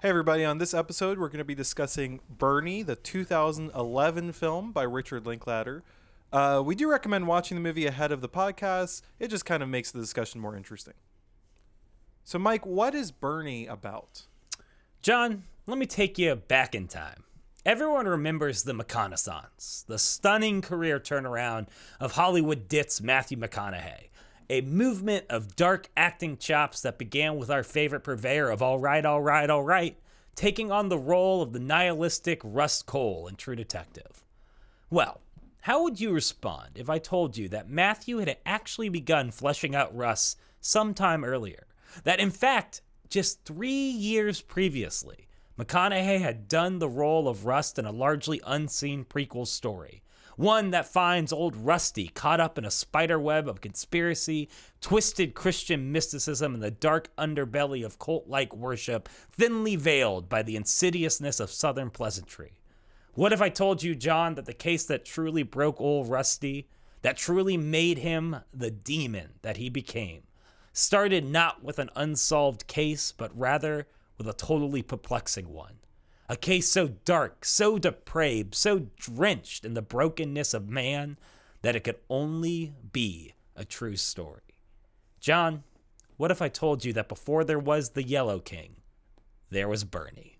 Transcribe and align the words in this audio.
Hey, 0.00 0.10
everybody. 0.10 0.44
On 0.44 0.58
this 0.58 0.74
episode, 0.74 1.18
we're 1.18 1.26
going 1.26 1.38
to 1.38 1.44
be 1.44 1.56
discussing 1.56 2.20
Bernie, 2.30 2.84
the 2.84 2.94
2011 2.94 4.30
film 4.30 4.70
by 4.70 4.84
Richard 4.84 5.26
Linklater. 5.26 5.82
Uh, 6.32 6.62
we 6.64 6.76
do 6.76 6.88
recommend 6.88 7.26
watching 7.26 7.56
the 7.56 7.60
movie 7.60 7.84
ahead 7.84 8.12
of 8.12 8.20
the 8.20 8.28
podcast, 8.28 9.02
it 9.18 9.26
just 9.26 9.44
kind 9.44 9.60
of 9.60 9.68
makes 9.68 9.90
the 9.90 9.98
discussion 9.98 10.40
more 10.40 10.56
interesting. 10.56 10.94
So, 12.22 12.38
Mike, 12.38 12.64
what 12.64 12.94
is 12.94 13.10
Bernie 13.10 13.66
about? 13.66 14.26
John, 15.02 15.42
let 15.66 15.78
me 15.78 15.86
take 15.86 16.16
you 16.16 16.36
back 16.36 16.76
in 16.76 16.86
time. 16.86 17.24
Everyone 17.66 18.06
remembers 18.06 18.62
the 18.62 18.74
McConaissance, 18.74 19.84
the 19.86 19.98
stunning 19.98 20.62
career 20.62 21.00
turnaround 21.00 21.66
of 21.98 22.12
Hollywood 22.12 22.68
ditz 22.68 23.00
Matthew 23.00 23.36
McConaughey, 23.36 24.10
a 24.50 24.60
movement 24.62 25.26
of 25.28 25.56
dark 25.56 25.90
acting 25.96 26.36
chops 26.36 26.80
that 26.82 26.98
began 26.98 27.36
with 27.36 27.50
our 27.50 27.62
favorite 27.62 28.00
purveyor 28.00 28.48
of 28.50 28.62
all 28.62 28.78
right, 28.78 29.04
all 29.04 29.20
right, 29.20 29.50
all 29.50 29.62
right, 29.62 29.98
taking 30.34 30.70
on 30.70 30.88
the 30.88 30.98
role 30.98 31.42
of 31.42 31.52
the 31.52 31.60
nihilistic 31.60 32.40
Rust 32.42 32.86
Cohle 32.86 33.28
in 33.28 33.36
True 33.36 33.56
Detective. 33.56 34.24
Well, 34.90 35.20
how 35.62 35.82
would 35.82 36.00
you 36.00 36.12
respond 36.12 36.70
if 36.76 36.88
I 36.88 36.98
told 36.98 37.36
you 37.36 37.48
that 37.50 37.68
Matthew 37.68 38.18
had 38.18 38.38
actually 38.46 38.88
begun 38.88 39.30
fleshing 39.30 39.74
out 39.74 39.94
Russ 39.94 40.36
sometime 40.60 41.24
earlier? 41.24 41.66
That 42.04 42.20
in 42.20 42.30
fact, 42.30 42.80
just 43.10 43.44
three 43.44 43.68
years 43.90 44.40
previously, 44.40 45.28
McConaughey 45.58 46.20
had 46.20 46.48
done 46.48 46.78
the 46.78 46.88
role 46.88 47.28
of 47.28 47.44
Rust 47.44 47.78
in 47.78 47.84
a 47.84 47.92
largely 47.92 48.40
unseen 48.46 49.04
prequel 49.04 49.46
story. 49.46 50.02
One 50.38 50.70
that 50.70 50.86
finds 50.86 51.32
old 51.32 51.56
Rusty 51.56 52.06
caught 52.06 52.38
up 52.38 52.58
in 52.58 52.64
a 52.64 52.70
spider 52.70 53.18
web 53.18 53.48
of 53.48 53.60
conspiracy, 53.60 54.48
twisted 54.80 55.34
Christian 55.34 55.90
mysticism, 55.90 56.54
and 56.54 56.62
the 56.62 56.70
dark 56.70 57.10
underbelly 57.16 57.84
of 57.84 57.98
cult 57.98 58.28
like 58.28 58.54
worship, 58.54 59.08
thinly 59.32 59.74
veiled 59.74 60.28
by 60.28 60.44
the 60.44 60.54
insidiousness 60.54 61.40
of 61.40 61.50
Southern 61.50 61.90
pleasantry. 61.90 62.52
What 63.14 63.32
if 63.32 63.42
I 63.42 63.48
told 63.48 63.82
you, 63.82 63.96
John, 63.96 64.36
that 64.36 64.46
the 64.46 64.54
case 64.54 64.84
that 64.84 65.04
truly 65.04 65.42
broke 65.42 65.80
old 65.80 66.08
Rusty, 66.08 66.68
that 67.02 67.16
truly 67.16 67.56
made 67.56 67.98
him 67.98 68.36
the 68.54 68.70
demon 68.70 69.40
that 69.42 69.56
he 69.56 69.68
became, 69.68 70.22
started 70.72 71.26
not 71.26 71.64
with 71.64 71.80
an 71.80 71.90
unsolved 71.96 72.68
case, 72.68 73.10
but 73.10 73.36
rather 73.36 73.88
with 74.16 74.28
a 74.28 74.34
totally 74.34 74.82
perplexing 74.82 75.52
one? 75.52 75.77
A 76.28 76.36
case 76.36 76.70
so 76.70 76.88
dark, 76.88 77.44
so 77.44 77.78
depraved, 77.78 78.54
so 78.54 78.86
drenched 78.96 79.64
in 79.64 79.74
the 79.74 79.82
brokenness 79.82 80.52
of 80.52 80.68
man 80.68 81.16
that 81.62 81.74
it 81.74 81.84
could 81.84 81.98
only 82.10 82.74
be 82.92 83.34
a 83.56 83.64
true 83.64 83.96
story. 83.96 84.42
John, 85.20 85.64
what 86.16 86.30
if 86.30 86.42
I 86.42 86.48
told 86.48 86.84
you 86.84 86.92
that 86.92 87.08
before 87.08 87.44
there 87.44 87.58
was 87.58 87.90
the 87.90 88.02
Yellow 88.02 88.40
King, 88.40 88.76
there 89.50 89.68
was 89.68 89.84
Bernie? 89.84 90.38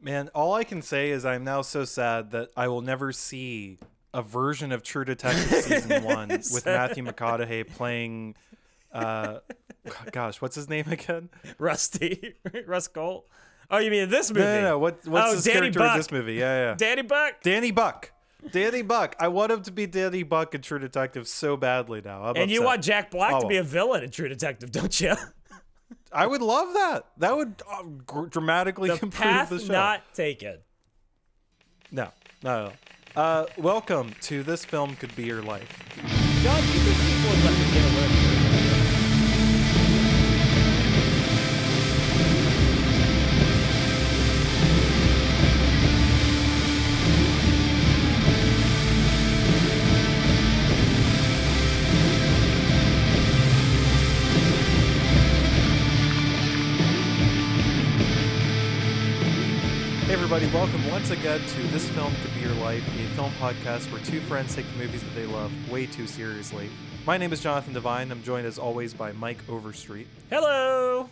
Man, 0.00 0.30
all 0.34 0.54
I 0.54 0.64
can 0.64 0.82
say 0.82 1.10
is 1.10 1.24
I'm 1.24 1.44
now 1.44 1.62
so 1.62 1.84
sad 1.84 2.30
that 2.30 2.50
I 2.56 2.68
will 2.68 2.82
never 2.82 3.12
see 3.12 3.78
a 4.14 4.22
version 4.22 4.72
of 4.72 4.82
True 4.82 5.04
Detective 5.04 5.62
season 5.62 6.04
one 6.04 6.28
with 6.28 6.64
Matthew 6.64 7.04
McConaughey 7.04 7.66
playing. 7.68 8.36
Uh, 8.96 9.40
gosh, 10.12 10.40
what's 10.40 10.56
his 10.56 10.68
name 10.68 10.86
again? 10.90 11.28
Rusty, 11.58 12.34
Rust 12.66 12.94
Cohle. 12.94 13.26
Oh, 13.70 13.78
you 13.78 13.90
mean 13.90 14.08
this 14.08 14.30
movie? 14.30 14.40
No, 14.44 14.54
no, 14.60 14.68
no. 14.68 14.78
What, 14.78 15.06
what's 15.06 15.30
Oh, 15.30 15.34
his 15.34 15.44
Danny 15.44 15.58
character 15.60 15.78
Buck. 15.80 15.92
in 15.92 15.98
this 15.98 16.10
movie? 16.12 16.34
Yeah, 16.34 16.68
yeah. 16.70 16.74
Danny 16.76 17.02
Buck. 17.02 17.42
Danny 17.42 17.70
Buck. 17.72 18.12
Danny 18.52 18.82
Buck. 18.82 19.16
I 19.18 19.26
want 19.28 19.50
him 19.50 19.62
to 19.62 19.72
be 19.72 19.86
Danny 19.86 20.22
Buck 20.22 20.54
in 20.54 20.62
True 20.62 20.78
Detective 20.78 21.26
so 21.26 21.56
badly 21.56 22.00
now. 22.04 22.22
I'm 22.24 22.36
And 22.36 22.48
you 22.50 22.62
want 22.62 22.82
Jack 22.84 23.10
Black 23.10 23.32
Oh, 23.34 23.40
to 23.40 23.46
be 23.48 23.56
a 23.56 23.64
villain 23.64 24.04
in 24.04 24.10
True 24.10 24.28
Detective, 24.28 24.70
don't 24.70 25.00
you? 25.00 25.14
I 26.12 26.26
would 26.28 26.42
love 26.42 26.72
that. 26.74 27.06
That 27.18 27.36
would 27.36 27.60
uh, 27.68 27.82
gr- 28.06 28.26
dramatically 28.26 28.88
the 28.88 28.94
improve 28.94 29.14
path 29.14 29.48
the 29.50 29.58
show. 29.58 29.72
not 29.72 30.14
taken. 30.14 30.58
No, 31.90 32.08
no. 32.44 32.66
no. 33.16 33.20
Uh, 33.20 33.46
welcome 33.58 34.14
to 34.20 34.42
this 34.44 34.64
film 34.64 34.94
could 34.96 35.14
be 35.16 35.24
your 35.24 35.42
life. 35.42 35.68
John, 36.42 36.62
everybody, 60.26 60.52
welcome 60.52 60.90
once 60.90 61.10
again 61.10 61.40
to 61.46 61.62
This 61.68 61.88
Film 61.90 62.12
Could 62.20 62.34
Be 62.34 62.40
Your 62.40 62.54
Life, 62.54 62.82
a 62.88 63.14
film 63.14 63.30
podcast 63.34 63.92
where 63.92 64.02
two 64.02 64.20
friends 64.22 64.56
take 64.56 64.66
the 64.72 64.78
movies 64.78 65.00
that 65.04 65.14
they 65.14 65.24
love 65.24 65.52
way 65.70 65.86
too 65.86 66.08
seriously. 66.08 66.68
My 67.06 67.16
name 67.16 67.32
is 67.32 67.40
Jonathan 67.40 67.72
Devine. 67.72 68.10
I'm 68.10 68.24
joined 68.24 68.44
as 68.44 68.58
always 68.58 68.92
by 68.92 69.12
Mike 69.12 69.38
Overstreet. 69.48 70.08
Hello. 70.28 71.08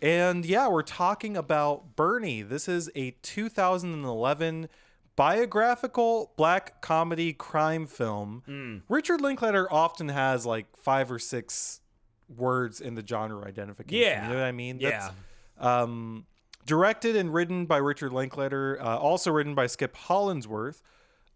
And 0.00 0.46
yeah, 0.46 0.68
we're 0.68 0.80
talking 0.80 1.36
about 1.36 1.94
Bernie. 1.94 2.40
This 2.40 2.66
is 2.66 2.90
a 2.94 3.10
2011 3.20 4.70
biographical 5.14 6.32
black 6.38 6.80
comedy 6.80 7.34
crime 7.34 7.86
film. 7.86 8.42
Hmm. 8.46 8.76
Richard 8.88 9.20
Linklater 9.20 9.70
often 9.70 10.08
has 10.08 10.46
like 10.46 10.78
five 10.78 11.12
or 11.12 11.18
six 11.18 11.82
words 12.34 12.80
in 12.80 12.94
the 12.94 13.06
genre 13.06 13.46
identification. 13.46 14.00
Yeah. 14.00 14.28
You 14.28 14.32
know 14.32 14.40
what 14.40 14.46
I 14.46 14.52
mean? 14.52 14.78
Yeah. 14.80 15.10
um, 15.60 16.24
directed 16.66 17.16
and 17.16 17.32
written 17.32 17.66
by 17.66 17.76
Richard 17.78 18.12
Linklater, 18.12 18.78
uh, 18.80 18.96
also 18.96 19.30
written 19.30 19.54
by 19.54 19.66
Skip 19.66 19.96
Hollandsworth. 19.96 20.82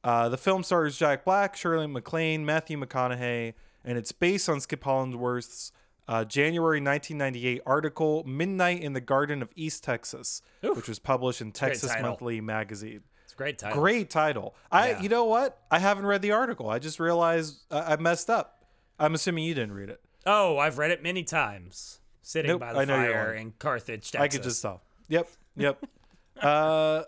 Uh, 0.05 0.29
the 0.29 0.37
film 0.39 0.63
stars 0.63 0.97
Jack 0.97 1.25
Black, 1.25 1.57
Shirley 1.57 1.87
MacLaine, 1.87 2.45
Matthew 2.47 2.79
McConaughey, 2.79 3.55
and 3.85 3.99
it's 3.99 4.13
based 4.13 4.49
on 4.49 4.61
Skip 4.61 4.85
Hollandsworth's 4.85 5.73
uh, 6.09 6.25
January 6.25 6.79
1998 6.81 7.63
article 7.67 8.23
"Midnight 8.25 8.81
in 8.83 8.93
the 8.93 9.01
Garden 9.01 9.43
of 9.43 9.51
East 9.57 9.83
Texas," 9.83 10.43
which 10.63 10.89
was 10.89 10.99
published 11.01 11.41
in 11.41 11.51
Texas. 11.51 11.93
Monthly 12.01 12.41
magazine. 12.41 13.01
It's 13.25 13.33
a 13.33 13.37
great 13.37 13.59
title. 13.59 13.81
Great 13.81 14.11
title. 14.11 14.55
I, 14.71 14.91
Yeah. 14.91 15.03
you 15.03 15.09
know 15.09 15.25
what? 15.25 15.61
I 15.71 15.81
haven't 15.81 16.07
read 16.07 16.23
the 16.23 16.31
article. 16.31 16.71
I 16.71 16.79
just 16.79 17.01
realized 17.01 17.63
I, 17.71 17.95
I 17.95 17.97
messed 17.97 18.31
up. 18.31 18.65
I'm 19.01 19.15
assuming 19.15 19.45
you 19.45 19.55
didn't 19.55 19.75
read 19.75 19.89
it. 19.91 20.01
Oh, 20.25 20.59
I've 20.59 20.79
read 20.79 20.93
it 20.93 21.03
many 21.03 21.25
times. 21.25 21.99
Sitting 22.23 22.51
Nope, 22.51 22.61
by 22.61 22.73
the 22.73 22.87
fire 22.87 23.33
in 23.35 23.53
Carthage, 23.59 24.11
Texas. 24.11 24.21
I 24.21 24.29
could 24.29 24.43
just 24.43 24.63
tell. 24.63 24.83
Yep, 25.09 25.29
yep. 25.57 25.85
uh, 26.43 27.03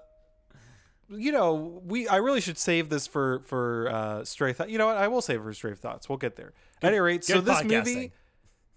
you 1.10 1.32
know, 1.32 1.82
we 1.84 2.06
I 2.08 2.16
really 2.16 2.40
should 2.40 2.58
save 2.58 2.88
this 2.88 3.06
for 3.06 3.40
for 3.40 3.88
uh, 3.90 4.24
stray 4.24 4.52
thoughts. 4.52 4.70
You 4.70 4.78
know 4.78 4.86
what? 4.86 4.96
I 4.96 5.08
will 5.08 5.22
save 5.22 5.40
it 5.40 5.42
for 5.42 5.52
stray 5.52 5.74
thoughts. 5.74 6.08
We'll 6.08 6.18
get 6.18 6.36
there. 6.36 6.52
At 6.82 6.88
any 6.88 7.00
rate, 7.00 7.24
so 7.24 7.40
this 7.40 7.64
movie 7.64 8.12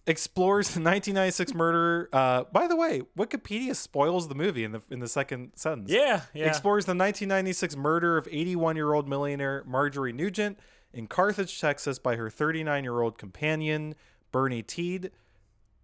explores 0.07 0.67
the 0.69 0.79
1996 0.79 1.53
murder. 1.53 2.09
Uh, 2.11 2.43
by 2.51 2.67
the 2.67 2.75
way, 2.75 3.03
Wikipedia 3.17 3.75
spoils 3.75 4.27
the 4.27 4.35
movie 4.35 4.63
in 4.63 4.71
the 4.71 4.81
in 4.89 4.99
the 4.99 5.07
second 5.07 5.51
sentence. 5.55 5.91
Yeah, 5.91 6.21
yeah. 6.33 6.47
Explores 6.47 6.85
the 6.85 6.91
1996 6.91 7.75
murder 7.75 8.17
of 8.17 8.27
81 8.31 8.75
year 8.75 8.93
old 8.93 9.07
millionaire 9.07 9.63
Marjorie 9.65 10.13
Nugent 10.13 10.59
in 10.93 11.07
Carthage, 11.07 11.59
Texas, 11.59 11.99
by 11.99 12.15
her 12.15 12.29
39 12.29 12.83
year 12.83 13.01
old 13.01 13.17
companion 13.17 13.95
Bernie 14.31 14.63
Tiede 14.63 15.11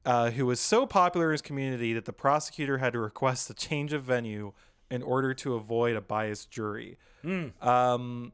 uh, 0.07 0.31
who 0.31 0.45
was 0.45 0.59
so 0.61 0.87
popular 0.87 1.27
in 1.27 1.31
his 1.33 1.41
community 1.41 1.93
that 1.93 2.05
the 2.05 2.13
prosecutor 2.13 2.77
had 2.77 2.93
to 2.93 2.99
request 2.99 3.49
a 3.49 3.53
change 3.53 3.91
of 3.91 4.03
venue 4.03 4.53
in 4.89 5.03
order 5.03 5.33
to 5.33 5.53
avoid 5.55 5.97
a 5.97 6.01
biased 6.01 6.49
jury. 6.49 6.97
Um, 7.61 8.31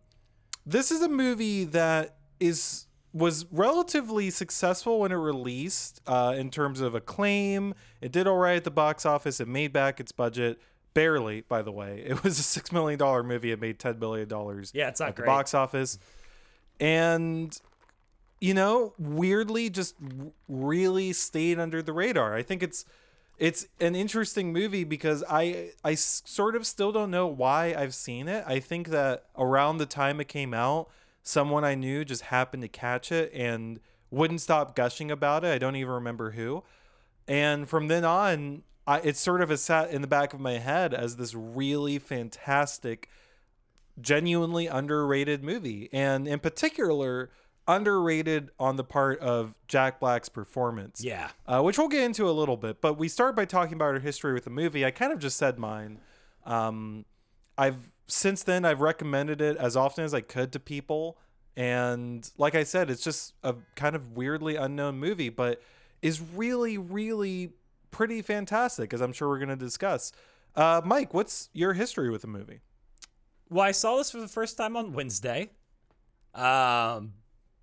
this 0.68 0.92
is 0.92 1.02
a 1.02 1.10
movie 1.10 1.64
that 1.64 2.16
is 2.40 2.86
was 3.12 3.46
relatively 3.52 4.30
successful 4.30 5.00
when 5.00 5.12
it 5.12 5.16
released 5.16 6.00
uh, 6.06 6.36
in 6.38 6.52
terms 6.52 6.80
of 6.80 6.94
acclaim. 6.94 7.74
It 8.02 8.12
did 8.12 8.28
all 8.28 8.38
right 8.38 8.56
at 8.58 8.64
the 8.64 8.72
box 8.72 9.04
office. 9.04 9.40
It 9.40 9.48
made 9.48 9.74
back 9.74 10.00
its 10.00 10.12
budget 10.12 10.60
barely, 10.94 11.42
by 11.42 11.64
the 11.64 11.72
way. 11.72 12.04
It 12.06 12.24
was 12.24 12.38
a 12.38 12.44
six 12.44 12.72
million 12.72 13.00
dollar 13.00 13.24
movie. 13.24 13.52
It 13.52 13.60
made 13.60 13.80
ten 13.80 13.98
billion 13.98 14.28
dollars. 14.28 14.72
Yeah, 14.76 14.90
it's 14.90 15.00
not 15.00 15.10
at 15.10 15.16
the 15.16 15.24
box 15.24 15.56
office, 15.56 15.98
and 16.80 17.60
you 18.44 18.54
know, 18.54 18.94
weirdly, 19.00 19.69
just 19.69 19.95
really 20.50 21.13
stayed 21.13 21.60
under 21.60 21.81
the 21.81 21.94
radar. 21.94 22.36
I 22.36 22.44
think 22.44 22.62
it's 22.62 22.84
it's 23.38 23.68
an 23.80 23.95
interesting 23.95 24.51
movie 24.51 24.84
because 24.84 25.24
I 25.30 25.69
I 25.81 25.95
sort 25.95 26.57
of 26.57 26.68
still 26.68 26.92
don't 26.92 27.10
know 27.10 27.25
why 27.25 27.74
I've 27.74 27.95
seen 27.95 28.28
it. 28.28 28.44
I 28.45 28.60
think 28.60 28.90
that 28.90 29.28
around 29.38 29.78
the 29.78 29.86
time 29.86 30.19
it 30.19 30.28
came 30.28 30.54
out, 30.54 30.90
someone 31.22 31.63
I 31.63 31.75
knew 31.75 32.04
just 32.04 32.24
happened 32.24 32.63
to 32.63 32.68
catch 32.68 33.13
it 33.13 33.31
and 33.34 33.80
wouldn't 34.12 34.42
stop 34.42 34.75
gushing 34.75 35.10
about 35.10 35.45
it. 35.45 35.54
I 35.54 35.57
don't 35.57 35.78
even 35.78 35.94
remember 35.94 36.31
who. 36.31 36.66
And 37.30 37.69
from 37.69 37.88
then 37.88 38.04
on, 38.04 38.63
I, 38.86 39.00
it 39.00 39.16
sort 39.16 39.40
of 39.40 39.51
has 39.51 39.62
sat 39.62 39.90
in 39.90 40.01
the 40.01 40.07
back 40.07 40.34
of 40.34 40.42
my 40.42 40.57
head 40.57 40.94
as 40.94 41.16
this 41.16 41.34
really 41.34 41.98
fantastic, 41.98 43.07
genuinely 44.01 44.68
underrated 44.68 45.45
movie. 45.45 45.88
And 45.94 46.28
in 46.28 46.40
particular, 46.40 47.30
underrated 47.68 48.50
on 48.60 48.75
the 48.75 48.83
part 48.83 49.19
of 49.19 49.56
Jack 49.68 50.00
Black's 50.00 50.30
performance. 50.30 51.04
Yeah. 51.04 51.30
uh, 51.48 51.62
which 51.62 51.77
we'll 51.77 51.88
get 51.88 52.04
into 52.04 52.30
a 52.30 52.31
little 52.31 52.57
bit. 52.57 52.81
But 52.81 52.98
we 52.98 53.07
start 53.07 53.36
by 53.36 53.45
talking 53.45 53.74
about 53.75 53.94
our 53.94 54.00
history 54.00 54.33
with 54.33 54.44
the 54.44 54.50
movie. 54.50 54.86
I 54.86 54.92
kind 54.92 55.13
of 55.13 55.19
just 55.19 55.38
said 55.38 55.57
mine. 55.57 56.00
Um, 56.45 57.06
I've 57.57 57.92
since 58.07 58.44
then 58.44 58.65
I've 58.65 58.81
recommended 58.81 59.42
it 59.42 59.57
as 59.57 59.77
often 59.77 60.04
as 60.04 60.13
I 60.13 60.21
could 60.21 60.51
to 60.54 60.60
people, 60.60 61.18
and 61.56 62.30
like 62.38 62.56
I 62.56 62.63
said, 62.63 62.89
it's 62.89 63.04
just 63.04 63.33
a 63.44 63.56
kind 63.75 63.95
of 63.95 64.12
weirdly 64.12 64.56
unknown 64.56 64.98
movie, 65.00 65.30
but 65.30 65.62
is 66.01 66.19
really, 66.19 66.77
really 66.77 67.54
pretty 67.92 68.21
fantastic, 68.21 68.94
as 68.94 69.01
I'm 69.01 69.13
sure 69.13 69.30
we're 69.30 69.38
going 69.38 69.50
to 69.50 69.56
discuss. 69.56 70.12
Uh, 70.56 70.81
Mike, 70.83 71.13
what's 71.13 71.50
your 71.54 71.74
history 71.74 72.09
with 72.09 72.21
the 72.21 72.27
movie? 72.27 72.59
Well, 73.50 73.66
I 73.66 73.71
saw 73.71 73.98
this 73.98 74.12
for 74.12 74.19
the 74.19 74.27
first 74.27 74.57
time 74.57 74.75
on 74.75 74.94
Wednesday. 74.94 75.51
Um, 76.33 77.13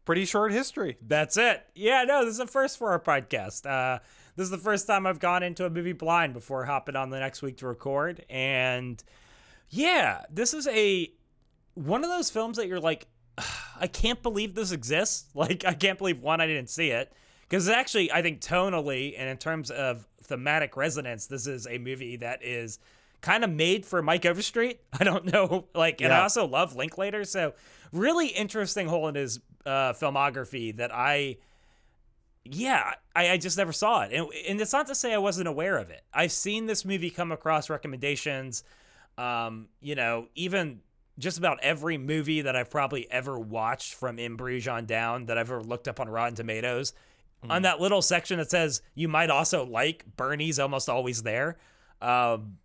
Pretty 0.05 0.25
short 0.25 0.53
history. 0.53 0.97
That's 1.07 1.37
it. 1.37 1.65
Yeah, 1.75 2.05
no, 2.05 2.25
this 2.25 2.35
is 2.35 2.41
a 2.41 2.47
first 2.47 2.79
for 2.79 2.91
our 2.91 3.01
podcast. 3.01 3.67
Uh, 3.67 4.01
this 4.37 4.45
is 4.45 4.51
the 4.51 4.59
first 4.59 4.87
time 4.87 5.07
I've 5.07 5.21
gone 5.21 5.43
into 5.43 5.67
a 5.67 5.71
movie 5.71 5.93
blind 5.93 6.33
before 6.33 6.65
hopping 6.65 6.97
on 6.97 7.11
the 7.11 7.19
next 7.19 7.43
week 7.43 7.59
to 7.59 7.67
record. 7.67 8.25
And 8.31 9.03
yeah, 9.69 10.23
this 10.31 10.55
is 10.55 10.67
a 10.69 11.13
one 11.75 12.03
of 12.05 12.11
those 12.11 12.31
films 12.31 12.57
that 12.57 12.67
you're 12.67 12.81
like, 12.81 13.07
I 13.81 13.87
can't 13.87 14.23
believe 14.23 14.55
this 14.55 14.73
exists. 14.73 15.27
Like, 15.35 15.65
I 15.65 15.75
can't 15.75 15.99
believe 15.99 16.21
one, 16.21 16.41
I 16.41 16.47
didn't 16.47 16.71
see 16.71 16.91
it. 16.91 17.13
Because 17.49 17.69
actually, 17.69 18.13
I 18.13 18.23
think 18.23 18.41
tonally 18.41 19.15
and 19.19 19.29
in 19.29 19.37
terms 19.37 19.71
of 19.71 20.07
thematic 20.23 20.77
resonance, 20.77 21.27
this 21.27 21.47
is 21.47 21.67
a 21.67 21.79
movie 21.79 22.17
that 22.17 22.45
is 22.45 22.79
kind 23.21 23.45
of 23.45 23.51
made 23.51 23.85
for 23.85 24.03
Mike 24.03 24.25
Overstreet. 24.25 24.81
I 24.99 25.05
don't 25.05 25.33
know, 25.33 25.67
like, 25.75 26.01
and 26.01 26.13
I 26.13 26.21
also 26.21 26.47
love 26.47 26.77
Linklater. 26.77 27.25
So, 27.25 27.55
really 27.93 28.29
interesting 28.29 28.89
hole 28.89 29.09
in 29.09 29.15
his 29.15 29.41
uh, 29.67 29.93
filmography 29.93 30.77
that 30.77 30.91
I, 30.93 31.39
yeah, 32.45 32.95
I, 33.15 33.31
I 33.31 33.37
just 33.37 33.59
never 33.59 33.73
saw 33.73 34.03
it. 34.03 34.13
And, 34.13 34.27
and 34.49 34.61
it's 34.61 34.73
not 34.73 34.87
to 34.87 34.95
say 34.95 35.13
I 35.13 35.19
wasn't 35.19 35.49
aware 35.49 35.77
of 35.77 35.91
it. 35.91 36.03
I've 36.13 36.33
seen 36.33 36.67
this 36.67 36.85
movie 36.85 37.11
come 37.11 37.33
across 37.33 37.69
recommendations. 37.71 38.65
Um, 39.19 39.69
you 39.81 39.95
know, 39.95 40.29
even 40.35 40.81
just 41.19 41.37
about 41.37 41.59
every 41.63 41.99
movie 41.99 42.43
that 42.43 42.57
I've 42.57 42.71
probably 42.71 43.11
ever 43.11 43.39
watched 43.39 43.95
from 43.95 44.19
In 44.19 44.37
Bruges 44.37 44.69
on 44.69 44.87
down 44.87 45.27
that 45.27 45.37
I've 45.37 45.51
ever 45.51 45.63
looked 45.63 45.87
up 45.87 46.01
on 46.01 46.09
Rotten 46.09 46.35
Tomatoes. 46.35 46.95
On 47.49 47.63
that 47.63 47.81
little 47.81 48.03
section 48.03 48.37
that 48.37 48.51
says 48.51 48.83
you 48.95 49.09
might 49.09 49.31
also 49.31 49.65
like 49.65 50.05
Bernie's 50.17 50.59
almost 50.59 50.91
always 50.91 51.23
there. 51.23 51.57
Um, 52.03 52.59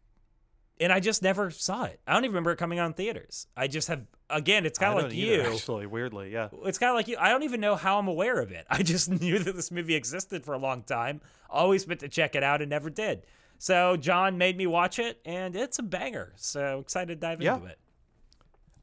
and 0.80 0.92
I 0.92 1.00
just 1.00 1.22
never 1.24 1.50
saw 1.51 1.86
it. 1.86 2.00
I 2.06 2.13
don't 2.13 2.24
even 2.25 2.33
remember 2.33 2.51
it 2.51 2.57
coming 2.57 2.80
in 2.80 2.94
theaters. 2.94 3.48
I 3.56 3.68
just 3.68 3.88
have 3.88 4.01
again, 4.30 4.66
it's 4.66 4.77
kind 4.80 4.98
of 4.98 5.06
like 5.06 5.13
either, 5.13 5.44
you. 5.44 5.54
actually. 5.54 5.86
Weirdly, 5.86 6.31
yeah. 6.33 6.50
It's 6.66 6.77
kind 6.77 6.89
of 6.89 6.95
like 6.95 7.07
you. 7.07 7.18
I 7.19 7.30
don't 7.30 7.44
even 7.44 7.62
know 7.62 7.75
how 7.75 8.00
I'm 8.00 8.07
aware 8.07 8.39
of 8.42 8.51
it. 8.51 8.66
I 8.69 8.83
just 8.83 9.10
knew 9.10 9.39
that 9.39 9.56
this 9.56 9.72
movie 9.72 9.95
existed 9.95 10.44
for 10.44 10.54
a 10.54 10.57
long 10.57 10.83
time. 10.83 11.22
Always 11.50 11.88
meant 11.88 12.00
to 12.01 12.10
check 12.10 12.36
it 12.36 12.44
out 12.44 12.62
and 12.62 12.69
never 12.69 12.89
did. 12.89 13.24
So 13.57 13.95
John 13.95 14.38
made 14.38 14.57
me 14.57 14.68
watch 14.68 15.00
it, 15.00 15.22
and 15.25 15.56
it's 15.56 15.80
a 15.80 15.83
banger. 15.83 16.33
So 16.36 16.80
excited 16.80 17.07
to 17.07 17.16
dive 17.27 17.42
Yeah. 17.42 17.56
into 17.56 17.68
it. 17.68 17.80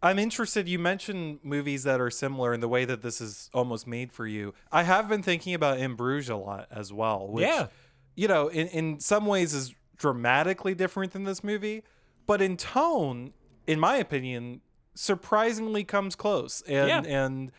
I'm 0.04 0.18
interested. 0.18 0.68
You 0.68 0.78
mentioned 0.80 1.38
movies 1.44 1.84
that 1.84 2.00
are 2.00 2.10
similar 2.10 2.52
in 2.54 2.60
the 2.60 2.68
way 2.68 2.84
that 2.84 3.02
this 3.02 3.20
is 3.20 3.50
almost 3.54 3.86
made 3.86 4.12
for 4.12 4.26
you. 4.26 4.52
I 4.72 4.82
have 4.82 5.08
been 5.08 5.22
thinking 5.22 5.54
about 5.54 5.78
In 5.78 5.94
Bruges 5.94 6.28
a 6.30 6.36
lot 6.36 6.66
as 6.72 6.92
well. 6.92 7.28
Which, 7.28 7.44
Yeah. 7.44 7.68
You 8.16 8.28
know, 8.28 8.48
in, 8.48 8.66
in 8.68 9.00
some 9.00 9.26
ways 9.26 9.54
is 9.54 9.74
dramatically 10.02 10.74
different 10.74 11.12
than 11.12 11.22
this 11.22 11.44
movie, 11.44 11.84
but 12.26 12.42
in 12.42 12.56
tone, 12.56 13.32
in 13.68 13.78
my 13.78 13.96
opinion, 13.96 14.60
surprisingly 14.94 15.84
comes 15.84 16.16
close 16.16 16.60
and 16.62 16.88
Yeah. 16.88 17.02
and 17.06 17.52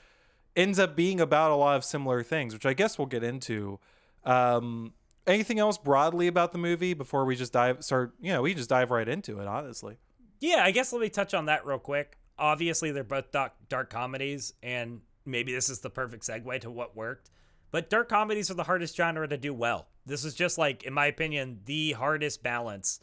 ends 0.57 0.77
up 0.77 0.93
being 0.95 1.21
about 1.21 1.51
a 1.51 1.55
lot 1.55 1.77
of 1.77 1.85
similar 1.85 2.21
things, 2.21 2.53
which 2.53 2.65
I 2.65 2.73
guess 2.73 2.97
we'll 2.99 3.07
get 3.07 3.23
into. 3.23 3.79
Um, 4.25 4.93
anything 5.25 5.57
else 5.57 5.77
broadly 5.77 6.27
about 6.27 6.51
the 6.51 6.57
movie 6.57 6.93
before 6.93 7.23
we 7.25 7.35
just 7.37 7.53
dive 7.53 7.81
start? 7.83 8.13
You 8.19 8.33
know, 8.33 8.41
we 8.41 8.53
just 8.53 8.69
dive 8.69 8.91
right 8.91 9.07
into 9.07 9.39
it. 9.39 9.47
Honestly. 9.47 9.97
Yeah, 10.41 10.63
I 10.65 10.71
guess 10.71 10.91
let 10.91 11.01
me 11.01 11.09
touch 11.09 11.33
on 11.33 11.45
that 11.45 11.65
real 11.65 11.79
quick. 11.79 12.17
Obviously, 12.37 12.91
they're 12.91 13.03
both 13.05 13.31
dark, 13.31 13.53
dark 13.69 13.89
comedies, 13.89 14.53
and 14.61 14.99
maybe 15.25 15.53
this 15.53 15.69
is 15.69 15.79
the 15.79 15.89
perfect 15.89 16.27
segue 16.27 16.59
to 16.61 16.69
what 16.69 16.95
worked. 16.95 17.29
But 17.71 17.89
dark 17.89 18.09
comedies 18.09 18.51
are 18.51 18.55
the 18.55 18.65
hardest 18.65 18.97
genre 18.97 19.27
to 19.29 19.37
do 19.37 19.53
well. 19.53 19.87
This 20.05 20.25
is 20.25 20.33
just 20.33 20.57
like, 20.57 20.83
in 20.83 20.93
my 20.93 21.05
opinion, 21.05 21.61
the 21.65 21.93
hardest 21.93 22.43
balance 22.43 22.99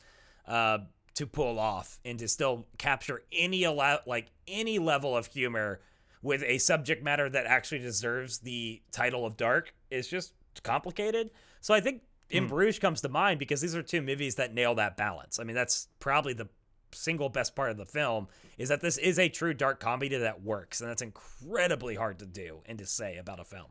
uh, 0.46 0.78
to 1.14 1.26
pull 1.26 1.58
off 1.58 1.98
and 2.04 2.18
to 2.18 2.28
still 2.28 2.66
capture 2.78 3.22
any 3.32 3.64
allow 3.64 4.00
like 4.06 4.30
any 4.46 4.78
level 4.78 5.16
of 5.16 5.26
humor 5.26 5.80
with 6.22 6.42
a 6.42 6.58
subject 6.58 7.02
matter 7.02 7.28
that 7.28 7.46
actually 7.46 7.78
deserves 7.78 8.38
the 8.38 8.82
title 8.92 9.24
of 9.24 9.36
dark 9.36 9.74
is 9.90 10.08
just 10.08 10.34
complicated. 10.62 11.30
So 11.60 11.72
I 11.72 11.80
think 11.80 12.02
In 12.30 12.46
Bruges 12.46 12.78
comes 12.78 13.00
to 13.00 13.08
mind 13.08 13.38
because 13.38 13.60
these 13.60 13.74
are 13.74 13.82
two 13.82 14.02
movies 14.02 14.36
that 14.36 14.54
nail 14.54 14.74
that 14.76 14.96
balance. 14.96 15.38
I 15.40 15.44
mean, 15.44 15.56
that's 15.56 15.88
probably 15.98 16.32
the 16.32 16.48
single 16.92 17.28
best 17.28 17.54
part 17.54 17.70
of 17.70 17.76
the 17.76 17.86
film 17.86 18.28
is 18.58 18.68
that 18.68 18.80
this 18.80 18.98
is 18.98 19.18
a 19.18 19.28
true 19.28 19.54
dark 19.54 19.80
comedy 19.80 20.16
that 20.16 20.42
works, 20.42 20.80
and 20.80 20.90
that's 20.90 21.02
incredibly 21.02 21.94
hard 21.94 22.18
to 22.20 22.26
do 22.26 22.60
and 22.66 22.78
to 22.78 22.86
say 22.86 23.16
about 23.16 23.40
a 23.40 23.44
film. 23.44 23.66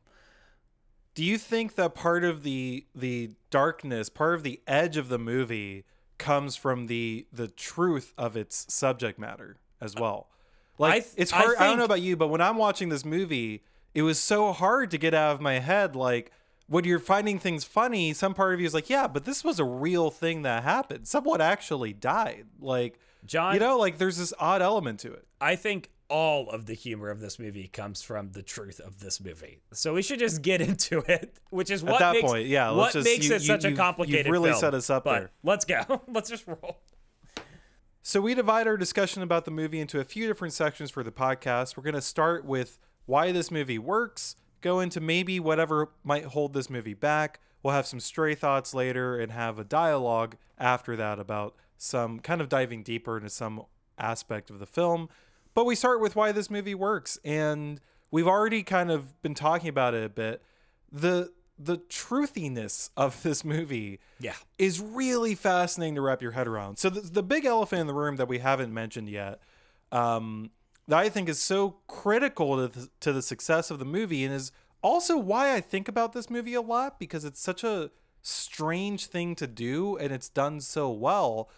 Do 1.19 1.25
you 1.25 1.37
think 1.37 1.75
that 1.75 1.95
part 1.95 2.23
of 2.23 2.43
the 2.43 2.85
the 2.95 3.31
darkness, 3.49 4.07
part 4.07 4.35
of 4.35 4.43
the 4.43 4.61
edge 4.65 4.95
of 4.95 5.09
the 5.09 5.19
movie 5.19 5.83
comes 6.17 6.55
from 6.55 6.87
the 6.87 7.27
the 7.33 7.49
truth 7.49 8.13
of 8.17 8.37
its 8.37 8.73
subject 8.73 9.19
matter 9.19 9.57
as 9.81 9.95
well? 9.97 10.29
Like 10.77 10.93
I 10.93 10.99
th- 11.01 11.13
it's 11.17 11.33
I 11.33 11.39
hard 11.39 11.57
I, 11.57 11.67
don't 11.67 11.77
know 11.77 11.83
about 11.83 11.99
you, 11.99 12.15
but 12.15 12.29
when 12.29 12.39
I'm 12.39 12.55
watching 12.55 12.87
this 12.87 13.03
movie, 13.03 13.65
it 13.93 14.03
was 14.03 14.17
so 14.17 14.53
hard 14.53 14.91
to 14.91 14.97
get 14.97 15.13
out 15.13 15.35
of 15.35 15.41
my 15.41 15.59
head 15.59 15.93
like 15.93 16.31
when 16.67 16.85
you're 16.85 16.99
finding 16.99 17.37
things 17.37 17.65
funny, 17.65 18.13
some 18.13 18.33
part 18.33 18.53
of 18.53 18.61
you 18.61 18.65
is 18.65 18.73
like, 18.73 18.89
yeah, 18.89 19.05
but 19.05 19.25
this 19.25 19.43
was 19.43 19.59
a 19.59 19.65
real 19.65 20.09
thing 20.11 20.43
that 20.43 20.63
happened. 20.63 21.05
Someone 21.05 21.41
actually 21.41 21.91
died. 21.91 22.45
Like, 22.61 22.97
John, 23.25 23.55
you 23.55 23.59
know, 23.59 23.77
like 23.77 23.97
there's 23.97 24.19
this 24.19 24.33
odd 24.39 24.61
element 24.61 25.01
to 25.01 25.11
it. 25.11 25.27
I 25.41 25.57
think 25.57 25.89
all 26.09 26.49
of 26.49 26.65
the 26.65 26.73
humor 26.73 27.09
of 27.09 27.19
this 27.19 27.37
movie 27.39 27.67
comes 27.67 28.01
from 28.01 28.31
the 28.31 28.41
truth 28.41 28.79
of 28.79 28.99
this 28.99 29.21
movie. 29.21 29.59
So 29.71 29.93
we 29.93 30.01
should 30.01 30.19
just 30.19 30.41
get 30.41 30.59
into 30.69 30.99
it, 31.07 31.35
which 31.51 31.69
is 31.69 31.83
what 31.83 31.99
that 31.99 32.13
makes, 32.13 32.27
point, 32.27 32.47
yeah, 32.47 32.71
what 32.71 32.93
just- 32.93 33.05
makes 33.05 33.25
you- 33.27 33.35
it 33.35 33.41
you- 33.41 33.47
such 33.47 33.63
a 33.65 33.69
you've- 33.69 33.81
you've 34.07 34.25
really 34.27 34.49
film. 34.49 34.59
set 34.59 34.73
us 34.73 34.89
up 34.89 35.03
But 35.03 35.19
there. 35.19 35.31
Let's 35.43 35.65
go. 35.65 36.01
let's 36.07 36.29
just 36.29 36.47
roll. 36.47 36.79
So 38.01 38.21
we 38.21 38.33
divide 38.33 38.65
our 38.67 38.77
discussion 38.77 39.21
about 39.21 39.45
the 39.45 39.51
movie 39.51 39.79
into 39.79 39.99
a 39.99 40.03
few 40.03 40.25
different 40.27 40.53
sections 40.53 40.89
for 40.89 41.03
the 41.03 41.11
podcast. 41.11 41.77
We're 41.77 41.83
going 41.83 41.93
to 41.95 42.01
start 42.01 42.43
with 42.45 42.79
why 43.05 43.31
this 43.31 43.51
movie 43.51 43.77
works, 43.77 44.35
go 44.61 44.79
into 44.79 44.99
maybe 44.99 45.39
whatever 45.39 45.89
might 46.03 46.25
hold 46.25 46.53
this 46.53 46.69
movie 46.69 46.93
back. 46.93 47.39
We'll 47.61 47.73
have 47.73 47.85
some 47.85 47.99
stray 47.99 48.35
thoughts 48.35 48.73
later 48.73 49.19
and 49.19 49.31
have 49.31 49.59
a 49.59 49.63
dialogue 49.63 50.37
after 50.57 50.95
that 50.95 51.19
about 51.19 51.55
some 51.77 52.19
kind 52.19 52.41
of 52.41 52.49
diving 52.49 52.83
deeper 52.83 53.17
into 53.17 53.29
some 53.29 53.63
aspect 53.97 54.49
of 54.49 54.59
the 54.59 54.65
film. 54.65 55.09
But 55.53 55.65
we 55.65 55.75
start 55.75 55.99
with 56.01 56.15
why 56.15 56.31
this 56.31 56.49
movie 56.49 56.75
works 56.75 57.17
and 57.25 57.81
we've 58.11 58.27
already 58.27 58.63
kind 58.63 58.91
of 58.91 59.21
been 59.21 59.35
talking 59.35 59.69
about 59.69 59.93
it 59.93 60.03
a 60.03 60.09
bit. 60.09 60.41
The 60.91 61.31
the 61.61 61.77
truthiness 61.77 62.89
of 62.95 63.21
this 63.23 63.43
movie 63.43 63.99
Yeah. 64.19 64.33
is 64.57 64.79
really 64.79 65.35
fascinating 65.35 65.95
to 65.95 66.01
wrap 66.01 66.21
your 66.21 66.31
head 66.31 66.47
around. 66.47 66.77
So 66.77 66.89
the, 66.89 67.01
the 67.01 67.23
big 67.23 67.43
elephant 67.45 67.81
in 67.81 67.87
the 67.87 67.93
room 67.93 68.15
that 68.15 68.27
we 68.29 68.39
haven't 68.39 68.73
mentioned 68.73 69.09
yet, 69.09 69.41
um, 69.91 70.51
that 70.87 70.97
I 70.99 71.09
think 71.09 71.27
is 71.27 71.41
so 71.41 71.77
critical 71.87 72.55
to 72.55 72.79
the, 72.79 72.89
to 73.01 73.11
the 73.11 73.21
success 73.21 73.69
of 73.69 73.77
the 73.79 73.85
movie, 73.85 74.23
and 74.23 74.33
is 74.33 74.53
also 74.81 75.17
why 75.17 75.53
I 75.53 75.59
think 75.59 75.89
about 75.89 76.13
this 76.13 76.29
movie 76.29 76.53
a 76.53 76.61
lot 76.61 76.97
because 76.97 77.25
it's 77.25 77.41
such 77.41 77.65
a 77.65 77.91
strange 78.21 79.07
thing 79.07 79.35
to 79.35 79.45
do, 79.45 79.97
and 79.97 80.13
it's 80.13 80.29
done 80.29 80.61
so 80.61 80.89
well. 80.89 81.49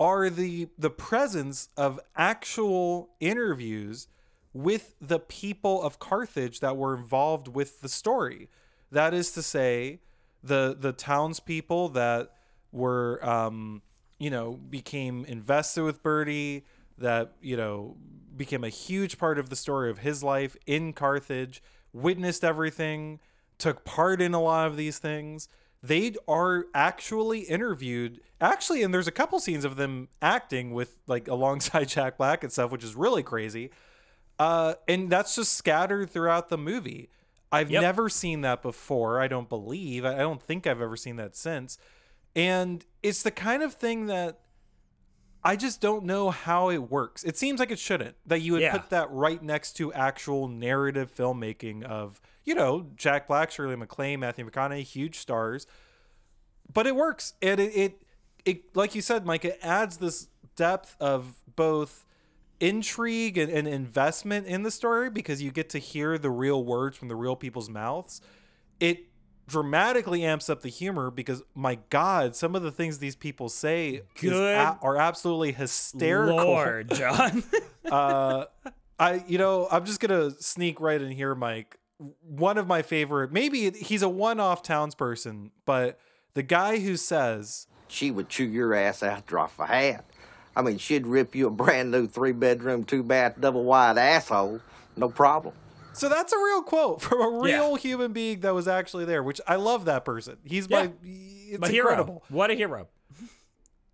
Are 0.00 0.30
the 0.30 0.68
the 0.78 0.90
presence 0.90 1.68
of 1.76 2.00
actual 2.16 3.10
interviews 3.20 4.08
with 4.52 4.94
the 5.00 5.18
people 5.18 5.82
of 5.82 5.98
Carthage 5.98 6.60
that 6.60 6.76
were 6.76 6.96
involved 6.96 7.48
with 7.48 7.80
the 7.80 7.88
story. 7.88 8.48
That 8.90 9.14
is 9.14 9.32
to 9.32 9.42
say, 9.42 10.00
the 10.42 10.76
the 10.78 10.92
townspeople 10.92 11.90
that 11.90 12.32
were 12.72 13.24
um, 13.26 13.82
you 14.18 14.30
know 14.30 14.52
became 14.52 15.24
invested 15.26 15.82
with 15.82 16.02
Bernie, 16.02 16.64
that 16.98 17.32
you 17.40 17.56
know 17.56 17.96
became 18.36 18.64
a 18.64 18.68
huge 18.68 19.18
part 19.18 19.38
of 19.38 19.50
the 19.50 19.56
story 19.56 19.90
of 19.90 19.98
his 19.98 20.22
life 20.22 20.56
in 20.66 20.92
Carthage, 20.92 21.62
witnessed 21.92 22.42
everything, 22.42 23.20
took 23.58 23.84
part 23.84 24.20
in 24.20 24.34
a 24.34 24.40
lot 24.40 24.66
of 24.66 24.76
these 24.76 24.98
things. 24.98 25.48
They 25.82 26.14
are 26.28 26.66
actually 26.74 27.40
interviewed, 27.40 28.20
actually, 28.40 28.82
and 28.82 28.92
there's 28.92 29.06
a 29.08 29.12
couple 29.12 29.40
scenes 29.40 29.64
of 29.64 29.76
them 29.76 30.08
acting 30.20 30.72
with 30.72 30.98
like 31.06 31.26
alongside 31.28 31.88
Jack 31.88 32.18
Black 32.18 32.42
and 32.44 32.52
stuff, 32.52 32.70
which 32.70 32.84
is 32.84 32.94
really 32.94 33.22
crazy. 33.22 33.70
Uh, 34.38 34.74
and 34.88 35.10
that's 35.10 35.34
just 35.36 35.54
scattered 35.54 36.10
throughout 36.10 36.48
the 36.48 36.58
movie. 36.58 37.08
I've 37.52 37.70
Yep. 37.70 37.82
never 37.82 38.08
seen 38.08 38.42
that 38.42 38.62
before. 38.62 39.20
I 39.20 39.28
don't 39.28 39.48
believe. 39.48 40.04
I 40.04 40.14
I 40.14 40.18
don't 40.18 40.42
think 40.42 40.66
I've 40.66 40.80
ever 40.80 40.96
seen 40.96 41.16
that 41.16 41.34
since. 41.34 41.78
And 42.36 42.84
it's 43.02 43.22
the 43.22 43.30
kind 43.32 43.62
of 43.62 43.74
thing 43.74 44.06
that 44.06 44.40
I 45.42 45.56
just 45.56 45.80
don't 45.80 46.04
know 46.04 46.30
how 46.30 46.68
it 46.70 46.90
works. 46.90 47.24
It 47.24 47.36
seems 47.38 47.60
like 47.60 47.70
it 47.70 47.78
shouldn't. 47.78 48.14
That 48.26 48.40
you 48.40 48.52
would 48.52 48.62
Yeah. 48.62 48.72
put 48.76 48.90
that 48.90 49.10
right 49.10 49.42
next 49.42 49.72
to 49.74 49.92
actual 49.92 50.48
narrative 50.48 51.10
filmmaking 51.14 51.82
of, 51.82 52.20
you 52.44 52.54
know, 52.54 52.88
Jack 52.96 53.26
Black, 53.26 53.50
Shirley 53.50 53.76
MacLaine, 53.76 54.20
Matthew 54.20 54.48
McConaughey, 54.48 54.82
huge 54.82 55.16
stars. 55.18 55.66
But 56.72 56.86
it 56.86 56.94
works. 56.94 57.34
And 57.40 57.58
it, 57.58 57.72
it 57.74 58.02
it 58.44 58.76
like 58.76 58.94
you 58.94 59.00
said, 59.02 59.24
Mike, 59.26 59.44
it 59.44 59.58
adds 59.62 59.96
this 59.98 60.28
depth 60.56 60.96
of 61.00 61.40
both 61.56 62.04
intrigue 62.58 63.38
and, 63.38 63.50
and 63.50 63.66
investment 63.66 64.46
in 64.46 64.62
the 64.62 64.70
story 64.70 65.08
because 65.10 65.42
you 65.42 65.50
get 65.50 65.70
to 65.70 65.78
hear 65.78 66.18
the 66.18 66.30
real 66.30 66.62
words 66.64 66.96
from 66.96 67.08
the 67.08 67.16
real 67.16 67.36
people's 67.36 67.70
mouths. 67.70 68.20
It 68.78 69.06
dramatically 69.50 70.24
amps 70.24 70.48
up 70.48 70.62
the 70.62 70.68
humor 70.68 71.10
because 71.10 71.42
my 71.54 71.78
god 71.90 72.36
some 72.36 72.54
of 72.54 72.62
the 72.62 72.70
things 72.70 72.98
these 72.98 73.16
people 73.16 73.48
say 73.48 74.02
Good 74.20 74.32
a- 74.32 74.78
are 74.80 74.96
absolutely 74.96 75.52
hysterical 75.52 76.36
Lord, 76.36 76.90
John. 76.94 77.42
uh 77.90 78.44
i 78.98 79.24
you 79.26 79.38
know 79.38 79.66
i'm 79.70 79.84
just 79.84 79.98
gonna 79.98 80.30
sneak 80.32 80.80
right 80.80 81.00
in 81.00 81.10
here 81.10 81.34
mike 81.34 81.78
one 82.22 82.58
of 82.58 82.66
my 82.66 82.82
favorite 82.82 83.32
maybe 83.32 83.70
he's 83.70 84.02
a 84.02 84.08
one-off 84.08 84.62
townsperson 84.62 85.50
but 85.66 85.98
the 86.34 86.42
guy 86.42 86.78
who 86.78 86.96
says 86.96 87.66
she 87.88 88.10
would 88.10 88.28
chew 88.28 88.44
your 88.44 88.74
ass 88.74 89.02
out 89.02 89.26
drop 89.26 89.52
a 89.58 89.66
hat. 89.66 90.04
I 90.56 90.62
mean, 90.62 90.78
she'd 90.78 91.06
rip 91.06 91.34
you 91.34 91.46
a 91.46 91.50
brand 91.50 91.90
new 91.90 92.06
three 92.06 92.32
bedroom, 92.32 92.84
two 92.84 93.02
bath, 93.02 93.34
double 93.40 93.64
wide 93.64 93.98
asshole. 93.98 94.60
No 94.96 95.08
problem. 95.08 95.54
So 95.92 96.08
that's 96.08 96.32
a 96.32 96.38
real 96.38 96.62
quote 96.62 97.00
from 97.02 97.20
a 97.20 97.48
Yeah. 97.48 97.54
real 97.56 97.74
human 97.76 98.12
being 98.12 98.40
that 98.40 98.54
was 98.54 98.68
actually 98.68 99.04
there 99.04 99.22
which 99.22 99.40
i 99.46 99.56
love 99.56 99.84
that 99.86 100.04
person 100.04 100.36
he's 100.44 100.66
Yeah. 100.68 100.84
my 100.84 100.92
it's 101.02 101.60
My 101.60 101.68
incredible 101.68 102.22
hero. 102.28 102.36
What 102.36 102.50
a 102.50 102.54
hero. 102.54 102.88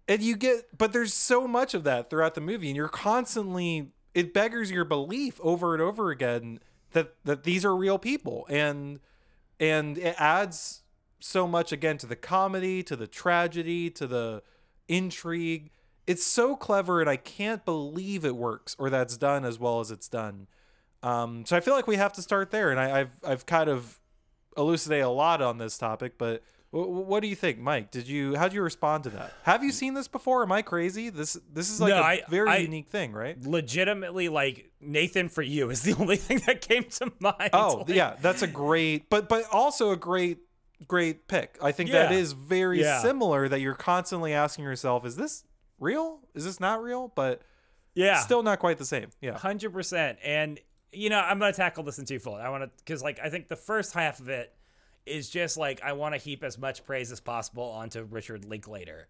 and 0.09 0.23
you 0.23 0.37
get 0.37 0.77
but 0.77 0.93
there's 0.93 1.15
so 1.15 1.47
much 1.49 1.75
of 1.75 1.85
that 1.85 2.11
throughout 2.11 2.35
the 2.35 2.41
movie 2.41 2.69
and 2.69 2.77
you're 2.77 2.89
constantly 2.89 3.93
it 4.15 4.33
beggars 4.33 4.71
your 4.71 4.85
belief 4.85 5.41
over 5.43 5.73
and 5.75 5.83
over 5.83 6.11
again 6.11 6.59
that 6.93 7.15
that 7.25 7.45
these 7.45 7.65
are 7.65 7.75
real 7.77 7.99
people 7.99 8.47
and 8.49 9.01
and 9.59 9.99
it 9.99 10.15
adds 10.19 10.83
so 11.19 11.47
much 11.47 11.73
again 11.73 11.97
to 11.99 12.07
the 12.07 12.17
comedy 12.17 12.83
to 12.83 12.95
the 12.95 13.07
tragedy 13.07 13.91
to 13.91 14.07
the 14.07 14.43
intrigue 14.87 15.71
it's 16.07 16.25
so 16.25 16.55
clever 16.55 17.01
and 17.01 17.11
i 17.11 17.17
can't 17.17 17.65
believe 17.65 18.25
it 18.25 18.37
works 18.37 18.77
or 18.79 18.89
that's 18.91 19.17
done 19.17 19.45
as 19.45 19.59
well 19.59 19.81
as 19.81 19.91
it's 19.91 20.09
done 20.09 20.47
um, 21.07 21.45
so 21.47 21.57
i 21.57 21.61
feel 21.61 21.75
like 21.75 21.87
we 21.87 21.97
have 21.97 22.13
to 22.15 22.23
start 22.23 22.51
there 22.51 22.71
and 22.71 22.81
I, 22.81 23.01
i've 23.01 23.11
i've 23.27 23.47
kind 23.47 23.69
of 23.71 23.99
elucidated 24.57 25.05
a 25.05 25.11
lot 25.11 25.43
on 25.43 25.59
this 25.59 25.77
topic 25.79 26.17
but 26.19 26.43
wh- 26.71 26.89
what 27.09 27.21
do 27.21 27.29
you 27.29 27.37
think 27.37 27.59
mike 27.59 27.91
did 27.91 28.09
you 28.09 28.35
how 28.37 28.49
do 28.49 28.55
you 28.57 28.63
respond 28.63 29.05
to 29.05 29.11
that 29.11 29.33
have 29.43 29.63
you 29.63 29.71
seen 29.71 29.95
this 29.95 30.09
before 30.09 30.43
am 30.43 30.51
i 30.53 30.63
crazy 30.63 31.11
this 31.11 31.37
this 31.53 31.71
is 31.71 31.81
like 31.81 31.91
No, 31.91 31.99
a 32.01 32.03
I- 32.03 32.23
very 32.29 32.49
I- 32.49 32.57
unique 32.57 32.89
thing 32.89 33.13
right 33.13 33.37
Legitimately, 33.41 34.29
like 34.29 34.71
Nathan 34.81 35.29
for 35.29 35.43
you 35.43 35.71
is 35.71 35.83
the 35.83 35.95
only 36.01 36.17
thing 36.17 36.41
that 36.47 36.61
came 36.61 36.85
to 36.85 37.13
mind. 37.21 37.51
Oh 37.53 37.85
Like, 37.87 37.89
yeah, 37.89 38.15
that's 38.21 38.43
a 38.43 38.47
great, 38.47 39.09
but 39.11 39.29
but 39.29 39.45
also 39.53 39.91
a 39.91 39.97
great 39.97 40.39
great 40.87 41.27
pick. 41.29 41.59
I 41.63 41.73
think 41.73 41.91
that 41.91 42.11
Yeah. 42.13 42.17
is 42.19 42.33
very 42.33 42.81
Yeah. 42.81 43.01
similar. 43.03 43.49
That 43.49 43.61
you're 43.61 43.75
constantly 43.75 44.33
asking 44.35 44.65
yourself, 44.65 45.05
is 45.07 45.17
this 45.17 45.45
real? 45.81 46.21
Is 46.35 46.45
this 46.45 46.61
not 46.61 46.83
real? 46.83 47.11
But 47.15 47.41
yeah. 47.95 48.19
still 48.21 48.43
not 48.43 48.59
quite 48.59 48.77
the 48.79 48.85
same. 48.85 49.09
Yeah, 49.21 49.39
Hundred 49.39 49.73
percent. 49.73 50.19
And 50.23 50.61
you 50.93 51.11
know, 51.11 51.21
I'm 51.21 51.39
gonna 51.39 51.53
tackle 51.53 51.83
this 51.85 51.99
in 51.99 52.05
twofold. 52.05 52.41
I 52.41 52.49
want 52.51 52.65
to 52.65 52.71
because 52.79 53.03
like 53.03 53.19
I 53.23 53.29
think 53.29 53.49
the 53.49 53.57
first 53.57 53.93
half 53.93 54.21
of 54.21 54.29
it 54.29 54.55
is 55.05 55.31
just 55.31 55.57
like 55.57 55.83
I 55.83 55.93
want 55.93 56.15
to 56.15 56.21
heap 56.21 56.43
as 56.43 56.59
much 56.59 56.85
praise 56.85 57.13
as 57.13 57.21
possible 57.21 57.65
onto 57.65 58.03
Richard 58.03 58.45
Linklater, 58.45 59.09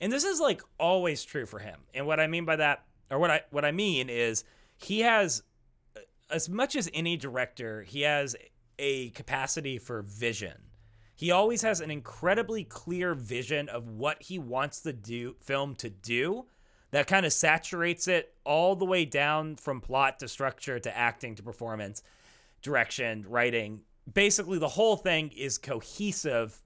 and 0.00 0.12
this 0.12 0.24
is 0.24 0.40
like 0.40 0.62
always 0.78 1.24
true 1.24 1.46
for 1.46 1.58
him. 1.58 1.80
And 1.94 2.06
what 2.06 2.20
I 2.20 2.26
mean 2.26 2.44
by 2.44 2.56
that, 2.56 2.84
or 3.10 3.18
what 3.18 3.30
I 3.30 3.42
what 3.50 3.64
I 3.64 3.72
mean 3.72 4.08
is 4.08 4.44
he 4.76 5.00
has 5.00 5.42
uh, 5.96 6.00
as 6.30 6.48
much 6.48 6.76
as 6.76 6.90
any 6.92 7.16
director, 7.16 7.82
he 7.82 8.02
has 8.02 8.36
a 8.78 9.10
capacity 9.10 9.78
for 9.78 10.02
vision. 10.02 10.54
He 11.14 11.32
always 11.32 11.62
has 11.62 11.80
an 11.80 11.90
incredibly 11.90 12.62
clear 12.62 13.12
vision 13.12 13.68
of 13.68 13.88
what 13.88 14.22
he 14.22 14.38
wants 14.38 14.80
the 14.80 14.92
do 14.92 15.34
film 15.40 15.74
to 15.76 15.90
do 15.90 16.46
that 16.90 17.06
kind 17.06 17.26
of 17.26 17.32
saturates 17.32 18.08
it 18.08 18.34
all 18.44 18.76
the 18.76 18.84
way 18.84 19.04
down 19.04 19.56
from 19.56 19.80
plot 19.80 20.18
to 20.20 20.28
structure 20.28 20.78
to 20.78 20.96
acting 20.96 21.34
to 21.34 21.42
performance, 21.42 22.02
direction, 22.62 23.24
writing. 23.28 23.82
Basically, 24.12 24.58
the 24.58 24.68
whole 24.68 24.96
thing 24.96 25.30
is 25.36 25.58
cohesive 25.58 26.62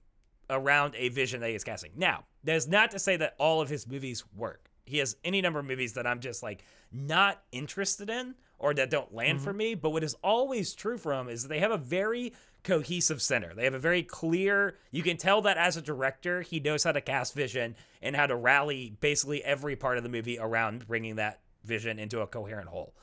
around 0.49 0.95
a 0.97 1.09
vision 1.09 1.41
that 1.41 1.49
he's 1.49 1.63
casting. 1.63 1.91
Now, 1.95 2.23
that 2.43 2.55
is 2.55 2.67
not 2.67 2.91
to 2.91 2.99
say 2.99 3.17
that 3.17 3.35
all 3.37 3.61
of 3.61 3.69
his 3.69 3.87
movies 3.87 4.23
work. 4.35 4.69
He 4.85 4.97
has 4.97 5.15
any 5.23 5.41
number 5.41 5.59
of 5.59 5.65
movies 5.65 5.93
that 5.93 6.05
I'm 6.05 6.19
just 6.19 6.43
like 6.43 6.63
not 6.91 7.41
interested 7.51 8.09
in 8.09 8.35
or 8.59 8.73
that 8.73 8.89
don't 8.89 9.13
land 9.13 9.37
mm-hmm. 9.37 9.45
for 9.45 9.53
me. 9.53 9.75
But 9.75 9.91
what 9.91 10.03
is 10.03 10.15
always 10.23 10.73
true 10.73 10.97
for 10.97 11.13
him 11.13 11.29
is 11.29 11.43
that 11.43 11.49
they 11.49 11.59
have 11.59 11.71
a 11.71 11.77
very 11.77 12.33
cohesive 12.63 13.21
center. 13.21 13.53
They 13.53 13.65
have 13.65 13.73
a 13.73 13.79
very 13.79 14.03
clear, 14.03 14.77
you 14.91 15.03
can 15.03 15.17
tell 15.17 15.41
that 15.41 15.57
as 15.57 15.77
a 15.77 15.81
director, 15.81 16.41
he 16.41 16.59
knows 16.59 16.83
how 16.83 16.93
to 16.93 17.01
cast 17.01 17.33
vision 17.33 17.75
and 18.01 18.15
how 18.15 18.25
to 18.25 18.35
rally 18.35 18.95
basically 19.01 19.43
every 19.43 19.75
part 19.75 19.97
of 19.97 20.03
the 20.03 20.09
movie 20.09 20.39
around 20.39 20.87
bringing 20.87 21.17
that 21.17 21.41
vision 21.63 21.99
into 21.99 22.21
a 22.21 22.27
coherent 22.27 22.69
whole. 22.69 22.95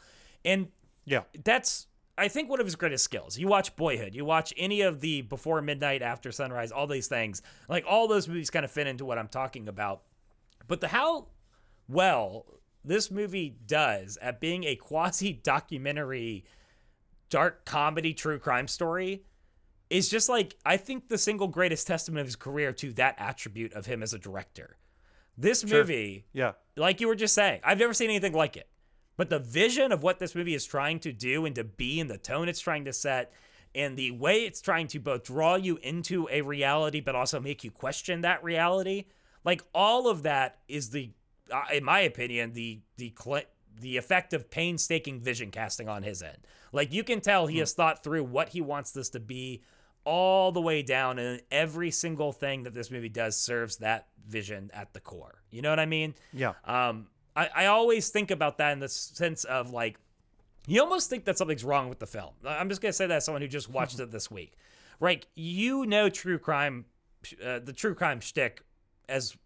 And 0.45 0.69
yeah, 1.05 1.23
that's 1.45 1.87
I 2.17 2.29
think 2.29 2.50
one 2.50 2.61
of 2.61 2.67
his 2.67 2.76
greatest 2.76 3.05
skills. 3.05 3.38
You 3.38 3.49
watch 3.49 3.75
Boyhood, 3.76 4.14
you 4.14 4.26
watch 4.26 4.52
any 4.57 4.83
of 4.83 5.00
the 5.00 5.23
Before 5.23 5.62
Midnight, 5.62 6.02
After 6.02 6.31
Sunrise, 6.31 6.71
all 6.71 6.87
these 6.87 7.09
things. 7.09 7.40
Like 7.69 7.85
all 7.88 8.09
those 8.09 8.29
movies 8.29 8.50
kind 8.50 8.64
of 8.64 8.71
fit 8.71 8.87
into 8.87 9.07
what 9.07 9.17
I'm 9.19 9.29
talking 9.29 9.69
about. 9.69 10.02
But 10.69 10.81
the 10.81 10.88
how 10.88 11.29
well 11.88 12.47
this 12.85 13.11
movie 13.11 13.57
does 13.67 14.19
at 14.21 14.40
being 14.40 14.64
a 14.64 14.76
quasi 14.76 15.33
documentary 15.33 16.45
dark 17.31 17.64
comedy 17.64 18.12
true 18.12 18.38
crime 18.38 18.69
story 18.69 19.25
is 19.91 20.09
just 20.09 20.29
like 20.29 20.57
I 20.65 20.77
think 20.77 21.09
the 21.09 21.19
single 21.19 21.49
greatest 21.49 21.87
testament 21.87 22.21
of 22.21 22.27
his 22.27 22.37
career 22.37 22.73
to 22.75 22.93
that 22.95 23.17
attribute 23.19 23.75
of 23.75 23.87
him 23.87 24.03
as 24.03 24.15
a 24.15 24.19
director. 24.19 24.77
This 25.37 25.65
movie 25.65 26.27
yeah. 26.33 26.53
like 26.77 27.01
you 27.01 27.09
were 27.09 27.15
just 27.15 27.35
saying, 27.35 27.61
I've 27.65 27.79
never 27.79 27.95
seen 27.95 28.11
anything 28.11 28.33
like 28.33 28.57
it. 28.57 28.69
But 29.17 29.29
the 29.29 29.39
vision 29.39 29.93
of 29.93 30.03
what 30.03 30.19
this 30.19 30.35
movie 30.35 30.55
is 30.55 30.65
trying 30.65 31.01
to 31.01 31.13
do 31.13 31.45
and 31.45 31.55
to 31.57 31.65
be, 31.65 32.01
and 32.01 32.09
the 32.09 32.17
tone 32.17 32.49
it's 32.49 32.61
trying 32.61 32.87
to 32.87 32.93
set, 32.93 33.33
and 33.75 33.97
the 33.97 34.13
way 34.13 34.45
it's 34.45 34.61
trying 34.61 34.87
to 34.89 34.99
both 34.99 35.25
draw 35.25 35.57
you 35.57 35.79
into 35.83 36.27
a 36.31 36.41
reality 36.41 37.01
but 37.01 37.15
also 37.15 37.39
make 37.39 37.63
you 37.63 37.71
question 37.71 38.23
that 38.23 38.43
reality, 38.43 39.07
like 39.45 39.63
all 39.75 40.09
of 40.09 40.23
that 40.23 40.59
is 40.69 40.91
the, 40.91 41.11
uh, 41.53 41.65
in 41.73 41.85
my 41.85 42.01
opinion, 42.01 42.53
the 42.53 42.81
the 42.97 43.13
cl- 43.19 43.43
the 43.81 43.97
effect 43.97 44.33
of 44.33 44.51
painstaking 44.51 45.21
vision 45.21 45.51
casting 45.51 45.89
on 45.89 46.03
his 46.03 46.23
end. 46.23 46.39
Like 46.73 46.93
you 46.93 47.05
can 47.05 47.21
tell 47.21 47.47
he 47.47 47.59
has 47.59 47.73
thought 47.73 48.03
through 48.03 48.25
what 48.25 48.51
he 48.51 48.61
wants 48.61 48.91
this 48.91 49.11
to 49.11 49.21
be 49.21 49.63
all 50.04 50.52
the 50.52 50.61
way 50.61 50.83
down, 50.83 51.19
and 51.19 51.42
every 51.50 51.90
single 51.90 52.33
thing 52.33 52.64
that 52.64 52.75
this 52.75 52.90
movie 52.90 53.09
does 53.09 53.37
serves 53.37 53.76
that 53.78 54.09
vision 54.26 54.71
at 54.73 54.92
the 54.92 55.00
core. 55.00 55.42
You 55.50 55.62
know 55.62 55.71
what 55.71 55.80
I 55.80 55.87
mean? 55.87 56.14
Yeah. 56.33 56.54
Um, 56.64 57.09
I, 57.37 57.49
I 57.54 57.66
always 57.66 58.09
think 58.09 58.30
about 58.30 58.59
that 58.59 58.73
in 58.73 58.80
the 58.80 58.88
sense 58.88 59.45
of 59.45 59.73
like, 59.73 59.99
you 60.66 60.80
almost 60.80 61.11
think 61.11 61.25
that 61.25 61.38
something's 61.38 61.64
wrong 61.64 61.88
with 61.88 61.99
the 61.99 62.07
film. 62.07 62.30
I'm 62.47 62.69
just 62.69 62.80
gonna 62.80 62.92
say 62.92 63.07
that 63.07 63.16
as 63.16 63.25
someone 63.25 63.42
who 63.42 63.49
just 63.49 63.69
watched 63.71 63.99
it 64.00 64.11
this 64.11 64.30
week, 64.30 64.57
right? 64.99 65.25
You 65.35 65.87
know, 65.87 66.09
true 66.09 66.38
crime, 66.38 66.87
uh, 67.45 67.61
the 67.61 67.73
true 67.73 67.95
crime 67.95 68.21
shtick, 68.21 68.62
as 69.09 69.37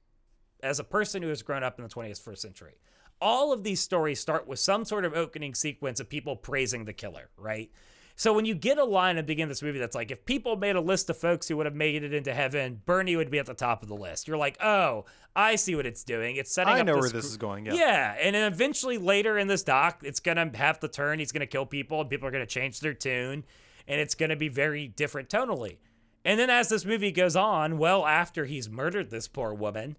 as 0.63 0.79
a 0.79 0.85
person 0.85 1.23
who 1.23 1.29
has 1.29 1.43
grown 1.43 1.63
up 1.63 1.79
in 1.79 1.85
the 1.85 1.91
20th 1.91 2.23
first 2.23 2.41
century. 2.41 2.79
All 3.21 3.53
of 3.53 3.65
these 3.65 3.81
stories 3.81 4.19
start 4.19 4.49
with 4.49 4.59
some 4.59 4.85
sort 4.85 5.05
of 5.05 5.13
opening 5.15 5.55
sequence 5.55 6.01
of 6.01 6.09
people 6.09 6.37
praising 6.37 6.85
the 6.87 6.93
killer, 6.93 7.29
right? 7.37 7.71
So 8.17 8.33
when 8.33 8.45
you 8.45 8.55
get 8.55 8.79
a 8.79 8.85
line 8.85 9.17
at 9.17 9.23
the 9.23 9.27
beginning 9.27 9.45
of 9.45 9.49
this 9.51 9.63
movie 9.63 9.81
that's 9.81 9.97
like, 9.97 10.13
if 10.13 10.25
people 10.25 10.57
made 10.57 10.77
a 10.77 10.81
list 10.81 11.11
of 11.11 11.17
folks 11.17 11.49
who 11.49 11.57
would 11.57 11.67
have 11.67 11.75
made 11.75 12.05
it 12.05 12.15
into 12.15 12.33
heaven, 12.33 12.81
Bernie 12.87 13.17
would 13.17 13.29
be 13.31 13.41
at 13.41 13.47
the 13.47 13.55
top 13.55 13.83
of 13.83 13.89
the 13.89 13.97
list. 13.97 14.29
You're 14.29 14.37
like, 14.37 14.57
oh, 14.63 15.05
I 15.35 15.57
see 15.57 15.75
what 15.75 15.85
it's 15.85 16.05
doing. 16.05 16.37
It's 16.37 16.53
setting 16.53 16.75
I 16.75 16.81
up 16.81 16.87
know 16.87 16.93
where 16.95 17.03
this 17.03 17.13
this 17.13 17.23
gr- 17.25 17.29
is 17.31 17.37
going. 17.37 17.67
Yeah. 17.67 17.75
yeah, 17.75 18.17
and 18.23 18.35
then 18.37 18.53
eventually 18.53 18.99
later 18.99 19.37
in 19.37 19.49
this 19.49 19.65
doc, 19.65 20.03
it's 20.05 20.21
gonna 20.21 20.49
have 20.57 20.79
the 20.79 20.87
turn. 20.87 21.19
He's 21.19 21.33
gonna 21.33 21.47
kill 21.47 21.67
people, 21.67 22.01
and 22.01 22.09
people 22.09 22.29
are 22.29 22.31
gonna 22.31 22.47
change 22.47 22.79
their 22.79 22.95
tune, 22.95 23.45
and 23.89 24.01
it's 24.01 24.15
gonna 24.15 24.37
be 24.37 24.49
very 24.49 24.87
different 24.87 25.29
tonally. 25.29 25.79
And 26.25 26.39
then 26.39 26.51
as 26.51 26.69
this 26.69 26.85
movie 26.85 27.11
goes 27.11 27.35
on, 27.35 27.79
well 27.79 28.07
after 28.07 28.45
he's 28.45 28.69
murdered 28.71 29.11
this 29.11 29.27
poor 29.27 29.53
woman, 29.53 29.97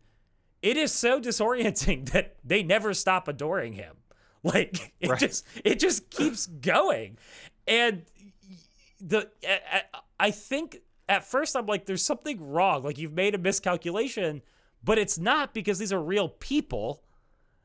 it 0.62 0.78
is 0.78 0.94
so 0.94 1.20
disorienting 1.20 2.10
that 2.14 2.38
they 2.46 2.64
never 2.64 2.94
stop 2.94 3.28
adoring 3.28 3.74
him. 3.74 3.98
Like 4.42 4.94
it 5.00 5.10
Right. 5.10 5.20
just 5.20 5.44
it 5.64 5.80
just 5.80 6.12
keeps 6.12 6.46
going, 6.46 7.18
and 7.68 8.04
the 9.02 9.30
I- 10.20 10.32
think 10.32 10.78
at 11.08 11.24
first 11.26 11.56
I'm 11.56 11.66
like, 11.66 11.86
there's 11.86 12.04
something 12.04 12.42
wrong. 12.50 12.84
Like 12.84 12.98
you've 12.98 13.14
made 13.14 13.36
a 13.36 13.38
miscalculation, 13.38 14.42
but 14.84 14.98
it's 14.98 15.18
not 15.20 15.54
because 15.54 15.78
these 15.78 15.94
are 15.94 16.02
real 16.02 16.30
people. 16.30 17.04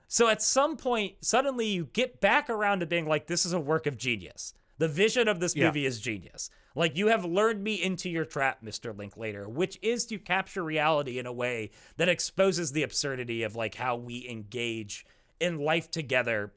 So 0.08 0.28
at 0.28 0.42
some 0.42 0.76
point, 0.76 1.14
suddenly 1.20 1.66
you 1.66 1.86
get 1.92 2.20
back 2.20 2.50
around 2.50 2.80
to 2.80 2.86
being 2.86 3.06
like, 3.06 3.28
this 3.28 3.46
is 3.46 3.52
a 3.52 3.60
work 3.60 3.86
of 3.86 3.96
genius. 3.96 4.52
The 4.78 4.88
vision 4.88 5.28
of 5.28 5.40
this 5.40 5.54
Yeah. 5.54 5.66
movie 5.66 5.86
is 5.86 6.00
genius. 6.00 6.50
Like 6.74 6.96
you 6.96 7.06
have 7.08 7.24
lured 7.24 7.62
me 7.62 7.80
into 7.80 8.10
your 8.10 8.24
trap, 8.24 8.62
Mr. 8.64 8.96
Linklater, 8.96 9.48
which 9.48 9.78
is 9.82 10.04
to 10.06 10.18
capture 10.18 10.62
reality 10.64 11.18
in 11.18 11.26
a 11.26 11.32
way 11.32 11.70
that 11.96 12.08
exposes 12.08 12.72
the 12.72 12.82
absurdity 12.82 13.42
of 13.42 13.54
like 13.54 13.76
how 13.76 13.94
we 13.96 14.26
engage 14.28 15.06
in 15.38 15.58
life 15.58 15.90
together. 15.90 16.52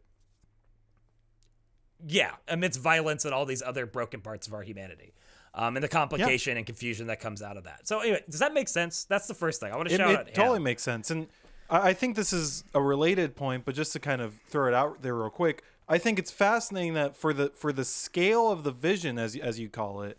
Yeah, 2.05 2.31
amidst 2.48 2.79
violence 2.79 3.25
and 3.25 3.33
all 3.33 3.45
these 3.45 3.62
other 3.62 3.86
broken 3.86 4.22
parts 4.22 4.48
of 4.48 4.53
our 4.53 4.63
humanity. 4.63 5.13
Um, 5.55 5.77
and 5.77 5.83
the 5.83 5.88
complication 5.88 6.57
and 6.57 6.65
confusion 6.65 7.07
that 7.07 7.19
comes 7.19 7.41
out 7.43 7.57
of 7.57 7.65
that. 7.65 7.88
So 7.88 8.00
anyway, 8.00 8.24
does 8.27 8.39
that 8.39 8.53
make 8.55 8.67
sense? 8.67 9.05
That's 9.05 9.27
the 9.27 9.36
first 9.36 9.60
thing. 9.60 9.72
I 9.72 9.75
want 9.75 9.88
to 9.89 9.93
it, 9.93 9.98
shout 10.00 10.10
it 10.10 10.17
out. 10.17 10.27
him. 10.27 10.33
totally 10.33 10.60
makes 10.60 10.81
sense 10.81 11.12
and 11.12 11.27
I, 11.69 11.89
I 11.89 11.93
think 11.93 12.15
this 12.15 12.33
is 12.33 12.63
a 12.74 12.81
related 12.81 13.36
point 13.36 13.63
but 13.63 13.75
just 13.75 13.93
to 13.93 14.00
kind 14.00 14.22
of 14.22 14.33
throw 14.48 14.67
it 14.67 14.74
out 14.74 15.01
there 15.03 15.15
real 15.15 15.29
quick 15.29 15.63
i 15.88 15.98
think 16.00 16.17
it's 16.17 16.31
fascinating 16.31 16.95
that 16.95 17.15
for 17.15 17.33
the 17.33 17.51
for 17.55 17.72
the 17.72 17.86
scale 17.86 18.51
of 18.51 18.63
the 18.63 18.72
vision 18.72 19.19
as 19.19 19.36
as 19.36 19.60
you 19.60 19.69
call 19.69 20.01
it 20.01 20.17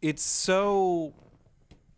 it's 0.00 0.22
so 0.22 1.12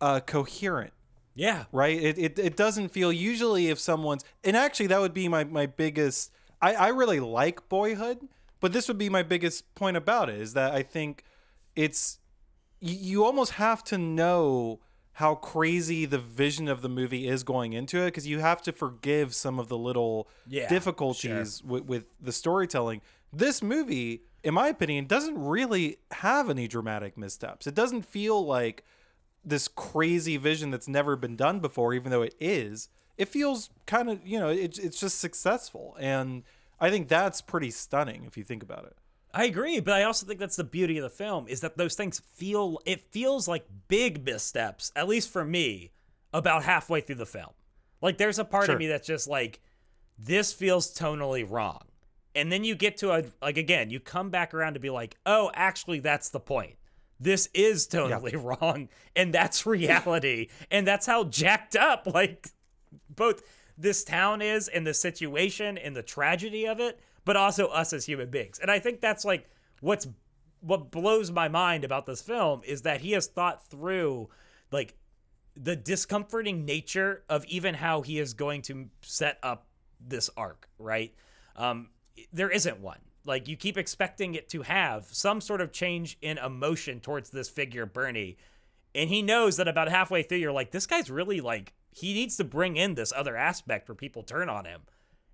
uh 0.00 0.20
coherent 0.20 0.92
Yeah. 1.34 1.64
right 1.72 1.96
it, 2.02 2.18
it 2.18 2.38
it 2.38 2.56
doesn't 2.56 2.88
feel 2.88 3.12
usually 3.12 3.68
if 3.68 3.78
someone's 3.78 4.24
and 4.42 4.56
actually 4.56 4.86
that 4.88 5.00
would 5.00 5.14
be 5.14 5.28
my 5.28 5.44
my 5.44 5.66
biggest 5.66 6.32
i 6.62 6.74
i 6.74 6.88
really 6.88 7.20
like 7.20 7.68
boyhood 7.68 8.28
but 8.60 8.72
this 8.72 8.88
would 8.88 8.98
be 8.98 9.08
my 9.08 9.22
biggest 9.22 9.74
point 9.74 9.96
about 9.96 10.28
it 10.28 10.40
is 10.40 10.54
that 10.54 10.72
i 10.72 10.82
think 10.82 11.24
it's 11.74 12.18
you, 12.80 13.24
almost 13.24 13.52
have 13.52 13.82
to 13.84 13.98
know 13.98 14.80
how 15.12 15.34
crazy 15.34 16.06
the 16.06 16.18
vision 16.18 16.68
of 16.68 16.80
the 16.80 16.88
movie 16.88 17.26
is 17.26 17.42
going 17.42 17.72
into 17.72 18.00
it 18.02 18.06
because 18.06 18.26
you 18.26 18.38
have 18.38 18.62
to 18.62 18.72
forgive 18.72 19.34
some 19.34 19.58
of 19.58 19.68
the 19.68 19.76
little 19.76 20.28
Yeah, 20.46 20.68
difficulties 20.68 21.62
with, 21.62 21.84
with 21.86 22.08
the 22.20 22.30
storytelling. 22.32 23.00
This 23.32 23.62
movie, 23.62 24.22
in 24.44 24.54
my 24.54 24.68
opinion, 24.68 25.06
doesn't 25.06 25.36
really 25.36 25.96
have 26.12 26.48
any 26.48 26.68
dramatic 26.68 27.18
missteps. 27.18 27.66
It 27.66 27.74
doesn't 27.74 28.02
feel 28.02 28.46
like 28.46 28.84
this 29.44 29.66
crazy 29.66 30.36
vision 30.36 30.70
that's 30.70 30.86
never 30.86 31.16
been 31.16 31.34
done 31.34 31.58
before, 31.58 31.94
even 31.94 32.12
though 32.12 32.22
it 32.22 32.34
is. 32.38 32.88
It 33.16 33.26
feels 33.26 33.70
kind 33.86 34.08
of, 34.08 34.24
you 34.24 34.38
know, 34.38 34.50
it, 34.50 34.78
it's 34.78 35.00
just 35.00 35.18
successful. 35.18 35.96
And 35.98 36.44
I 36.80 36.90
think 36.90 37.08
that's 37.08 37.40
pretty 37.40 37.70
stunning 37.70 38.24
if 38.26 38.36
you 38.36 38.44
think 38.44 38.62
about 38.62 38.84
it. 38.84 38.96
I 39.34 39.44
agree, 39.44 39.80
but 39.80 39.94
I 39.94 40.04
also 40.04 40.26
think 40.26 40.40
that's 40.40 40.56
the 40.56 40.64
beauty 40.64 40.96
of 40.98 41.02
the 41.02 41.10
film 41.10 41.48
is 41.48 41.60
that 41.60 41.76
those 41.76 41.94
things 41.94 42.20
feel 42.34 42.80
it 42.86 43.00
feels 43.10 43.46
like 43.46 43.66
big 43.88 44.24
missteps, 44.24 44.90
at 44.96 45.06
least 45.08 45.30
for 45.30 45.44
me, 45.44 45.90
about 46.32 46.64
halfway 46.64 47.00
through 47.00 47.16
the 47.16 47.26
film. 47.26 47.50
Like 48.00 48.16
there's 48.16 48.38
a 48.38 48.44
part 48.44 48.66
Sure. 48.66 48.74
of 48.74 48.78
me 48.78 48.86
that's 48.86 49.06
just 49.06 49.28
like 49.28 49.60
this 50.18 50.52
feels 50.52 50.94
tonally 50.96 51.48
wrong. 51.48 51.80
And 52.34 52.50
then 52.52 52.64
you 52.64 52.74
get 52.74 52.96
to 52.98 53.10
a 53.12 53.24
like 53.42 53.58
again, 53.58 53.90
you 53.90 54.00
come 54.00 54.30
back 54.30 54.54
around 54.54 54.74
to 54.74 54.80
be 54.80 54.90
like, 54.90 55.16
"Oh, 55.26 55.50
actually 55.54 55.98
that's 56.00 56.30
the 56.30 56.40
point. 56.40 56.76
This 57.20 57.48
is 57.52 57.86
totally 57.86 58.36
wrong 58.36 58.88
and 59.14 59.32
that's 59.34 59.66
reality." 59.66 60.48
and 60.70 60.86
that's 60.86 61.06
how 61.06 61.24
jacked 61.24 61.76
up 61.76 62.06
like 62.06 62.48
both 63.10 63.42
this 63.78 64.04
town 64.04 64.42
is 64.42 64.68
and 64.68 64.86
the 64.86 64.92
situation 64.92 65.78
and 65.78 65.96
the 65.96 66.02
tragedy 66.02 66.66
of 66.66 66.80
it, 66.80 67.00
but 67.24 67.36
also 67.36 67.68
us 67.68 67.92
as 67.92 68.04
human 68.04 68.28
beings. 68.28 68.58
And 68.58 68.70
I 68.70 68.80
think 68.80 69.00
that's 69.00 69.24
like 69.24 69.48
what's 69.80 70.08
what 70.60 70.90
blows 70.90 71.30
my 71.30 71.48
mind 71.48 71.84
about 71.84 72.04
this 72.04 72.20
film 72.20 72.60
is 72.64 72.82
that 72.82 73.00
he 73.00 73.12
has 73.12 73.28
thought 73.28 73.64
through 73.68 74.28
like 74.72 74.96
the 75.54 75.76
discomforting 75.76 76.64
nature 76.64 77.22
of 77.28 77.44
even 77.46 77.74
how 77.74 78.02
he 78.02 78.18
is 78.18 78.34
going 78.34 78.62
to 78.62 78.88
set 79.02 79.38
up 79.42 79.66
this 80.00 80.28
arc, 80.36 80.68
right? 80.78 81.14
Um, 81.56 81.90
there 82.32 82.50
isn't 82.50 82.80
one. 82.80 82.98
Like 83.24 83.46
you 83.46 83.56
keep 83.56 83.76
expecting 83.76 84.34
it 84.34 84.48
to 84.50 84.62
have 84.62 85.06
some 85.06 85.40
sort 85.40 85.60
of 85.60 85.72
change 85.72 86.18
in 86.22 86.38
emotion 86.38 87.00
towards 87.00 87.30
this 87.30 87.48
figure, 87.48 87.86
Bernie, 87.86 88.36
and 88.94 89.10
he 89.10 89.22
knows 89.22 89.58
that 89.58 89.68
about 89.68 89.88
halfway 89.88 90.22
through, 90.22 90.38
you're 90.38 90.52
like, 90.52 90.70
this 90.70 90.86
guy's 90.86 91.10
really 91.10 91.40
like 91.40 91.72
he 92.00 92.14
needs 92.14 92.36
to 92.36 92.44
bring 92.44 92.76
in 92.76 92.94
this 92.94 93.12
other 93.14 93.36
aspect 93.36 93.88
where 93.88 93.94
people 93.94 94.22
turn 94.22 94.48
on 94.48 94.64
him, 94.64 94.82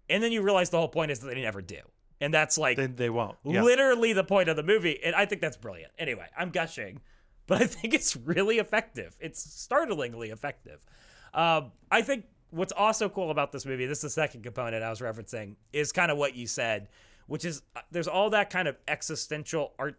and 0.09 0.23
then 0.23 0.33
you 0.33 0.43
realize 0.43 0.71
the 0.71 0.79
whole 0.79 0.89
point 0.89 1.11
is 1.11 1.21
that 1.21 1.35
they 1.35 1.41
never 1.43 1.63
do, 1.63 1.81
and 2.21 2.33
that's 2.33 2.57
like 2.59 2.77
They, 2.77 2.87
they 2.87 3.11
won't. 3.11 3.37
Yeah. 3.45 3.63
literally 3.63 4.13
the 4.13 4.25
point 4.25 4.49
of 4.49 4.57
the 4.57 4.63
movie 4.63 4.99
and 5.05 5.15
i 5.15 5.27
think 5.27 5.41
that's 5.41 5.57
brilliant. 5.57 5.93
Anyway 5.99 6.27
i'm 6.39 6.51
gushing 6.51 7.01
but 7.47 7.61
i 7.63 7.67
think 7.67 7.93
it's 7.95 8.17
really 8.17 8.59
effective. 8.59 9.17
It's 9.21 9.41
startlingly 9.41 10.31
effective. 10.31 10.85
Um, 11.33 11.73
i 11.91 12.01
think 12.03 12.25
what's 12.51 12.73
also 12.73 13.09
cool 13.09 13.31
about 13.33 13.51
this 13.51 13.67
movie 13.67 13.87
this 13.87 13.99
is 13.99 14.03
the 14.03 14.11
second 14.11 14.43
component 14.45 14.83
i 14.85 14.89
was 14.91 15.01
referencing 15.01 15.57
is 15.73 15.91
kind 15.91 16.13
of 16.13 16.17
what 16.19 16.37
you 16.37 16.47
said 16.47 16.89
which 17.27 17.45
is 17.45 17.63
uh, 17.75 17.81
there's 17.91 18.07
all 18.07 18.31
that 18.31 18.49
kind 18.51 18.69
of 18.69 18.77
existential 18.87 19.73
art 19.79 19.99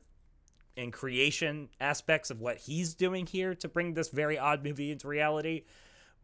and 0.77 0.93
creation 0.93 1.67
aspects 1.81 2.31
of 2.31 2.39
what 2.39 2.57
he's 2.57 2.93
doing 2.93 3.25
here 3.25 3.53
to 3.55 3.67
bring 3.67 3.93
this 3.93 4.07
very 4.09 4.37
odd 4.39 4.63
movie 4.63 4.89
into 4.91 5.07
reality 5.07 5.63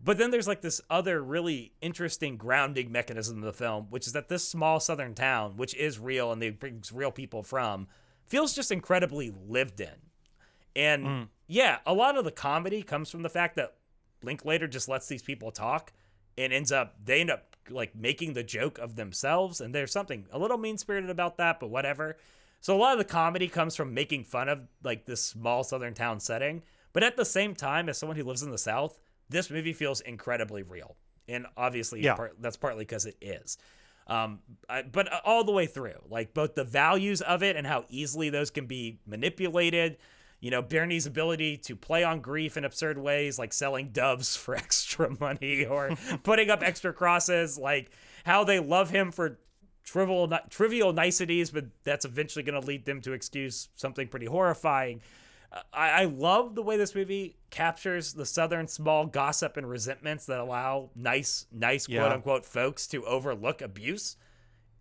but 0.04 0.18
then 0.18 0.32
there's 0.32 0.48
like 0.48 0.62
this 0.62 0.82
other 0.90 1.22
really 1.24 1.74
interesting 1.82 2.38
grounding 2.38 2.92
mechanism 2.92 3.38
in 3.38 3.42
the 3.42 3.54
film, 3.54 3.88
which 3.90 4.08
is 4.08 4.14
that 4.14 4.30
this 4.30 4.48
small 4.48 4.80
southern 4.80 5.14
town, 5.14 5.58
which 5.58 5.76
is 5.76 6.00
real 6.00 6.32
and 6.32 6.42
they 6.42 6.50
brings 6.50 6.92
real 6.92 7.12
people 7.12 7.44
from, 7.44 7.88
feels 8.26 8.54
just 8.54 8.72
incredibly 8.72 9.32
lived 9.48 9.80
in. 9.80 9.94
And 10.76 11.06
mm. 11.06 11.28
yeah, 11.48 11.80
a 11.86 11.94
lot 11.94 12.18
of 12.18 12.26
the 12.26 12.32
comedy 12.32 12.82
comes 12.82 13.10
from 13.12 13.22
the 13.22 13.30
fact 13.30 13.56
that 13.58 13.76
Linklater 14.24 14.68
just 14.68 14.90
lets 14.90 15.08
these 15.08 15.22
people 15.22 15.52
talk 15.52 15.92
and 16.38 16.54
ends 16.54 16.72
up 16.72 16.96
they 17.04 17.22
end 17.22 17.30
up 17.30 17.56
like 17.70 17.96
making 17.96 18.34
the 18.34 18.44
joke 18.44 18.80
of 18.80 18.96
themselves 18.96 19.62
and 19.62 19.76
there's 19.76 19.92
something 19.92 20.26
a 20.32 20.40
little 20.40 20.58
mean-spirited 20.58 21.10
about 21.10 21.38
that, 21.38 21.60
but 21.60 21.70
whatever. 21.70 22.18
So 22.60 22.76
a 22.76 22.80
lot 22.80 22.94
of 22.94 23.00
the 23.00 23.06
comedy 23.06 23.48
comes 23.48 23.76
from 23.76 23.94
making 23.94 24.24
fun 24.24 24.50
of 24.50 24.62
like 24.84 25.06
this 25.06 25.24
small 25.24 25.64
southern 25.64 25.94
town 25.94 26.20
setting, 26.20 26.64
but 26.94 27.04
at 27.04 27.18
the 27.18 27.26
same 27.26 27.54
time 27.54 27.90
as 27.90 27.98
someone 27.98 28.18
who 28.18 28.24
lives 28.24 28.44
in 28.44 28.52
the 28.52 28.58
south, 28.58 29.00
this 29.32 29.50
movie 29.50 29.74
feels 29.74 30.02
incredibly 30.02 30.64
real. 30.64 30.96
And 31.28 31.46
obviously 31.58 32.04
Yeah. 32.04 32.16
part, 32.16 32.36
that's 32.40 32.58
partly 32.58 32.84
because 32.84 33.06
it 33.06 33.16
is. 33.22 33.58
Um, 34.08 34.40
I, 34.70 34.82
but 34.82 35.08
all 35.24 35.44
the 35.44 35.52
way 35.52 35.66
through, 35.68 36.02
like 36.10 36.34
both 36.34 36.56
the 36.56 36.64
values 36.64 37.22
of 37.22 37.44
it 37.44 37.56
and 37.56 37.66
how 37.66 37.86
easily 37.90 38.30
those 38.30 38.50
can 38.52 38.66
be 38.66 39.00
manipulated. 39.06 39.98
You 40.40 40.50
know, 40.52 40.62
Bernie's 40.62 41.06
ability 41.06 41.58
to 41.58 41.76
play 41.76 42.04
on 42.04 42.20
grief 42.20 42.58
in 42.58 42.66
absurd 42.66 42.98
ways, 42.98 43.38
like 43.40 43.54
selling 43.54 43.92
doves 43.92 44.36
for 44.44 44.56
extra 44.56 45.16
money 45.20 45.66
or 45.66 45.92
putting 46.24 46.50
up 46.50 46.62
extra 46.64 46.92
crosses, 46.92 47.58
like 47.58 47.92
how 48.26 48.44
they 48.44 48.60
love 48.60 48.90
him 48.90 49.12
for 49.12 49.40
trivial 49.84 50.32
trivial 50.50 50.94
niceties, 50.94 51.52
but 51.52 51.66
that's 51.84 52.04
eventually 52.06 52.44
going 52.44 52.60
to 52.60 52.68
lead 52.68 52.86
them 52.86 53.02
to 53.02 53.14
excuse 53.14 53.70
something 53.76 54.08
pretty 54.08 54.26
horrifying. 54.26 55.02
I, 55.74 55.90
I 55.90 56.06
love 56.06 56.56
the 56.56 56.64
way 56.64 56.78
this 56.78 56.96
movie 56.96 57.36
captures 57.50 58.14
the 58.14 58.26
southern 58.26 58.68
small 58.68 59.06
gossip 59.06 59.58
and 59.58 59.70
resentments 59.70 60.26
that 60.28 60.40
allow 60.40 60.92
nice, 60.96 61.46
nice 61.52 61.88
Yeah. 61.88 62.00
quote 62.00 62.12
unquote 62.12 62.46
folks 62.46 62.88
to 62.88 63.06
overlook 63.06 63.62
abuse, 63.62 64.16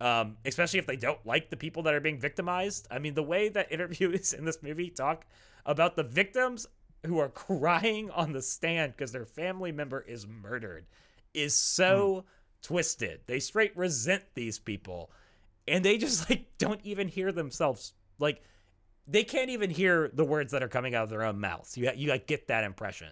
um, 0.01 0.37
especially 0.45 0.79
if 0.79 0.87
they 0.87 0.97
don't 0.97 1.25
like 1.27 1.51
the 1.51 1.57
people 1.57 1.83
that 1.85 1.95
are 1.95 2.01
being 2.01 2.21
victimized. 2.21 2.87
I 2.91 2.99
mean, 2.99 3.15
the 3.15 3.23
way 3.23 3.49
that 3.49 3.73
interviews 3.73 4.33
in 4.33 4.45
this 4.45 4.63
movie 4.63 4.91
talk 4.91 5.27
about 5.67 5.97
the 5.97 6.03
victims 6.05 6.67
who 7.07 7.19
are 7.19 7.29
crying 7.29 8.11
on 8.11 8.33
the 8.33 8.43
stand 8.43 8.93
because 8.93 9.13
their 9.13 9.27
family 9.27 9.73
member 9.73 10.01
is 10.03 10.27
murdered 10.27 10.87
is 11.35 11.55
so 11.55 12.25
twisted. 12.63 13.21
They 13.27 13.41
straight 13.41 13.77
resent 13.77 14.25
these 14.35 14.59
people 14.59 15.11
and 15.67 15.85
they 15.85 15.99
just 15.99 16.29
like 16.31 16.47
don't 16.59 16.81
even 16.85 17.09
hear 17.09 17.33
themselves 17.33 17.95
like 18.19 18.43
they 19.11 19.25
can't 19.25 19.51
even 19.51 19.71
hear 19.71 20.09
the 20.13 20.25
words 20.25 20.53
that 20.53 20.63
are 20.63 20.69
coming 20.69 20.95
out 20.95 21.05
of 21.05 21.11
their 21.11 21.23
own 21.25 21.41
mouths. 21.41 21.77
You 21.77 21.91
you 21.97 22.09
like 22.09 22.27
get 22.27 22.47
that 22.49 22.65
impression. 22.65 23.09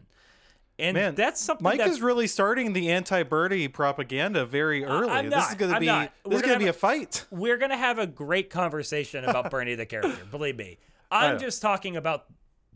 And 0.81 0.95
Man, 0.95 1.15
that's 1.17 1.41
something 1.41 1.65
Mike 1.65 1.79
that's 1.79 1.91
is 1.95 2.01
really 2.01 2.29
starting 2.29 2.73
the 2.73 2.91
anti-Bernie 2.93 3.67
propaganda 3.67 4.47
very 4.47 4.85
early. 4.85 5.09
I'm 5.11 5.29
this 5.29 5.43
is 5.47 5.51
not. 5.51 5.59
going 5.59 5.75
to 5.75 5.81
be 5.81 5.87
not. 5.87 6.13
this 6.25 6.31
We're 6.31 6.37
is 6.37 6.43
gonna 6.43 6.59
be 6.61 6.67
have 6.67 6.77
a 6.77 6.79
fight. 6.79 7.25
we're 7.33 7.57
gonna 7.57 7.77
have 7.77 7.99
a 7.99 8.07
great 8.07 8.49
conversation 8.49 9.25
about 9.25 9.51
Bernie 9.51 9.75
the 9.75 9.87
character. 9.87 10.25
Believe 10.31 10.57
me, 10.57 10.79
I'm 11.11 11.41
just 11.41 11.61
talking 11.63 11.97
about 11.97 12.27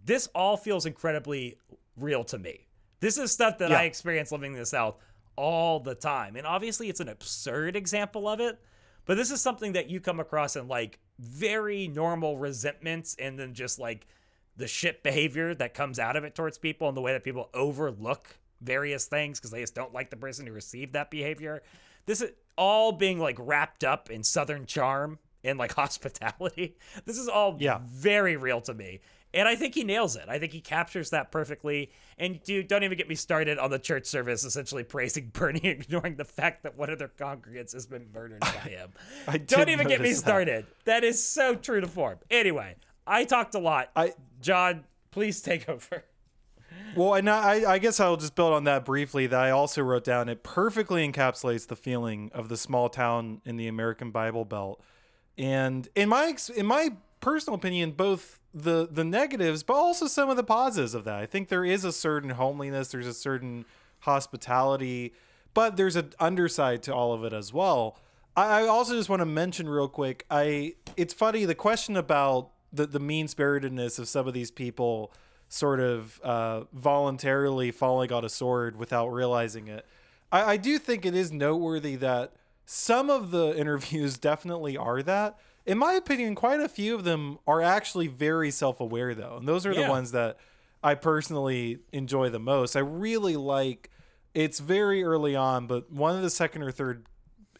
this. 0.04 0.28
All 0.34 0.56
feels 0.56 0.84
incredibly 0.84 1.58
real 1.96 2.24
to 2.24 2.38
me. 2.38 2.66
This 2.98 3.18
is 3.18 3.30
stuff 3.30 3.58
that 3.58 3.70
Yeah. 3.70 3.78
I 3.78 3.82
experience 3.84 4.32
living 4.32 4.52
in 4.54 4.58
the 4.58 4.66
South 4.66 4.96
all 5.36 5.78
the 5.78 5.94
time, 5.94 6.34
and 6.34 6.44
obviously 6.44 6.88
it's 6.88 6.98
an 7.00 7.08
absurd 7.08 7.76
example 7.76 8.28
of 8.28 8.40
it. 8.40 8.58
But 9.04 9.16
this 9.16 9.30
is 9.30 9.40
something 9.40 9.72
that 9.72 9.90
you 9.90 10.00
come 10.00 10.20
across 10.20 10.56
in 10.56 10.68
like 10.68 10.98
very 11.18 11.88
normal 11.88 12.36
resentments, 12.38 13.16
and 13.18 13.38
then 13.38 13.54
just 13.54 13.78
like 13.78 14.06
the 14.56 14.66
shit 14.68 15.02
behavior 15.02 15.54
that 15.54 15.74
comes 15.74 15.98
out 15.98 16.16
of 16.16 16.24
it 16.24 16.34
towards 16.34 16.58
people, 16.58 16.88
and 16.88 16.96
the 16.96 17.00
way 17.00 17.12
that 17.12 17.24
people 17.24 17.48
overlook 17.54 18.36
various 18.60 19.06
things 19.06 19.38
because 19.40 19.50
they 19.50 19.60
just 19.60 19.74
don't 19.74 19.92
like 19.92 20.10
the 20.10 20.16
person 20.16 20.46
who 20.46 20.52
received 20.52 20.92
that 20.92 21.10
behavior. 21.10 21.62
This 22.06 22.20
is 22.22 22.30
all 22.56 22.92
being 22.92 23.18
like 23.18 23.36
wrapped 23.38 23.82
up 23.84 24.10
in 24.10 24.22
Southern 24.22 24.66
charm 24.66 25.18
and 25.42 25.58
like 25.58 25.72
hospitality. 25.76 26.76
This 27.04 27.18
is 27.18 27.28
all 27.28 27.56
Yeah. 27.58 27.80
very 27.84 28.36
real 28.36 28.60
to 28.62 28.74
me. 28.74 29.00
And 29.34 29.48
I 29.48 29.56
think 29.56 29.74
he 29.74 29.84
nails 29.84 30.16
it. 30.16 30.24
I 30.28 30.38
think 30.38 30.52
he 30.52 30.60
captures 30.60 31.10
that 31.10 31.32
perfectly. 31.32 31.90
And 32.18 32.42
dude, 32.42 32.68
don't 32.68 32.82
even 32.84 32.98
get 32.98 33.08
me 33.08 33.14
started 33.14 33.58
on 33.58 33.70
the 33.70 33.78
church 33.78 34.06
service 34.06 34.44
essentially 34.44 34.84
praising 34.84 35.28
Bernie, 35.32 35.60
ignoring 35.64 36.16
the 36.16 36.24
fact 36.24 36.62
that 36.64 36.76
one 36.76 36.90
of 36.90 36.98
their 36.98 37.08
congregants 37.18 37.72
has 37.72 37.86
been 37.86 38.08
murdered 38.12 38.40
by 38.40 38.48
him. 38.48 38.90
I 39.26 39.38
don't 39.38 39.68
even 39.70 39.88
get 39.88 40.00
me 40.00 40.10
that. 40.10 40.16
started. 40.18 40.66
that 40.84 41.02
is 41.04 41.22
so 41.26 41.54
true 41.54 41.80
to 41.80 41.86
form. 41.86 42.18
Anyway, 42.30 42.76
I 43.06 43.24
talked 43.24 43.54
a 43.54 43.58
lot. 43.58 43.90
I- 43.96 44.14
John, 44.40 44.84
Please 45.12 45.40
take 45.42 45.68
over. 45.68 46.04
Well, 46.96 47.14
and 47.14 47.28
I, 47.30 47.72
I 47.72 47.78
guess 47.78 48.00
I'll 48.00 48.16
just 48.16 48.34
build 48.34 48.52
on 48.54 48.64
that 48.64 48.84
briefly. 48.84 49.26
That 49.26 49.38
I 49.40 49.50
also 49.50 49.82
wrote 49.82 50.04
down. 50.04 50.28
It 50.28 50.42
perfectly 50.42 51.06
encapsulates 51.08 51.66
the 51.68 51.76
feeling 51.76 52.30
of 52.34 52.48
the 52.48 52.56
small 52.56 52.88
town 52.88 53.40
in 53.44 53.56
the 53.56 53.68
American 53.68 54.10
Bible 54.10 54.44
Belt, 54.44 54.82
and 55.38 55.86
in 55.94 56.08
my 56.08 56.34
in 56.56 56.66
my 56.66 56.90
personal 57.20 57.54
opinion, 57.56 57.92
both 57.92 58.40
the 58.54 58.88
the 58.90 59.04
negatives, 59.04 59.62
but 59.62 59.74
also 59.74 60.06
some 60.06 60.28
of 60.28 60.36
the 60.36 60.44
positives 60.44 60.94
of 60.94 61.04
that. 61.04 61.16
I 61.16 61.26
think 61.26 61.48
there 61.48 61.64
is 61.64 61.84
a 61.84 61.92
certain 61.92 62.30
homeliness. 62.30 62.88
There's 62.88 63.06
a 63.06 63.14
certain 63.14 63.64
hospitality, 64.00 65.14
but 65.54 65.76
there's 65.76 65.96
an 65.96 66.12
underside 66.18 66.82
to 66.84 66.94
all 66.94 67.12
of 67.12 67.24
it 67.24 67.32
as 67.32 67.52
well. 67.52 67.96
I, 68.36 68.62
I 68.62 68.66
also 68.66 68.94
just 68.94 69.08
want 69.08 69.20
to 69.20 69.26
mention 69.26 69.68
real 69.68 69.88
quick. 69.88 70.26
I 70.30 70.74
it's 70.96 71.14
funny 71.14 71.44
the 71.44 71.54
question 71.54 71.96
about 71.96 72.50
the 72.72 72.86
the 72.86 73.00
mean 73.00 73.28
spiritedness 73.28 73.98
of 73.98 74.08
some 74.08 74.26
of 74.26 74.34
these 74.34 74.50
people 74.50 75.12
sort 75.48 75.80
of 75.80 76.18
uh, 76.24 76.64
voluntarily 76.72 77.70
falling 77.70 78.10
on 78.10 78.24
a 78.24 78.28
sword 78.28 78.76
without 78.76 79.08
realizing 79.08 79.68
it. 79.68 79.84
I, 80.30 80.52
I 80.52 80.56
do 80.56 80.78
think 80.78 81.04
it 81.04 81.14
is 81.14 81.30
noteworthy 81.30 81.96
that 81.96 82.32
some 82.64 83.10
of 83.10 83.30
the 83.30 83.56
interviews 83.58 84.16
definitely 84.18 84.76
are 84.76 85.02
that. 85.02 85.38
In 85.64 85.78
my 85.78 85.92
opinion, 85.94 86.34
quite 86.34 86.60
a 86.60 86.68
few 86.68 86.94
of 86.94 87.04
them 87.04 87.38
are 87.46 87.62
actually 87.62 88.08
very 88.08 88.50
self 88.50 88.80
aware, 88.80 89.14
though. 89.14 89.36
And 89.38 89.46
those 89.48 89.64
are 89.66 89.72
Yeah. 89.72 89.84
the 89.84 89.90
ones 89.90 90.12
that 90.12 90.38
I 90.82 90.94
personally 90.94 91.78
enjoy 91.92 92.28
the 92.30 92.40
most. 92.40 92.74
I 92.76 92.80
really 92.80 93.36
like 93.36 93.90
it's 94.34 94.60
very 94.60 95.04
early 95.04 95.36
on, 95.36 95.66
but 95.66 95.92
one 95.92 96.16
of 96.16 96.22
the 96.22 96.30
second 96.30 96.62
or 96.62 96.70
third 96.72 97.06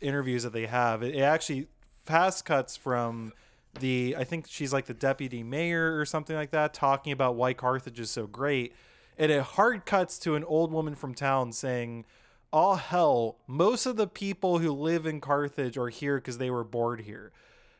interviews 0.00 0.42
that 0.42 0.52
they 0.54 0.66
have, 0.66 1.02
it, 1.02 1.14
it 1.14 1.20
actually 1.20 1.68
fast 2.04 2.44
cuts 2.44 2.76
from 2.76 3.32
the 3.78 4.16
I 4.18 4.24
think 4.24 4.46
she's 4.48 4.72
like 4.72 4.86
the 4.86 4.94
deputy 4.94 5.42
mayor 5.42 5.96
or 5.98 6.04
something 6.04 6.34
like 6.34 6.50
that, 6.50 6.74
talking 6.74 7.12
about 7.12 7.36
why 7.36 7.52
Carthage 7.54 8.00
is 8.00 8.10
so 8.10 8.26
great. 8.26 8.74
And 9.18 9.30
it 9.30 9.42
hard 9.42 9.84
cuts 9.86 10.18
to 10.20 10.34
an 10.34 10.44
old 10.44 10.72
woman 10.72 10.94
from 10.94 11.14
town 11.14 11.52
saying, 11.52 12.04
"Oh 12.52 12.74
hell, 12.74 13.36
most 13.46 13.86
of 13.86 13.96
the 13.96 14.06
people 14.08 14.58
who 14.58 14.72
live 14.72 15.06
in 15.06 15.20
Carthage 15.20 15.76
are 15.78 15.88
here 15.90 16.16
because 16.16 16.38
they 16.38 16.50
were 16.50 16.64
bored 16.64 17.02
here." 17.02 17.30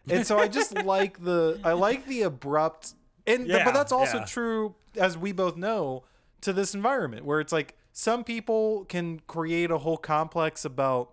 And 0.08 0.26
so 0.26 0.38
I 0.38 0.48
just 0.48 0.74
like 0.84 1.22
the 1.22 1.60
I 1.64 1.72
like 1.72 2.06
the 2.06 2.22
abrupt 2.22 2.94
and 3.26 3.46
Yeah, 3.46 3.64
but 3.64 3.74
that's 3.74 3.92
also 3.92 4.18
yeah. 4.18 4.24
true 4.24 4.74
as 4.96 5.16
we 5.16 5.32
both 5.32 5.56
know 5.56 6.04
to 6.42 6.52
this 6.52 6.74
environment 6.74 7.24
where 7.24 7.40
it's 7.40 7.52
like 7.52 7.76
some 7.92 8.24
people 8.24 8.84
can 8.86 9.20
create 9.26 9.70
a 9.70 9.78
whole 9.78 9.96
complex 9.96 10.64
about 10.64 11.10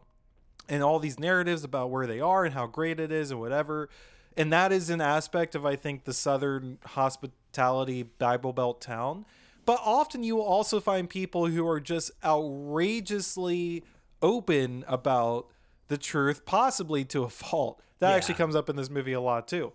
and 0.68 0.84
all 0.84 1.00
these 1.00 1.20
narratives 1.20 1.64
about 1.64 1.90
where 1.90 2.08
they 2.08 2.20
are 2.20 2.46
and 2.46 2.54
how 2.54 2.68
great 2.68 3.00
it 3.00 3.12
is 3.12 3.32
and 3.32 3.40
whatever. 3.40 3.90
And 4.38 4.54
that 4.54 4.72
is 4.72 4.90
an 4.90 5.02
aspect 5.02 5.56
of 5.56 5.66
I 5.66 5.76
think 5.76 6.06
the 6.06 6.14
southern 6.14 6.78
hospitality 6.86 8.04
Bible 8.04 8.54
Belt 8.54 8.80
town. 8.82 9.26
But 9.66 9.80
often 9.84 10.24
you 10.24 10.36
will 10.36 10.46
also 10.46 10.80
find 10.80 11.10
people 11.10 11.48
who 11.48 11.68
are 11.68 11.80
just 11.80 12.12
outrageously 12.24 13.84
open 14.22 14.84
about 14.88 15.48
the 15.90 15.98
truth, 15.98 16.46
possibly 16.46 17.04
to 17.06 17.24
a 17.24 17.30
fault. 17.30 17.82
That 18.00 18.12
Yeah. 18.12 18.16
actually 18.16 18.36
comes 18.36 18.56
up 18.56 18.70
in 18.70 18.78
this 18.78 18.90
movie 18.90 19.14
a 19.14 19.20
lot 19.22 19.48
too. 19.48 19.74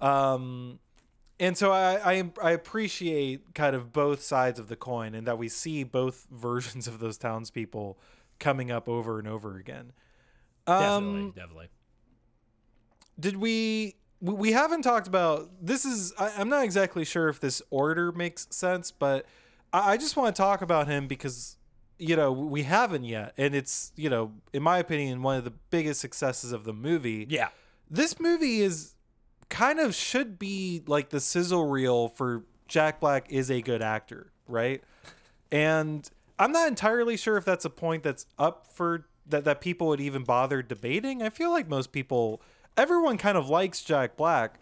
Um, 0.00 0.78
and 1.40 1.58
so 1.58 1.72
I, 1.72 2.14
I 2.18 2.30
I 2.42 2.50
appreciate 2.52 3.54
kind 3.54 3.74
of 3.76 3.92
both 3.92 4.22
sides 4.22 4.58
of 4.60 4.68
the 4.68 4.76
coin, 4.76 5.14
and 5.14 5.26
that 5.26 5.36
we 5.36 5.48
see 5.48 5.82
both 5.84 6.26
versions 6.30 6.86
of 6.86 6.98
those 7.00 7.18
townspeople 7.18 7.98
coming 8.38 8.70
up 8.70 8.88
over 8.88 9.18
and 9.18 9.26
over 9.28 9.56
again. 9.56 9.92
Definitely, 10.66 11.20
Um, 11.22 11.32
definitely. 11.34 11.68
did 13.18 13.36
we? 13.36 13.96
we- 14.20 14.32
We 14.34 14.52
haven't 14.52 14.82
talked 14.82 15.06
about 15.06 15.50
this. 15.60 15.84
Is 15.84 16.12
I, 16.18 16.32
I'm 16.38 16.48
not 16.48 16.64
exactly 16.64 17.04
sure 17.04 17.28
if 17.28 17.38
this 17.40 17.60
order 17.70 18.12
makes 18.12 18.46
sense, 18.50 18.90
but 18.90 19.26
I, 19.72 19.92
I 19.92 19.96
just 19.98 20.16
want 20.16 20.34
to 20.34 20.40
talk 20.40 20.62
about 20.62 20.86
him 20.88 21.06
because 21.06 21.55
you 21.98 22.16
know 22.16 22.32
we 22.32 22.62
haven't 22.64 23.04
yet, 23.04 23.32
and 23.36 23.54
it's 23.54 23.92
you 23.96 24.10
know 24.10 24.32
in 24.52 24.62
my 24.62 24.78
opinion 24.78 25.22
one 25.22 25.36
of 25.36 25.44
the 25.44 25.52
biggest 25.70 26.00
successes 26.00 26.52
of 26.52 26.64
the 26.64 26.72
movie. 26.72 27.26
Yeah. 27.28 27.48
this 27.90 28.18
movie 28.20 28.60
is 28.60 28.94
kind 29.48 29.78
of 29.78 29.94
should 29.94 30.38
be 30.38 30.82
like 30.86 31.10
the 31.10 31.20
sizzle 31.20 31.66
reel 31.68 32.08
for 32.08 32.44
Jack 32.68 32.98
Black 33.00 33.30
is 33.30 33.50
a 33.50 33.60
good 33.62 33.80
actor, 33.82 34.32
right? 34.48 34.82
And 35.52 36.08
I'm 36.38 36.52
not 36.52 36.68
entirely 36.68 37.16
sure 37.16 37.36
if 37.36 37.44
that's 37.44 37.64
a 37.64 37.70
point 37.70 38.02
that's 38.02 38.26
up 38.38 38.66
for 38.72 39.06
that 39.26 39.44
that 39.44 39.60
people 39.60 39.86
would 39.88 40.00
even 40.00 40.24
bother 40.24 40.62
debating. 40.62 41.22
I 41.22 41.30
feel 41.30 41.50
like 41.50 41.68
most 41.68 41.92
people 41.92 42.42
everyone 42.76 43.16
kind 43.18 43.38
of 43.38 43.48
likes 43.48 43.82
Jack 43.82 44.16
Black, 44.16 44.60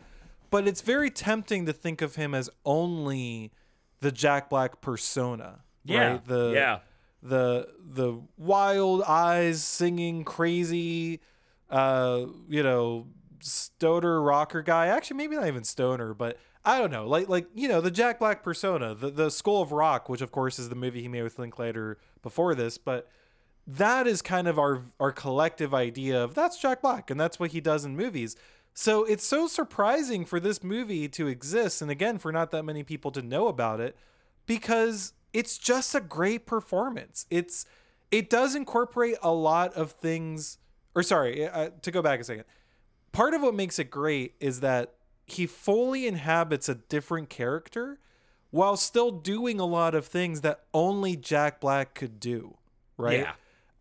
but 0.51 0.69
it's 0.69 0.83
very 0.83 1.11
tempting 1.11 1.67
to 1.67 1.73
think 1.73 2.01
of 2.03 2.15
him 2.17 2.35
as 2.35 2.49
only 2.65 3.51
the 4.01 4.13
Jack 4.13 4.51
Black 4.51 4.81
persona, 4.81 5.61
Yeah. 5.85 6.11
right? 6.13 6.25
The 6.25 6.53
yeah. 6.55 6.79
The 7.25 7.69
the 7.83 8.21
wild 8.37 9.03
eyes 9.03 9.65
singing 9.65 10.25
crazy 10.25 11.21
uh 11.71 12.27
you 12.49 12.63
know 12.63 13.07
stoner 13.41 14.21
rocker 14.23 14.63
guy. 14.63 14.89
Actually 14.89 15.17
maybe 15.17 15.35
not 15.35 15.49
even 15.49 15.65
stoner 15.65 16.13
but 16.13 16.39
i 16.65 16.79
don't 16.79 16.91
know. 16.91 17.09
Like 17.09 17.29
like 17.29 17.47
you 17.55 17.67
know 17.67 17.81
the 17.81 17.91
jack 17.91 18.19
black 18.19 18.43
persona 18.43 18.95
the 18.95 19.11
the 19.11 19.31
school 19.31 19.63
of 19.63 19.73
rock 19.73 20.09
which 20.09 20.21
of 20.21 20.31
course 20.31 20.59
is 20.59 20.69
the 20.69 20.75
movie 20.75 21.01
he 21.01 21.09
made 21.09 21.23
with 21.23 21.39
linklater 21.39 21.99
before 22.23 22.55
this 22.55 22.77
but 22.77 23.09
that 23.67 24.07
is 24.07 24.21
kind 24.21 24.47
of 24.47 24.59
our 24.59 24.83
our 25.01 25.11
collective 25.11 25.73
idea 25.73 26.23
of 26.23 26.35
that's 26.35 26.59
jack 26.61 26.83
black 26.83 27.11
and 27.11 27.19
that's 27.19 27.41
what 27.41 27.53
he 27.53 27.61
does 27.61 27.85
in 27.87 27.97
movies. 27.97 28.37
So 28.75 29.05
it's 29.05 29.25
so 29.25 29.47
surprising 29.47 30.25
for 30.25 30.41
this 30.41 30.63
movie 30.63 31.09
to 31.11 31.27
exist 31.29 31.81
and 31.81 31.91
again 31.91 32.19
for 32.19 32.33
not 32.33 32.51
that 32.51 32.65
many 32.65 32.83
people 32.83 33.11
to 33.13 33.23
know 33.23 33.47
about 33.47 33.81
it 33.81 33.97
because 34.47 35.13
it's 35.35 35.59
just 35.59 35.95
a 35.95 36.01
great 36.01 36.47
performance. 36.47 37.27
It's 37.29 37.67
it 38.11 38.31
does 38.31 38.55
incorporate 38.55 39.17
a 39.23 39.33
lot 39.33 39.75
of 39.75 39.93
things. 39.93 40.59
Or 40.95 41.03
sorry, 41.03 41.47
uh, 41.47 41.71
to 41.83 41.91
go 41.91 42.01
back 42.01 42.21
a 42.21 42.25
second. 42.25 42.45
Part 43.13 43.35
of 43.35 43.43
what 43.43 43.55
makes 43.55 43.79
it 43.79 43.91
great 43.91 44.35
is 44.41 44.61
that 44.61 44.95
he 45.27 45.47
fully 45.47 46.07
inhabits 46.07 46.69
a 46.69 46.77
different 46.77 47.29
character 47.29 47.99
while 48.51 48.77
still 48.77 49.11
doing 49.11 49.59
a 49.59 49.67
lot 49.67 49.95
of 49.95 50.07
things 50.07 50.43
that 50.43 50.61
only 50.73 51.17
Jack 51.17 51.61
Black 51.61 51.95
could 51.95 52.21
do. 52.21 52.57
Right? 52.97 53.21
Yeah. 53.21 53.33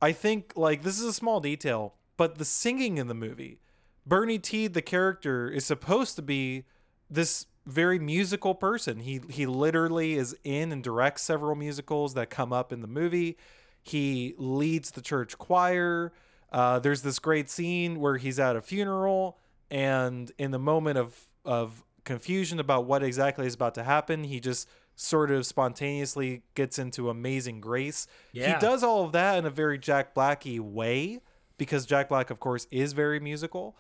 I 0.02 0.12
think 0.12 0.54
like 0.56 0.82
this 0.82 1.00
is 1.00 1.06
a 1.06 1.14
small 1.14 1.40
detail, 1.40 1.94
but 2.18 2.40
the 2.40 2.46
singing 2.46 2.98
in 2.98 3.08
the 3.08 3.14
movie, 3.14 3.60
Bernie 4.06 4.40
Tiede, 4.40 4.74
the 4.74 4.82
character, 4.82 5.48
is 5.50 5.66
supposed 5.66 6.16
to 6.16 6.24
be 6.24 6.66
this 7.10 7.46
very 7.66 8.00
musical 8.00 8.56
person. 8.56 9.00
He 9.00 9.22
he 9.30 9.46
literally 9.46 10.14
is 10.14 10.36
in 10.44 10.72
and 10.72 10.84
directs 10.84 11.22
several 11.22 11.56
musicals 11.56 12.14
that 12.14 12.30
come 12.30 12.52
up 12.52 12.74
in 12.74 12.82
the 12.82 12.88
movie. 12.88 13.38
He 13.82 14.34
leads 14.38 14.92
the 14.92 15.02
church 15.02 15.38
choir. 15.38 16.14
Uh, 16.52 16.80
there's 16.80 17.02
this 17.02 17.20
great 17.20 17.50
scene 17.50 18.00
where 18.00 18.18
he's 18.18 18.40
at 18.40 18.56
a 18.56 18.62
funeral, 18.62 19.40
and 19.72 20.32
in 20.38 20.52
the 20.52 20.60
moment 20.60 20.98
of 20.98 21.18
of 21.46 21.84
confusion 22.04 22.60
about 22.60 22.86
what 22.86 23.04
exactly 23.04 23.48
is 23.48 23.56
about 23.56 23.76
to 23.76 23.84
happen, 23.84 24.26
he 24.26 24.40
just 24.40 24.68
sort 24.96 25.32
of 25.32 25.46
spontaneously 25.46 26.44
gets 26.54 26.78
into 26.78 27.10
amazing 27.10 27.60
grace. 27.60 28.08
Yeah. 28.32 28.54
He 28.54 28.60
does 28.60 28.84
all 28.84 29.06
of 29.06 29.12
that 29.14 29.38
in 29.38 29.46
a 29.46 29.50
very 29.50 29.80
Jack 29.80 30.14
Blacky 30.14 30.60
way 30.60 31.22
because 31.58 31.86
Jack 31.86 32.10
Black, 32.10 32.30
of 32.30 32.40
course, 32.40 32.68
is 32.72 32.94
very 32.94 33.20
musical, 33.20 33.76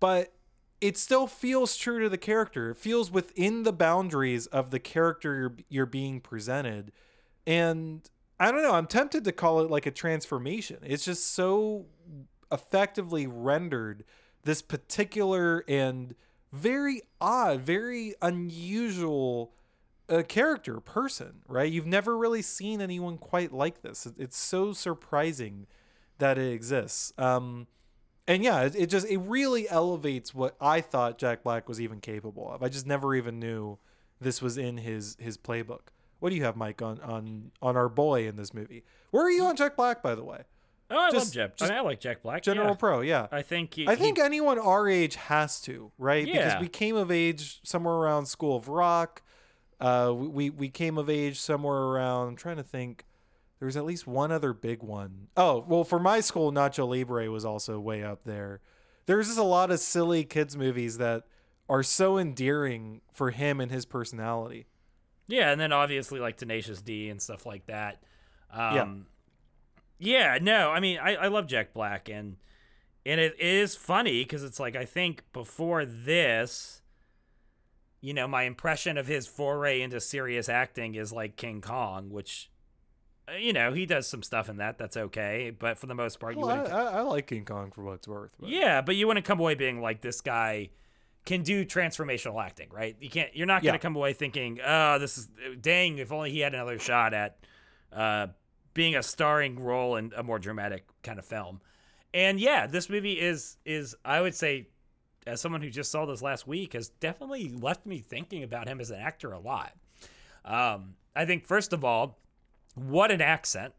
but 0.00 0.32
it 0.80 0.96
still 0.96 1.26
feels 1.26 1.76
true 1.76 2.00
to 2.00 2.08
the 2.08 2.18
character. 2.18 2.70
It 2.70 2.76
feels 2.76 3.10
within 3.10 3.64
the 3.64 3.72
boundaries 3.72 4.46
of 4.46 4.70
the 4.70 4.78
character 4.78 5.36
you're, 5.36 5.54
you're 5.68 5.86
being 5.86 6.20
presented. 6.20 6.92
And 7.46 8.08
I 8.38 8.50
don't 8.50 8.62
know, 8.62 8.72
I'm 8.72 8.86
tempted 8.86 9.24
to 9.24 9.32
call 9.32 9.60
it 9.60 9.70
like 9.70 9.86
a 9.86 9.90
transformation. 9.90 10.78
It's 10.82 11.04
just 11.04 11.32
so 11.32 11.86
effectively 12.50 13.26
rendered 13.26 14.04
this 14.44 14.62
particular 14.62 15.64
and 15.68 16.14
very 16.52 17.02
odd, 17.20 17.60
very 17.60 18.14
unusual 18.22 19.52
uh, 20.08 20.22
character 20.22 20.80
person, 20.80 21.42
right? 21.46 21.70
You've 21.70 21.86
never 21.86 22.16
really 22.16 22.42
seen 22.42 22.80
anyone 22.80 23.18
quite 23.18 23.52
like 23.52 23.82
this. 23.82 24.08
It's 24.18 24.38
so 24.38 24.72
surprising 24.72 25.66
that 26.18 26.38
it 26.38 26.52
exists. 26.52 27.12
Um, 27.18 27.66
and 28.30 28.44
yeah, 28.44 28.62
it, 28.62 28.76
it 28.76 28.86
just 28.86 29.06
it 29.08 29.18
really 29.18 29.68
elevates 29.68 30.32
what 30.32 30.54
I 30.60 30.80
thought 30.80 31.18
Jack 31.18 31.42
Black 31.42 31.68
was 31.68 31.80
even 31.80 32.00
capable 32.00 32.50
of. 32.52 32.62
I 32.62 32.68
just 32.68 32.86
never 32.86 33.14
even 33.14 33.40
knew 33.40 33.78
this 34.20 34.40
was 34.40 34.56
in 34.56 34.78
his 34.78 35.16
his 35.18 35.36
playbook. 35.36 35.88
What 36.20 36.30
do 36.30 36.36
you 36.36 36.44
have, 36.44 36.56
Mike, 36.56 36.80
on 36.80 37.00
on 37.00 37.50
on 37.60 37.76
our 37.76 37.88
boy 37.88 38.28
in 38.28 38.36
this 38.36 38.54
movie? 38.54 38.84
Where 39.10 39.24
are 39.24 39.30
you 39.30 39.44
on 39.44 39.56
Jack 39.56 39.76
Black, 39.76 40.00
by 40.02 40.14
the 40.14 40.22
way? 40.22 40.44
Oh, 40.92 40.96
I 40.98 41.10
Just- 41.10 41.26
love 41.26 41.34
Jack. 41.34 41.56
just 41.56 41.70
I, 41.70 41.74
mean, 41.74 41.84
I 41.84 41.88
like 41.88 42.00
Jack 42.00 42.22
Black. 42.22 42.42
General 42.42 42.70
yeah. 42.70 42.74
Pro, 42.74 43.00
yeah. 43.00 43.26
I 43.30 43.42
think. 43.42 43.74
He, 43.74 43.86
I 43.88 43.94
think 43.96 44.18
he- 44.18 44.22
anyone 44.22 44.58
our 44.58 44.88
age 44.88 45.16
has 45.16 45.60
to, 45.62 45.92
right? 45.98 46.26
Yeah. 46.26 46.46
Because 46.46 46.60
we 46.60 46.68
came 46.68 46.96
of 46.96 47.10
age 47.10 47.60
somewhere 47.62 47.94
around 47.94 48.26
School 48.26 48.56
of 48.56 48.68
Rock. 48.68 49.22
Uh, 49.80 50.12
we 50.14 50.50
we 50.50 50.68
came 50.68 50.98
of 50.98 51.08
age 51.08 51.40
somewhere 51.40 51.76
around. 51.76 52.28
I'm 52.28 52.36
trying 52.36 52.56
to 52.56 52.62
think. 52.62 53.04
There 53.60 53.66
was 53.66 53.76
at 53.76 53.84
least 53.84 54.06
one 54.06 54.32
other 54.32 54.52
big 54.52 54.82
one. 54.82 55.28
Oh, 55.36 55.64
well, 55.68 55.84
for 55.84 56.00
my 56.00 56.20
school, 56.20 56.50
Nacho 56.50 56.88
Libre 56.88 57.30
was 57.30 57.44
also 57.44 57.78
way 57.78 58.02
up 58.02 58.24
there. 58.24 58.62
There's 59.04 59.26
just 59.26 59.38
a 59.38 59.44
lot 59.44 59.70
of 59.70 59.80
silly 59.80 60.24
kids 60.24 60.56
movies 60.56 60.96
that 60.98 61.24
are 61.68 61.82
so 61.82 62.18
endearing 62.18 63.02
for 63.12 63.30
him 63.30 63.60
and 63.60 63.70
his 63.70 63.84
personality. 63.84 64.66
Yeah, 65.28 65.52
and 65.52 65.60
then 65.60 65.72
obviously 65.72 66.18
like 66.18 66.36
Tenacious 66.36 66.82
D 66.82 67.08
and 67.08 67.22
stuff 67.22 67.46
like 67.46 67.66
that. 67.66 68.02
Yeah. 68.52 68.82
Um, 68.82 69.06
yeah. 69.98 70.38
no, 70.40 70.70
I 70.70 70.80
mean 70.80 70.98
I, 70.98 71.14
I 71.14 71.28
love 71.28 71.46
Jack 71.46 71.72
Black 71.72 72.08
and 72.08 72.36
and 73.06 73.20
it 73.20 73.38
is 73.38 73.76
funny 73.76 74.24
because 74.24 74.42
it's 74.42 74.58
like 74.58 74.74
I 74.74 74.84
think 74.84 75.22
before 75.32 75.84
this, 75.84 76.82
you 78.00 78.12
know, 78.12 78.26
my 78.26 78.42
impression 78.42 78.98
of 78.98 79.06
his 79.06 79.28
foray 79.28 79.80
into 79.80 80.00
serious 80.00 80.48
acting 80.48 80.96
is 80.96 81.12
like 81.12 81.36
King 81.36 81.60
Kong, 81.60 82.10
which 82.10 82.49
you 83.38 83.52
know 83.52 83.72
he 83.72 83.86
does 83.86 84.06
some 84.06 84.22
stuff 84.22 84.48
in 84.48 84.56
that 84.58 84.78
that's 84.78 84.96
okay, 84.96 85.50
but 85.56 85.78
for 85.78 85.86
the 85.86 85.94
most 85.94 86.18
part, 86.20 86.34
you 86.36 86.40
Well, 86.46 86.50
I. 86.50 86.70
I, 86.70 86.82
I 86.98 87.00
like 87.02 87.26
King 87.26 87.44
Kong 87.44 87.70
for 87.70 87.82
what 87.82 87.94
it's 87.94 88.08
worth. 88.08 88.32
But. 88.38 88.48
Yeah, 88.48 88.80
but 88.80 88.96
you 88.96 89.06
wouldn't 89.06 89.26
come 89.26 89.40
away 89.40 89.54
being 89.54 89.80
like 89.80 90.00
this 90.00 90.20
guy 90.20 90.70
can 91.26 91.42
do 91.42 91.64
transformational 91.66 92.42
acting, 92.42 92.68
right? 92.70 92.96
You 93.00 93.10
can't. 93.10 93.34
You're 93.36 93.46
not 93.46 93.62
going 93.62 93.72
to 93.72 93.76
Yeah. 93.76 93.82
come 93.82 93.96
away 93.96 94.12
thinking, 94.14 94.58
"Oh, 94.64 94.98
this 94.98 95.18
is 95.18 95.28
dang." 95.60 95.98
If 95.98 96.12
only 96.12 96.30
he 96.30 96.40
had 96.40 96.54
another 96.54 96.78
shot 96.78 97.12
at 97.14 97.38
uh, 97.92 98.28
being 98.72 98.96
a 98.96 99.02
starring 99.02 99.58
role 99.62 99.96
in 99.96 100.12
a 100.16 100.22
more 100.22 100.38
dramatic 100.38 100.86
kind 101.02 101.18
of 101.18 101.24
film. 101.24 101.60
And 102.14 102.40
yeah, 102.40 102.66
this 102.66 102.88
movie 102.88 103.20
is 103.20 103.58
is 103.66 103.94
I 104.04 104.20
would 104.22 104.34
say, 104.34 104.68
as 105.26 105.40
someone 105.40 105.60
who 105.60 105.68
just 105.70 105.90
saw 105.92 106.06
this 106.06 106.22
last 106.22 106.46
week, 106.46 106.72
has 106.72 106.88
definitely 106.88 107.50
left 107.50 107.84
me 107.84 107.98
thinking 107.98 108.42
about 108.42 108.66
him 108.66 108.80
as 108.80 108.90
an 108.90 108.98
actor 109.00 109.32
a 109.32 109.38
lot. 109.38 109.72
Um, 110.44 110.94
I 111.14 111.26
think 111.26 111.46
first 111.46 111.72
of 111.72 111.84
all, 111.84 112.18
what 112.88 113.10
an 113.10 113.20
accent. 113.20 113.74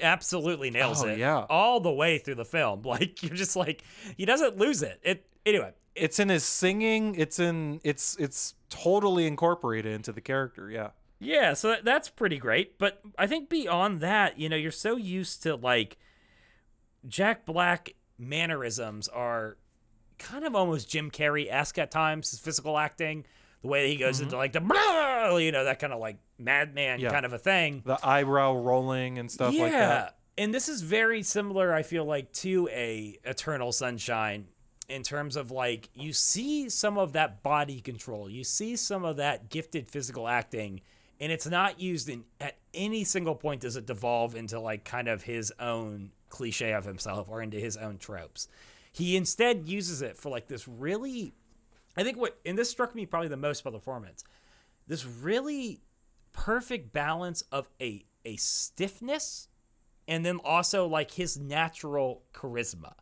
Absolutely 0.00 0.70
nails 0.70 1.02
Oh, 1.04 1.08
it. 1.08 1.18
yeah. 1.18 1.44
All 1.50 1.80
the 1.80 1.90
way 1.92 2.18
through 2.18 2.36
the 2.36 2.44
film. 2.44 2.82
Like 2.84 3.22
you're 3.22 3.34
just 3.36 3.56
like 3.56 3.82
he 4.16 4.24
doesn't 4.24 4.56
lose 4.56 4.82
it. 4.82 5.00
It 5.02 5.26
anyway. 5.44 5.72
It's 5.94 6.18
in 6.20 6.28
his 6.28 6.44
singing. 6.44 7.14
It's 7.16 7.38
in. 7.38 7.80
It's 7.84 8.16
it's 8.18 8.54
totally 8.70 9.26
incorporated 9.26 9.92
into 9.92 10.12
the 10.12 10.20
character. 10.20 10.70
Yeah. 10.70 10.90
Yeah, 11.22 11.52
so 11.52 11.68
that, 11.68 11.84
that's 11.84 12.08
pretty 12.08 12.38
great. 12.38 12.78
But 12.78 13.00
I 13.18 13.26
think 13.26 13.50
beyond 13.50 14.00
that, 14.00 14.38
you 14.38 14.48
know, 14.48 14.56
you're 14.56 14.70
so 14.70 14.96
used 14.96 15.42
to 15.42 15.54
like 15.56 15.98
Jack 17.06 17.44
Black 17.44 17.94
mannerisms 18.18 19.06
are 19.08 19.56
kind 20.18 20.44
of 20.44 20.54
almost 20.54 20.88
Jim 20.88 21.10
Carrey 21.10 21.46
esque 21.50 21.76
at 21.78 21.90
times, 21.90 22.30
his 22.30 22.40
physical 22.40 22.78
acting, 22.78 23.26
the 23.62 23.68
way 23.68 23.82
that 23.82 23.88
he 23.88 23.96
goes 23.96 24.20
into 24.20 24.32
mm-hmm. 24.32 24.38
like 24.38 24.52
the 24.52 24.60
blah, 24.60 25.36
you 25.36 25.52
know, 25.52 25.64
that 25.64 25.78
kind 25.78 25.92
of 25.92 26.00
like 26.00 26.18
madman 26.38 27.00
Yeah. 27.00 27.10
kind 27.10 27.26
of 27.26 27.32
a 27.32 27.38
thing. 27.38 27.82
The 27.84 27.98
eyebrow 28.02 28.54
rolling 28.56 29.18
and 29.18 29.30
stuff 29.30 29.52
yeah. 29.54 29.62
like 29.62 29.72
that. 29.72 30.16
And 30.38 30.54
this 30.54 30.68
is 30.68 30.80
very 30.80 31.22
similar, 31.22 31.74
I 31.74 31.82
feel 31.82 32.04
like, 32.04 32.32
to 32.34 32.68
a 32.72 33.18
Eternal 33.24 33.72
Sunshine 33.72 34.46
in 34.88 35.02
terms 35.02 35.36
of 35.36 35.50
like 35.50 35.88
you 35.94 36.12
see 36.12 36.68
some 36.68 36.98
of 36.98 37.12
that 37.12 37.42
body 37.42 37.80
control, 37.80 38.28
you 38.28 38.44
see 38.44 38.76
some 38.76 39.04
of 39.04 39.16
that 39.16 39.48
gifted 39.48 39.88
physical 39.88 40.26
acting, 40.26 40.80
and 41.20 41.30
it's 41.30 41.46
not 41.46 41.80
used 41.80 42.08
in 42.08 42.24
at 42.40 42.56
any 42.74 43.04
single 43.04 43.34
point 43.34 43.60
does 43.60 43.76
it 43.76 43.86
devolve 43.86 44.34
into 44.34 44.58
like 44.58 44.84
kind 44.84 45.08
of 45.08 45.22
his 45.22 45.52
own 45.60 46.10
cliche 46.28 46.72
of 46.72 46.84
himself 46.84 47.28
or 47.28 47.42
into 47.42 47.58
his 47.58 47.76
own 47.76 47.98
tropes. 47.98 48.48
He 48.92 49.16
instead 49.16 49.68
uses 49.68 50.02
it 50.02 50.16
for 50.16 50.30
like 50.30 50.48
this 50.48 50.66
really 50.66 51.34
I 52.00 52.04
think 52.04 52.16
what 52.18 52.38
and 52.46 52.56
this 52.58 52.70
struck 52.70 52.94
me 52.94 53.06
probably 53.06 53.28
the 53.28 53.36
most 53.36 53.60
about 53.60 53.72
the 53.72 53.78
performance. 53.78 54.24
This 54.86 55.04
really 55.04 55.82
perfect 56.32 56.92
balance 56.92 57.42
of 57.52 57.68
a 57.80 58.04
a 58.24 58.36
stiffness 58.36 59.48
and 60.08 60.24
then 60.24 60.38
also 60.44 60.86
like 60.86 61.10
his 61.12 61.38
natural 61.38 62.22
charisma. 62.34 62.94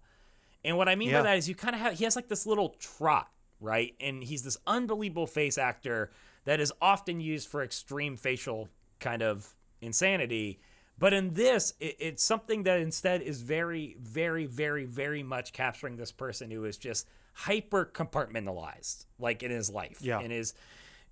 And 0.64 0.76
what 0.76 0.88
I 0.88 0.96
mean 0.96 1.10
Yeah. 1.10 1.18
by 1.18 1.22
that 1.22 1.38
is 1.38 1.48
you 1.48 1.54
kind 1.54 1.74
of 1.74 1.80
have 1.80 1.94
he 1.94 2.04
has 2.04 2.16
like 2.16 2.28
this 2.28 2.46
little 2.46 2.70
trot, 2.80 3.30
right? 3.60 3.94
And 4.00 4.22
he's 4.22 4.42
this 4.42 4.56
unbelievable 4.66 5.26
face 5.26 5.58
actor 5.58 6.10
that 6.44 6.60
is 6.60 6.72
often 6.82 7.20
used 7.20 7.48
for 7.48 7.62
extreme 7.62 8.16
facial 8.16 8.68
kind 9.00 9.22
of 9.22 9.54
insanity. 9.80 10.60
But 10.98 11.12
in 11.12 11.34
this, 11.34 11.74
it, 11.78 11.96
it's 12.00 12.24
something 12.24 12.64
that 12.64 12.80
instead 12.80 13.22
is 13.22 13.40
very, 13.40 13.96
very, 14.00 14.46
very, 14.46 14.84
very 14.84 15.22
much 15.22 15.52
capturing 15.52 15.96
this 15.96 16.10
person 16.10 16.50
who 16.50 16.64
is 16.64 16.76
just 16.76 17.06
hyper 17.42 17.84
compartmentalized, 17.86 19.06
like 19.18 19.42
in 19.44 19.50
his 19.52 19.70
life, 19.70 19.98
Yeah. 20.00 20.18
and 20.20 20.32
is 20.32 20.54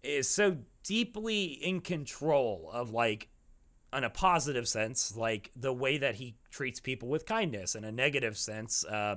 is 0.02 0.28
so 0.28 0.56
deeply 0.84 1.44
in 1.44 1.80
control 1.80 2.68
of 2.72 2.90
like 2.90 3.28
in 3.92 4.02
a 4.04 4.10
positive 4.10 4.66
sense, 4.68 5.16
like 5.16 5.50
the 5.56 5.72
way 5.72 5.98
that 5.98 6.16
he 6.16 6.36
treats 6.50 6.80
people 6.80 7.08
with 7.08 7.24
kindness, 7.26 7.74
in 7.74 7.84
a 7.84 7.92
negative 7.92 8.36
sense, 8.36 8.84
uh, 8.84 9.16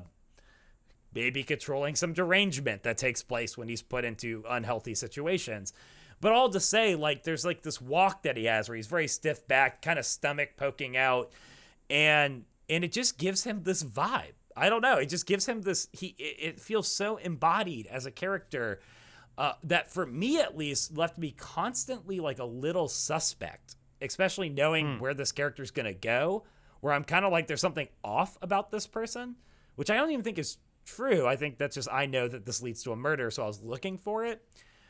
maybe 1.13 1.43
controlling 1.43 1.95
some 1.95 2.13
derangement 2.13 2.83
that 2.83 2.97
takes 2.97 3.21
place 3.23 3.57
when 3.57 3.67
he's 3.67 3.81
put 3.81 4.05
into 4.05 4.43
unhealthy 4.47 4.93
situations. 4.95 5.73
But 6.21 6.31
all 6.33 6.49
to 6.49 6.59
say, 6.59 6.95
like, 6.95 7.23
there's 7.23 7.43
like 7.45 7.61
this 7.63 7.81
walk 7.81 8.23
that 8.23 8.37
he 8.37 8.45
has 8.45 8.69
where 8.69 8.75
he's 8.75 8.87
very 8.87 9.07
stiff 9.07 9.47
back, 9.47 9.81
kind 9.81 9.97
of 9.97 10.05
stomach 10.05 10.51
poking 10.57 10.95
out, 10.95 11.31
and 11.89 12.45
and 12.69 12.83
it 12.83 12.91
just 12.91 13.17
gives 13.17 13.43
him 13.43 13.63
this 13.63 13.81
vibe. 13.83 14.33
I 14.59 14.69
don't 14.69 14.81
know. 14.81 14.97
It 14.97 15.07
just 15.07 15.25
gives 15.25 15.45
him 15.45 15.61
this. 15.61 15.87
He 15.91 16.15
it, 16.17 16.59
feels 16.59 16.91
so 16.91 17.17
embodied 17.17 17.87
as 17.87 18.05
a 18.05 18.11
character 18.11 18.81
uh, 19.37 19.53
that, 19.63 19.91
for 19.91 20.05
me 20.05 20.39
at 20.39 20.57
least, 20.57 20.97
left 20.97 21.17
me 21.17 21.31
constantly 21.31 22.19
like 22.19 22.39
a 22.39 22.45
little 22.45 22.87
suspect, 22.87 23.75
especially 24.01 24.49
knowing 24.49 24.99
where 24.99 25.13
this 25.13 25.31
character's 25.31 25.71
gonna 25.71 25.93
go. 25.93 26.43
Where 26.81 26.93
I'm 26.93 27.03
kind 27.03 27.25
of 27.25 27.31
like, 27.31 27.47
there's 27.47 27.61
something 27.61 27.87
off 28.03 28.37
about 28.41 28.71
this 28.71 28.87
person, 28.87 29.35
which 29.75 29.89
I 29.89 29.95
don't 29.95 30.11
even 30.11 30.23
think 30.23 30.39
is 30.39 30.57
true. 30.85 31.25
I 31.27 31.35
think 31.35 31.57
that's 31.57 31.75
just 31.75 31.89
I 31.91 32.05
know 32.05 32.27
that 32.27 32.45
this 32.45 32.61
leads 32.61 32.83
to 32.83 32.91
a 32.91 32.95
murder, 32.95 33.31
so 33.31 33.43
I 33.43 33.47
was 33.47 33.61
looking 33.61 33.97
for 33.97 34.25
it. 34.25 34.41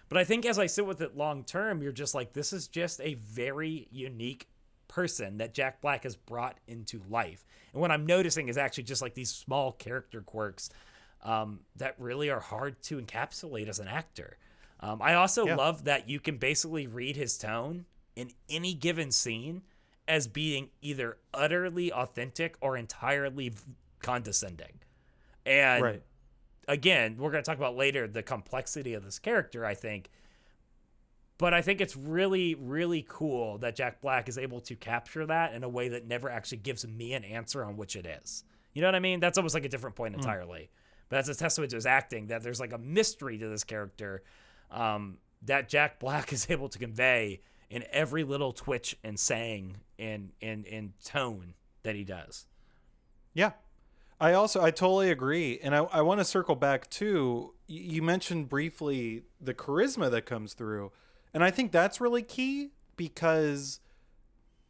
But 0.08 0.18
I 0.18 0.24
think 0.24 0.46
as 0.46 0.58
I 0.58 0.66
sit 0.66 0.86
with 0.86 1.02
it 1.02 1.16
long 1.16 1.44
term, 1.44 1.84
you're 1.84 1.92
just 1.92 2.16
like, 2.16 2.34
this 2.34 2.54
is 2.54 2.68
just 2.68 3.00
a 3.02 3.14
very 3.14 3.88
unique 3.92 4.48
person 4.90 5.38
that 5.38 5.54
Jack 5.54 5.80
Black 5.80 6.04
has 6.04 6.18
brought 6.18 6.58
into 6.68 7.02
life. 7.10 7.46
And 7.72 7.80
what 7.82 7.92
I'm 7.92 8.06
noticing 8.06 8.50
is 8.50 8.58
actually 8.58 8.84
just 8.84 9.02
like 9.02 9.14
these 9.14 9.32
small 9.32 9.72
character 9.72 10.20
quirks 10.22 10.70
um, 11.24 11.62
that 11.78 11.96
really 11.98 12.30
are 12.30 12.40
hard 12.42 12.82
to 12.84 12.98
encapsulate 13.00 13.70
as 13.70 13.80
an 13.80 13.88
actor. 13.88 14.38
Um, 14.82 15.02
I 15.02 15.14
also 15.16 15.46
Yeah. 15.46 15.56
love 15.56 15.86
that 15.86 16.10
you 16.10 16.20
can 16.20 16.38
basically 16.38 16.88
read 16.88 17.16
his 17.16 17.38
tone 17.38 17.86
in 18.16 18.32
any 18.50 18.74
given 18.74 19.12
scene 19.12 19.64
as 20.08 20.28
being 20.28 20.70
either 20.82 21.18
utterly 21.34 21.92
authentic 21.92 22.56
or 22.62 22.76
entirely 22.78 23.50
v- 23.50 23.62
condescending. 24.00 24.80
And 25.46 25.84
Right. 25.84 26.04
again, 26.68 27.18
we're 27.18 27.32
going 27.32 27.44
to 27.44 27.50
talk 27.50 27.58
about 27.58 27.76
later 27.76 28.08
the 28.08 28.24
complexity 28.24 28.94
of 28.94 29.04
this 29.04 29.20
character, 29.20 29.66
I 29.66 29.76
think. 29.76 30.10
But 31.40 31.54
I 31.54 31.62
think 31.62 31.80
it's 31.80 31.96
really, 31.96 32.54
really 32.54 33.06
cool 33.08 33.58
that 33.60 33.76
Jack 33.76 34.02
Black 34.02 34.28
is 34.28 34.38
able 34.38 34.60
to 34.60 34.76
capture 34.76 35.26
that 35.26 35.54
in 35.54 35.64
a 35.64 35.70
way 35.70 35.88
that 35.88 36.06
never 36.06 36.30
actually 36.30 36.58
gives 36.58 36.86
me 36.86 37.14
an 37.14 37.24
answer 37.24 37.64
on 37.64 37.78
which 37.78 37.96
it 37.96 38.06
is. 38.06 38.44
You 38.74 38.82
know 38.82 38.90
what 38.90 38.96
I 38.96 39.00
mean? 39.00 39.22
That's 39.22 39.38
almost 39.38 39.56
like 39.56 39.64
a 39.64 39.70
different 39.70 39.96
point 39.96 40.16
entirely. 40.16 40.70
But 41.08 41.16
that's 41.16 41.30
a 41.30 41.36
testament 41.36 41.72
to 41.72 41.78
his 41.78 41.86
acting 41.86 42.28
that 42.28 42.44
there's 42.44 42.60
like 42.60 42.74
a 42.74 42.78
mystery 42.78 43.38
to 43.38 43.48
this 43.48 43.64
character 43.64 44.22
um, 44.70 45.18
that 45.44 45.70
Jack 45.70 45.98
Black 45.98 46.34
is 46.34 46.48
able 46.50 46.68
to 46.68 46.78
convey 46.78 47.40
in 47.70 47.86
every 47.92 48.26
little 48.26 48.52
twitch 48.52 48.98
and 49.04 49.18
saying 49.18 49.78
and 49.98 50.32
and 50.42 50.66
and 50.68 50.92
tone 51.06 51.54
that 51.84 51.96
he 51.96 52.04
does. 52.04 52.48
Yeah. 53.34 53.52
I 54.20 54.34
also 54.34 54.62
I 54.62 54.72
totally 54.72 55.10
agree. 55.10 55.58
And 55.64 55.74
I, 55.74 55.80
I 55.84 56.02
want 56.02 56.20
to 56.20 56.26
circle 56.26 56.56
back 56.56 56.90
too. 56.90 57.54
You 57.66 58.02
mentioned 58.02 58.50
briefly 58.50 59.24
the 59.40 59.54
charisma 59.54 60.12
that 60.12 60.26
comes 60.26 60.54
through. 60.54 60.92
And 61.34 61.44
I 61.44 61.52
think 61.52 61.72
that's 61.72 62.02
really 62.02 62.24
key 62.24 62.72
because 62.96 63.80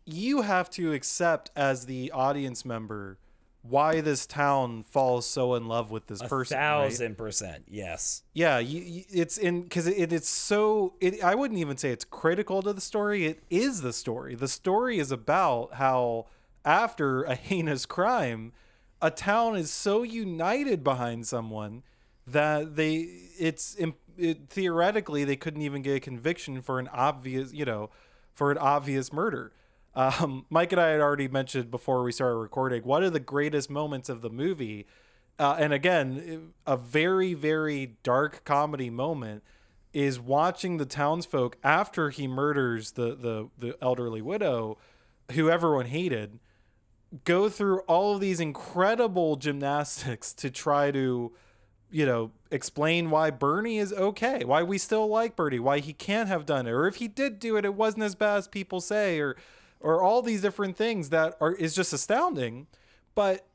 you 0.05 0.41
have 0.41 0.69
to 0.71 0.93
accept 0.93 1.51
as 1.55 1.85
the 1.85 2.11
audience 2.11 2.65
member 2.65 3.17
why 3.61 3.99
this 4.01 4.25
town 4.25 4.83
falls 4.83 5.25
so 5.25 5.53
in 5.55 5.67
love 5.67 5.91
with 5.91 6.07
this 6.07 6.21
A 6.21 6.27
person. 6.27 6.57
right? 6.57 6.63
thousand 6.63 7.17
percent, 7.17 7.65
yes. 7.67 8.23
Yeah, 8.33 8.57
you, 8.59 8.81
you, 8.81 9.03
it's 9.09 9.37
in 9.37 9.63
because 9.63 9.85
it, 9.85 10.13
it's 10.13 10.29
so. 10.29 10.93
It, 11.01 11.21
I 11.23 11.35
wouldn't 11.35 11.59
even 11.59 11.75
say 11.77 11.89
it's 11.91 12.05
critical 12.05 12.61
to 12.61 12.71
the 12.71 12.81
story. 12.81 13.25
It 13.25 13.43
is 13.49 13.81
the 13.81 13.91
story. 13.91 14.35
The 14.35 14.47
story 14.47 14.97
is 14.97 15.11
about 15.11 15.73
how 15.73 16.27
after 16.63 17.23
a 17.23 17.35
heinous 17.35 17.85
crime, 17.85 18.53
a 19.01 19.11
town 19.11 19.57
is 19.57 19.71
so 19.71 20.03
united 20.03 20.83
behind 20.83 21.27
someone 21.27 21.83
that 22.25 22.75
they 22.77 22.97
it's 23.37 23.75
it, 24.19 24.49
theoretically 24.49 25.23
they 25.23 25.35
couldn't 25.35 25.61
even 25.61 25.81
get 25.81 25.95
a 25.95 25.99
conviction 25.99 26.61
for 26.61 26.79
an 26.79 26.87
obvious 26.89 27.53
you 27.53 27.65
know 27.65 27.89
for 28.33 28.51
an 28.51 28.57
obvious 28.57 29.11
murder. 29.11 29.51
Um, 29.95 30.45
Mike 30.49 30.71
and 30.71 30.81
I 30.81 30.89
had 30.89 31.01
already 31.01 31.27
mentioned 31.27 31.71
before 31.71 32.03
we 32.03 32.11
started 32.11 32.35
recording 32.35 32.83
one 32.83 33.03
of 33.03 33.13
the 33.13 33.19
greatest 33.19 33.69
moments 33.69 34.09
of 34.09 34.21
the 34.21 34.29
movie 34.29 34.85
uh, 35.39 35.55
and 35.57 35.71
again, 35.71 36.51
a 36.67 36.75
very, 36.75 37.33
very 37.33 37.95
dark 38.03 38.43
comedy 38.43 38.89
moment 38.89 39.41
is 39.93 40.19
watching 40.19 40.77
the 40.77 40.85
townsfolk 40.85 41.57
after 41.63 42.09
he 42.09 42.27
murders 42.27 42.91
the, 42.91 43.15
the, 43.15 43.49
the 43.57 43.77
elderly 43.81 44.21
widow, 44.21 44.77
who 45.31 45.49
everyone 45.49 45.85
hated, 45.85 46.39
go 47.23 47.47
through 47.47 47.79
all 47.81 48.15
of 48.15 48.19
these 48.19 48.41
incredible 48.41 49.37
gymnastics 49.37 50.33
to 50.33 50.49
try 50.49 50.91
to 50.91 51.31
you 51.91 52.05
know, 52.05 52.31
explain 52.51 53.09
why 53.09 53.31
Bernie 53.31 53.79
is 53.79 53.93
okay, 53.93 54.43
why 54.43 54.63
we 54.63 54.77
still 54.77 55.07
like 55.07 55.35
Bernie, 55.35 55.59
why 55.59 55.79
he 55.79 55.93
can't 55.93 56.27
have 56.27 56.45
done 56.45 56.67
it, 56.67 56.71
or 56.71 56.87
if 56.87 56.95
he 56.95 57.07
did 57.07 57.39
do 57.39 57.57
it, 57.57 57.65
it 57.65 57.73
wasn't 57.73 58.03
as 58.03 58.15
bad 58.15 58.37
as 58.37 58.47
people 58.47 58.81
say, 58.81 59.19
or 59.19 59.35
or 59.79 60.01
all 60.01 60.21
these 60.21 60.41
different 60.41 60.77
things 60.77 61.09
that 61.09 61.37
are 61.39 61.53
is 61.53 61.73
just 61.75 61.93
astounding. 61.93 62.67
But 63.15 63.45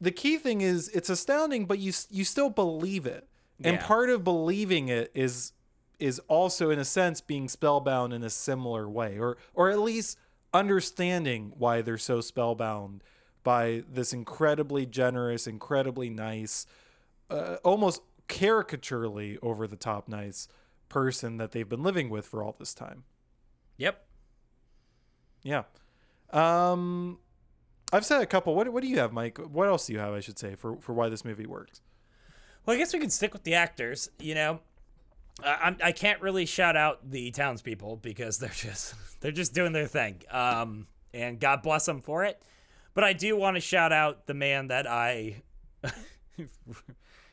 the 0.00 0.10
key 0.10 0.36
thing 0.36 0.60
is 0.60 0.88
it's 0.88 1.10
astounding, 1.10 1.66
but 1.66 1.78
you 1.78 1.92
you 2.10 2.24
still 2.24 2.50
believe 2.50 3.06
it, 3.06 3.28
and 3.62 3.78
part 3.80 4.10
of 4.10 4.24
believing 4.24 4.88
it 4.88 5.10
is 5.14 5.52
is 5.98 6.18
also 6.26 6.70
in 6.70 6.78
a 6.78 6.84
sense 6.84 7.20
being 7.20 7.48
spellbound 7.48 8.12
in 8.12 8.22
a 8.22 8.30
similar 8.30 8.88
way, 8.88 9.18
or 9.18 9.36
or 9.54 9.70
at 9.70 9.78
least 9.78 10.18
understanding 10.54 11.52
why 11.56 11.80
they're 11.82 11.98
so 11.98 12.20
spellbound 12.20 13.02
by 13.44 13.82
this 13.90 14.12
incredibly 14.12 14.86
generous, 14.86 15.46
incredibly 15.46 16.08
nice, 16.10 16.66
uh, 17.32 17.56
almost 17.64 18.02
caricaturely 18.28 19.38
over 19.42 19.66
the 19.66 19.76
top 19.76 20.08
nice 20.08 20.48
person 20.88 21.38
that 21.38 21.52
they've 21.52 21.68
been 21.68 21.82
living 21.82 22.10
with 22.10 22.26
for 22.26 22.42
all 22.42 22.54
this 22.58 22.74
time. 22.74 23.04
Yep. 23.78 24.04
Yeah. 25.42 25.62
Um 26.30 27.18
I've 27.92 28.06
said 28.06 28.22
a 28.22 28.26
couple. 28.26 28.54
What 28.54 28.72
what 28.72 28.82
do 28.82 28.88
you 28.88 28.98
have, 28.98 29.12
Mike? 29.12 29.38
What 29.38 29.68
else 29.68 29.86
do 29.86 29.92
you 29.92 29.98
have, 29.98 30.14
I 30.14 30.20
should 30.20 30.38
say, 30.38 30.54
for 30.54 30.76
for 30.76 30.92
why 30.92 31.08
this 31.08 31.24
movie 31.24 31.46
works? 31.46 31.80
Well, 32.64 32.76
I 32.76 32.78
guess 32.78 32.94
we 32.94 33.00
can 33.00 33.10
stick 33.10 33.32
with 33.32 33.42
the 33.42 33.54
actors. 33.54 34.08
You 34.18 34.34
know, 34.34 34.60
I, 35.44 35.74
I 35.82 35.92
can't 35.92 36.20
really 36.20 36.46
shout 36.46 36.76
out 36.76 37.10
the 37.10 37.30
townspeople 37.32 37.96
because 37.96 38.38
they're 38.38 38.50
just 38.50 38.94
they're 39.20 39.32
just 39.32 39.52
doing 39.54 39.72
their 39.72 39.86
thing. 39.86 40.22
Um, 40.30 40.86
and 41.12 41.38
God 41.38 41.62
bless 41.62 41.84
them 41.86 42.00
for 42.00 42.24
it. 42.24 42.40
But 42.94 43.04
I 43.04 43.12
do 43.12 43.36
want 43.36 43.56
to 43.56 43.60
shout 43.60 43.92
out 43.92 44.26
the 44.26 44.34
man 44.34 44.68
that 44.68 44.86
I 44.86 45.42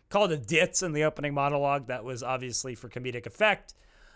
called 0.10 0.32
a 0.32 0.38
ditz 0.38 0.84
in 0.84 0.94
the 0.94 1.04
opening 1.04 1.34
monologue. 1.34 1.88
That 1.88 2.04
was 2.04 2.24
obviously 2.24 2.76
for 2.76 2.90
comedic 2.90 3.26
effect. 3.26 3.74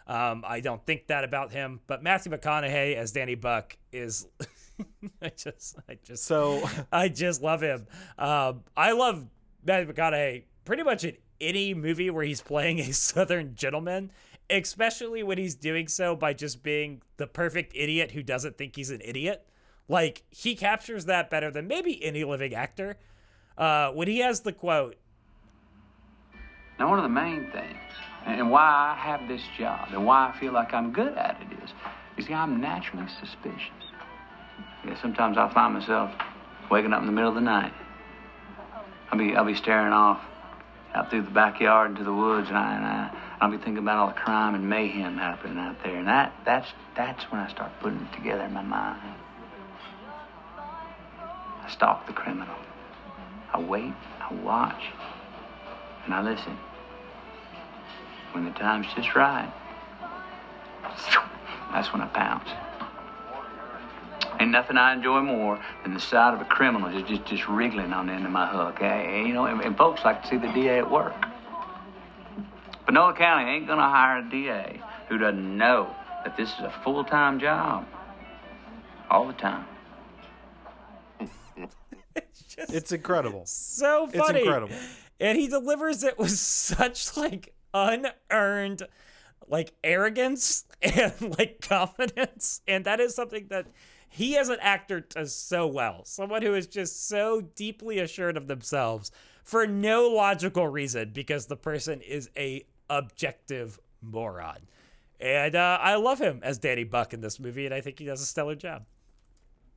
Um, 0.07 0.43
I 0.45 0.59
don't 0.59 0.85
think 0.85 1.07
that 1.07 1.23
about 1.23 1.51
him, 1.51 1.79
but 1.87 2.03
Matthew 2.03 2.31
McConaughey 2.31 2.95
as 2.95 3.11
Danny 3.11 3.35
Buck 3.35 3.77
is. 3.91 4.27
I 5.21 5.29
just, 5.29 5.77
I 5.87 5.97
just, 6.03 6.25
So 6.25 6.67
I 6.91 7.07
just 7.07 7.41
love 7.41 7.61
him. 7.61 7.87
Um, 8.17 8.63
I 8.75 8.91
love 8.91 9.25
Matthew 9.65 9.93
McConaughey 9.93 10.43
pretty 10.65 10.83
much 10.83 11.03
in 11.03 11.15
any 11.39 11.73
movie 11.73 12.09
where 12.09 12.25
he's 12.25 12.41
playing 12.41 12.79
a 12.79 12.91
Southern 12.91 13.55
gentleman, 13.55 14.11
especially 14.49 15.23
when 15.23 15.37
he's 15.37 15.55
doing 15.55 15.87
so 15.87 16.15
by 16.15 16.33
just 16.33 16.63
being 16.63 17.01
the 17.17 17.27
perfect 17.27 17.73
idiot 17.75 18.11
who 18.11 18.23
doesn't 18.23 18.57
think 18.57 18.75
he's 18.75 18.89
an 18.89 19.01
idiot. 19.03 19.47
Like 19.87 20.23
he 20.31 20.55
captures 20.55 21.05
that 21.05 21.29
better 21.29 21.51
than 21.51 21.67
maybe 21.67 22.03
any 22.03 22.23
living 22.23 22.53
actor. 22.53 22.97
Uh, 23.57 23.91
when 23.91 24.07
he 24.07 24.19
has 24.19 24.41
the 24.41 24.53
quote, 24.53 24.95
Now, 26.83 26.89
one 26.89 26.99
of 26.99 27.03
the 27.03 27.09
main 27.09 27.49
things, 27.53 27.77
and 28.25 28.51
why 28.51 28.61
I 28.61 28.99
have 28.99 29.25
this 29.29 29.41
job, 29.57 29.87
and 29.93 30.05
why 30.05 30.27
I 30.27 30.37
feel 30.37 30.51
like 30.51 30.73
I'm 30.73 30.91
good 30.91 31.17
at 31.17 31.39
it 31.39 31.63
is, 31.63 31.69
you 32.17 32.25
see, 32.25 32.33
I'm 32.33 32.59
naturally 32.59 33.07
suspicious. 33.21 33.71
Yeah, 34.85 35.01
sometimes 35.01 35.37
I 35.37 35.47
find 35.53 35.75
myself 35.75 36.11
waking 36.69 36.91
up 36.91 36.99
in 36.99 37.05
the 37.05 37.13
middle 37.13 37.29
of 37.29 37.35
the 37.35 37.41
night. 37.41 37.71
I'll 39.09 39.17
be, 39.17 39.33
I'll 39.33 39.45
be 39.45 39.55
staring 39.55 39.93
off 39.93 40.19
out 40.93 41.09
through 41.09 41.21
the 41.21 41.31
backyard 41.31 41.91
into 41.91 42.03
the 42.03 42.11
woods, 42.11 42.49
and, 42.49 42.57
I, 42.57 42.75
and 42.75 42.85
I, 42.85 43.17
I'll 43.39 43.49
be 43.49 43.55
thinking 43.55 43.77
about 43.77 43.99
all 43.99 44.07
the 44.07 44.19
crime 44.19 44.53
and 44.53 44.69
mayhem 44.69 45.17
happening 45.17 45.57
out 45.59 45.81
there, 45.85 45.95
and 45.95 46.07
that, 46.09 46.33
that's, 46.43 46.67
that's 46.97 47.23
when 47.31 47.39
I 47.39 47.49
start 47.49 47.71
putting 47.79 48.01
it 48.01 48.13
together 48.13 48.43
in 48.43 48.51
my 48.51 48.61
mind. 48.61 48.99
I 51.63 51.69
stalk 51.71 52.07
the 52.07 52.13
criminal. 52.13 52.57
I 53.53 53.61
wait, 53.61 53.93
I 54.19 54.33
watch, 54.33 54.83
and 56.03 56.13
I 56.13 56.21
listen. 56.21 56.57
When 58.33 58.45
the 58.45 58.51
time's 58.51 58.87
just 58.95 59.15
right, 59.15 59.51
that's 61.71 61.93
when 61.93 62.01
I 62.01 62.07
pounce. 62.07 62.49
Ain't 64.39 64.51
nothing 64.51 64.77
I 64.77 64.93
enjoy 64.93 65.21
more 65.21 65.59
than 65.83 65.93
the 65.93 65.99
sight 65.99 66.33
of 66.33 66.41
a 66.41 66.45
criminal 66.45 66.91
just 66.91 67.07
just, 67.07 67.25
just 67.25 67.47
wriggling 67.47 67.93
on 67.93 68.07
the 68.07 68.13
end 68.13 68.25
of 68.25 68.31
my 68.31 68.47
hook. 68.47 68.81
eh? 68.81 69.21
You 69.21 69.33
know, 69.33 69.45
and, 69.45 69.61
and 69.61 69.77
folks 69.77 70.03
like 70.03 70.23
to 70.23 70.27
see 70.27 70.37
the 70.37 70.51
DA 70.51 70.79
at 70.79 70.89
work. 70.89 71.13
Panola 72.85 73.13
County 73.15 73.49
ain't 73.49 73.67
gonna 73.67 73.81
hire 73.89 74.17
a 74.19 74.29
DA 74.29 74.81
who 75.07 75.17
doesn't 75.17 75.57
know 75.57 75.95
that 76.23 76.35
this 76.35 76.49
is 76.49 76.59
a 76.59 76.73
full-time 76.83 77.39
job. 77.39 77.87
All 79.09 79.27
the 79.27 79.33
time. 79.33 79.65
it's 82.57 82.91
incredible. 82.91 83.43
so 83.45 84.07
funny. 84.07 84.17
It's 84.17 84.27
funny. 84.27 84.39
incredible. 84.41 84.75
And 85.19 85.37
he 85.37 85.47
delivers 85.47 86.03
it 86.03 86.17
with 86.17 86.31
such 86.31 87.15
like 87.15 87.52
unearned 87.73 88.83
like 89.47 89.73
arrogance 89.83 90.65
and 90.81 91.13
like 91.37 91.61
confidence. 91.61 92.61
And 92.67 92.85
that 92.85 92.99
is 92.99 93.15
something 93.15 93.47
that 93.49 93.67
he 94.09 94.37
as 94.37 94.49
an 94.49 94.57
actor 94.61 95.01
does 95.01 95.35
so 95.35 95.67
well. 95.67 96.05
Someone 96.05 96.41
who 96.41 96.53
is 96.53 96.67
just 96.67 97.07
so 97.07 97.41
deeply 97.41 97.99
assured 97.99 98.37
of 98.37 98.47
themselves 98.47 99.11
for 99.43 99.65
no 99.67 100.07
logical 100.07 100.67
reason 100.67 101.11
because 101.13 101.47
the 101.47 101.57
person 101.57 101.99
is 102.01 102.29
a 102.37 102.65
objective 102.89 103.79
moron. 104.01 104.59
And 105.19 105.55
uh, 105.55 105.77
I 105.81 105.95
love 105.95 106.19
him 106.19 106.39
as 106.43 106.57
Danny 106.57 106.83
Buck 106.83 107.13
in 107.13 107.21
this 107.21 107.39
movie, 107.39 107.65
and 107.65 107.73
I 107.73 107.81
think 107.81 107.97
he 107.99 108.05
does 108.05 108.21
a 108.21 108.25
stellar 108.25 108.55
job. 108.55 108.85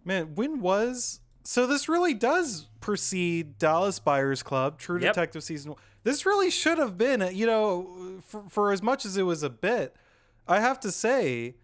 Man, 0.04 0.34
when 0.34 0.60
was 0.60 1.20
so? 1.44 1.66
This 1.66 1.88
really 1.88 2.14
does 2.14 2.66
precede 2.80 3.58
Dallas 3.58 3.98
Buyers 3.98 4.42
Club, 4.42 4.78
True 4.78 5.00
Yep. 5.00 5.14
Detective 5.14 5.42
season. 5.44 5.72
one. 5.72 5.80
This 6.06 6.24
really 6.24 6.50
should 6.50 6.78
have 6.78 6.96
been, 6.96 7.20
you 7.34 7.46
know, 7.46 8.20
for, 8.26 8.44
for 8.48 8.70
as 8.72 8.80
much 8.80 9.04
as 9.04 9.16
it 9.16 9.24
was 9.24 9.42
a 9.42 9.50
bit. 9.50 9.96
I 10.46 10.60
have 10.60 10.78
to 10.80 10.92
say, 10.92 11.56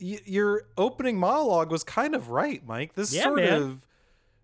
y- 0.00 0.20
your 0.24 0.62
opening 0.78 1.18
monologue 1.18 1.70
was 1.70 1.84
kind 1.84 2.14
of 2.14 2.30
right, 2.30 2.66
Mike. 2.66 2.94
This 2.94 3.12
Yeah, 3.14 3.24
sort 3.24 3.36
man. 3.36 3.52
of 3.62 3.86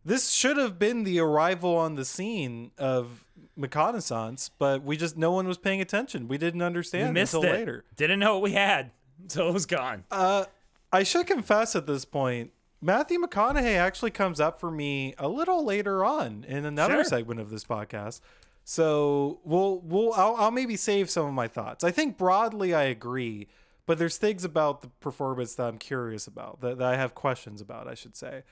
this 0.04 0.30
should 0.32 0.58
have 0.58 0.78
been 0.78 1.04
the 1.04 1.18
arrival 1.20 1.74
on 1.76 1.94
the 1.94 2.04
scene 2.04 2.72
of 2.76 3.24
McConaissance, 3.58 4.50
but 4.58 4.82
we 4.82 4.96
just 4.98 5.16
no 5.16 5.30
one 5.32 5.48
was 5.48 5.56
paying 5.56 5.80
attention. 5.80 6.28
We 6.28 6.36
didn't 6.36 6.60
We 6.60 6.66
understand 6.66 7.14
missed 7.14 7.32
until 7.32 7.48
it. 7.50 7.54
later. 7.54 7.84
Didn't 7.96 8.18
know 8.18 8.34
what 8.34 8.42
we 8.42 8.52
had 8.52 8.90
until 9.20 9.48
it 9.48 9.52
was 9.54 9.64
gone. 9.66 10.04
Uh, 10.10 10.44
I 10.92 11.04
should 11.04 11.26
confess 11.26 11.74
at 11.74 11.86
this 11.86 12.04
point, 12.04 12.50
Matthew 12.82 13.18
McConaughey 13.18 13.76
actually 13.76 14.10
comes 14.10 14.40
up 14.40 14.60
for 14.60 14.70
me 14.70 15.14
a 15.16 15.28
little 15.28 15.64
later 15.64 16.04
on 16.04 16.44
in 16.46 16.66
another 16.66 16.96
Sure. 16.96 17.04
segment 17.04 17.40
of 17.40 17.48
this 17.48 17.64
podcast. 17.64 18.20
So 18.64 19.40
we'll 19.44 19.80
we'll 19.80 20.12
I'll, 20.14 20.36
I'll 20.36 20.50
maybe 20.50 20.76
save 20.76 21.10
some 21.10 21.26
of 21.26 21.32
my 21.34 21.48
thoughts. 21.48 21.82
I 21.84 21.90
think 21.90 22.16
broadly 22.16 22.74
I 22.74 22.84
agree, 22.84 23.48
but 23.86 23.98
there's 23.98 24.16
things 24.16 24.44
about 24.44 24.82
the 24.82 24.88
performance 25.00 25.54
that 25.56 25.64
I'm 25.64 25.78
curious 25.78 26.26
about 26.26 26.60
that, 26.60 26.78
that 26.78 26.86
I 26.94 26.96
have 26.96 27.14
questions 27.14 27.60
about. 27.60 27.88
I 27.88 27.94
should 27.94 28.16
say. 28.16 28.42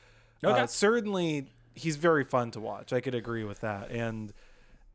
Okay. 0.42 0.60
Uh, 0.62 0.66
certainly, 0.66 1.52
he's 1.74 1.96
very 1.96 2.24
fun 2.24 2.50
to 2.52 2.60
watch. 2.60 2.92
I 2.92 3.00
could 3.00 3.14
agree 3.14 3.44
with 3.44 3.60
that, 3.60 3.90
and 3.90 4.32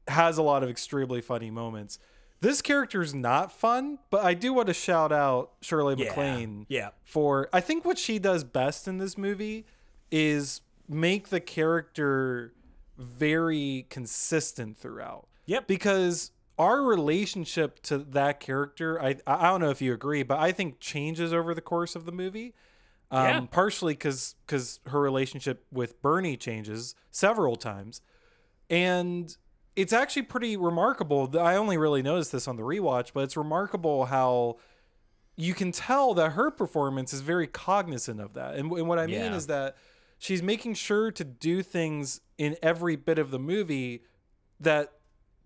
has 0.08 0.38
a 0.38 0.43
lot 0.43 0.63
of 0.63 0.69
extremely 0.69 1.21
funny 1.21 1.49
moments. 1.49 1.97
This 2.41 2.62
character 2.62 3.01
is 3.01 3.15
not 3.15 3.51
fun, 3.51 3.97
but 4.12 4.23
I 4.23 4.34
do 4.34 4.54
want 4.54 4.67
to 4.67 4.73
shout 4.73 5.12
out 5.12 5.54
Shirley 5.62 5.95
Yeah. 5.97 6.10
MacLaine 6.10 6.65
Yeah. 6.69 6.89
for 7.04 7.47
I 7.54 7.62
think 7.62 7.86
what 7.86 7.97
she 7.97 8.19
does 8.19 8.43
best 8.43 8.88
in 8.88 8.97
this 8.97 9.17
movie 9.17 9.65
is 10.12 10.62
make 10.88 11.30
the 11.30 11.39
character 11.39 12.54
very 12.97 13.86
consistent 13.89 14.77
throughout. 14.77 15.27
Yep. 15.45 15.67
Because 15.67 16.31
our 16.58 16.81
relationship 16.84 17.81
to 17.84 17.97
that 17.97 18.39
character, 18.39 19.01
I 19.01 19.17
I 19.27 19.43
don't 19.49 19.62
know 19.62 19.69
if 19.69 19.81
you 19.81 19.93
agree, 19.93 20.23
but 20.23 20.39
I 20.39 20.51
think 20.51 20.79
changes 20.79 21.34
over 21.34 21.53
the 21.53 21.62
course 21.62 21.95
of 21.95 22.05
the 22.05 22.12
movie. 22.12 22.53
Um, 23.12 23.23
Yeah. 23.25 23.45
partially 23.51 23.93
because 23.93 24.36
because 24.47 24.79
her 24.88 24.99
relationship 24.99 25.65
with 25.71 26.01
Bernie 26.01 26.38
changes 26.38 26.95
several 27.12 27.55
times, 27.55 28.01
and 28.69 29.36
it's 29.75 29.93
actually 29.93 30.23
pretty 30.23 30.58
remarkable. 30.58 31.29
I 31.38 31.55
only 31.55 31.77
really 31.77 32.01
noticed 32.01 32.31
this 32.31 32.47
on 32.47 32.55
the 32.55 32.63
rewatch, 32.63 33.12
but 33.13 33.23
it's 33.25 33.38
remarkable 33.38 34.05
how 34.05 34.58
you 35.36 35.53
can 35.53 35.71
tell 35.71 36.13
that 36.13 36.31
her 36.31 36.49
performance 36.49 37.13
is 37.13 37.19
very 37.21 37.45
cognizant 37.45 38.21
of 38.21 38.34
that. 38.36 38.55
And, 38.55 38.71
and 38.71 38.88
what 38.88 38.97
I 38.99 39.05
mean 39.05 39.15
Yeah. 39.15 39.36
is 39.36 39.47
that 39.47 39.75
she's 40.25 40.41
making 40.41 40.73
sure 40.73 41.11
to 41.11 41.23
do 41.23 41.61
things 41.61 42.19
in 42.38 42.57
every 42.63 42.95
bit 42.95 43.19
of 43.19 43.29
the 43.29 43.38
movie 43.38 44.01
that 44.59 44.91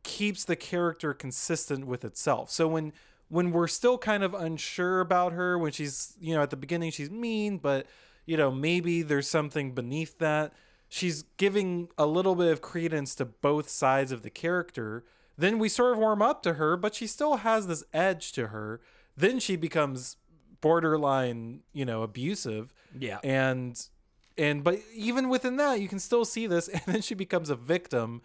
keeps 0.04 0.46
the 0.46 0.56
character 0.56 1.14
consistent 1.14 1.86
with 1.86 2.06
itself. 2.06 2.50
So 2.50 2.68
when 2.68 2.94
when 3.28 3.52
we're 3.52 3.68
still 3.68 3.98
kind 3.98 4.24
of 4.24 4.34
unsure 4.34 5.02
about 5.02 5.34
her, 5.34 5.56
when 5.60 5.72
she's, 5.72 6.16
you 6.20 6.34
know, 6.34 6.42
at 6.42 6.50
the 6.50 6.56
beginning 6.58 6.92
she's 6.92 7.12
mean, 7.12 7.58
but 7.58 7.86
you 8.26 8.38
know, 8.38 8.50
maybe 8.52 9.02
there's 9.02 9.28
something 9.30 9.74
beneath 9.74 10.18
that. 10.20 10.54
She's 10.88 11.24
giving 11.38 11.90
a 11.98 12.06
little 12.06 12.36
bit 12.36 12.52
of 12.52 12.62
credence 12.62 13.14
to 13.16 13.26
both 13.26 13.70
sides 13.70 14.12
of 14.12 14.22
the 14.24 14.30
character. 14.30 15.04
Then 15.38 15.60
we 15.60 15.68
sort 15.70 15.92
of 15.94 15.98
warm 16.00 16.22
up 16.22 16.42
to 16.44 16.54
her, 16.54 16.78
but 16.78 16.96
she 16.96 17.06
still 17.06 17.38
has 17.38 17.68
this 17.68 17.84
edge 17.94 18.32
to 18.34 18.48
her. 18.48 18.80
Then 19.18 19.40
she 19.40 19.56
becomes 19.56 20.18
borderline, 20.62 21.62
you 21.74 21.86
know, 21.86 22.02
abusive 22.04 22.74
Yeah. 22.98 23.20
and 23.24 23.80
and 24.40 24.64
but 24.64 24.80
even 24.96 25.30
within 25.30 25.58
that 25.58 25.80
you 25.80 25.88
can 25.88 26.00
still 26.00 26.26
see 26.26 26.48
this 26.48 26.68
and 26.74 26.82
then 26.88 27.02
she 27.02 27.14
becomes 27.14 27.50
a 27.50 27.56
victim 27.56 28.22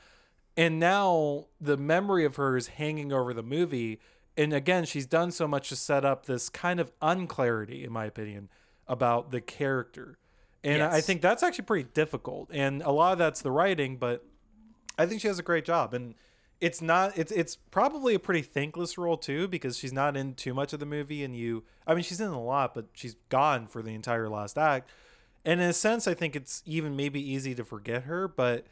and 0.56 0.78
now 0.78 1.46
the 1.60 1.76
memory 1.76 2.24
of 2.24 2.36
her 2.36 2.56
is 2.56 2.68
hanging 2.68 3.12
over 3.12 3.34
the 3.34 3.42
movie. 3.42 4.00
And 4.36 4.52
again, 4.52 4.84
she's 4.84 5.06
done 5.06 5.30
so 5.30 5.48
much 5.48 5.68
to 5.70 5.76
set 5.76 6.04
up 6.04 6.26
this 6.26 6.48
kind 6.48 6.80
of 6.80 6.92
unclarity, 7.02 7.84
in 7.84 7.92
my 7.92 8.04
opinion, 8.04 8.48
about 8.86 9.30
the 9.30 9.40
character. 9.40 10.18
And 10.62 10.82
I 10.82 11.02
think 11.02 11.20
that's 11.20 11.42
actually 11.42 11.64
pretty 11.64 11.88
difficult. 11.92 12.48
And 12.50 12.82
a 12.82 12.90
lot 12.90 13.12
of 13.12 13.18
that's 13.18 13.42
the 13.42 13.50
writing, 13.50 13.96
but 13.96 14.24
I 14.98 15.06
think 15.06 15.20
she 15.20 15.28
does 15.28 15.38
a 15.38 15.42
great 15.42 15.64
job. 15.64 15.92
And 15.92 16.14
it's 16.60 16.80
not 16.80 17.18
it's 17.18 17.32
it's 17.32 17.56
probably 17.56 18.14
a 18.14 18.18
pretty 18.18 18.40
thankless 18.40 18.96
role 18.96 19.18
too, 19.18 19.46
because 19.46 19.76
she's 19.76 19.92
not 19.92 20.16
in 20.16 20.34
too 20.34 20.54
much 20.54 20.72
of 20.72 20.80
the 20.80 20.86
movie 20.86 21.22
and 21.22 21.36
you 21.36 21.64
I 21.86 21.94
mean 21.94 22.02
she's 22.02 22.20
in 22.20 22.28
a 22.28 22.42
lot, 22.42 22.74
but 22.74 22.86
she's 22.94 23.16
gone 23.28 23.66
for 23.66 23.82
the 23.82 23.90
entire 23.90 24.28
last 24.28 24.56
act. 24.56 24.88
And 25.45 25.61
in 25.61 25.68
a 25.68 25.72
sense 25.72 26.07
I 26.07 26.14
think 26.14 26.34
it's 26.36 26.62
even 26.66 26.97
maybe 26.97 27.20
easy 27.20 27.55
to 27.55 27.64
forget 27.64 28.05
her, 28.05 28.28
but 28.28 28.66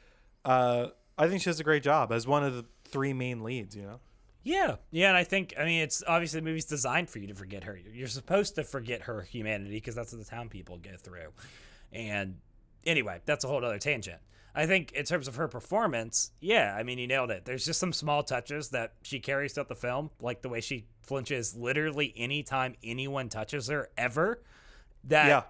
uh 0.44 0.88
I 1.18 1.28
think 1.28 1.42
she 1.42 1.50
does 1.50 1.60
a 1.60 1.64
great 1.64 1.82
job 1.82 2.10
as 2.12 2.26
one 2.26 2.42
of 2.44 2.54
the 2.54 2.64
three 2.84 3.12
main 3.12 3.42
leads, 3.42 3.76
you 3.76 3.82
know? 3.82 4.00
Yeah, 4.44 4.76
yeah, 4.90 5.08
and 5.08 5.16
I 5.16 5.24
think 5.24 5.54
I 5.58 5.64
mean 5.64 5.82
it's 5.82 6.02
obviously 6.06 6.40
the 6.40 6.44
movie's 6.44 6.64
designed 6.64 7.08
for 7.10 7.18
you 7.18 7.28
to 7.28 7.34
forget 7.34 7.64
her. 7.64 7.78
You're 7.92 8.08
supposed 8.08 8.56
to 8.56 8.64
forget 8.64 9.02
her 9.02 9.22
humanity 9.22 9.74
because 9.74 9.94
that's 9.94 10.12
what 10.12 10.24
the 10.24 10.28
town 10.28 10.48
people 10.48 10.78
go 10.78 10.96
through. 10.98 11.28
And 11.92 12.38
anyway, 12.84 13.20
that's 13.24 13.44
a 13.44 13.48
whole 13.48 13.64
other 13.64 13.78
tangent. 13.78 14.20
I 14.54 14.66
think 14.66 14.92
in 14.92 15.04
terms 15.04 15.28
of 15.28 15.36
her 15.36 15.48
performance, 15.48 16.32
yeah, 16.40 16.74
I 16.76 16.82
mean 16.82 16.98
you 16.98 17.06
nailed 17.06 17.30
it. 17.30 17.44
There's 17.44 17.64
just 17.64 17.80
some 17.80 17.92
small 17.92 18.22
touches 18.22 18.70
that 18.70 18.94
she 19.02 19.18
carries 19.20 19.52
throughout 19.54 19.68
the 19.68 19.74
film, 19.76 20.10
like 20.20 20.42
the 20.42 20.48
way 20.48 20.60
she 20.60 20.86
flinches 21.02 21.56
literally 21.56 22.12
anytime 22.16 22.74
anyone 22.82 23.28
touches 23.28 23.68
her 23.68 23.88
ever. 23.96 24.42
That 25.04 25.28
Yeah. 25.28 25.42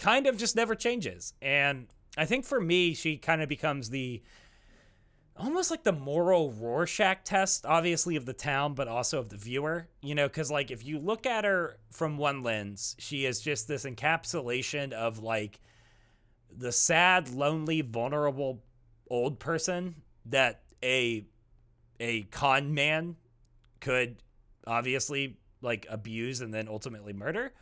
Kind 0.00 0.26
of 0.26 0.36
just 0.36 0.56
never 0.56 0.74
changes. 0.74 1.34
And 1.40 1.86
I 2.16 2.24
think 2.24 2.44
for 2.44 2.60
me, 2.60 2.94
she 2.94 3.18
kind 3.18 3.42
of 3.42 3.48
becomes 3.48 3.90
the 3.90 4.22
almost 5.36 5.70
like 5.70 5.84
the 5.84 5.92
moral 5.92 6.50
Rorschach 6.52 7.24
test, 7.24 7.64
obviously 7.64 8.16
of 8.16 8.26
the 8.26 8.32
town, 8.32 8.74
but 8.74 8.88
also 8.88 9.18
of 9.18 9.28
the 9.28 9.36
viewer. 9.36 9.88
You 10.02 10.14
know, 10.14 10.26
because 10.26 10.50
like 10.50 10.70
if 10.70 10.84
you 10.84 10.98
look 10.98 11.26
at 11.26 11.44
her 11.44 11.78
from 11.90 12.16
one 12.16 12.42
lens, 12.42 12.96
she 12.98 13.26
is 13.26 13.40
just 13.40 13.68
this 13.68 13.84
encapsulation 13.84 14.92
of 14.92 15.20
like 15.20 15.60
the 16.50 16.72
sad, 16.72 17.28
lonely, 17.28 17.82
vulnerable 17.82 18.64
old 19.08 19.38
person 19.38 19.96
that 20.26 20.62
a 20.82 21.26
a 22.00 22.22
con 22.22 22.72
man 22.72 23.16
could 23.80 24.16
obviously 24.66 25.36
like 25.60 25.86
abuse 25.90 26.40
and 26.40 26.54
then 26.54 26.68
ultimately 26.68 27.12
murder. 27.12 27.52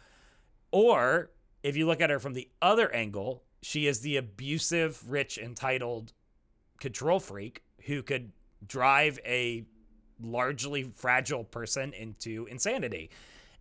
Or 0.70 1.30
if 1.62 1.76
you 1.76 1.86
look 1.86 2.00
at 2.00 2.10
her 2.10 2.18
from 2.18 2.34
the 2.34 2.48
other 2.62 2.92
angle, 2.94 3.42
she 3.62 3.86
is 3.86 4.00
the 4.00 4.16
abusive, 4.16 5.08
rich, 5.08 5.38
entitled 5.38 6.12
control 6.78 7.20
freak 7.20 7.62
who 7.86 8.02
could 8.02 8.32
drive 8.66 9.18
a 9.24 9.64
largely 10.20 10.84
fragile 10.94 11.44
person 11.44 11.92
into 11.92 12.46
insanity. 12.46 13.10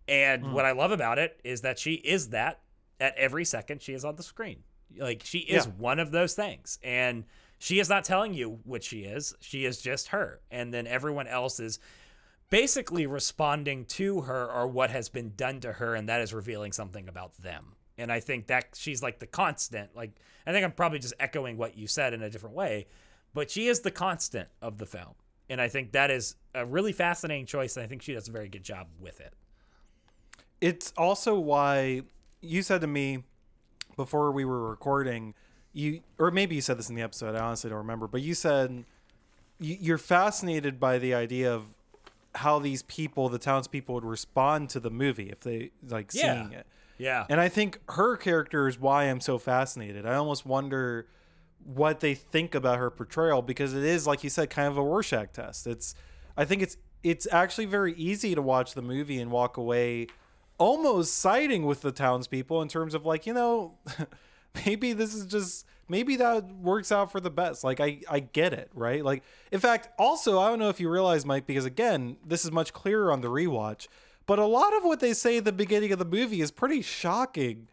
And 0.06 0.44
hmm. 0.44 0.52
what 0.52 0.64
I 0.64 0.72
love 0.72 0.92
about 0.92 1.18
it 1.18 1.40
is 1.44 1.62
that 1.62 1.78
she 1.78 1.94
is 1.94 2.30
that 2.30 2.60
at 3.00 3.16
every 3.16 3.44
second 3.44 3.82
she 3.82 3.94
is 3.94 4.04
on 4.04 4.16
the 4.16 4.22
screen. 4.22 4.62
Like 4.96 5.22
she 5.24 5.38
is 5.40 5.66
Yeah. 5.66 5.72
one 5.72 5.98
of 5.98 6.10
those 6.10 6.34
things. 6.34 6.78
And 6.82 7.24
she 7.58 7.80
is 7.80 7.88
not 7.88 8.04
telling 8.04 8.34
you 8.34 8.60
what 8.64 8.82
she 8.82 9.00
is. 9.00 9.34
She 9.40 9.64
is 9.64 9.80
just 9.80 10.08
her. 10.08 10.40
And 10.50 10.72
then 10.72 10.86
everyone 10.86 11.26
else 11.26 11.60
is 11.60 11.78
basically 12.50 13.06
responding 13.06 13.84
to 13.84 14.22
her 14.22 14.50
or 14.50 14.66
what 14.66 14.90
has 14.90 15.08
been 15.08 15.34
done 15.36 15.60
to 15.60 15.74
her 15.74 15.94
and 15.94 16.08
that 16.08 16.20
is 16.20 16.32
revealing 16.32 16.72
something 16.72 17.08
about 17.08 17.34
them 17.42 17.74
and 17.98 18.10
i 18.12 18.20
think 18.20 18.46
that 18.46 18.66
she's 18.74 19.02
like 19.02 19.18
the 19.18 19.26
constant 19.26 19.94
like 19.96 20.12
i 20.46 20.52
think 20.52 20.64
i'm 20.64 20.72
probably 20.72 20.98
just 20.98 21.14
echoing 21.20 21.56
what 21.56 21.76
you 21.76 21.86
said 21.86 22.14
in 22.14 22.22
a 22.22 22.30
different 22.30 22.54
way 22.54 22.86
but 23.34 23.50
she 23.50 23.68
is 23.68 23.80
the 23.80 23.90
constant 23.90 24.48
of 24.62 24.78
the 24.78 24.86
film. 24.86 25.14
And 25.50 25.60
i 25.60 25.68
think 25.68 25.92
that 25.92 26.10
is 26.10 26.36
a 26.54 26.64
really 26.64 26.92
fascinating 26.92 27.46
choice 27.46 27.76
and 27.76 27.84
i 27.84 27.86
think 27.88 28.02
she 28.02 28.12
does 28.14 28.28
a 28.28 28.32
very 28.32 28.48
good 28.48 28.62
job 28.64 28.86
with 29.00 29.20
it. 29.20 29.34
It's 30.60 30.92
also 30.96 31.38
why 31.38 32.02
you 32.40 32.62
said 32.62 32.80
to 32.80 32.86
me 32.86 33.24
before 33.96 34.30
we 34.32 34.44
were 34.44 34.68
recording 34.68 35.34
you 35.72 36.00
or 36.18 36.30
maybe 36.30 36.54
you 36.54 36.60
said 36.60 36.78
this 36.78 36.88
in 36.88 36.94
the 36.94 37.02
episode 37.02 37.34
i 37.34 37.40
honestly 37.40 37.68
don't 37.68 37.78
remember 37.78 38.06
but 38.06 38.22
you 38.22 38.34
said 38.34 38.84
you- 39.60 39.76
you're 39.80 39.98
fascinated 39.98 40.78
by 40.80 40.98
the 40.98 41.12
idea 41.14 41.52
of 41.52 41.74
how 42.36 42.58
these 42.58 42.82
people 42.84 43.28
the 43.28 43.38
townspeople 43.38 43.94
would 43.94 44.04
respond 44.04 44.70
to 44.70 44.78
the 44.80 44.90
movie 44.90 45.30
if 45.30 45.40
they 45.40 45.70
like 45.88 46.10
Yeah. 46.12 46.34
seeing 46.42 46.52
it 46.52 46.66
yeah. 46.98 47.26
And 47.28 47.40
i 47.40 47.48
think 47.48 47.80
her 47.90 48.16
character 48.16 48.68
is 48.68 48.78
why 48.78 49.04
i'm 49.04 49.20
so 49.20 49.38
fascinated. 49.38 50.06
I 50.06 50.14
almost 50.14 50.44
wonder 50.44 51.06
what 51.64 52.00
they 52.00 52.14
think 52.14 52.54
about 52.54 52.78
her 52.78 52.90
portrayal 52.90 53.42
because 53.42 53.74
it 53.74 53.84
is 53.84 54.06
like 54.06 54.24
you 54.24 54.30
said 54.30 54.50
kind 54.50 54.68
of 54.68 54.76
a 54.76 54.82
rorschach 54.82 55.32
test. 55.32 55.66
It's 55.66 55.94
i 56.36 56.44
think 56.44 56.62
it's 56.62 56.76
it's 57.02 57.26
actually 57.30 57.66
very 57.66 57.94
easy 57.94 58.34
to 58.34 58.42
watch 58.42 58.74
the 58.74 58.82
movie 58.82 59.20
and 59.20 59.30
walk 59.30 59.56
away 59.56 60.08
almost 60.58 61.14
siding 61.14 61.64
with 61.64 61.82
the 61.82 61.92
townspeople 61.92 62.60
in 62.60 62.68
terms 62.68 62.94
of 62.94 63.06
like 63.06 63.26
you 63.26 63.32
know 63.32 63.74
maybe 64.66 64.92
this 64.92 65.14
is 65.14 65.26
just 65.26 65.66
maybe 65.88 66.16
that 66.16 66.44
works 66.56 66.92
out 66.92 67.10
for 67.10 67.20
the 67.20 67.30
best. 67.30 67.64
Like 67.64 67.80
i 67.80 68.00
i 68.08 68.20
get 68.20 68.52
it 68.52 68.70
right? 68.74 69.04
Like 69.04 69.22
in 69.52 69.60
fact 69.60 69.88
also 69.98 70.38
i 70.38 70.48
don't 70.48 70.58
know 70.58 70.68
if 70.68 70.80
you 70.80 70.88
realize 70.90 71.24
mike 71.24 71.46
because 71.46 71.64
again 71.64 72.16
this 72.26 72.44
is 72.44 72.52
much 72.52 72.72
clearer 72.72 73.12
on 73.12 73.20
the 73.20 73.28
rewatch 73.28 73.88
but 74.28 74.38
a 74.38 74.46
lot 74.46 74.76
of 74.76 74.84
what 74.84 75.00
they 75.00 75.12
say 75.12 75.38
at 75.38 75.44
the 75.44 75.50
beginning 75.52 75.90
of 75.90 75.98
the 75.98 76.04
movie 76.04 76.40
is 76.40 76.52
pretty 76.52 76.82
shocking 76.82 77.66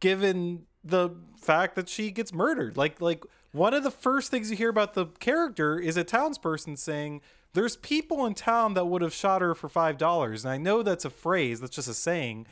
given 0.00 0.66
the 0.84 1.10
fact 1.40 1.76
that 1.76 1.88
she 1.88 2.10
gets 2.10 2.32
murdered. 2.32 2.76
Like 2.76 3.00
like 3.00 3.24
one 3.52 3.72
of 3.74 3.82
the 3.82 3.90
first 3.90 4.30
things 4.30 4.50
you 4.50 4.56
hear 4.56 4.68
about 4.68 4.94
the 4.94 5.06
character 5.06 5.78
is 5.78 5.96
a 5.96 6.04
townsperson 6.04 6.76
saying 6.78 7.20
there's 7.52 7.76
people 7.76 8.24
in 8.26 8.34
town 8.34 8.74
that 8.74 8.86
would 8.86 9.02
have 9.02 9.12
shot 9.14 9.40
her 9.42 9.54
for 9.54 9.68
five 9.68 9.98
dollars. 9.98 10.44
And 10.44 10.52
i 10.52 10.56
know 10.58 10.82
that's 10.82 11.04
a 11.04 11.10
phrase 11.10 11.60
that's 11.60 11.74
just 11.76 11.88
a 11.88 11.94
saying 11.94 12.46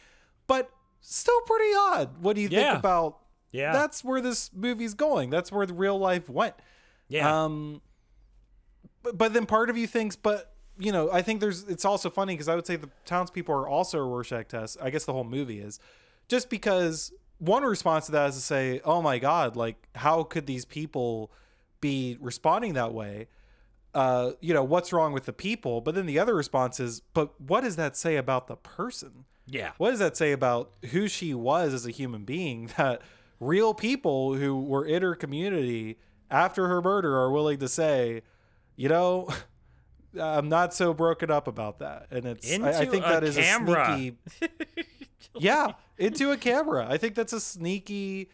but 0.47 0.71
still 1.01 1.41
pretty 1.43 1.73
odd 1.77 2.23
what 2.23 2.35
do 2.37 2.43
you 2.43 2.49
Yeah. 2.51 2.71
think 2.73 2.79
about 2.81 3.19
Yeah. 3.53 3.73
that's 3.73 4.03
where 4.05 4.21
this 4.21 4.51
movie's 4.55 4.95
going. 4.95 5.31
That's 5.31 5.51
where 5.53 5.67
the 5.67 5.75
real 5.75 5.99
life 5.99 6.29
went. 6.29 6.55
Yeah. 7.09 7.45
Um 7.45 7.81
but, 9.03 9.17
but 9.17 9.33
then 9.33 9.47
part 9.47 9.71
of 9.71 9.77
you 9.79 9.87
thinks 9.87 10.17
but 10.17 10.53
you 10.79 10.93
know 10.93 11.11
i 11.13 11.21
think 11.21 11.41
there's 11.41 11.65
it's 11.65 11.85
also 11.85 12.09
funny 12.09 12.35
because 12.35 12.49
i 12.49 12.55
would 12.55 12.67
say 12.67 12.77
the 12.77 12.91
townspeople 13.05 13.55
are 13.55 13.69
also 13.69 13.99
a 13.99 14.05
rorschach 14.05 14.49
test 14.49 14.77
i 14.81 14.91
guess 14.91 15.05
the 15.05 15.13
whole 15.13 15.25
movie 15.25 15.61
is 15.61 15.81
just 16.29 16.49
because 16.49 17.13
one 17.39 17.63
response 17.63 18.07
to 18.07 18.13
that 18.13 18.31
is 18.31 18.37
to 18.37 18.41
say 18.41 18.81
oh 18.85 19.03
my 19.03 19.19
god 19.19 19.57
like 19.57 19.89
how 19.95 20.23
could 20.23 20.47
these 20.47 20.65
people 20.65 21.31
be 21.81 22.17
responding 22.21 22.75
that 22.75 22.93
way? 22.93 23.29
Uh 23.95 24.33
you 24.41 24.53
know 24.55 24.65
what's 24.65 24.93
wrong 24.93 25.13
with 25.13 25.25
the 25.25 25.33
people? 25.33 25.81
But 25.81 25.95
then 25.95 26.07
the 26.07 26.19
other 26.19 26.35
response 26.35 26.81
is 26.81 27.01
but 27.15 27.41
what 27.41 27.63
does 27.63 27.77
that 27.77 27.97
say 27.97 28.17
about 28.17 28.47
the 28.47 28.57
person? 28.57 29.25
Yeah. 29.47 29.73
What 29.79 29.91
does 29.91 29.99
that 29.99 30.17
say 30.17 30.33
about 30.33 30.73
who 30.91 31.09
she 31.09 31.33
was 31.33 31.73
as 31.73 31.87
a 31.87 31.91
human 31.91 32.25
being 32.25 32.71
that 32.77 33.03
real 33.41 33.75
people 33.75 34.35
who 34.35 34.61
were 34.61 34.85
in 34.85 35.03
her 35.03 35.15
community 35.15 35.99
after 36.31 36.69
her 36.69 36.83
murder 36.83 37.17
are 37.17 37.31
willing 37.31 37.59
to 37.59 37.69
say 37.69 38.23
you 38.77 38.89
know 38.89 39.29
i'm 40.19 40.49
not 40.49 40.73
so 40.73 40.95
broken 40.95 41.31
up 41.31 41.47
about 41.49 41.81
that 41.81 42.07
and 42.11 42.25
it's 42.25 42.51
I, 42.59 42.69
I 42.69 42.87
think 42.87 43.05
a 43.05 43.09
that 43.09 43.25
is 43.25 43.37
camera. 43.37 43.83
a 43.83 43.97
sneaky 43.97 44.17
yeah 45.39 45.73
into 45.99 46.31
a 46.31 46.37
camera 46.37 46.87
i 46.89 46.97
think 46.97 47.15
that's 47.15 47.33
a 47.33 47.41
sneaky 47.41 48.31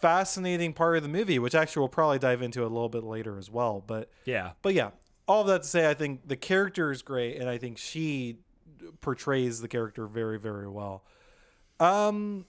fascinating 0.00 0.72
part 0.72 0.96
of 0.96 1.02
the 1.02 1.08
movie 1.08 1.38
which 1.38 1.54
actually 1.54 1.80
we'll 1.80 1.88
probably 1.88 2.18
dive 2.18 2.42
into 2.42 2.62
a 2.62 2.68
little 2.68 2.88
bit 2.88 3.02
later 3.02 3.38
as 3.38 3.50
well 3.50 3.82
but 3.84 4.10
yeah 4.24 4.52
but 4.62 4.74
yeah, 4.74 4.90
all 5.28 5.42
of 5.42 5.46
that 5.48 5.62
to 5.62 5.68
say, 5.68 5.90
I 5.90 5.94
think 5.94 6.28
the 6.28 6.36
character 6.36 6.92
is 6.92 7.02
great, 7.02 7.36
and 7.40 7.48
I 7.48 7.58
think 7.58 7.78
she 7.78 8.38
portrays 9.00 9.60
the 9.60 9.68
character 9.68 10.06
very, 10.06 10.38
very 10.38 10.68
well. 10.68 11.04
Um, 11.80 12.46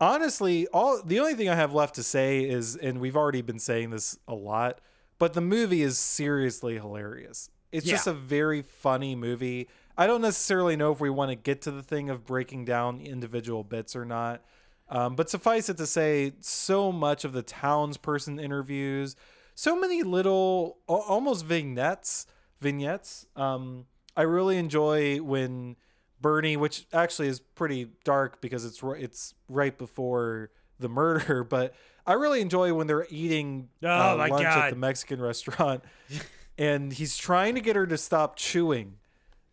honestly, 0.00 0.66
all 0.68 1.00
the 1.02 1.20
only 1.20 1.34
thing 1.34 1.48
I 1.48 1.54
have 1.54 1.72
left 1.72 1.94
to 1.96 2.02
say 2.02 2.42
is, 2.42 2.76
and 2.76 3.00
we've 3.00 3.16
already 3.16 3.42
been 3.42 3.58
saying 3.58 3.90
this 3.90 4.18
a 4.26 4.34
lot, 4.34 4.80
but 5.22 5.34
the 5.34 5.40
movie 5.40 5.82
is 5.82 5.98
seriously 5.98 6.80
hilarious. 6.80 7.48
It's 7.70 7.86
just 7.86 8.08
a 8.08 8.12
very 8.12 8.60
funny 8.60 9.14
movie. 9.14 9.68
I 9.96 10.08
don't 10.08 10.20
necessarily 10.20 10.74
know 10.74 10.90
if 10.90 10.98
we 10.98 11.10
want 11.10 11.30
to 11.30 11.36
get 11.36 11.62
to 11.62 11.70
the 11.70 11.80
thing 11.80 12.10
of 12.10 12.26
breaking 12.26 12.64
down 12.64 13.00
individual 13.00 13.62
bits 13.62 13.94
or 13.94 14.04
not. 14.04 14.42
Um, 14.88 15.14
but 15.14 15.30
suffice 15.30 15.68
it 15.68 15.76
to 15.76 15.86
say, 15.86 16.32
so 16.40 16.90
much 16.90 17.24
of 17.24 17.34
the 17.34 17.44
townsperson 17.44 18.42
interviews, 18.42 19.14
so 19.54 19.78
many 19.78 20.02
little, 20.02 20.78
almost 20.88 21.44
vignettes, 21.44 22.26
vignettes. 22.60 23.28
Um, 23.36 23.86
I 24.16 24.22
really 24.22 24.58
enjoy 24.58 25.18
when 25.18 25.76
Bernie, 26.20 26.56
which 26.56 26.84
actually 26.92 27.28
is 27.28 27.38
pretty 27.38 27.90
dark 28.02 28.40
because 28.40 28.64
it's 28.64 28.82
it's 28.82 29.34
right 29.48 29.78
before 29.78 30.50
the 30.80 30.88
murder, 30.88 31.44
but 31.48 31.76
I 32.06 32.14
really 32.14 32.40
enjoy 32.40 32.74
when 32.74 32.86
they're 32.86 33.06
eating 33.10 33.68
Oh 33.82 33.88
uh, 33.88 34.26
lunch 34.28 34.44
at 34.44 34.70
the 34.70 34.76
Mexican 34.76 35.20
restaurant, 35.20 35.84
and 36.58 36.92
he's 36.92 37.16
trying 37.16 37.54
to 37.54 37.60
get 37.60 37.76
her 37.76 37.86
to 37.86 37.98
stop 37.98 38.36
chewing 38.36 38.96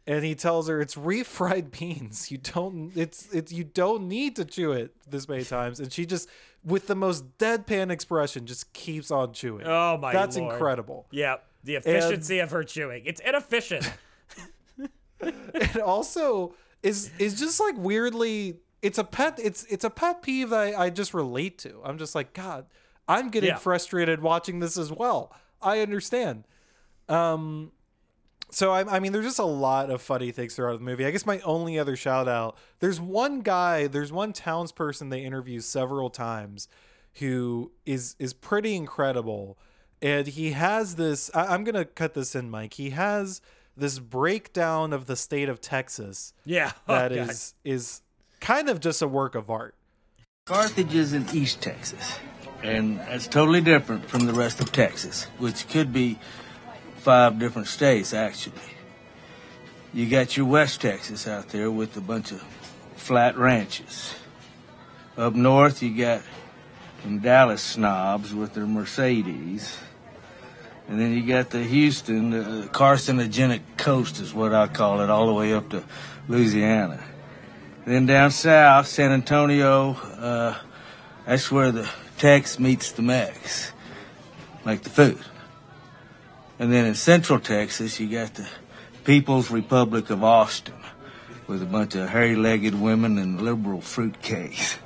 and 0.10 0.26
he 0.26 0.34
tells 0.34 0.68
her 0.68 0.82
it's 0.82 0.96
refried 0.96 1.70
beans. 1.80 2.32
You 2.32 2.40
don't 2.40 2.92
it's 2.96 3.32
it's 3.32 3.52
you 3.54 3.64
don't 3.64 4.08
need 4.08 4.36
to 4.38 4.44
chew 4.44 4.72
it 4.72 4.94
this 5.08 5.30
many 5.30 5.46
times. 5.46 5.80
And 5.80 5.94
she 5.94 6.06
just 6.06 6.28
with 6.66 6.88
the 6.88 6.96
most 6.96 7.38
deadpan 7.38 7.92
expression 7.92 8.46
just 8.46 8.74
keeps 8.74 9.12
on 9.12 9.34
chewing. 9.34 9.66
Oh, 9.66 9.98
my 9.98 10.12
god. 10.12 10.20
That's 10.20 10.38
Lord. 10.38 10.54
incredible. 10.54 11.06
yeah 11.12 11.38
The 11.64 11.76
efficiency 11.76 12.40
of 12.40 12.52
her 12.52 12.64
chewing. 12.64 13.04
It's 13.06 13.22
inefficient. 13.22 13.94
and 15.22 15.78
also 15.78 16.56
is 16.82 17.12
is 17.20 17.40
just 17.40 17.60
like 17.60 17.76
weirdly 17.78 18.58
it's 18.82 18.98
a 18.98 19.04
pet 19.04 19.40
it's 19.42 19.64
it's 19.66 19.84
a 19.84 19.90
pet 19.90 20.22
peeve 20.22 20.50
that 20.52 20.60
I, 20.76 20.86
I 20.86 20.90
just 20.90 21.14
relate 21.14 21.58
to. 21.60 21.82
I'm 21.84 21.98
just 21.98 22.16
like, 22.16 22.34
God, 22.34 22.66
I'm 23.08 23.30
getting 23.30 23.50
Yeah. 23.50 23.58
frustrated 23.58 24.22
watching 24.22 24.60
this 24.60 24.78
as 24.78 24.92
well. 24.92 25.34
I 25.62 25.80
understand. 25.80 26.46
Um 27.08 27.72
so 28.52 28.72
I, 28.72 28.96
I 28.96 29.00
mean 29.00 29.12
there's 29.12 29.26
just 29.26 29.40
a 29.40 29.44
lot 29.46 29.90
of 29.90 30.02
funny 30.02 30.32
things 30.32 30.56
throughout 30.56 30.80
the 30.80 30.84
movie. 30.86 31.06
I 31.06 31.12
guess 31.12 31.26
my 31.26 31.40
only 31.42 31.78
other 31.78 31.96
shout 31.96 32.28
out, 32.28 32.58
there's 32.80 33.00
one 33.00 33.42
guy, 33.42 33.88
there's 33.88 34.12
one 34.12 34.34
townsperson 34.34 35.10
they 35.10 35.22
interview 35.24 35.60
several 35.60 36.10
times 36.10 36.68
who 37.16 37.72
is 37.86 38.16
is 38.20 38.34
pretty 38.34 38.76
incredible. 38.76 39.58
And 40.02 40.26
he 40.28 40.52
has 40.52 40.96
this 40.96 41.30
I, 41.36 41.54
I'm 41.54 41.64
gonna 41.64 41.86
cut 41.86 42.14
this 42.14 42.36
in, 42.36 42.50
Mike. 42.50 42.76
He 42.76 42.92
has 42.92 43.42
this 43.78 44.00
breakdown 44.00 44.94
of 44.94 45.06
the 45.06 45.16
state 45.16 45.48
of 45.50 45.62
Texas 45.62 46.34
yeah. 46.44 46.72
Oh, 46.88 46.94
that 46.96 47.10
God. 47.14 47.30
is 47.30 47.54
is 47.64 48.02
kind 48.40 48.70
of 48.70 48.80
just 48.80 49.02
a 49.02 49.08
work 49.08 49.36
of 49.36 49.50
art. 49.50 49.76
Carthage 50.46 50.96
is 50.96 51.14
in 51.14 51.28
East 51.34 51.62
Texas, 51.62 52.18
and 52.64 53.00
that's 53.00 53.28
totally 53.28 53.62
different 53.62 54.06
from 54.06 54.26
the 54.26 54.34
rest 54.34 54.60
of 54.60 54.72
Texas, 54.72 55.26
which 55.38 55.68
could 55.70 55.94
be 55.94 56.18
five 56.98 57.40
different 57.40 57.68
states, 57.68 58.14
actually. 58.14 58.56
You 59.94 60.08
got 60.08 60.38
your 60.38 60.46
West 60.46 60.82
Texas 60.82 61.28
out 61.28 61.50
there 61.50 61.72
with 61.72 61.98
a 61.98 62.02
bunch 62.02 62.32
of 62.32 62.44
flat 62.96 63.38
ranches. 63.38 64.16
Up 65.18 65.34
north, 65.34 65.82
you 65.82 65.98
got 65.98 66.22
them 67.04 67.20
Dallas 67.20 67.62
snobs 67.62 68.34
with 68.34 68.54
their 68.54 68.68
Mercedes. 68.68 69.78
And 70.88 71.00
then 71.00 71.14
you 71.14 71.26
got 71.26 71.52
the 71.52 71.64
Houston, 71.64 72.32
the 72.32 72.68
carcinogenic 72.72 73.62
coast 73.78 74.20
is 74.20 74.34
what 74.34 74.54
I 74.54 74.68
call 74.68 75.02
it, 75.02 75.10
all 75.10 75.28
the 75.28 75.34
way 75.34 75.54
up 75.54 75.70
to 75.70 75.84
Louisiana. 76.28 77.04
Then 77.86 78.06
down 78.06 78.32
south, 78.32 78.88
San 78.88 79.12
Antonio, 79.12 79.94
uh, 79.94 80.56
that's 81.26 81.52
where 81.52 81.72
the 81.72 81.90
Tex 82.18 82.60
meets 82.60 82.92
the 82.92 83.02
Mex, 83.02 83.72
like 84.66 84.84
the 84.84 84.90
food. 84.90 85.20
And 86.60 86.72
then 86.72 86.86
in 86.86 86.94
central 86.94 87.40
Texas, 87.40 88.00
you 88.00 88.08
got 88.08 88.34
the 88.36 88.48
People's 89.06 89.50
Republic 89.50 90.10
of 90.10 90.24
Austin, 90.24 90.76
with 91.48 91.64
a 91.64 91.66
bunch 91.66 91.96
of 91.96 92.08
hairy-legged 92.10 92.80
women 92.80 93.18
and 93.18 93.42
liberal 93.42 93.80
fruitcakes. 93.80 94.78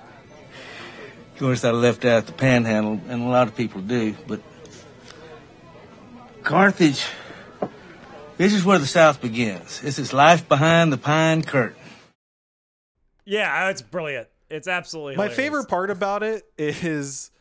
Of 1.34 1.39
course, 1.39 1.66
I 1.66 1.72
left 1.72 2.06
out 2.06 2.26
the 2.26 2.32
Panhandle, 2.32 3.02
and 3.10 3.22
a 3.24 3.28
lot 3.28 3.50
of 3.50 3.56
people 3.58 3.82
do, 3.82 4.16
but 4.28 4.39
Carthage, 6.44 7.06
this 8.38 8.54
is 8.54 8.64
where 8.64 8.80
the 8.80 8.88
South 8.88 9.20
begins. 9.20 9.82
This 9.82 10.00
is 10.00 10.14
life 10.14 10.48
behind 10.48 10.94
the 10.94 10.98
pine 10.98 11.41
curtain. 11.41 11.82
Yeah, 13.26 13.69
it's 13.69 13.82
brilliant. 13.82 14.28
It's 14.49 14.67
absolutely 14.67 15.15
My 15.15 15.30
favorite 15.30 15.67
part 15.67 15.89
about 15.89 16.21
it 16.21 16.43
is 16.57 17.32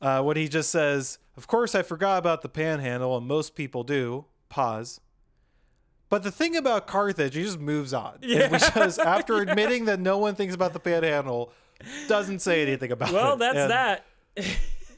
uh, 0.00 0.22
what 0.22 0.36
he 0.36 0.48
just 0.48 0.70
says. 0.70 1.18
Of 1.36 1.46
course, 1.46 1.74
I 1.74 1.82
forgot 1.82 2.18
about 2.18 2.42
the 2.42 2.48
panhandle, 2.48 3.16
and 3.16 3.26
most 3.26 3.54
people 3.54 3.84
do. 3.84 4.26
Pause. 4.48 5.00
But 6.08 6.22
the 6.22 6.30
thing 6.30 6.56
about 6.56 6.86
Carthage, 6.86 7.34
he 7.34 7.42
just 7.42 7.58
moves 7.58 7.94
on. 7.94 8.18
Yeah. 8.22 8.42
And 8.42 8.52
Because 8.52 8.98
after 8.98 9.38
admitting 9.38 9.86
that 9.86 9.98
no 9.98 10.18
one 10.18 10.34
thinks 10.34 10.54
about 10.54 10.74
the 10.74 10.80
panhandle, 10.80 11.52
doesn't 12.06 12.40
say 12.40 12.62
anything 12.62 12.92
about 12.92 13.08
it. 13.08 13.14
Well, 13.14 13.36
that's 13.36 13.56
And 13.56 13.70
that. 13.70 14.04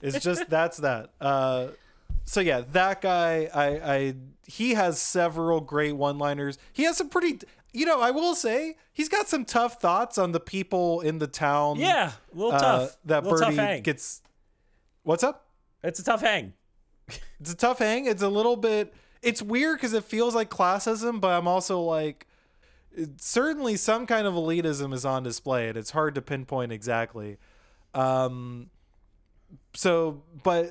It's 0.03 0.22
just 0.22 0.51
that's 0.51 0.78
that. 0.78 1.11
Uh, 1.20 1.68
so 2.24 2.40
yeah, 2.40 2.62
that 2.72 3.01
guy, 3.01 3.49
I, 3.55 3.95
I, 3.95 4.14
he 4.47 4.74
has 4.74 4.99
several 4.99 5.61
great 5.61 5.92
one-liners. 5.97 6.59
He 6.72 6.82
has 6.82 6.97
some 6.99 7.09
pretty, 7.09 7.38
you 7.75 7.85
know, 7.85 8.01
I 8.01 8.12
will 8.12 8.37
say 8.37 8.77
he's 8.93 9.09
got 9.09 9.29
some 9.29 9.45
tough 9.45 9.81
thoughts 9.81 10.16
on 10.16 10.33
the 10.33 10.41
people 10.41 11.01
in 11.01 11.18
the 11.18 11.27
town. 11.27 11.79
Yeah, 11.79 12.12
a 12.33 12.37
little 12.37 12.53
uh, 12.53 12.61
tough. 12.61 12.97
That 13.05 13.25
little 13.25 13.39
tough 13.39 13.49
Birdie 13.49 13.57
hang. 13.57 13.83
gets. 13.83 14.22
What's 15.03 15.25
up? 15.25 15.49
It's 15.83 15.99
a 15.99 16.05
tough 16.05 16.22
hang. 16.22 16.55
It's 17.41 17.53
a 17.53 17.57
tough 17.57 17.81
hang. 17.81 18.07
It's 18.07 18.22
a 18.22 18.29
little 18.29 18.57
bit. 18.57 18.95
It's 19.22 19.43
weird 19.43 19.77
because 19.77 19.93
it 19.93 20.05
feels 20.05 20.35
like 20.35 20.49
classism, 20.51 21.20
but 21.20 21.37
I'm 21.37 21.49
also 21.49 21.81
like, 21.81 22.27
certainly 23.16 23.77
some 23.77 24.07
kind 24.07 24.27
of 24.27 24.35
elitism 24.35 24.95
is 24.95 25.05
on 25.05 25.25
display, 25.25 25.68
and 25.68 25.77
it's 25.77 25.91
hard 25.91 26.14
to 26.14 26.22
pinpoint 26.22 26.72
exactly. 26.72 27.39
Um, 27.93 28.70
so, 29.75 30.22
but 30.43 30.70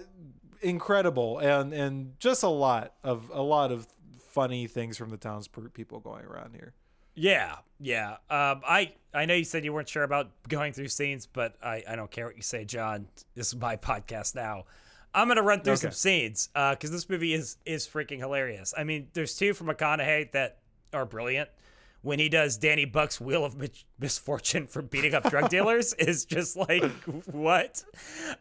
incredible, 0.61 1.37
and 1.39 1.73
and 1.73 2.19
just 2.19 2.43
a 2.43 2.49
lot 2.49 2.93
of 3.03 3.29
a 3.33 3.41
lot 3.41 3.71
of 3.71 3.87
funny 4.29 4.67
things 4.67 4.97
from 4.97 5.09
the 5.09 5.17
townspeople 5.17 5.99
going 5.99 6.25
around 6.25 6.55
here. 6.55 6.73
Yeah, 7.15 7.55
yeah. 7.79 8.11
Um, 8.29 8.61
I 8.67 8.93
I 9.13 9.25
know 9.25 9.33
you 9.35 9.43
said 9.43 9.63
you 9.63 9.73
weren't 9.73 9.89
sure 9.89 10.03
about 10.03 10.31
going 10.47 10.73
through 10.73 10.87
scenes, 10.87 11.25
but 11.27 11.55
I, 11.63 11.83
I 11.87 11.95
don't 11.95 12.09
care 12.09 12.25
what 12.25 12.35
you 12.35 12.41
say, 12.41 12.65
John. 12.65 13.07
This 13.35 13.47
is 13.47 13.55
my 13.55 13.75
podcast 13.77 14.35
now. 14.35 14.65
I'm 15.13 15.27
gonna 15.27 15.43
run 15.43 15.61
through 15.61 15.75
some 15.75 15.91
scenes 15.91 16.49
because 16.53 16.89
this 16.91 17.07
movie 17.09 17.33
is 17.33 17.57
is 17.65 17.87
freaking 17.87 18.17
hilarious. 18.19 18.73
I 18.75 18.83
mean, 18.83 19.09
there's 19.13 19.35
two 19.35 19.53
from 19.53 19.67
McConaughey 19.67 20.31
that 20.31 20.57
are 20.93 21.05
brilliant. 21.05 21.49
When 22.01 22.19
he 22.19 22.27
does 22.27 22.57
Danny 22.57 22.83
Buck's 22.83 23.21
Wheel 23.21 23.45
of 23.45 23.55
Misfortune 23.97 24.67
for 24.67 24.81
beating 24.81 25.13
up 25.13 25.29
drug 25.29 25.49
dealers 25.51 25.93
is 25.93 26.25
just 26.25 26.57
like 26.57 26.83
what? 27.31 27.81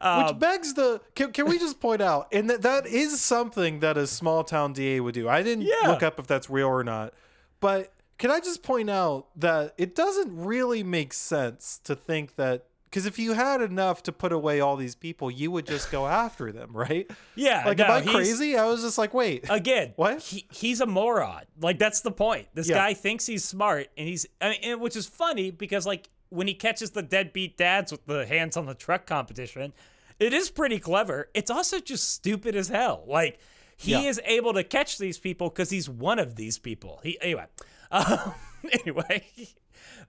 Um, 0.01 0.27
Which 0.27 0.39
begs 0.41 0.75
the 0.75 1.01
can, 1.15 1.31
can 1.31 1.47
we 1.47 1.61
just 1.61 1.79
point 1.79 2.03
out 2.03 2.27
and 2.33 2.51
that 2.51 2.63
that 2.63 2.87
is 2.89 3.21
something 3.21 3.79
that 3.79 3.97
a 3.97 4.09
small 4.09 4.43
town 4.43 4.73
DA 4.73 4.99
would 4.99 5.15
do. 5.15 5.29
I 5.29 5.45
didn't 5.45 5.63
Yeah. 5.67 5.91
look 5.91 6.03
up 6.03 6.19
if 6.19 6.27
that's 6.27 6.51
real 6.51 6.67
or 6.67 6.83
not. 6.83 7.15
But 7.61 7.93
can 8.23 8.31
I 8.31 8.39
just 8.41 8.63
point 8.63 8.89
out 8.89 9.27
that 9.37 9.75
it 9.77 9.95
doesn't 9.97 10.31
really 10.45 10.83
make 10.85 11.13
sense 11.13 11.81
to 11.85 11.95
think 11.97 12.37
that 12.37 12.67
because 12.85 13.05
if 13.07 13.19
you 13.19 13.33
had 13.33 13.61
enough 13.63 14.03
to 14.05 14.13
put 14.13 14.33
away 14.33 14.61
all 14.61 14.77
these 14.77 14.95
people, 14.95 15.31
you 15.31 15.51
would 15.51 15.67
just 15.67 15.91
go 15.91 16.07
after 16.25 16.53
them, 16.53 16.71
right? 16.73 17.11
Yeah, 17.35 17.65
Like, 17.67 17.79
no, 17.79 17.85
am 17.87 17.91
I 17.91 18.03
crazy? 18.03 18.57
I 18.57 18.67
was 18.67 18.83
just 18.83 18.99
like, 18.99 19.13
wait. 19.15 19.47
again 19.51 19.95
What? 19.97 20.21
he, 20.23 20.47
he's 20.51 20.81
a 20.81 20.87
moron 20.87 21.43
like 21.61 21.79
that's 21.79 22.03
the 22.03 22.13
point 22.13 22.47
this 22.55 22.69
Yeah. 22.69 22.77
guy 22.77 22.95
thinks 22.95 23.27
he's 23.27 23.45
smart 23.45 23.89
and 23.99 24.07
he's 24.09 24.27
I 24.41 24.51
mean, 24.51 24.59
and, 24.63 24.81
which 24.81 24.95
is 24.97 25.07
funny 25.07 25.51
because 25.51 25.85
like 25.87 26.09
when 26.29 26.47
he 26.47 26.55
catches 26.55 26.91
the 26.93 27.03
deadbeat 27.03 27.57
dads 27.59 27.93
with 27.93 28.07
the 28.07 28.25
hands 28.27 28.57
on 28.57 28.67
the 28.67 28.75
truck 28.75 29.05
competition 29.07 29.73
it 30.21 30.33
is 30.33 30.51
pretty 30.51 30.79
clever 30.79 31.29
it's 31.35 31.51
also 31.51 31.81
just 31.81 32.09
stupid 32.13 32.55
as 32.55 32.69
hell 32.69 33.05
like 33.07 33.39
he 33.77 33.93
Yeah. 33.93 34.01
is 34.11 34.21
able 34.27 34.53
to 34.53 34.63
catch 34.63 34.99
these 34.99 35.19
people 35.19 35.49
because 35.49 35.71
he's 35.71 35.89
one 35.89 36.19
of 36.19 36.37
these 36.37 36.59
people 36.59 37.01
he 37.03 37.19
anyway 37.21 37.47
um, 37.93 38.35
anyway 38.73 39.25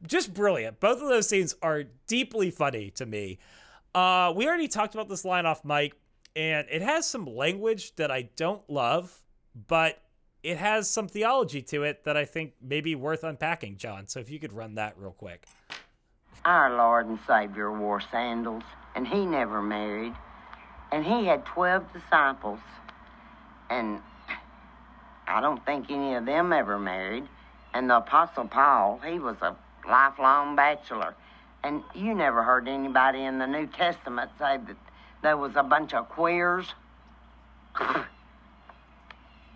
just 0.07 0.33
brilliant 0.33 0.79
both 0.79 1.01
of 1.01 1.07
those 1.07 1.29
scenes 1.29 1.55
are 1.61 1.83
deeply 2.07 2.49
funny 2.49 2.89
to 2.89 3.05
me 3.05 3.37
uh, 3.95 4.33
we 4.35 4.47
already 4.47 4.67
talked 4.67 4.95
about 4.95 5.07
this 5.07 5.23
line 5.23 5.45
off 5.45 5.63
mic, 5.63 5.93
and 6.35 6.67
it 6.71 6.81
has 6.81 7.07
some 7.07 7.25
language 7.25 7.95
that 7.95 8.09
I 8.09 8.23
don't 8.35 8.67
love, 8.69 9.21
but 9.67 10.01
it 10.41 10.57
has 10.57 10.89
some 10.89 11.07
theology 11.07 11.61
to 11.61 11.83
it 11.83 12.03
that 12.05 12.17
I 12.17 12.25
think 12.25 12.53
may 12.61 12.81
be 12.81 12.95
worth 12.95 13.23
unpacking, 13.23 13.77
John. 13.77 14.07
So 14.07 14.19
if 14.19 14.29
you 14.29 14.39
could 14.39 14.51
run 14.51 14.75
that 14.75 14.97
real 14.97 15.11
quick. 15.11 15.45
Our 16.43 16.75
Lord 16.75 17.05
and 17.05 17.19
Savior 17.27 17.71
wore 17.71 18.01
sandals, 18.11 18.63
and 18.95 19.07
he 19.07 19.25
never 19.25 19.61
married. 19.61 20.13
And 20.91 21.05
he 21.05 21.25
had 21.25 21.45
12 21.45 21.93
disciples, 21.93 22.59
and 23.69 23.99
I 25.27 25.39
don't 25.39 25.63
think 25.65 25.89
any 25.89 26.15
of 26.15 26.25
them 26.25 26.51
ever 26.51 26.79
married. 26.79 27.27
And 27.73 27.89
the 27.89 27.97
Apostle 27.97 28.45
Paul, 28.47 28.99
he 29.05 29.19
was 29.19 29.35
a 29.41 29.55
lifelong 29.87 30.55
bachelor. 30.55 31.15
And 31.63 31.81
you 31.95 32.13
never 32.13 32.43
heard 32.43 32.67
anybody 32.67 33.23
in 33.23 33.39
the 33.39 33.47
New 33.47 33.67
Testament 33.67 34.29
say 34.37 34.57
that 34.57 34.75
there 35.21 35.37
was 35.37 35.53
a 35.55 35.63
bunch 35.63 35.93
of 35.93 36.09
queers. 36.09 36.67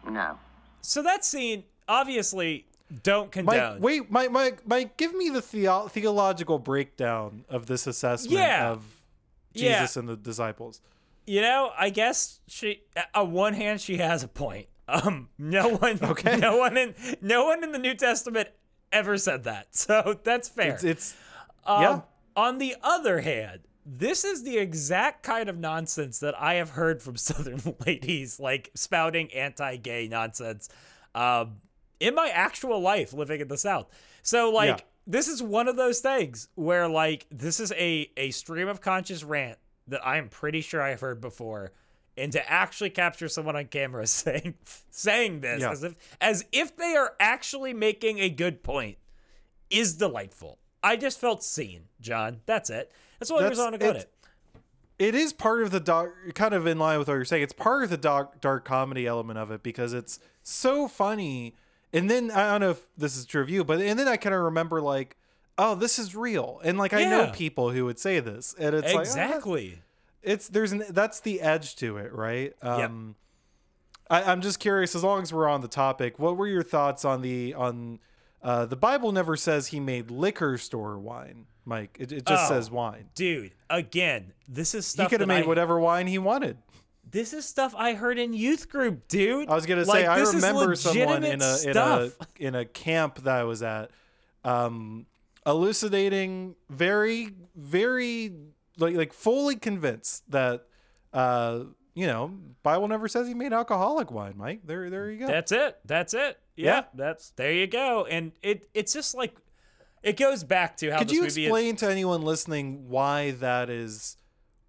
no. 0.09 0.37
So 0.81 1.01
that 1.03 1.25
scene, 1.25 1.63
obviously, 1.87 2.65
don't 3.03 3.31
condone. 3.31 3.73
Mike, 3.75 3.81
wait, 3.81 4.11
Mike, 4.11 4.31
Mike, 4.31 4.61
Mike, 4.67 4.97
give 4.97 5.13
me 5.13 5.29
the 5.29 5.41
theo- 5.41 5.87
theological 5.87 6.59
breakdown 6.59 7.43
of 7.49 7.65
this 7.65 7.85
assessment 7.87 8.33
Yeah. 8.39 8.69
of 8.71 8.83
Yeah. 9.53 9.79
Jesus 9.81 9.97
and 9.97 10.07
the 10.07 10.15
disciples. 10.15 10.81
you 11.25 11.41
know, 11.41 11.71
I 11.77 11.89
guess 11.89 12.39
she 12.47 12.83
uh, 12.95 13.01
on 13.13 13.33
one 13.33 13.53
hand 13.53 13.81
she 13.81 13.97
has 13.97 14.23
a 14.23 14.27
point. 14.29 14.67
Um, 14.87 15.29
no 15.37 15.69
one, 15.75 15.99
Okay. 16.01 16.37
no 16.37 16.57
one 16.57 16.77
in 16.77 16.95
no 17.21 17.45
one 17.45 17.63
in 17.63 17.71
the 17.71 17.79
New 17.79 17.93
Testament 17.95 18.49
ever 18.91 19.17
said 19.17 19.43
that, 19.43 19.67
so 19.75 20.19
that's 20.23 20.47
fair. 20.49 20.73
It's, 20.75 20.83
it's 20.83 21.15
Um, 21.65 21.81
yeah. 21.81 22.01
On 22.35 22.57
the 22.59 22.75
other 22.83 23.21
hand, 23.21 23.61
this 23.85 24.23
is 24.23 24.43
the 24.43 24.57
exact 24.57 25.23
kind 25.23 25.49
of 25.49 25.57
nonsense 25.57 26.19
that 26.19 26.39
I 26.39 26.55
have 26.55 26.71
heard 26.71 27.01
from 27.01 27.17
Southern 27.17 27.59
ladies, 27.85 28.39
like 28.39 28.71
spouting 28.75 29.33
anti-gay 29.33 30.07
nonsense, 30.07 30.69
um, 31.15 31.57
in 31.99 32.13
my 32.15 32.29
actual 32.29 32.79
life 32.79 33.11
living 33.11 33.41
in 33.41 33.47
the 33.47 33.57
South. 33.57 33.87
So, 34.21 34.51
like, 34.51 34.67
Yeah. 34.79 34.85
this 35.07 35.27
is 35.27 35.41
one 35.41 35.67
of 35.67 35.77
those 35.77 35.99
things 35.99 36.47
where, 36.55 36.87
like, 36.87 37.25
this 37.31 37.59
is 37.59 37.71
a 37.73 38.09
a 38.15 38.31
stream 38.31 38.67
of 38.67 38.81
conscious 38.81 39.23
rant 39.23 39.57
that 39.87 40.05
I 40.05 40.17
am 40.17 40.29
pretty 40.29 40.61
sure 40.61 40.81
I've 40.81 40.99
heard 41.01 41.19
before, 41.21 41.71
and 42.17 42.31
to 42.31 42.51
actually 42.51 42.89
capture 42.89 43.27
someone 43.27 43.55
on 43.55 43.65
camera 43.65 44.05
saying 44.07 44.55
saying 44.91 45.41
this 45.41 45.61
Yeah. 45.61 45.71
as 45.71 45.83
if 45.83 45.95
as 46.21 46.45
if 46.51 46.75
they 46.75 46.95
are 46.95 47.13
actually 47.19 47.73
making 47.73 48.19
a 48.19 48.29
good 48.29 48.63
point 48.63 48.97
is 49.69 49.95
delightful. 49.95 50.57
I 50.83 50.95
just 50.95 51.19
felt 51.19 51.43
seen, 51.43 51.83
John. 51.99 52.41
That's 52.45 52.69
it. 52.69 52.91
That's 53.19 53.29
all 53.31 53.39
I 53.39 53.49
was 53.49 53.57
That's- 53.57 53.67
on 53.67 53.73
it's- 53.75 54.03
it. 54.03 54.11
it 54.99 55.15
is 55.15 55.33
part 55.33 55.61
of 55.63 55.71
the 55.71 55.79
dark 55.79 56.33
kind 56.35 56.53
of 56.53 56.65
in 56.65 56.79
line 56.79 56.97
with 56.99 57.07
what 57.07 57.15
you're 57.15 57.25
saying 57.25 57.43
it's 57.43 57.53
part 57.53 57.83
of 57.83 57.89
the 57.89 57.97
dark 57.97 58.41
dark 58.41 58.65
comedy 58.65 59.05
element 59.05 59.37
of 59.37 59.51
it 59.51 59.61
because 59.63 59.93
it's 59.93 60.19
so 60.43 60.87
funny 60.87 61.53
and 61.93 62.09
then 62.09 62.31
i 62.31 62.51
don't 62.51 62.61
know 62.61 62.69
if 62.71 62.81
this 62.97 63.15
is 63.15 63.25
true 63.25 63.41
of 63.43 63.49
you 63.49 63.63
but 63.63 63.79
and 63.79 63.99
then 63.99 64.07
i 64.07 64.17
kind 64.17 64.33
of 64.33 64.41
remember 64.41 64.81
like 64.81 65.15
oh 65.59 65.75
this 65.75 65.99
is 65.99 66.15
real 66.15 66.59
and 66.63 66.77
like 66.79 66.93
i 66.93 67.03
know 67.03 67.29
people 67.31 67.69
who 67.71 67.85
would 67.85 67.99
say 67.99 68.19
this 68.19 68.55
and 68.57 68.73
it's 68.75 68.87
like 68.87 68.95
ah, 68.95 69.01
Exactly. 69.01 69.79
It's 70.27 70.47
there's 70.49 70.71
an 70.71 70.83
that's 70.89 71.19
the 71.21 71.41
edge 71.41 71.75
to 71.77 71.97
it 71.97 72.13
right 72.13 72.53
um 72.61 73.15
I, 74.09 74.23
i'm 74.23 74.41
just 74.41 74.59
curious 74.59 74.93
as 74.95 75.03
long 75.03 75.21
as 75.23 75.33
we're 75.33 75.47
on 75.49 75.61
the 75.61 75.67
topic 75.67 76.19
what 76.19 76.37
were 76.37 76.47
your 76.47 76.63
thoughts 76.63 77.03
on 77.05 77.21
the 77.21 77.53
on 77.53 77.99
uh 78.43 78.65
the 78.65 78.75
bible 78.75 79.11
never 79.11 79.35
says 79.35 79.67
he 79.67 79.79
made 79.79 80.11
liquor 80.11 80.57
store 80.57 80.97
wine 80.99 81.45
mike 81.65 81.97
it, 81.99 82.11
it 82.11 82.25
just 82.25 82.45
Oh. 82.51 82.55
says 82.55 82.69
wine 82.71 83.09
Dude, 83.15 83.51
again, 83.69 84.33
this 84.47 84.73
is 84.75 84.85
stuff. 84.85 85.07
he 85.07 85.09
could 85.09 85.21
have 85.21 85.27
made 85.27 85.43
I- 85.43 85.47
whatever 85.47 85.79
wine 85.79 86.07
he 86.07 86.17
wanted 86.17 86.57
This 87.09 87.33
is 87.33 87.45
stuff 87.45 87.73
I 87.77 87.93
heard 87.93 88.19
in 88.19 88.33
youth 88.33 88.67
group, 88.69 89.07
dude. 89.07 89.49
I 89.49 89.55
was 89.55 89.65
gonna 89.65 89.85
say 89.85 90.05
Like, 90.07 90.07
I 90.07 90.19
remember 90.21 90.75
someone 90.75 91.23
in 91.23 91.41
a 91.41 91.57
in 91.65 91.77
a 91.77 92.11
in 92.37 92.53
a 92.55 92.65
camp 92.65 93.23
that 93.23 93.33
I 93.39 93.43
was 93.45 93.63
at, 93.63 93.91
um, 94.43 95.05
elucidating 95.45 96.55
very 96.69 97.29
very 97.55 98.31
like 98.77 98.95
like 98.95 99.13
fully 99.13 99.55
convinced 99.55 100.29
that 100.31 100.65
uh 101.13 101.63
you 101.93 102.05
know 102.07 102.31
Bible 102.63 102.87
never 102.87 103.07
says 103.07 103.27
he 103.27 103.33
made 103.33 103.53
alcoholic 103.53 104.11
wine, 104.11 104.33
Mike. 104.37 104.61
There 104.65 104.89
there 104.89 105.09
you 105.11 105.19
go. 105.19 105.27
That's 105.27 105.51
it. 105.51 105.77
That's 105.85 106.13
it. 106.13 106.39
Yeah, 106.55 106.65
Yeah. 106.75 106.83
that's 106.93 107.31
there 107.31 107.53
you 107.53 107.67
go. 107.67 108.05
And 108.05 108.31
it 108.41 108.69
it's 108.73 108.93
just 108.93 109.15
like 109.15 109.35
it 110.03 110.15
goes 110.17 110.43
back 110.43 110.77
to 110.77 110.91
how 110.91 110.99
Could 110.99 111.11
you 111.11 111.21
movie 111.21 111.27
is- 111.27 111.37
explain 111.37 111.75
to 111.77 111.89
anyone 111.89 112.21
listening 112.21 112.87
why 112.89 113.31
that 113.31 113.69
is 113.69 114.17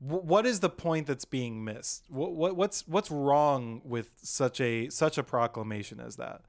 what 0.01 0.47
is 0.47 0.61
the 0.61 0.71
point 0.71 1.09
that's 1.09 1.25
being 1.25 1.65
missed? 1.65 2.05
What, 2.09 2.33
what 2.33 2.57
what's 2.57 2.87
what's 2.87 3.11
wrong 3.11 3.83
with 3.85 4.11
such 4.23 4.61
a 4.61 4.89
such 4.91 5.19
a 5.19 5.23
proclamation 5.25 5.99
as 6.01 6.17
that? 6.17 6.43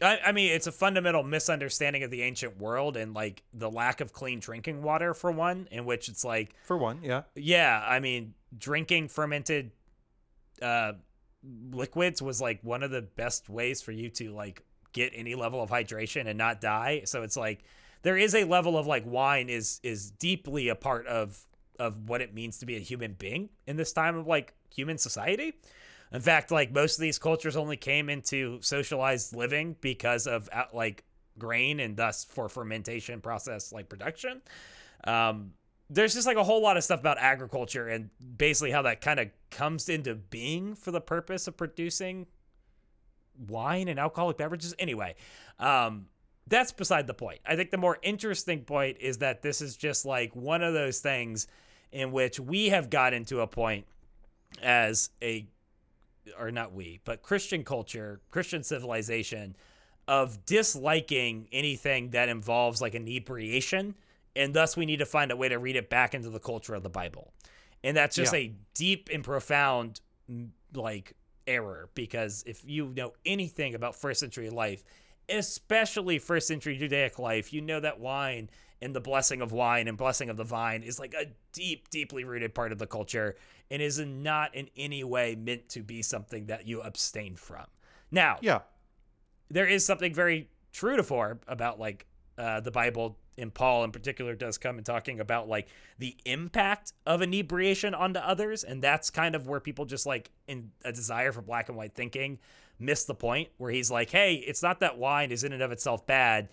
I, 0.00 0.18
I 0.26 0.32
mean, 0.32 0.52
it's 0.52 0.66
a 0.66 0.72
fundamental 0.72 1.22
misunderstanding 1.22 2.02
of 2.02 2.10
the 2.10 2.22
ancient 2.22 2.60
world 2.60 2.96
and 2.96 3.14
like 3.14 3.42
the 3.54 3.70
lack 3.70 4.00
of 4.00 4.12
clean 4.12 4.40
drinking 4.40 4.82
water, 4.82 5.14
for 5.14 5.30
one, 5.30 5.68
in 5.70 5.84
which 5.84 6.08
it's 6.08 6.24
like, 6.24 6.54
For 6.64 6.76
one, 6.76 7.00
yeah. 7.02 7.22
yeah, 7.34 7.82
I 7.86 8.00
mean, 8.00 8.34
drinking 8.56 9.08
fermented 9.08 9.70
uh, 10.60 10.92
liquids 11.70 12.20
was 12.20 12.40
like 12.40 12.60
one 12.62 12.82
of 12.82 12.90
the 12.90 13.02
best 13.02 13.48
ways 13.48 13.82
for 13.82 13.92
you 13.92 14.10
to 14.10 14.32
like 14.32 14.62
get 14.92 15.12
any 15.14 15.34
level 15.34 15.62
of 15.62 15.70
hydration 15.70 16.26
and 16.26 16.38
not 16.38 16.60
die. 16.60 17.02
So 17.04 17.22
it's 17.22 17.36
like 17.36 17.64
there 18.02 18.16
is 18.16 18.34
a 18.34 18.44
level 18.44 18.78
of 18.78 18.86
like 18.86 19.04
wine 19.06 19.48
is 19.48 19.80
is 19.82 20.10
deeply 20.10 20.68
a 20.68 20.74
part 20.74 21.06
of 21.06 21.46
of 21.78 22.08
what 22.08 22.20
it 22.20 22.34
means 22.34 22.58
to 22.58 22.66
be 22.66 22.76
a 22.76 22.80
human 22.80 23.12
being 23.12 23.50
in 23.66 23.76
this 23.76 23.92
time 23.92 24.16
of 24.16 24.26
like 24.26 24.54
human 24.74 24.98
society. 24.98 25.54
In 26.12 26.20
fact, 26.20 26.50
like 26.50 26.72
most 26.72 26.96
of 26.96 27.02
these 27.02 27.18
cultures 27.18 27.56
only 27.56 27.76
came 27.76 28.08
into 28.08 28.58
socialized 28.62 29.34
living 29.34 29.76
because 29.80 30.26
of 30.26 30.48
uh, 30.52 30.64
like 30.72 31.04
grain 31.38 31.80
and 31.80 31.96
thus 31.96 32.24
for 32.24 32.48
fermentation 32.48 33.20
process 33.20 33.72
like 33.72 33.88
production. 33.88 34.40
Um, 35.04 35.52
there's 35.88 36.14
just 36.14 36.26
like 36.26 36.36
a 36.36 36.44
whole 36.44 36.62
lot 36.62 36.76
of 36.76 36.84
stuff 36.84 37.00
about 37.00 37.18
agriculture 37.18 37.88
and 37.88 38.10
basically 38.36 38.70
how 38.70 38.82
that 38.82 39.00
kind 39.00 39.20
of 39.20 39.28
comes 39.50 39.88
into 39.88 40.14
being 40.14 40.74
for 40.74 40.90
the 40.90 41.00
purpose 41.00 41.46
of 41.46 41.56
producing 41.56 42.26
wine 43.48 43.88
and 43.88 43.98
alcoholic 43.98 44.36
beverages. 44.36 44.74
Anyway, 44.78 45.14
um, 45.58 46.06
that's 46.48 46.72
beside 46.72 47.06
the 47.06 47.14
point. 47.14 47.40
I 47.46 47.56
think 47.56 47.70
the 47.70 47.76
more 47.76 47.98
interesting 48.02 48.64
point 48.64 48.98
is 49.00 49.18
that 49.18 49.42
this 49.42 49.60
is 49.60 49.76
just 49.76 50.04
like 50.04 50.34
one 50.34 50.62
of 50.62 50.74
those 50.74 51.00
things 51.00 51.46
in 51.92 52.12
which 52.12 52.40
we 52.40 52.68
have 52.68 52.90
gotten 52.90 53.24
to 53.26 53.40
a 53.40 53.46
point 53.46 53.86
as 54.62 55.10
a 55.22 55.46
or 56.38 56.50
not 56.50 56.72
we, 56.72 57.00
but 57.04 57.22
Christian 57.22 57.64
culture, 57.64 58.20
Christian 58.30 58.62
civilization 58.62 59.56
of 60.08 60.44
disliking 60.46 61.48
anything 61.52 62.10
that 62.10 62.28
involves 62.28 62.80
like 62.80 62.94
inebriation, 62.94 63.94
and 64.34 64.54
thus 64.54 64.76
we 64.76 64.86
need 64.86 64.98
to 64.98 65.06
find 65.06 65.30
a 65.30 65.36
way 65.36 65.48
to 65.48 65.58
read 65.58 65.76
it 65.76 65.90
back 65.90 66.14
into 66.14 66.30
the 66.30 66.38
culture 66.38 66.74
of 66.74 66.82
the 66.82 66.88
Bible. 66.90 67.32
And 67.82 67.96
that's 67.96 68.16
just 68.16 68.32
Yeah. 68.32 68.38
a 68.40 68.54
deep 68.74 69.08
and 69.12 69.24
profound 69.24 70.00
like 70.74 71.14
error 71.46 71.88
because 71.94 72.42
if 72.46 72.64
you 72.64 72.92
know 72.96 73.12
anything 73.24 73.74
about 73.74 73.94
first 73.96 74.20
century 74.20 74.50
life, 74.50 74.84
especially 75.28 76.18
first 76.18 76.48
century 76.48 76.76
Judaic 76.76 77.18
life, 77.18 77.52
you 77.52 77.60
know 77.60 77.80
that 77.80 77.98
wine 78.00 78.50
and 78.82 78.94
the 78.94 79.00
blessing 79.00 79.40
of 79.40 79.52
wine 79.52 79.88
and 79.88 79.96
blessing 79.96 80.28
of 80.28 80.36
the 80.36 80.44
vine 80.44 80.82
is 80.82 80.98
like 80.98 81.14
a 81.14 81.26
deep, 81.52 81.88
deeply 81.90 82.24
rooted 82.24 82.54
part 82.54 82.72
of 82.72 82.78
the 82.78 82.86
culture 82.86 83.36
and 83.70 83.80
is 83.82 83.98
not 83.98 84.54
in 84.54 84.68
any 84.76 85.02
way 85.02 85.34
meant 85.34 85.68
to 85.70 85.82
be 85.82 86.02
something 86.02 86.46
that 86.46 86.66
you 86.66 86.82
abstain 86.82 87.36
from. 87.36 87.64
Now, 88.10 88.38
Yeah. 88.42 88.60
there 89.48 89.66
is 89.66 89.84
something 89.84 90.12
very 90.14 90.48
true 90.72 90.96
to 90.96 91.02
form 91.02 91.40
about 91.48 91.78
like 91.80 92.06
uh, 92.38 92.60
the 92.60 92.70
Bible 92.70 93.18
and 93.38 93.52
Paul 93.52 93.84
in 93.84 93.92
particular 93.92 94.34
does 94.34 94.58
come 94.58 94.76
and 94.76 94.84
talking 94.86 95.20
about 95.20 95.48
like 95.48 95.68
the 95.98 96.16
impact 96.24 96.92
of 97.06 97.22
inebriation 97.22 97.94
onto 97.94 98.20
others, 98.20 98.62
and 98.64 98.82
that's 98.82 99.10
kind 99.10 99.34
of 99.34 99.46
where 99.46 99.60
people 99.60 99.84
just 99.86 100.06
like 100.06 100.30
in 100.46 100.70
a 100.84 100.92
desire 100.92 101.32
for 101.32 101.42
black 101.42 101.68
and 101.68 101.76
white 101.78 101.94
thinking 101.94 102.38
miss 102.78 103.04
the 103.04 103.14
point 103.14 103.48
where 103.56 103.70
he's 103.70 103.90
like, 103.90 104.10
hey, 104.10 104.34
it's 104.34 104.62
not 104.62 104.80
that 104.80 104.98
wine 104.98 105.32
is 105.32 105.44
in 105.44 105.52
and 105.54 105.62
of 105.62 105.72
itself 105.72 106.06
bad. 106.06 106.50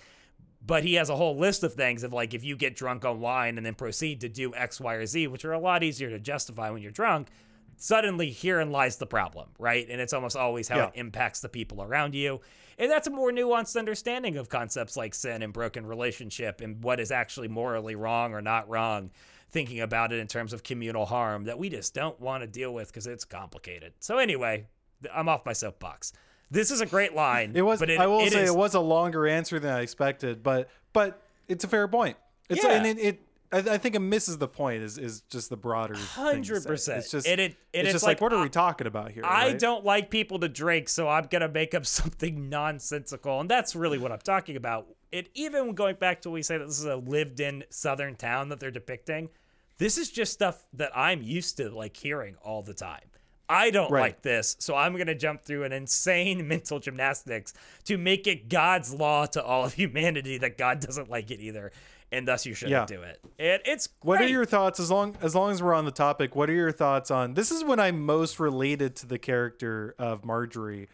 But 0.66 0.84
he 0.84 0.93
has 0.93 1.09
a 1.09 1.16
whole 1.16 1.38
list 1.38 1.64
of 1.64 1.74
things 1.74 2.03
of 2.03 2.14
like 2.14 2.34
if 2.34 2.43
you 2.43 2.55
get 2.55 2.76
drunk 2.76 3.03
on 3.03 3.20
wine 3.20 3.57
and 3.57 3.66
then 3.66 3.76
proceed 3.76 4.22
to 4.22 4.30
do 4.30 4.55
X, 4.55 4.80
Y, 4.80 4.93
or 4.93 5.05
Z, 5.05 5.28
which 5.28 5.43
are 5.45 5.51
a 5.51 5.59
lot 5.59 5.84
easier 5.84 6.09
to 6.09 6.20
justify 6.20 6.70
when 6.70 6.82
you're 6.82 6.91
drunk, 6.91 7.28
suddenly 7.76 8.32
herein 8.32 8.72
lies 8.72 8.95
the 8.97 9.05
problem, 9.05 9.49
right? 9.59 9.86
And 9.89 9.99
it's 9.99 10.14
almost 10.14 10.38
always 10.38 10.70
how 10.70 10.78
Yeah. 10.78 10.88
it 10.88 10.91
impacts 10.95 11.41
the 11.41 11.49
people 11.49 11.84
around 11.84 12.16
you. 12.16 12.39
And 12.78 12.89
that's 12.89 13.07
a 13.07 13.11
more 13.11 13.32
nuanced 13.32 13.78
understanding 13.78 14.38
of 14.38 14.47
concepts 14.49 14.95
like 14.95 15.14
sin 15.14 15.41
and 15.43 15.51
broken 15.51 15.86
relationship 15.86 16.61
and 16.61 16.82
what 16.84 16.99
is 16.99 17.11
actually 17.11 17.49
morally 17.49 17.95
wrong 17.95 18.34
or 18.34 18.41
not 18.41 18.70
wrong, 18.70 19.11
thinking 19.51 19.82
about 19.82 20.14
it 20.14 20.20
in 20.20 20.28
terms 20.28 20.53
of 20.53 20.64
communal 20.64 21.05
harm 21.05 21.43
that 21.43 21.59
we 21.59 21.70
just 21.70 21.93
don't 21.93 22.20
want 22.22 22.41
to 22.41 22.47
deal 22.47 22.74
with 22.74 22.88
because 22.88 23.05
it's 23.05 23.26
complicated. 23.26 23.93
So, 23.99 24.18
anyway, 24.18 24.68
I'm 25.14 25.28
off 25.28 25.45
my 25.45 25.53
soapbox. 25.53 26.14
This 26.54 26.72
is 26.72 26.82
a 26.82 26.86
great 26.86 27.14
line. 27.16 27.51
It 27.56 27.64
was. 27.64 27.80
but 27.80 27.89
it, 27.89 27.99
I 27.99 28.08
will 28.08 28.22
it 28.22 28.32
say 28.32 28.43
is- 28.43 28.49
it 28.49 28.56
was 28.56 28.74
a 28.76 28.80
longer 28.80 29.28
answer 29.28 29.60
than 29.60 29.72
I 29.74 29.82
expected, 29.82 30.43
but 30.43 30.70
but 30.93 31.22
it's 31.47 31.64
a 31.64 31.68
fair 31.68 31.88
point. 31.88 32.16
It's 32.49 32.64
Yeah. 32.64 32.72
and 32.72 32.86
it. 32.86 32.99
it 32.99 33.20
I, 33.56 33.78
think 33.78 33.93
it 33.93 33.99
misses 33.99 34.39
the 34.39 34.47
point. 34.47 34.82
Is 34.82 34.97
is 34.97 35.22
just 35.30 35.51
the 35.51 35.58
broader. 35.58 35.93
thing 35.93 36.04
to 36.04 36.10
say. 36.10 36.22
Hundred 36.22 36.66
percent. 36.66 36.97
It's 36.99 37.12
just. 37.12 37.28
And 37.28 37.39
it- 37.39 37.56
and 37.74 37.86
it's, 37.86 37.88
it's 37.88 37.91
just 37.93 38.04
like, 38.04 38.18
like, 38.18 38.22
what 38.22 38.34
are 38.34 38.41
we 38.41 38.49
talking 38.49 38.88
about 38.88 39.12
here? 39.12 39.24
I 39.24 39.47
right? 39.49 39.60
don't 39.60 39.84
like 39.86 40.10
people 40.10 40.39
to 40.39 40.49
drink, 40.49 40.89
so 40.89 41.08
I'm 41.08 41.26
gonna 41.30 41.47
make 41.49 41.74
up 41.76 41.86
something 41.99 42.49
nonsensical, 42.49 43.39
and 43.39 43.49
that's 43.49 43.76
really 43.76 43.97
what 43.99 44.12
I'm 44.12 44.20
talking 44.20 44.56
about. 44.56 44.88
It 45.12 45.30
even 45.36 45.74
going 45.76 45.95
back 45.97 46.22
to 46.24 46.30
when 46.30 46.36
we 46.36 46.41
say 46.41 46.58
that 46.58 46.66
this 46.66 46.80
is 46.80 46.86
a 46.86 46.95
lived-in 46.95 47.66
southern 47.70 48.16
town 48.16 48.49
that 48.49 48.60
they're 48.60 48.72
depicting. 48.72 49.30
This 49.78 49.97
is 49.99 50.10
just 50.10 50.34
stuff 50.34 50.66
that 50.74 50.91
I'm 50.95 51.22
used 51.22 51.58
to 51.58 51.70
like 51.70 51.95
hearing 51.97 52.36
all 52.43 52.64
the 52.64 52.74
time. 52.74 53.06
I 53.50 53.70
don't 53.72 53.91
Right. 53.91 54.02
like 54.02 54.22
this, 54.22 54.56
so 54.60 54.76
I'm 54.76 54.96
gonna 54.98 55.16
jump 55.16 55.44
through 55.44 55.64
an 55.64 55.72
insane 55.74 56.48
mental 56.48 56.80
gymnastics 56.80 57.54
to 57.86 57.98
make 57.98 58.26
it 58.28 58.50
God's 58.50 58.94
law 58.94 59.26
to 59.28 59.44
all 59.44 59.66
of 59.66 59.74
humanity 59.76 60.38
that 60.39 60.58
God 60.58 60.80
doesn't 60.80 61.10
like 61.10 61.30
it 61.32 61.39
either, 61.39 61.72
and 62.12 62.28
thus 62.28 62.46
you 62.46 62.54
shouldn't 62.54 62.89
Yeah. 62.89 62.98
do 62.98 63.02
it. 63.04 63.20
And 63.38 63.62
it's 63.66 63.89
What 64.02 64.22
are 64.22 64.28
your 64.28 64.46
thoughts 64.46 64.80
as 64.80 64.89
long 64.89 65.18
as 65.22 65.36
long 65.36 65.52
as 65.52 65.62
we're 65.62 65.74
on 65.74 65.86
the 65.86 65.91
topic? 65.91 66.36
What 66.36 66.50
are 66.50 66.54
your 66.54 66.72
thoughts 66.72 67.12
on 67.12 67.34
this? 67.34 67.52
Is 67.52 67.64
when 67.64 67.80
I'm 67.80 68.06
most 68.06 68.39
related 68.39 68.96
to 68.98 69.06
the 69.06 69.20
character 69.20 69.94
of 70.00 70.24
Marjorie, 70.26 70.88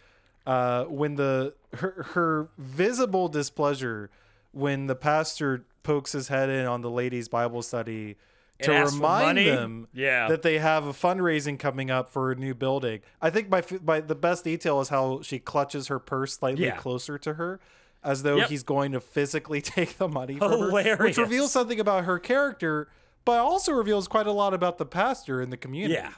uh, 0.47 0.85
when 0.85 1.15
the 1.15 1.53
her 1.75 2.07
her 2.13 2.49
visible 2.57 3.27
displeasure 3.29 4.09
when 4.51 4.87
the 4.87 4.95
pastor 4.95 5.63
pokes 5.83 6.13
his 6.13 6.29
head 6.29 6.49
in 6.49 6.65
on 6.65 6.81
the 6.81 6.89
ladies' 6.89 7.27
Bible 7.29 7.61
study 7.61 8.15
to 8.61 8.71
And 8.71 8.83
asks 8.83 8.91
for 8.95 9.01
remind 9.01 9.37
them 9.37 9.87
Yeah. 9.93 10.27
that 10.27 10.41
they 10.41 10.59
have 10.59 10.85
a 10.85 10.93
fundraising 10.93 11.57
coming 11.59 11.89
up 11.89 12.09
for 12.09 12.31
a 12.31 12.35
new 12.35 12.53
building. 12.53 13.01
I 13.21 13.29
think 13.29 13.53
f- 13.53 13.73
by 13.83 14.01
the 14.01 14.15
best 14.15 14.43
detail 14.43 14.79
is 14.81 14.89
how 14.89 15.21
she 15.21 15.39
clutches 15.39 15.87
her 15.87 15.99
purse 15.99 16.33
slightly 16.37 16.65
Yeah. 16.65 16.75
closer 16.77 17.17
to 17.19 17.33
her. 17.35 17.59
As 18.03 18.23
though 18.23 18.37
Yep. 18.37 18.49
he's 18.49 18.63
going 18.63 18.93
to 18.93 19.01
physically 19.01 19.61
take 19.61 19.97
the 19.97 20.07
money 20.07 20.37
from 20.37 20.71
her, 20.71 20.97
which 21.03 21.17
reveals 21.17 21.51
something 21.51 21.79
about 21.79 22.05
her 22.05 22.17
character, 22.19 22.89
but 23.25 23.39
also 23.39 23.73
reveals 23.73 24.07
quite 24.07 24.25
a 24.27 24.31
lot 24.31 24.53
about 24.53 24.77
the 24.77 24.85
pastor 24.85 25.41
in 25.41 25.49
the 25.49 25.57
community. 25.57 25.95
Yeah. 25.95 26.13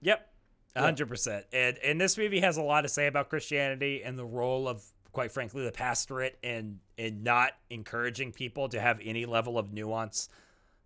Yep. 0.00 0.28
A 0.76 0.80
hundred 0.82 1.08
percent. 1.08 1.46
And 1.52 1.78
and 1.78 2.00
this 2.00 2.16
movie 2.18 2.40
has 2.40 2.56
a 2.58 2.62
lot 2.62 2.82
to 2.82 2.88
say 2.88 3.06
about 3.06 3.28
Christianity 3.30 4.02
and 4.02 4.18
the 4.18 4.24
role 4.26 4.66
of, 4.68 4.82
quite 5.12 5.30
frankly, 5.32 5.64
the 5.64 5.72
pastorate 5.72 6.38
and 6.42 6.78
and 6.98 7.22
not 7.24 7.52
encouraging 7.70 8.32
people 8.32 8.68
to 8.70 8.80
have 8.80 9.00
any 9.02 9.24
level 9.26 9.58
of 9.58 9.72
nuance 9.72 10.28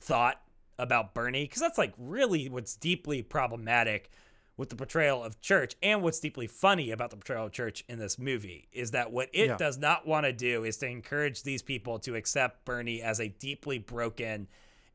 thought 0.00 0.40
about 0.82 1.14
Bernie. 1.14 1.44
Because 1.44 1.60
that's 1.60 1.78
like 1.78 1.92
really 1.98 2.48
what's 2.48 2.74
deeply 2.76 3.22
problematic 3.22 4.10
with 4.56 4.68
the 4.68 4.76
portrayal 4.76 5.24
of 5.24 5.40
church 5.40 5.74
and 5.82 6.02
what's 6.02 6.20
deeply 6.20 6.46
funny 6.46 6.90
about 6.90 7.08
the 7.08 7.16
portrayal 7.16 7.46
of 7.46 7.52
church 7.52 7.82
in 7.88 7.98
this 7.98 8.18
movie 8.18 8.68
is 8.72 8.90
that 8.90 9.10
what 9.10 9.30
it 9.32 9.48
Yeah. 9.48 9.56
does 9.56 9.78
not 9.78 10.06
want 10.06 10.26
to 10.26 10.34
do 10.34 10.64
is 10.64 10.76
to 10.78 10.86
encourage 10.86 11.44
these 11.44 11.62
people 11.62 11.98
to 12.00 12.14
accept 12.14 12.66
Bernie 12.66 13.00
as 13.00 13.20
a 13.20 13.28
deeply 13.28 13.78
broken 13.78 14.48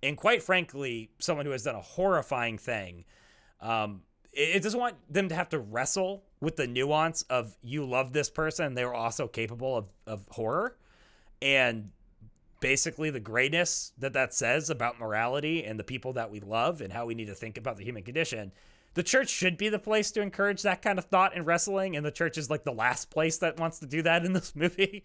and 0.03 0.17
quite 0.17 0.43
frankly 0.43 1.09
someone 1.17 1.47
who 1.47 1.51
has 1.51 1.63
done 1.63 1.73
a 1.73 1.81
horrifying 1.81 2.59
thing 2.59 3.05
um, 3.59 4.03
it, 4.31 4.57
it 4.57 4.61
doesn't 4.61 4.79
want 4.79 4.97
them 5.11 5.29
to 5.29 5.35
have 5.35 5.49
to 5.49 5.57
wrestle 5.57 6.25
with 6.41 6.57
the 6.57 6.67
nuance 6.67 7.23
of 7.23 7.57
you 7.63 7.85
love 7.85 8.13
this 8.13 8.29
person 8.29 8.75
they 8.75 8.85
were 8.85 8.93
also 8.93 9.27
capable 9.27 9.75
of, 9.77 9.85
of 10.05 10.27
horror 10.29 10.77
and 11.41 11.89
basically 12.65 13.09
the 13.11 13.19
grayness 13.19 13.91
that 13.97 14.13
that 14.13 14.33
says 14.33 14.69
about 14.69 14.99
morality 14.99 15.63
and 15.63 15.79
the 15.79 15.83
people 15.83 16.13
that 16.13 16.31
we 16.31 16.39
love 16.39 16.81
and 16.81 16.91
how 16.91 17.05
we 17.05 17.13
need 17.13 17.27
to 17.27 17.35
think 17.35 17.57
about 17.57 17.77
the 17.77 17.83
human 17.83 18.01
condition 18.03 18.51
the 18.95 19.03
church 19.03 19.29
should 19.29 19.57
be 19.57 19.67
the 19.69 19.77
place 19.77 20.09
to 20.11 20.21
encourage 20.21 20.61
that 20.63 20.81
kind 20.81 20.97
of 20.97 21.05
thought 21.05 21.35
and 21.35 21.45
wrestling 21.45 21.95
and 21.95 22.05
the 22.05 22.11
church 22.11 22.37
is 22.37 22.49
like 22.49 22.63
the 22.63 22.71
last 22.71 23.11
place 23.11 23.37
that 23.39 23.59
wants 23.59 23.79
to 23.79 23.85
do 23.85 24.01
that 24.01 24.25
in 24.25 24.33
this 24.33 24.55
movie 24.63 25.03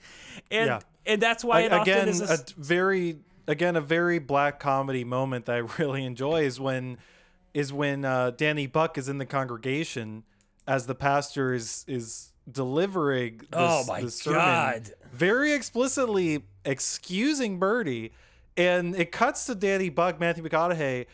and 0.51 0.67
Yeah. 0.69 0.81
and 1.07 1.21
that's 1.21 1.45
why 1.45 1.61
it 1.63 1.73
I- 1.73 1.79
often 1.81 1.93
again 1.93 2.09
is 2.09 2.21
a 2.23 2.27
this- 2.27 2.53
very 2.57 3.19
again 3.47 3.77
a 3.77 3.81
very 3.81 4.19
black 4.19 4.59
comedy 4.61 5.05
moment 5.05 5.45
that 5.47 5.57
I 5.57 5.59
really 5.83 6.05
enjoy 6.05 6.43
is 6.45 6.59
when 6.59 6.97
is 7.53 7.73
when 7.73 8.05
uh, 8.05 8.31
Danny 8.31 8.67
Buck 8.69 8.97
is 8.97 9.09
in 9.09 9.19
the 9.19 9.27
congregation 9.27 10.23
as 10.69 10.87
the 10.87 10.95
pastor 10.95 11.53
is 11.53 11.85
is 11.89 12.33
delivering 12.51 13.39
this, 13.39 13.47
Oh 13.53 13.85
my 13.87 14.03
this 14.03 14.21
sermon, 14.21 14.39
God. 14.39 14.91
Very 15.13 15.53
explicitly 15.53 16.45
excusing 16.65 17.59
Bernie 17.59 18.13
and 18.57 18.95
it 18.95 19.13
cuts 19.13 19.47
to 19.47 19.55
Danny 19.55 19.89
Buck 19.89 20.21
Matthew 20.21 20.45
McConaughey 20.45 21.07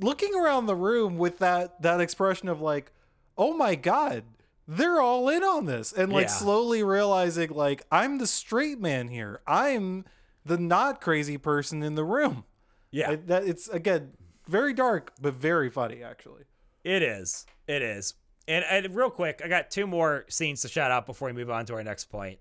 looking 0.00 0.34
around 0.34 0.66
the 0.66 0.74
room 0.74 1.16
with 1.16 1.38
that 1.38 1.80
that 1.80 2.00
expression 2.00 2.48
of 2.48 2.60
like 2.60 2.92
oh 3.38 3.54
my 3.56 3.74
god 3.74 4.22
they're 4.68 5.00
all 5.00 5.28
in 5.30 5.42
on 5.42 5.64
this 5.64 5.92
and 5.92 6.12
like 6.12 6.24
Yeah. 6.26 6.32
slowly 6.32 6.82
realizing 6.82 7.48
like 7.50 7.86
i'm 7.90 8.18
the 8.18 8.26
straight 8.26 8.78
man 8.78 9.08
here 9.08 9.40
i'm 9.46 10.04
the 10.44 10.58
not 10.58 11.00
crazy 11.00 11.38
person 11.38 11.82
in 11.82 11.94
the 11.94 12.04
room 12.04 12.44
yeah 12.90 13.16
that 13.26 13.44
it's 13.44 13.66
again 13.68 14.12
very 14.46 14.74
dark 14.74 15.14
but 15.18 15.32
very 15.32 15.70
funny 15.70 16.02
actually 16.02 16.42
It 16.84 17.02
is. 17.02 17.46
It 17.66 17.80
is. 17.80 18.12
And, 18.46 18.64
and 18.68 18.94
real 18.94 19.08
quick, 19.08 19.40
I 19.42 19.48
got 19.48 19.70
two 19.70 19.86
more 19.86 20.26
scenes 20.28 20.60
to 20.62 20.68
shout 20.68 20.90
out 20.90 21.06
before 21.06 21.28
we 21.28 21.32
move 21.32 21.48
on 21.48 21.64
to 21.66 21.74
our 21.74 21.84
next 21.84 22.06
point. 22.06 22.40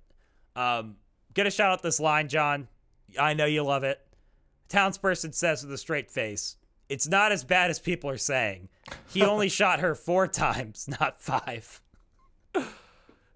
Um, 0.61 0.95
get 1.33 1.47
a 1.47 1.51
shout 1.51 1.71
out 1.71 1.81
this 1.81 1.99
line, 1.99 2.27
John. 2.27 2.67
I 3.19 3.33
know 3.33 3.45
you 3.45 3.63
love 3.63 3.83
it. 3.83 3.99
Townsperson 4.69 5.33
says 5.33 5.63
with 5.63 5.73
a 5.73 5.77
straight 5.77 6.09
face, 6.11 6.55
"It's 6.89 7.07
not 7.07 7.31
as 7.31 7.43
bad 7.43 7.69
as 7.69 7.79
people 7.79 8.09
are 8.09 8.17
saying. 8.17 8.69
He 9.07 9.21
only 9.33 9.49
shot 9.49 9.79
her 9.79 9.95
four 9.95 10.27
times, 10.27 10.87
not 10.99 11.19
five. 11.21 11.81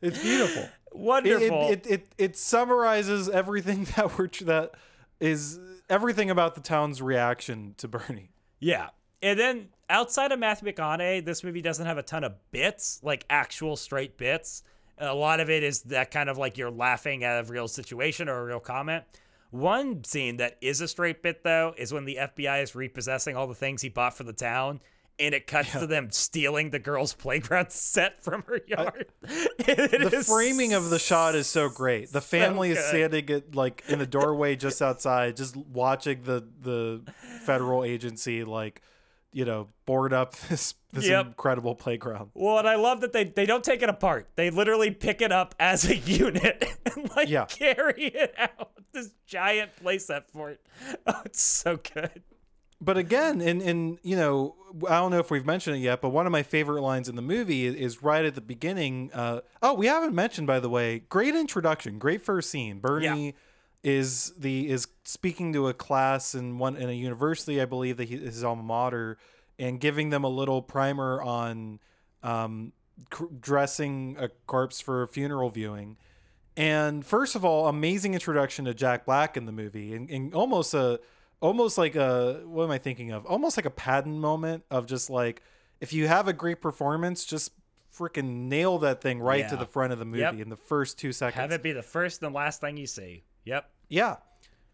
it's 0.01 0.21
beautiful 0.21 0.63
it, 0.63 0.71
Wonderful. 0.93 1.69
it, 1.69 1.86
it, 1.86 1.91
it, 1.91 2.07
it 2.17 2.38
summarizes 2.38 3.30
everything 3.30 3.84
that 3.95 4.17
we're 4.17 4.28
tr- 4.28 4.43
that 4.45 4.71
is 5.19 5.59
everything 5.89 6.30
about 6.30 6.55
the 6.55 6.61
town's 6.61 7.01
reaction 7.01 7.73
to 7.78 7.88
bernie 7.88 8.32
Yeah. 8.59 8.89
And 9.21 9.39
then 9.39 9.69
outside 9.89 10.32
of 10.32 10.39
Matthew 10.39 10.71
McConaughey, 10.71 11.26
this 11.26 11.43
movie 11.43 11.61
doesn't 11.61 11.86
have 11.86 11.97
a 11.97 12.03
ton 12.03 12.23
of 12.23 12.34
bits, 12.51 12.99
like 13.01 13.26
actual 13.30 13.76
straight 13.76 14.17
bits. 14.17 14.61
A 14.98 15.14
lot 15.14 15.39
of 15.39 15.50
it 15.50 15.64
is 15.64 15.82
that 15.84 16.12
kind 16.12 16.30
of 16.30 16.38
like 16.38 16.58
you're 16.58 16.72
laughing 16.72 17.24
at 17.24 17.46
a 17.46 17.52
real 17.52 17.68
situation 17.68 18.30
or 18.30 18.39
a 18.39 18.46
real 18.46 18.60
comment. 18.60 19.04
One 19.52 20.04
scene 20.04 20.38
that 20.38 20.58
is 20.62 20.82
a 20.82 20.88
straight 20.88 21.22
bit 21.22 21.43
though 21.43 21.74
is 21.78 21.93
when 21.93 22.06
the 22.06 22.18
FBI 22.22 22.64
is 22.64 22.76
repossessing 22.76 23.36
all 23.36 23.48
the 23.48 23.56
things 23.56 23.82
he 23.82 23.89
bought 23.89 24.16
for 24.16 24.24
the 24.24 24.34
town. 24.34 24.82
And 25.18 25.34
it 25.34 25.48
cuts 25.48 25.72
to 25.72 25.88
them 25.88 26.12
stealing 26.12 26.72
the 26.72 26.80
girl's 26.80 27.14
playground 27.14 27.68
set 27.72 28.22
from 28.22 28.43
her 28.48 28.60
yard. 28.68 29.06
It 29.60 30.12
the 30.12 30.24
framing 30.24 30.74
of 30.74 30.89
the 30.89 31.00
shot 31.00 31.36
is 31.36 31.48
so 31.48 31.70
great. 31.70 32.12
The 32.12 32.20
family 32.20 32.72
is 32.72 32.80
standing 32.80 33.30
at 33.30 33.56
like 33.56 33.84
in 33.88 34.00
the 34.00 34.06
doorway 34.06 34.58
just 34.58 34.82
outside, 34.82 35.38
just 35.38 35.56
watching 35.56 36.24
the 36.24 36.46
the 36.62 37.02
federal 37.46 37.86
agency 37.86 38.43
like 38.43 38.82
you 39.36 39.44
know 39.46 39.68
board 39.86 40.14
up 40.14 40.34
this 40.50 40.74
this 40.94 41.08
Yep. 41.08 41.26
incredible 41.28 41.76
playground. 41.76 42.32
Well, 42.34 42.58
and 42.58 42.68
I 42.68 42.76
love 42.76 43.02
that 43.02 43.12
they 43.14 43.26
they 43.26 43.46
don't 43.46 43.64
take 43.64 43.82
it 43.84 43.90
apart. 43.90 44.30
They 44.36 44.50
literally 44.50 44.92
pick 44.92 45.22
it 45.22 45.32
up 45.32 45.54
as 45.60 45.86
a 45.90 45.96
unit 46.24 46.66
and 46.86 47.10
like 47.16 47.28
Yeah. 47.30 47.46
carry 47.46 48.06
it 48.06 48.34
out. 48.38 48.72
This 48.94 49.12
giant 49.28 49.72
playset 49.84 50.24
for 50.32 50.50
it. 50.52 50.62
Oh, 51.06 51.22
it's 51.26 51.42
so 51.42 51.78
good. 51.78 52.24
But 52.82 52.98
again, 52.98 53.42
in 53.42 53.62
in 53.62 54.00
you 54.04 54.16
know, 54.16 54.56
I 54.88 54.96
don't 55.00 55.12
know 55.12 55.20
if 55.20 55.30
we've 55.32 55.46
mentioned 55.46 55.76
it 55.78 55.80
yet, 55.80 56.02
but 56.02 56.10
one 56.10 56.26
of 56.26 56.32
my 56.32 56.44
favorite 56.44 56.82
lines 56.82 57.08
in 57.10 57.16
the 57.16 57.22
movie 57.22 57.66
is, 57.66 57.76
is 57.76 58.04
right 58.04 58.24
at 58.26 58.36
the 58.36 58.42
beginning. 58.42 59.12
Uh, 59.14 59.42
oh, 59.62 59.74
we 59.74 59.88
haven't 59.88 60.14
mentioned 60.16 60.48
by 60.48 60.60
the 60.60 60.70
way. 60.70 61.00
Great 61.10 61.36
introduction, 61.36 61.98
great 62.00 62.22
first 62.22 62.50
scene. 62.50 62.80
Bernie 62.80 63.36
is 63.86 64.34
the 64.36 64.68
is 64.70 64.88
speaking 65.04 65.54
to 65.54 65.68
a 65.68 65.74
class 65.74 66.34
in 66.34 66.58
one 66.58 66.76
in 66.76 66.90
a 66.90 66.94
university, 66.94 67.62
I 67.62 67.66
believe 67.66 67.98
that 67.98 68.10
he, 68.10 68.18
his 68.18 68.44
alma 68.44 68.64
mater, 68.64 69.18
and 69.60 69.80
giving 69.80 70.10
them 70.10 70.24
a 70.24 70.28
little 70.28 70.64
primer 70.64 71.22
on 71.22 71.80
um, 72.24 72.74
cr- 73.12 73.26
dressing 73.40 74.18
a 74.20 74.30
corpse 74.48 74.82
for 74.82 75.04
a 75.04 75.08
funeral 75.08 75.52
viewing. 75.52 75.98
And 76.58 77.06
first 77.06 77.36
of 77.36 77.46
all, 77.46 77.68
amazing 77.68 78.16
introduction 78.16 78.66
to 78.66 78.74
Jack 78.74 79.06
Black 79.06 79.38
in 79.38 79.46
the 79.46 79.52
movie, 79.52 79.94
and, 79.94 80.10
and 80.10 80.34
almost 80.34 80.74
a, 80.74 81.00
almost 81.40 81.78
like 81.78 81.96
a, 81.96 82.42
what 82.46 82.64
am 82.64 82.72
I 82.72 82.80
thinking 82.80 83.12
of? 83.12 83.24
Almost 83.28 83.56
like 83.56 83.68
a 83.68 83.70
Patton 83.70 84.20
moment 84.20 84.64
of 84.72 84.88
just 84.88 85.12
like, 85.12 85.44
if 85.80 85.94
you 85.94 86.08
have 86.08 86.28
a 86.28 86.34
great 86.34 86.60
performance, 86.60 87.24
just 87.24 87.52
freaking 87.96 88.48
nail 88.48 88.80
that 88.80 89.02
thing 89.02 89.20
right 89.20 89.48
to 89.48 89.56
the 89.56 89.66
front 89.66 89.94
of 89.94 90.00
the 90.00 90.06
movie 90.06 90.22
Yep. 90.22 90.34
in 90.40 90.50
the 90.50 90.56
first 90.58 90.98
two 90.98 91.12
seconds. 91.12 91.40
Have 91.40 91.52
it 91.52 91.62
be 91.62 91.72
the 91.72 91.84
first 91.84 92.24
and 92.24 92.34
last 92.34 92.62
thing 92.62 92.78
you 92.78 92.88
see. 92.88 93.24
Yep. 93.46 93.70
Yeah. 93.90 94.18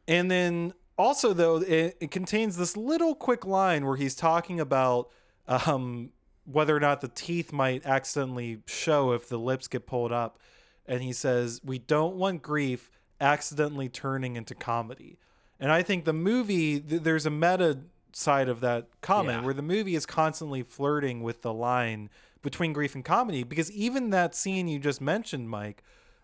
And 0.08 0.30
then 0.30 0.74
also 0.98 1.34
though 1.34 1.58
it, 1.58 1.98
it 2.00 2.12
contains 2.12 2.58
this 2.58 2.76
little 2.78 3.16
quick 3.16 3.46
line 3.46 3.86
where 3.86 3.96
he's 3.98 4.16
talking 4.16 4.60
about 4.60 5.10
um 5.48 6.12
whether 6.46 6.76
or 6.76 6.80
not 6.80 7.02
the 7.02 7.08
teeth 7.08 7.52
might 7.54 7.86
accidentally 7.86 8.60
show 8.68 9.12
if 9.14 9.28
the 9.30 9.38
lips 9.40 9.68
get 9.68 9.86
pulled 9.86 10.12
up 10.12 10.40
and 10.86 11.02
he 11.04 11.14
says 11.14 11.62
we 11.64 11.78
don't 11.80 12.16
want 12.16 12.42
grief 12.42 12.90
accidentally 13.20 13.88
turning 13.88 14.36
into 14.36 14.56
comedy. 14.56 15.18
And 15.60 15.72
I 15.72 15.84
think 15.84 16.06
the 16.06 16.14
movie 16.14 16.80
th- 16.80 17.04
there's 17.04 17.26
a 17.28 17.30
meta 17.30 17.80
side 18.14 18.50
of 18.50 18.60
that 18.62 18.88
comment 19.02 19.40
Yeah. 19.42 19.46
where 19.46 19.54
the 19.54 19.62
movie 19.62 19.96
is 19.96 20.06
constantly 20.06 20.64
flirting 20.64 21.22
with 21.22 21.44
the 21.44 21.54
line 21.54 22.10
between 22.42 22.74
grief 22.74 22.96
and 22.96 23.06
comedy 23.06 23.44
because 23.44 23.72
even 23.72 24.10
that 24.10 24.34
scene 24.36 24.68
you 24.68 24.80
just 24.80 25.00
mentioned 25.00 25.50
Mike 25.50 25.84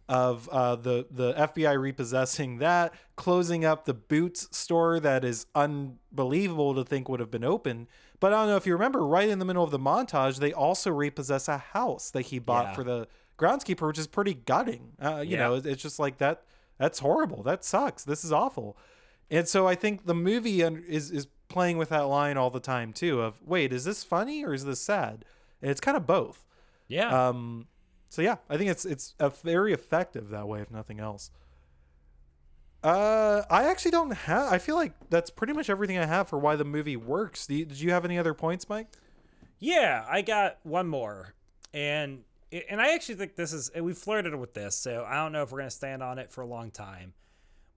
of 0.10 0.48
uh, 0.50 0.76
the 0.76 1.06
the 1.12 1.34
FBI 1.34 1.80
repossessing 1.80 2.60
that, 2.60 2.94
closing 3.16 3.66
up 3.66 3.86
the 3.86 3.94
Boots 3.94 4.48
store 4.56 5.00
that 5.02 5.26
is 5.26 5.46
unbelievable 5.56 6.74
to 6.76 6.84
think 6.84 7.10
would 7.10 7.20
have 7.20 7.32
been 7.32 7.44
open. 7.44 7.88
But 8.20 8.34
I 8.34 8.38
don't 8.42 8.48
know 8.48 8.56
if 8.56 8.66
you 8.66 8.74
remember, 8.74 9.06
right 9.06 9.30
in 9.30 9.40
the 9.40 9.46
middle 9.46 9.64
of 9.64 9.72
the 9.72 9.80
montage, 9.80 10.40
they 10.40 10.54
also 10.54 10.92
repossess 10.92 11.48
a 11.48 11.58
house 11.58 12.10
that 12.12 12.24
he 12.28 12.40
bought 12.40 12.68
Yeah. 12.68 12.74
for 12.74 12.84
the 12.84 13.08
groundskeeper, 13.38 13.86
which 13.86 14.00
is 14.00 14.08
pretty 14.08 14.34
gutting. 14.34 14.94
Uh, 15.00 15.18
you 15.20 15.34
Yeah. 15.38 15.40
know, 15.48 15.56
it's 15.56 15.82
just 15.84 16.00
like 16.00 16.18
that. 16.18 16.44
That's 16.80 17.00
horrible. 17.00 17.44
That 17.44 17.64
sucks. 17.64 18.04
This 18.04 18.24
is 18.24 18.32
awful. 18.32 18.78
And 19.30 19.48
so 19.48 19.68
I 19.68 19.76
think 19.76 20.06
the 20.06 20.16
movie 20.16 20.62
is 20.62 21.12
is 21.12 21.28
playing 21.50 21.78
with 21.78 21.90
that 21.90 22.08
line 22.08 22.38
all 22.38 22.50
the 22.50 22.60
time 22.60 22.94
too. 22.94 23.22
Of 23.22 23.42
wait, 23.46 23.72
is 23.74 23.84
this 23.84 24.04
funny 24.04 24.44
or 24.44 24.54
is 24.54 24.66
this 24.66 24.80
sad? 24.82 25.26
And 25.62 25.70
it's 25.70 25.82
kind 25.82 25.98
of 25.98 26.08
both. 26.08 26.46
Yeah. 26.88 27.28
Um, 27.30 27.68
so 28.10 28.22
yeah, 28.22 28.38
I 28.50 28.58
think 28.58 28.70
it's 28.70 28.86
it's 28.86 29.16
a 29.20 29.30
very 29.30 29.74
effective 29.74 30.30
that 30.30 30.48
way, 30.48 30.62
if 30.62 30.72
nothing 30.72 31.00
else. 31.00 31.32
Uh, 32.84 33.44
I 33.50 33.64
actually 33.66 33.92
don't 33.92 34.12
have. 34.12 34.52
I 34.52 34.60
feel 34.60 34.76
like 34.76 34.94
that's 35.10 35.30
pretty 35.30 35.54
much 35.54 35.70
everything 35.70 35.98
I 35.98 36.06
have 36.06 36.30
for 36.30 36.38
why 36.38 36.56
the 36.56 36.64
movie 36.64 36.96
works. 36.96 37.50
You, 37.50 37.66
did 37.66 37.80
you 37.80 37.92
have 37.92 38.06
any 38.06 38.18
other 38.18 38.34
points, 38.34 38.70
Mike? 38.70 38.88
Yeah, 39.60 40.06
I 40.08 40.22
got 40.22 40.60
one 40.64 40.88
more, 40.88 41.34
and 41.74 42.24
and 42.52 42.80
I 42.80 42.94
actually 42.94 43.16
think 43.16 43.36
this 43.36 43.52
is 43.52 43.72
we 43.76 43.94
flirted 43.94 44.36
with 44.36 44.54
this, 44.54 44.76
so 44.76 45.06
I 45.08 45.16
don't 45.16 45.32
know 45.32 45.44
if 45.44 45.52
we're 45.52 45.60
gonna 45.60 45.72
stand 45.72 46.04
on 46.04 46.20
it 46.20 46.32
for 46.32 46.42
a 46.42 46.48
long 46.48 46.72
time. 46.72 47.14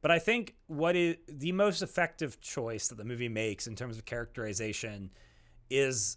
But 0.03 0.11
I 0.11 0.19
think 0.19 0.55
what 0.67 0.97
is 0.97 1.17
the 1.29 1.53
most 1.53 1.83
effective 1.83 2.41
choice 2.41 2.89
that 2.89 2.97
the 2.97 3.05
movie 3.05 3.29
makes 3.29 3.67
in 3.67 3.77
terms 3.77 3.99
of 3.99 4.05
characterization 4.07 5.11
is, 5.69 6.17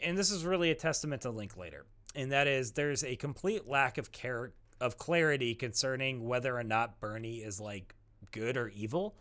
and 0.00 0.16
this 0.16 0.30
is 0.30 0.44
really 0.44 0.70
a 0.70 0.74
testament 0.74 1.22
to 1.22 1.30
Linklater, 1.30 1.86
and 2.16 2.32
that 2.32 2.46
is 2.46 2.72
there's 2.72 3.04
a 3.04 3.16
complete 3.16 3.68
lack 3.68 3.98
of 3.98 4.10
care 4.12 4.52
of 4.80 4.98
clarity 4.98 5.54
concerning 5.54 6.26
whether 6.26 6.56
or 6.56 6.64
not 6.64 7.00
Bernie 7.00 7.36
is 7.38 7.60
like 7.60 7.94
good 8.32 8.56
or 8.56 8.68
evil. 8.68 9.16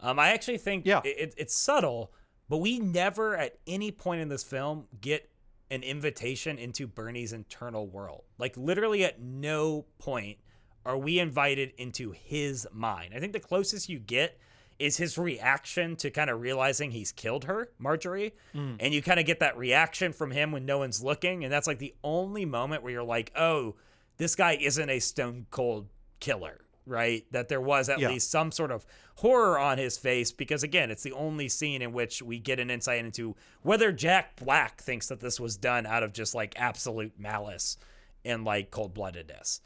Um, 0.00 0.18
I 0.18 0.30
actually 0.30 0.58
think 0.58 0.86
Yeah. 0.86 1.00
it, 1.04 1.16
it- 1.18 1.34
it's 1.36 1.54
subtle, 1.56 2.12
but 2.48 2.58
we 2.58 2.78
never 2.78 3.36
at 3.36 3.58
any 3.66 3.90
point 3.90 4.20
in 4.20 4.28
this 4.28 4.42
film 4.42 4.86
get 5.00 5.30
an 5.70 5.82
invitation 5.82 6.58
into 6.58 6.86
Bernie's 6.86 7.32
internal 7.32 7.86
world. 7.86 8.24
Like 8.38 8.56
literally 8.56 9.04
at 9.04 9.20
no 9.20 9.86
point 9.98 10.38
are 10.84 10.96
we 10.96 11.18
invited 11.18 11.72
into 11.78 12.12
his 12.12 12.66
mind. 12.72 13.12
I 13.14 13.18
think 13.18 13.32
the 13.32 13.40
closest 13.40 13.88
you 13.88 13.98
get 13.98 14.38
is 14.78 14.96
his 14.96 15.16
reaction 15.16 15.96
to 15.96 16.10
kind 16.10 16.28
of 16.30 16.40
realizing 16.40 16.90
he's 16.90 17.12
killed 17.12 17.44
her, 17.44 17.70
Marjorie. 17.78 18.34
Mm. 18.54 18.76
And 18.80 18.92
you 18.94 19.02
kind 19.02 19.18
of 19.18 19.26
get 19.26 19.40
that 19.40 19.56
reaction 19.56 20.12
from 20.12 20.30
him 20.30 20.52
when 20.52 20.66
no 20.66 20.78
one's 20.78 21.02
looking. 21.02 21.44
And 21.44 21.52
that's 21.52 21.66
like 21.66 21.78
the 21.78 21.94
only 22.04 22.44
moment 22.44 22.82
where 22.82 22.92
you're 22.92 23.02
like, 23.02 23.32
oh, 23.36 23.76
this 24.18 24.34
guy 24.34 24.58
isn't 24.60 24.90
a 24.90 24.98
stone 24.98 25.46
cold 25.50 25.88
killer, 26.20 26.60
right? 26.86 27.24
That 27.32 27.48
there 27.48 27.60
was 27.60 27.88
at 27.88 27.98
Yeah. 27.98 28.08
least 28.10 28.30
some 28.30 28.52
sort 28.52 28.70
of 28.70 28.84
horror 29.16 29.58
on 29.58 29.78
his 29.78 29.96
face 29.98 30.32
because, 30.32 30.62
again, 30.62 30.90
it's 30.90 31.02
the 31.02 31.12
only 31.12 31.48
scene 31.48 31.80
in 31.82 31.92
which 31.92 32.20
we 32.22 32.38
get 32.38 32.60
an 32.60 32.70
insight 32.70 33.04
into 33.04 33.34
whether 33.62 33.92
Jack 33.92 34.36
Black 34.36 34.80
thinks 34.80 35.08
that 35.08 35.20
this 35.20 35.40
was 35.40 35.56
done 35.56 35.86
out 35.86 36.02
of 36.02 36.12
just 36.12 36.34
like 36.34 36.54
absolute 36.58 37.12
malice 37.18 37.78
and 38.24 38.44
like 38.44 38.70
cold 38.70 38.94
bloodedness. 38.94 39.60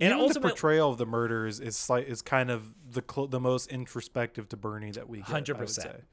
And 0.00 0.12
Even 0.12 0.32
the 0.32 0.40
portrayal 0.40 0.90
of 0.90 0.98
the 0.98 1.06
murders 1.06 1.60
is 1.60 1.76
slight 1.76 2.08
is 2.08 2.20
kind 2.20 2.50
of 2.50 2.72
the 2.90 3.02
cl- 3.08 3.28
the 3.28 3.38
most 3.38 3.68
introspective 3.68 4.48
to 4.48 4.56
Bernie 4.56 4.90
that 4.92 5.08
we 5.08 5.18
get. 5.18 5.28
Hundred 5.28 5.56
percent. 5.56 6.04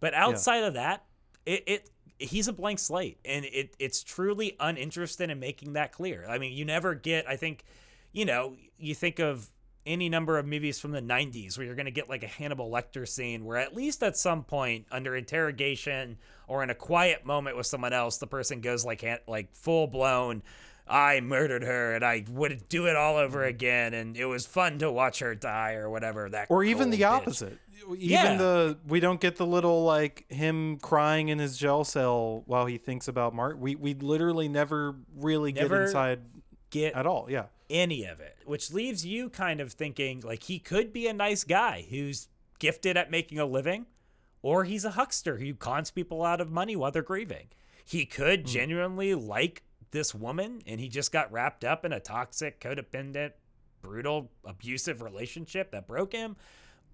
But 0.00 0.14
outside 0.14 0.64
of 0.64 0.74
that, 0.74 1.04
it, 1.46 1.62
it 1.66 1.90
he's 2.18 2.48
a 2.48 2.52
blank 2.52 2.78
slate, 2.78 3.18
and 3.24 3.44
it 3.44 3.76
it's 3.78 4.02
truly 4.02 4.56
uninterested 4.58 5.30
in 5.30 5.38
making 5.38 5.74
that 5.74 5.92
clear. 5.92 6.26
I 6.28 6.38
mean, 6.38 6.52
you 6.52 6.64
never 6.64 6.94
get. 6.94 7.28
I 7.28 7.36
think, 7.36 7.64
you 8.12 8.24
know, 8.24 8.56
you 8.76 8.94
think 8.94 9.20
of 9.20 9.48
any 9.86 10.08
number 10.08 10.36
of 10.36 10.44
movies 10.44 10.78
from 10.78 10.90
the 10.90 11.00
90s 11.00 11.56
where 11.56 11.64
you're 11.64 11.74
going 11.74 11.86
to 11.86 11.90
get 11.90 12.10
like 12.10 12.22
a 12.22 12.28
Hannibal 12.28 12.70
Lecter 12.70 13.08
scene 13.08 13.46
where 13.46 13.56
at 13.56 13.74
least 13.74 14.02
at 14.02 14.18
some 14.18 14.44
point 14.44 14.84
under 14.92 15.16
interrogation 15.16 16.18
or 16.46 16.62
in 16.62 16.68
a 16.68 16.74
quiet 16.74 17.24
moment 17.24 17.56
with 17.56 17.66
someone 17.66 17.94
else 17.94 18.18
the 18.18 18.26
person 18.26 18.60
goes 18.60 18.84
like 18.84 19.02
like 19.26 19.54
full 19.54 19.86
blown 19.86 20.42
I 20.90 21.20
murdered 21.20 21.62
her 21.62 21.94
and 21.94 22.04
I 22.04 22.24
would 22.30 22.68
do 22.68 22.86
it 22.86 22.96
all 22.96 23.16
over 23.16 23.40
mm-hmm. 23.40 23.48
again 23.48 23.94
and 23.94 24.16
it 24.16 24.26
was 24.26 24.46
fun 24.46 24.78
to 24.78 24.90
watch 24.90 25.18
her 25.20 25.34
die 25.34 25.74
or 25.74 25.90
whatever 25.90 26.28
that 26.30 26.46
Or 26.50 26.64
even 26.64 26.90
the 26.90 27.00
bitch. 27.00 27.10
opposite. 27.10 27.58
Even 27.96 28.10
Yeah. 28.10 28.36
the 28.36 28.78
we 28.86 29.00
don't 29.00 29.20
get 29.20 29.36
the 29.36 29.46
little 29.46 29.84
like 29.84 30.24
him 30.30 30.78
crying 30.78 31.28
in 31.28 31.38
his 31.38 31.56
jail 31.56 31.84
cell 31.84 32.42
while 32.46 32.66
he 32.66 32.76
thinks 32.78 33.08
about 33.08 33.34
Mark. 33.34 33.56
We 33.58 33.74
we 33.76 33.94
literally 33.94 34.48
never 34.48 34.96
really 35.16 35.52
Never 35.52 35.76
get 35.76 35.86
inside 35.86 36.20
get 36.70 36.94
at 36.94 37.06
all. 37.06 37.26
Yeah. 37.30 37.46
any 37.70 38.04
of 38.04 38.20
it, 38.20 38.36
which 38.44 38.72
leaves 38.72 39.04
you 39.06 39.30
kind 39.30 39.60
of 39.60 39.72
thinking 39.72 40.20
like 40.20 40.44
he 40.44 40.58
could 40.58 40.92
be 40.92 41.06
a 41.06 41.12
nice 41.12 41.44
guy 41.44 41.86
who's 41.88 42.28
gifted 42.58 42.96
at 42.96 43.10
making 43.10 43.38
a 43.38 43.46
living, 43.46 43.86
or 44.42 44.64
he's 44.64 44.84
a 44.84 44.90
huckster 44.92 45.36
who 45.38 45.54
cons 45.54 45.90
people 45.90 46.24
out 46.24 46.40
of 46.40 46.50
money 46.50 46.74
while 46.76 46.90
they're 46.90 47.02
grieving. 47.02 47.46
He 47.84 48.04
could 48.04 48.40
hmm. 48.40 48.46
genuinely 48.46 49.14
like 49.14 49.62
this 49.90 50.14
woman 50.14 50.62
and 50.66 50.80
he 50.80 50.88
just 50.88 51.12
got 51.12 51.30
wrapped 51.32 51.64
up 51.64 51.84
in 51.84 51.92
a 51.92 52.00
toxic, 52.00 52.60
codependent, 52.60 53.32
brutal, 53.82 54.30
abusive 54.44 55.02
relationship 55.02 55.70
that 55.72 55.86
broke 55.86 56.12
him. 56.12 56.36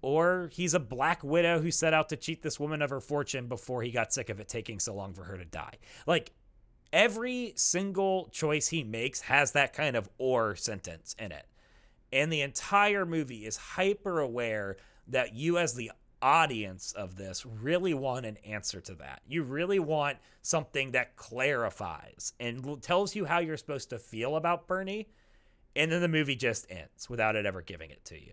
Or 0.01 0.49
he's 0.53 0.73
a 0.73 0.79
black 0.79 1.23
widow 1.23 1.59
who 1.59 1.71
set 1.71 1.93
out 1.93 2.09
to 2.09 2.17
cheat 2.17 2.43
this 2.43 2.59
woman 2.59 2.81
of 2.81 2.91
her 2.91 3.01
fortune 3.01 3.47
before 3.47 3.81
he 3.81 3.91
got 3.91 4.13
sick 4.13 4.29
of 4.29 4.39
it 4.39 4.47
taking 4.47 4.79
so 4.79 4.93
long 4.93 5.13
for 5.13 5.23
her 5.23 5.37
to 5.37 5.45
die. 5.45 5.75
Like, 6.05 6.31
every 6.93 7.53
single 7.55 8.29
choice 8.31 8.67
he 8.67 8.83
makes 8.83 9.21
has 9.21 9.53
that 9.53 9.73
kind 9.73 9.95
of 9.95 10.09
or 10.17 10.55
sentence 10.55 11.15
in 11.17 11.31
it. 11.31 11.45
And 12.13 12.31
the 12.31 12.41
entire 12.41 13.05
movie 13.05 13.45
is 13.45 13.57
hyper 13.57 14.19
aware 14.19 14.77
that 15.07 15.33
you, 15.33 15.57
as 15.57 15.73
the 15.73 15.91
audience 16.21 16.91
of 16.93 17.15
this, 17.15 17.45
really 17.45 17.93
want 17.93 18.25
an 18.25 18.37
answer 18.45 18.81
to 18.81 18.95
that. 18.95 19.21
You 19.27 19.43
really 19.43 19.79
want 19.79 20.17
something 20.41 20.91
that 20.91 21.15
clarifies 21.15 22.33
and 22.39 22.81
tells 22.81 23.15
you 23.15 23.25
how 23.25 23.39
you're 23.39 23.57
supposed 23.57 23.89
to 23.91 23.99
feel 23.99 24.35
about 24.35 24.67
Bernie. 24.67 25.07
And 25.75 25.91
then 25.91 26.01
the 26.01 26.07
movie 26.07 26.35
just 26.35 26.65
ends 26.69 27.09
without 27.09 27.35
it 27.35 27.45
ever 27.45 27.61
giving 27.61 27.89
it 27.91 28.03
to 28.05 28.15
you. 28.15 28.31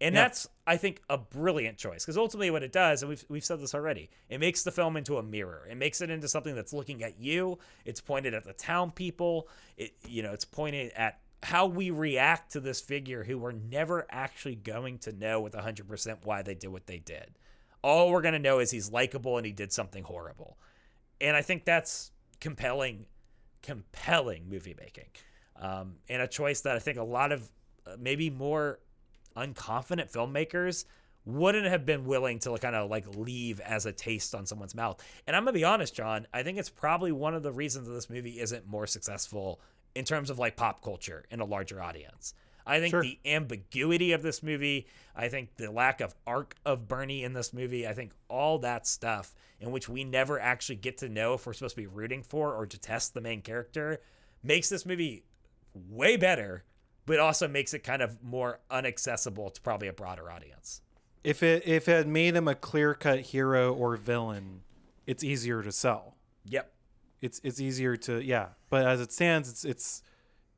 And 0.00 0.14
Yeah. 0.14 0.22
that's, 0.22 0.46
I 0.66 0.76
think, 0.76 1.02
a 1.10 1.18
brilliant 1.18 1.76
choice 1.76 2.04
because 2.04 2.16
ultimately, 2.16 2.50
what 2.50 2.62
it 2.62 2.72
does, 2.72 3.02
and 3.02 3.10
we've, 3.10 3.24
we've 3.28 3.44
said 3.44 3.60
this 3.60 3.74
already, 3.74 4.08
it 4.30 4.38
makes 4.40 4.62
the 4.62 4.70
film 4.70 4.96
into 4.96 5.18
a 5.18 5.22
mirror. 5.22 5.66
It 5.70 5.76
makes 5.76 6.00
it 6.00 6.08
into 6.08 6.26
something 6.28 6.54
that's 6.54 6.72
looking 6.72 7.02
at 7.02 7.18
you. 7.18 7.58
It's 7.84 8.00
pointed 8.00 8.32
at 8.32 8.44
the 8.44 8.54
town 8.54 8.92
people. 8.92 9.48
It, 9.76 9.92
you 10.08 10.22
know, 10.22 10.32
it's 10.32 10.46
pointed 10.46 10.92
at 10.92 11.20
how 11.42 11.66
we 11.66 11.90
react 11.90 12.52
to 12.52 12.60
this 12.60 12.80
figure 12.80 13.24
who 13.24 13.38
we're 13.38 13.52
never 13.52 14.06
actually 14.10 14.56
going 14.56 14.98
to 14.98 15.12
know 15.12 15.40
with 15.40 15.54
100% 15.54 16.18
why 16.24 16.42
they 16.42 16.54
did 16.54 16.68
what 16.68 16.86
they 16.86 16.98
did. 16.98 17.38
All 17.82 18.10
we're 18.10 18.20
going 18.20 18.34
to 18.34 18.38
know 18.38 18.58
is 18.58 18.70
he's 18.70 18.92
likable 18.92 19.38
and 19.38 19.46
he 19.46 19.52
did 19.52 19.72
something 19.72 20.04
horrible. 20.04 20.58
And 21.20 21.36
I 21.36 21.42
think 21.42 21.64
that's 21.64 22.12
compelling, 22.40 23.06
compelling 23.62 24.48
movie 24.50 24.76
making. 24.78 25.08
Um, 25.58 25.96
and 26.08 26.20
a 26.20 26.28
choice 26.28 26.60
that 26.62 26.76
I 26.76 26.78
think 26.78 26.98
a 26.98 27.04
lot 27.04 27.32
of 27.32 27.50
uh, 27.86 27.96
maybe 27.98 28.28
more 28.28 28.80
unconfident 29.36 30.12
filmmakers 30.12 30.84
wouldn't 31.24 31.66
have 31.66 31.84
been 31.84 32.04
willing 32.06 32.38
to 32.40 32.56
kind 32.58 32.74
of 32.74 32.90
like 32.90 33.06
leave 33.16 33.60
as 33.60 33.86
a 33.86 33.92
taste 33.92 34.34
on 34.34 34.46
someone's 34.46 34.74
mouth. 34.74 35.02
And 35.26 35.36
I'm 35.36 35.44
gonna 35.44 35.52
be 35.52 35.64
honest, 35.64 35.94
John, 35.94 36.26
I 36.32 36.42
think 36.42 36.58
it's 36.58 36.70
probably 36.70 37.12
one 37.12 37.34
of 37.34 37.42
the 37.42 37.52
reasons 37.52 37.86
that 37.86 37.92
this 37.92 38.08
movie 38.08 38.40
isn't 38.40 38.66
more 38.66 38.86
successful 38.86 39.60
in 39.94 40.04
terms 40.04 40.30
of 40.30 40.38
like 40.38 40.56
pop 40.56 40.82
culture 40.82 41.24
in 41.30 41.40
a 41.40 41.44
larger 41.44 41.82
audience. 41.82 42.34
I 42.66 42.78
think 42.78 42.90
Sure. 42.92 43.02
the 43.02 43.18
ambiguity 43.24 44.12
of 44.12 44.22
this 44.22 44.42
movie, 44.42 44.86
I 45.16 45.28
think 45.28 45.56
the 45.56 45.70
lack 45.70 46.00
of 46.00 46.14
arc 46.26 46.54
of 46.64 46.86
Bernie 46.86 47.24
in 47.24 47.32
this 47.32 47.52
movie, 47.52 47.86
I 47.86 47.94
think 47.94 48.12
all 48.28 48.58
that 48.60 48.86
stuff 48.86 49.34
in 49.60 49.72
which 49.72 49.88
we 49.88 50.04
never 50.04 50.38
actually 50.38 50.76
get 50.76 50.98
to 50.98 51.08
know 51.08 51.34
if 51.34 51.46
we're 51.46 51.52
supposed 51.52 51.74
to 51.74 51.80
be 51.82 51.86
rooting 51.86 52.22
for 52.22 52.54
or 52.54 52.66
to 52.66 52.78
test 52.78 53.14
the 53.14 53.20
main 53.20 53.42
character 53.42 54.00
makes 54.42 54.68
this 54.68 54.86
movie 54.86 55.24
way 55.74 56.16
better, 56.16 56.64
but 57.06 57.18
also 57.18 57.48
makes 57.48 57.74
it 57.74 57.80
kind 57.80 58.02
of 58.02 58.22
more 58.22 58.60
unaccessible 58.70 59.52
to 59.52 59.60
probably 59.60 59.88
a 59.88 59.92
broader 59.92 60.30
audience. 60.30 60.80
If 61.24 61.42
it 61.42 61.66
if 61.66 61.88
it 61.88 61.92
had 61.92 62.08
made 62.08 62.34
him 62.36 62.48
a 62.48 62.54
clear 62.54 62.94
cut 62.94 63.20
hero 63.20 63.74
or 63.74 63.96
villain, 63.96 64.62
it's 65.06 65.22
easier 65.24 65.62
to 65.62 65.72
sell. 65.72 66.16
Yep. 66.44 66.72
It's 67.20 67.40
it's 67.44 67.60
easier 67.60 67.96
to 67.96 68.22
yeah. 68.24 68.48
But 68.68 68.86
as 68.86 69.00
it 69.00 69.12
stands, 69.12 69.48
it's 69.48 69.64
it's 69.64 70.02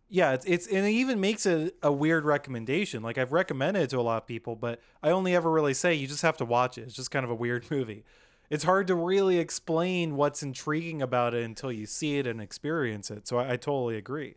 yeah, 0.09 0.33
it's 0.33 0.45
it's 0.45 0.67
and 0.67 0.87
it 0.87 0.91
even 0.91 1.21
makes 1.21 1.47
it 1.47 1.75
a 1.83 1.91
weird 1.91 2.25
recommendation. 2.25 3.03
Like 3.03 3.19
I've 3.19 3.33
recommended 3.33 3.85
it 3.85 3.91
to 3.91 3.99
a 3.99 4.03
lot 4.03 4.19
of 4.23 4.27
people, 4.27 4.57
but 4.57 4.81
I 5.03 5.11
only 5.11 5.35
ever 5.35 5.51
really 5.51 5.75
say 5.75 5.95
you 5.95 6.07
just 6.07 6.23
have 6.23 6.37
to 6.37 6.45
watch 6.45 6.77
it. 6.79 6.83
It's 6.83 6.95
just 6.95 7.11
kind 7.11 7.25
of 7.25 7.31
a 7.31 7.35
weird 7.35 7.65
movie. 7.71 8.05
It's 8.51 8.65
hard 8.65 8.87
to 8.89 8.95
really 8.95 9.39
explain 9.39 10.17
what's 10.17 10.43
intriguing 10.43 11.01
about 11.01 11.33
it 11.33 11.43
until 11.43 11.73
you 11.73 11.87
see 11.87 12.19
it 12.19 12.27
and 12.27 12.43
experience 12.43 13.11
it. 13.11 13.27
So 13.27 13.39
I, 13.39 13.53
I 13.53 13.57
totally 13.57 13.97
agree. 13.97 14.35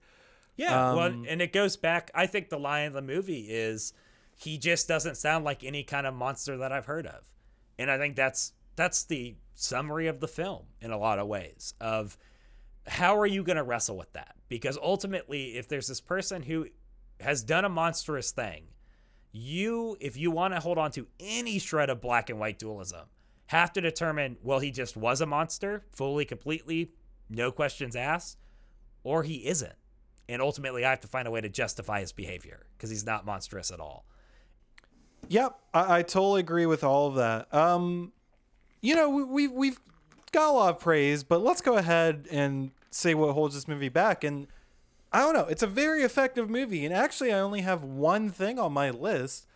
Yeah. 0.56 0.94
well, 0.94 1.08
Um, 1.08 1.26
and 1.28 1.42
it 1.42 1.52
goes 1.52 1.76
back. 1.76 2.12
I 2.16 2.26
think 2.26 2.50
the 2.50 2.58
line 2.58 2.88
of 2.88 2.94
the 2.94 3.02
movie 3.02 3.48
is 3.50 3.92
he 4.38 4.58
just 4.58 4.88
doesn't 4.88 5.18
sound 5.18 5.44
like 5.44 5.66
any 5.66 5.84
kind 5.84 6.08
of 6.08 6.14
monster 6.14 6.56
that 6.56 6.72
I've 6.72 6.86
heard 6.86 7.06
of, 7.06 7.30
and 7.78 7.92
I 7.92 7.98
think 7.98 8.16
that's 8.16 8.54
that's 8.76 9.04
the 9.04 9.36
summary 9.54 10.08
of 10.08 10.20
the 10.20 10.28
film 10.28 10.64
in 10.82 10.92
a 10.92 10.98
lot 10.98 11.20
of 11.20 11.28
ways 11.28 11.74
of 11.80 12.18
how 12.88 13.18
are 13.18 13.26
you 13.26 13.44
going 13.44 13.58
to 13.58 13.64
wrestle 13.64 13.98
with 13.98 14.12
that? 14.14 14.36
Because 14.48 14.78
ultimately, 14.82 15.58
if 15.58 15.68
there's 15.68 15.88
this 15.88 16.02
person 16.02 16.44
who 16.44 16.68
has 17.20 17.44
done 17.44 17.66
a 17.66 17.70
monstrous 17.70 18.32
thing, 18.32 18.66
you, 19.32 19.98
if 20.00 20.18
you 20.18 20.32
want 20.32 20.54
to 20.54 20.60
hold 20.60 20.78
on 20.78 20.92
to 20.92 21.08
any 21.20 21.60
shred 21.60 21.90
of 21.90 22.02
black 22.02 22.30
and 22.30 22.40
white 22.40 22.60
dualism, 22.60 23.08
have 23.48 23.74
to 23.74 23.82
determine 23.82 24.38
well, 24.44 24.60
he 24.60 24.72
just 24.72 24.96
was 24.96 25.22
a 25.22 25.26
monster, 25.26 25.86
fully, 25.92 26.26
completely, 26.26 26.92
no 27.30 27.52
questions 27.52 27.96
asked, 27.96 28.38
or 29.04 29.24
he 29.24 29.48
isn't. 29.48 29.74
And 30.28 30.42
ultimately, 30.42 30.86
I 30.86 30.90
have 30.90 31.02
to 31.02 31.08
find 31.08 31.28
a 31.28 31.32
way 31.32 31.42
to 31.42 31.50
justify 31.50 32.00
his 32.00 32.12
behavior 32.12 32.66
because 32.76 32.90
he's 32.90 33.06
not 33.06 33.26
monstrous 33.26 33.72
at 33.72 33.80
all. 33.80 34.06
Yep, 35.28 35.60
I, 35.74 36.00
I 36.00 36.02
totally 36.02 36.40
agree 36.40 36.66
with 36.66 36.84
all 36.84 37.08
of 37.08 37.16
that. 37.16 37.54
Um, 37.54 38.12
you 38.86 38.96
know, 38.96 39.10
we, 39.10 39.24
we've 39.24 39.52
we've 39.52 39.80
got 40.32 40.50
a 40.50 40.54
lot 40.54 40.70
of 40.76 40.80
praise, 40.80 41.24
but 41.24 41.42
let's 41.44 41.62
go 41.62 41.78
ahead 41.78 42.28
and 42.32 42.72
say 42.92 43.14
what 43.14 43.34
holds 43.34 43.56
this 43.56 43.68
movie 43.68 43.90
back. 43.90 44.24
And 44.24 44.48
I 45.12 45.20
don't 45.20 45.34
know, 45.34 45.46
it's 45.46 45.64
a 45.64 45.68
very 45.68 46.04
effective 46.04 46.50
movie. 46.50 46.86
And 46.86 46.94
actually, 46.94 47.34
I 47.34 47.40
only 47.40 47.62
have 47.62 47.84
one 47.84 48.30
thing 48.30 48.60
on 48.60 48.74
my 48.74 48.90
list. 48.92 49.48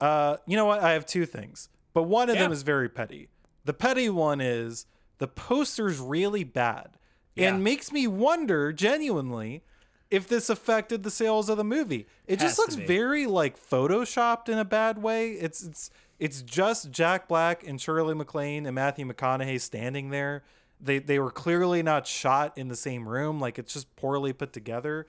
Uh, 0.00 0.36
you 0.46 0.56
know 0.56 0.64
what? 0.66 0.80
I 0.80 0.92
have 0.92 1.06
two 1.06 1.26
things, 1.26 1.68
but 1.94 2.04
one 2.04 2.28
of 2.30 2.36
them 2.38 2.52
is 2.52 2.62
very 2.62 2.88
petty. 2.88 3.28
The 3.64 3.74
petty 3.74 4.08
one 4.08 4.40
is 4.40 4.86
the 5.18 5.28
poster's 5.28 5.98
really 5.98 6.44
bad 6.44 6.90
Yeah. 7.34 7.48
and 7.48 7.64
makes 7.64 7.90
me 7.90 8.06
wonder 8.06 8.72
genuinely 8.72 9.62
if 10.10 10.26
this 10.28 10.48
affected 10.48 11.02
the 11.02 11.10
sales 11.10 11.48
of 11.48 11.56
the 11.56 11.64
movie. 11.64 12.06
It 12.26 12.40
Has 12.40 12.50
just 12.50 12.58
looks 12.58 12.74
very 12.76 13.26
like 13.26 13.58
photoshopped 13.58 14.48
in 14.48 14.58
a 14.58 14.64
bad 14.64 15.02
way. 15.02 15.32
It's 15.32 15.62
it's 15.62 15.90
it's 16.18 16.42
just 16.42 16.90
Jack 16.90 17.28
Black 17.28 17.66
and 17.66 17.80
Shirley 17.80 18.14
MacLaine 18.14 18.66
and 18.66 18.74
Matthew 18.74 19.06
McConaughey 19.06 19.60
standing 19.60 20.10
there. 20.10 20.42
They 20.80 20.98
they 20.98 21.18
were 21.18 21.30
clearly 21.30 21.82
not 21.82 22.06
shot 22.06 22.56
in 22.56 22.68
the 22.68 22.76
same 22.76 23.08
room. 23.08 23.40
Like 23.40 23.58
it's 23.58 23.72
just 23.72 23.94
poorly 23.96 24.32
put 24.32 24.52
together. 24.52 25.06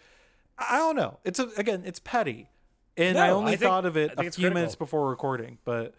I 0.57 0.78
don't 0.78 0.95
know. 0.95 1.20
It's 1.24 1.39
a, 1.39 1.47
again, 1.57 1.84
it's 1.86 1.99
petty, 1.99 2.49
and 2.97 3.18
I 3.18 3.30
only 3.30 3.53
I 3.53 3.55
think- 3.55 3.70
thought 3.70 3.86
of 3.86 3.95
it 3.97 4.14
a 4.18 4.32
few 4.32 4.51
minutes 4.51 4.76
before 4.76 5.10
recording, 5.10 5.57
but 5.64 5.93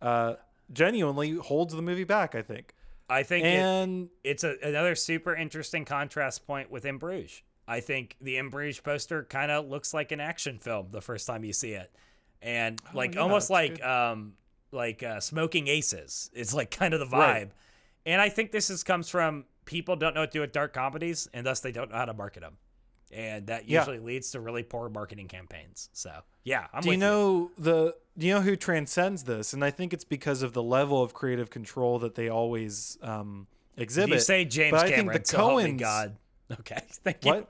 uh, 0.00 0.34
genuinely 0.72 1.32
holds 1.36 1.74
the 1.74 1.82
movie 1.82 2.04
back. 2.04 2.34
I 2.34 2.42
think, 2.42 2.74
I 3.10 3.22
think 3.22 3.44
it, 3.44 3.48
and 3.48 4.08
it's 4.24 4.44
a, 4.44 4.56
another 4.62 4.94
super 4.94 5.34
interesting 5.34 5.84
contrast 5.84 6.46
point 6.46 6.70
with 6.70 6.84
In 6.86 6.98
Bruges. 6.98 7.42
I 7.66 7.80
think 7.80 8.16
the 8.20 8.38
In 8.38 8.48
Bruges 8.48 8.80
poster 8.80 9.24
kind 9.24 9.50
of 9.50 9.68
looks 9.68 9.92
like 9.92 10.10
an 10.12 10.20
action 10.20 10.58
film 10.58 10.88
the 10.90 11.02
first 11.02 11.26
time 11.26 11.44
you 11.44 11.52
see 11.52 11.72
it, 11.72 11.92
and 12.40 12.80
like 12.94 13.14
yeah, 13.14 13.20
almost 13.20 13.50
like 13.50 13.74
good. 13.78 13.84
um, 13.84 14.32
like 14.72 15.02
uh, 15.02 15.20
smoking 15.20 15.68
aces. 15.68 16.30
It's 16.34 16.54
like 16.54 16.70
kind 16.70 16.94
of 16.94 17.00
the 17.00 17.06
vibe, 17.06 17.18
Right. 17.18 17.50
and 18.06 18.20
I 18.20 18.28
think 18.28 18.52
this 18.52 18.70
is 18.70 18.82
comes 18.84 19.08
from 19.08 19.44
people 19.64 19.96
don't 19.96 20.14
know 20.14 20.20
what 20.20 20.32
to 20.32 20.38
do 20.38 20.40
with 20.42 20.52
dark 20.52 20.72
comedies, 20.72 21.28
and 21.34 21.44
thus 21.46 21.60
they 21.60 21.72
don't 21.72 21.90
know 21.90 21.96
how 21.96 22.04
to 22.06 22.14
market 22.14 22.40
them, 22.40 22.56
and 23.10 23.46
that 23.48 23.68
Yeah. 23.68 23.80
usually 23.80 23.98
leads 23.98 24.30
to 24.32 24.40
really 24.40 24.62
poor 24.62 24.88
marketing 24.88 25.28
campaigns. 25.28 25.88
So 25.92 26.10
yeah, 26.44 26.66
I'm 26.72 26.82
do 26.82 26.90
you 26.90 26.96
know 26.96 27.50
the 27.58 27.94
do 28.16 28.26
you 28.26 28.34
know 28.34 28.40
who 28.40 28.56
transcends 28.56 29.22
this 29.24 29.52
and 29.52 29.64
i 29.64 29.70
think 29.70 29.92
it's 29.92 30.02
because 30.02 30.42
of 30.42 30.52
the 30.52 30.62
level 30.62 31.00
of 31.04 31.14
creative 31.14 31.50
control 31.50 32.00
that 32.00 32.16
they 32.16 32.28
always 32.28 32.98
um 33.00 33.46
If 33.76 33.82
exhibit 33.84 34.14
you 34.14 34.18
say 34.20 34.44
James 34.44 34.72
but 34.72 34.86
I 34.86 34.90
Cameron, 34.90 35.12
think 35.12 35.24
the 35.26 35.30
so 35.30 35.36
help 35.36 35.58
me 35.58 35.64
Coens- 35.74 35.78
God. 35.78 36.16
Okay, 36.50 36.82
thank 36.90 37.24
you. 37.24 37.32
What? 37.32 37.48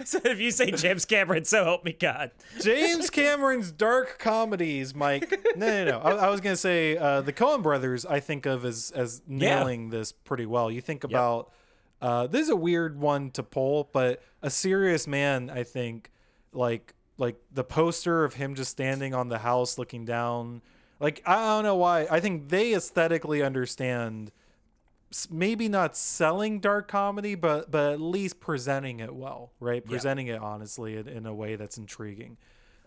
If 0.24 0.38
you 0.40 0.50
say 0.50 0.70
James 0.70 1.04
Cameron, 1.04 1.44
so 1.44 1.64
help 1.64 1.84
me 1.84 1.92
God. 1.92 2.30
James 2.60 3.08
Cameron's 3.10 3.72
dark 3.72 4.18
comedies, 4.18 4.94
Mike. 4.94 5.30
No, 5.56 5.66
no, 5.66 5.84
no. 5.92 5.98
I, 5.98 6.26
I 6.26 6.28
was 6.30 6.40
gonna 6.40 6.56
say 6.56 6.96
uh, 6.96 7.20
the 7.22 7.32
Coen 7.32 7.62
Brothers. 7.62 8.04
I 8.04 8.20
think 8.20 8.46
of 8.46 8.64
as 8.64 8.92
as 8.94 9.22
nailing 9.26 9.90
this 9.90 10.12
pretty 10.12 10.46
well. 10.46 10.70
You 10.70 10.80
think 10.80 11.04
about 11.04 11.52
uh, 12.02 12.26
this 12.26 12.42
is 12.42 12.50
a 12.50 12.56
weird 12.56 13.00
one 13.00 13.30
to 13.32 13.42
pull, 13.42 13.88
but 13.92 14.22
a 14.42 14.50
serious 14.50 15.06
man. 15.06 15.48
I 15.50 15.62
think 15.62 16.10
like 16.52 16.94
like 17.16 17.36
the 17.52 17.64
poster 17.64 18.24
of 18.24 18.34
him 18.34 18.54
just 18.54 18.70
standing 18.70 19.14
on 19.14 19.28
the 19.28 19.38
house 19.38 19.78
looking 19.78 20.04
down. 20.04 20.60
Like 21.00 21.22
I 21.24 21.34
don't 21.34 21.64
know 21.64 21.76
why. 21.76 22.06
I 22.10 22.20
think 22.20 22.50
they 22.50 22.74
aesthetically 22.74 23.42
understand. 23.42 24.32
Maybe 25.30 25.68
not 25.68 25.96
selling 25.96 26.60
dark 26.60 26.88
comedy, 26.88 27.34
but 27.34 27.70
but 27.70 27.92
at 27.92 28.00
least 28.00 28.40
presenting 28.40 29.00
it 29.00 29.14
well, 29.14 29.52
right? 29.60 29.84
Presenting 29.84 30.26
it 30.26 30.40
honestly 30.40 30.96
in, 30.96 31.08
in 31.08 31.26
a 31.26 31.34
way 31.34 31.56
that's 31.56 31.78
intriguing. 31.78 32.36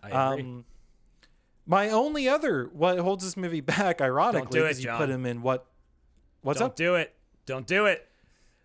I 0.02 0.32
agree. 0.32 0.42
Um, 0.42 0.64
my 1.66 1.90
only 1.90 2.28
other 2.28 2.70
what 2.72 2.98
holds 2.98 3.24
this 3.24 3.36
movie 3.36 3.60
back, 3.62 4.00
ironically, 4.00 4.60
because 4.60 4.82
you 4.82 4.90
put 4.92 5.10
him 5.10 5.26
in 5.26 5.42
what? 5.42 5.66
What's 6.42 6.60
up. 6.60 6.62
Don't 6.62 6.70
up? 6.70 6.76
do 6.76 6.94
it. 6.96 7.14
Don't 7.46 7.66
do 7.66 7.86
it. 7.86 8.08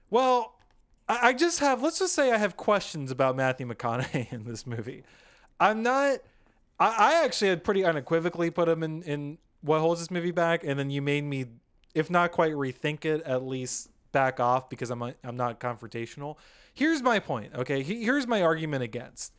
Well, 0.10 0.56
I, 1.08 1.30
I 1.30 1.34
just 1.34 1.60
have. 1.60 1.82
Let's 1.82 2.00
just 2.00 2.14
say 2.14 2.32
I 2.32 2.38
have 2.38 2.58
questions 2.58 3.12
about 3.12 3.36
Matthew 3.36 3.68
McConaughey 3.68 4.32
in 4.32 4.46
this 4.46 4.66
movie. 4.66 5.04
I'm 5.60 5.84
not. 5.84 6.20
I, 6.80 6.96
I 6.98 7.26
actually 7.26 7.50
had 7.50 7.64
pretty 7.64 7.84
unequivocally 7.86 8.50
put 8.50 8.68
him 8.68 8.84
in 8.84 9.04
in 9.04 9.38
what 9.62 9.80
holds 9.80 10.02
this 10.02 10.12
movie 10.12 10.32
back, 10.32 10.64
and 10.64 10.78
then 10.78 10.90
you 10.90 11.02
made 11.02 11.24
me, 11.24 11.46
if 11.94 12.10
not 12.10 12.32
quite 12.32 12.54
rethink 12.54 13.06
it, 13.06 13.22
at 13.24 13.44
least 13.44 13.90
back 14.12 14.40
off 14.40 14.70
because 14.70 14.90
I'm 14.90 15.02
I'm 15.02 15.38
not 15.38 15.60
confrontational. 15.60 16.38
Here's 16.74 17.02
my 17.02 17.20
point. 17.20 17.54
Okay, 17.54 17.84
here's 17.84 18.28
my 18.28 18.42
argument 18.42 18.84
against. 18.84 19.34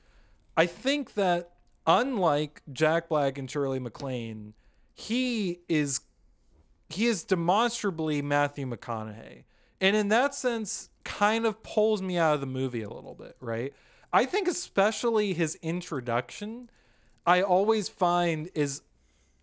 I 0.57 0.67
think 0.67 1.15
that 1.15 1.51
unlike 1.87 2.63
Jack 2.73 3.09
Black 3.09 3.39
and 3.39 3.51
Shirley 3.51 3.79
MacLaine, 3.79 4.55
he 4.93 5.61
is 5.69 6.01
he 6.89 7.07
is 7.07 7.25
demonstrably 7.25 8.23
Matthew 8.23 8.67
McConaughey. 8.67 9.45
And 9.81 9.97
in 9.97 10.09
that 10.09 10.35
sense, 10.35 10.91
kind 11.03 11.45
of 11.45 11.63
pulls 11.63 12.01
me 12.01 12.17
out 12.17 12.35
of 12.35 12.41
the 12.41 12.47
movie 12.47 12.83
a 12.83 12.89
little 12.89 13.15
bit, 13.15 13.37
right? 13.41 13.73
I 14.13 14.25
think 14.25 14.47
especially 14.47 15.35
his 15.35 15.57
introduction, 15.57 16.71
I 17.27 17.43
always 17.43 17.89
find 17.89 18.49
is 18.55 18.83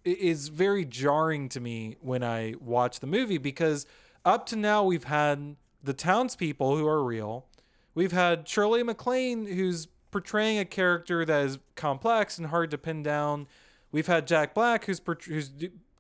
is 0.04 0.48
very 0.48 0.86
jarring 0.86 1.50
to 1.50 1.60
me 1.60 1.98
when 2.02 2.24
I 2.24 2.56
watch 2.60 3.00
the 3.00 3.08
movie 3.08 3.38
because 3.38 3.86
up 4.26 4.46
to 4.48 4.56
now 4.56 4.84
we've 4.84 5.06
had 5.06 5.56
the 5.84 5.94
townspeople 5.94 6.78
who 6.78 6.88
are 6.88 7.04
real. 7.04 7.48
We've 7.94 8.12
had 8.12 8.48
Shirley 8.48 8.84
MacLaine 8.84 9.46
who's 9.46 9.88
portraying 10.12 10.60
a 10.60 10.66
character 10.66 11.26
that 11.26 11.46
is 11.46 11.60
complex 11.76 12.38
and 12.38 12.48
hard 12.48 12.72
to 12.72 12.78
pin 12.78 13.04
down. 13.04 13.48
We've 13.92 14.08
had 14.08 14.28
Jack 14.28 14.54
Black 14.54 14.86
who's 14.86 15.02
who's 15.26 15.52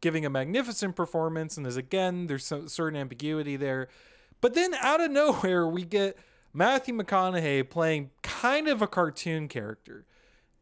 giving 0.01 0.25
a 0.25 0.29
magnificent 0.29 0.95
performance 0.95 1.57
and 1.57 1.67
is 1.67 1.77
again 1.77 2.27
there's 2.27 2.45
some 2.45 2.67
certain 2.67 2.99
ambiguity 2.99 3.55
there. 3.55 3.87
But 4.39 4.53
then 4.53 4.73
out 4.75 5.01
of 5.01 5.11
nowhere 5.11 5.67
we 5.67 5.83
get 5.83 6.17
Matthew 6.53 6.95
McConaughey 6.95 7.69
playing 7.69 8.11
kind 8.23 8.67
of 8.67 8.81
a 8.81 8.87
cartoon 8.87 9.47
character. 9.47 10.05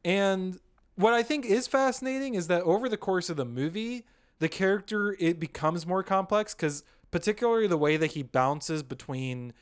And 0.05 0.59
what 0.99 1.13
I 1.13 1.23
think 1.23 1.45
is 1.45 1.65
fascinating 1.65 2.35
is 2.35 2.47
that 2.47 2.61
over 2.63 2.89
the 2.89 2.97
course 2.97 3.29
of 3.29 3.37
the 3.37 3.45
movie, 3.45 4.05
the 4.39 4.49
character 4.49 5.15
it 5.17 5.39
becomes 5.39 5.87
more 5.87 6.03
complex 6.03 6.53
because 6.53 6.83
particularly 7.09 7.67
the 7.67 7.77
way 7.77 7.95
that 7.95 8.11
he 8.11 8.21
bounces 8.21 8.83
between 8.83 9.53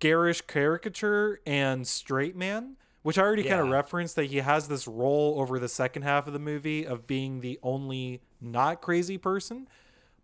garish 0.00 0.40
caricature 0.40 1.38
and 1.46 1.86
straight 1.86 2.34
man, 2.34 2.76
which 3.02 3.16
I 3.16 3.22
already 3.22 3.44
kind 3.44 3.60
of 3.60 3.68
referenced 3.68 4.16
that 4.16 4.24
he 4.24 4.38
has 4.38 4.66
this 4.66 4.88
role 4.88 5.36
over 5.38 5.60
the 5.60 5.68
second 5.68 6.02
half 6.02 6.26
of 6.26 6.32
the 6.32 6.40
movie 6.40 6.84
of 6.84 7.06
being 7.06 7.40
the 7.40 7.60
only 7.62 8.20
not 8.40 8.82
crazy 8.82 9.16
person. 9.16 9.68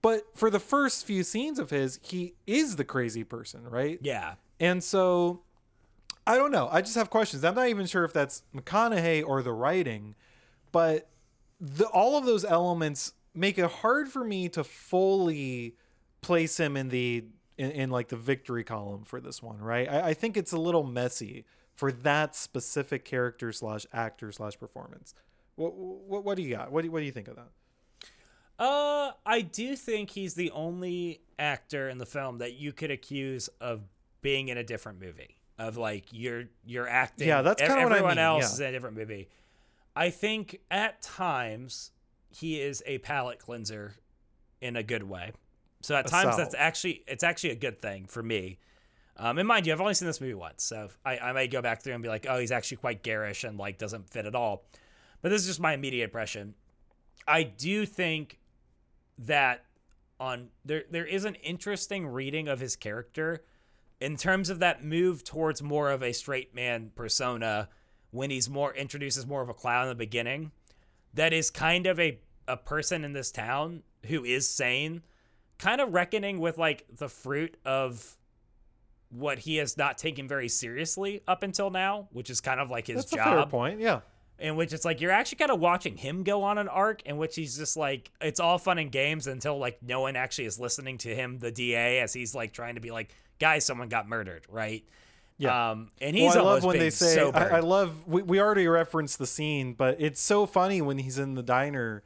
But 0.02 0.24
for 0.34 0.50
the 0.50 0.58
first 0.58 1.06
few 1.06 1.22
scenes 1.22 1.60
of 1.60 1.70
his, 1.70 2.00
he 2.02 2.34
is 2.44 2.74
the 2.74 2.84
crazy 2.84 3.22
person, 3.22 3.68
right? 3.70 4.00
Yeah. 4.02 4.34
And 4.58 4.82
so 4.82 5.42
I 6.26 6.36
don't 6.36 6.50
know. 6.50 6.68
I 6.72 6.80
just 6.80 6.94
have 6.94 7.10
questions. 7.10 7.44
I'm 7.44 7.54
not 7.54 7.68
even 7.68 7.86
sure 7.86 8.04
if 8.04 8.12
that's 8.12 8.42
McConaughey 8.54 9.26
or 9.26 9.42
the 9.42 9.52
writing, 9.52 10.14
but 10.72 11.08
the, 11.60 11.86
all 11.86 12.16
of 12.16 12.24
those 12.24 12.44
elements 12.44 13.12
make 13.34 13.58
it 13.58 13.70
hard 13.70 14.08
for 14.08 14.24
me 14.24 14.48
to 14.50 14.64
fully 14.64 15.76
place 16.22 16.58
him 16.58 16.76
in 16.76 16.88
the 16.88 17.24
in, 17.56 17.70
in 17.70 17.90
like 17.90 18.08
the 18.08 18.16
victory 18.16 18.64
column 18.64 19.04
for 19.04 19.20
this 19.20 19.42
one, 19.42 19.58
right? 19.58 19.88
I, 19.88 20.08
I 20.08 20.14
think 20.14 20.36
it's 20.36 20.52
a 20.52 20.58
little 20.58 20.82
messy 20.82 21.44
for 21.76 21.92
that 21.92 22.34
specific 22.34 23.04
character 23.04 23.52
slash 23.52 23.86
actor 23.92 24.32
slash 24.32 24.58
performance. 24.58 25.14
What, 25.56 25.74
what 25.74 26.24
what 26.24 26.36
do 26.36 26.42
you 26.42 26.54
got? 26.56 26.72
What 26.72 26.84
do, 26.84 26.90
what 26.90 27.00
do 27.00 27.06
you 27.06 27.12
think 27.12 27.28
of 27.28 27.36
that? 27.36 27.48
Uh, 28.58 29.12
I 29.26 29.40
do 29.40 29.76
think 29.76 30.10
he's 30.10 30.34
the 30.34 30.50
only 30.52 31.20
actor 31.38 31.88
in 31.88 31.98
the 31.98 32.06
film 32.06 32.38
that 32.38 32.54
you 32.54 32.72
could 32.72 32.90
accuse 32.90 33.48
of 33.60 33.82
being 34.22 34.48
in 34.48 34.56
a 34.56 34.64
different 34.64 35.00
movie. 35.00 35.36
Of 35.56 35.76
like 35.76 36.06
you're 36.10 36.44
you're 36.64 36.88
acting. 36.88 37.28
Yeah, 37.28 37.42
that's 37.42 37.60
kinda 37.60 37.76
what 37.76 37.92
I 37.92 37.96
everyone 37.96 38.16
mean, 38.16 38.24
else 38.24 38.42
yeah. 38.42 38.52
is 38.54 38.60
in 38.60 38.66
a 38.66 38.72
different 38.72 38.96
movie. 38.96 39.28
I 39.94 40.10
think 40.10 40.60
at 40.70 41.00
times 41.00 41.92
he 42.28 42.60
is 42.60 42.82
a 42.86 42.98
palate 42.98 43.38
cleanser 43.38 43.94
in 44.60 44.74
a 44.76 44.82
good 44.82 45.04
way. 45.04 45.32
So 45.82 45.94
at 45.94 46.08
times 46.08 46.36
that's 46.36 46.54
actually 46.54 47.04
it's 47.06 47.22
actually 47.22 47.50
a 47.50 47.56
good 47.56 47.80
thing 47.80 48.06
for 48.06 48.22
me. 48.22 48.58
Um, 49.16 49.38
and 49.38 49.46
mind 49.46 49.66
you, 49.66 49.72
I've 49.72 49.80
only 49.80 49.94
seen 49.94 50.08
this 50.08 50.20
movie 50.20 50.34
once, 50.34 50.64
so 50.64 50.88
I, 51.04 51.18
I 51.18 51.32
may 51.32 51.46
go 51.46 51.62
back 51.62 51.82
through 51.82 51.92
and 51.92 52.02
be 52.02 52.08
like, 52.08 52.26
oh, 52.28 52.38
he's 52.38 52.50
actually 52.50 52.78
quite 52.78 53.04
garish 53.04 53.44
and 53.44 53.56
like 53.56 53.78
doesn't 53.78 54.10
fit 54.10 54.26
at 54.26 54.34
all. 54.34 54.64
But 55.22 55.28
this 55.28 55.42
is 55.42 55.46
just 55.46 55.60
my 55.60 55.72
immediate 55.74 56.04
impression. 56.04 56.54
I 57.28 57.44
do 57.44 57.86
think 57.86 58.40
that 59.18 59.64
on 60.18 60.48
there 60.64 60.84
there 60.90 61.06
is 61.06 61.24
an 61.24 61.36
interesting 61.36 62.06
reading 62.06 62.48
of 62.48 62.60
his 62.60 62.74
character 62.76 63.44
in 64.04 64.16
terms 64.16 64.50
of 64.50 64.58
that 64.58 64.84
move 64.84 65.24
towards 65.24 65.62
more 65.62 65.90
of 65.90 66.02
a 66.02 66.12
straight 66.12 66.54
man 66.54 66.90
persona 66.94 67.68
when 68.10 68.30
he's 68.30 68.50
more 68.50 68.74
introduces 68.74 69.26
more 69.26 69.40
of 69.40 69.48
a 69.48 69.54
clown 69.54 69.84
in 69.84 69.88
the 69.88 69.94
beginning 69.94 70.52
that 71.14 71.32
is 71.32 71.50
kind 71.50 71.86
of 71.86 71.98
a 71.98 72.18
a 72.46 72.56
person 72.56 73.02
in 73.04 73.14
this 73.14 73.32
town 73.32 73.82
who 74.06 74.22
is 74.22 74.46
sane 74.46 75.02
kind 75.56 75.80
of 75.80 75.94
reckoning 75.94 76.38
with 76.38 76.58
like 76.58 76.84
the 76.98 77.08
fruit 77.08 77.56
of 77.64 78.18
what 79.08 79.38
he 79.38 79.56
has 79.56 79.78
not 79.78 79.96
taken 79.96 80.28
very 80.28 80.48
seriously 80.48 81.22
up 81.26 81.42
until 81.42 81.70
now 81.70 82.06
which 82.12 82.28
is 82.28 82.42
kind 82.42 82.60
of 82.60 82.68
like 82.70 82.86
his 82.86 82.96
That's 82.96 83.12
job 83.12 83.28
a 83.28 83.40
fair 83.40 83.46
point. 83.46 83.80
Yeah. 83.80 84.00
in 84.38 84.56
which 84.56 84.74
it's 84.74 84.84
like 84.84 85.00
you're 85.00 85.12
actually 85.12 85.38
kind 85.38 85.50
of 85.50 85.60
watching 85.60 85.96
him 85.96 86.24
go 86.24 86.42
on 86.42 86.58
an 86.58 86.68
arc 86.68 87.00
in 87.06 87.16
which 87.16 87.36
he's 87.36 87.56
just 87.56 87.74
like 87.76 88.10
it's 88.20 88.40
all 88.40 88.58
fun 88.58 88.78
and 88.78 88.92
games 88.92 89.26
until 89.26 89.56
like 89.56 89.78
no 89.82 90.02
one 90.02 90.14
actually 90.14 90.44
is 90.44 90.60
listening 90.60 90.98
to 90.98 91.14
him 91.14 91.38
the 91.38 91.50
da 91.50 92.00
as 92.00 92.12
he's 92.12 92.34
like 92.34 92.52
trying 92.52 92.74
to 92.74 92.80
be 92.82 92.90
like 92.90 93.14
guys 93.38 93.64
someone 93.64 93.88
got 93.88 94.08
murdered 94.08 94.44
right 94.48 94.84
Yeah. 95.38 95.70
um 95.70 95.90
and 96.00 96.16
he's 96.16 96.34
well, 96.34 96.46
I 96.48 96.52
love 96.54 96.64
when 96.64 96.78
they 96.78 96.90
say. 96.90 97.20
I, 97.30 97.56
I 97.56 97.60
love. 97.60 98.06
We, 98.06 98.22
we 98.22 98.40
already 98.40 98.66
referenced 98.68 99.18
the 99.18 99.26
scene, 99.26 99.72
but 99.74 99.96
it's 100.00 100.20
so 100.20 100.46
funny 100.46 100.80
when 100.80 100.98
he's 100.98 101.18
in 101.18 101.34
the 101.34 101.42
diner, 101.42 102.02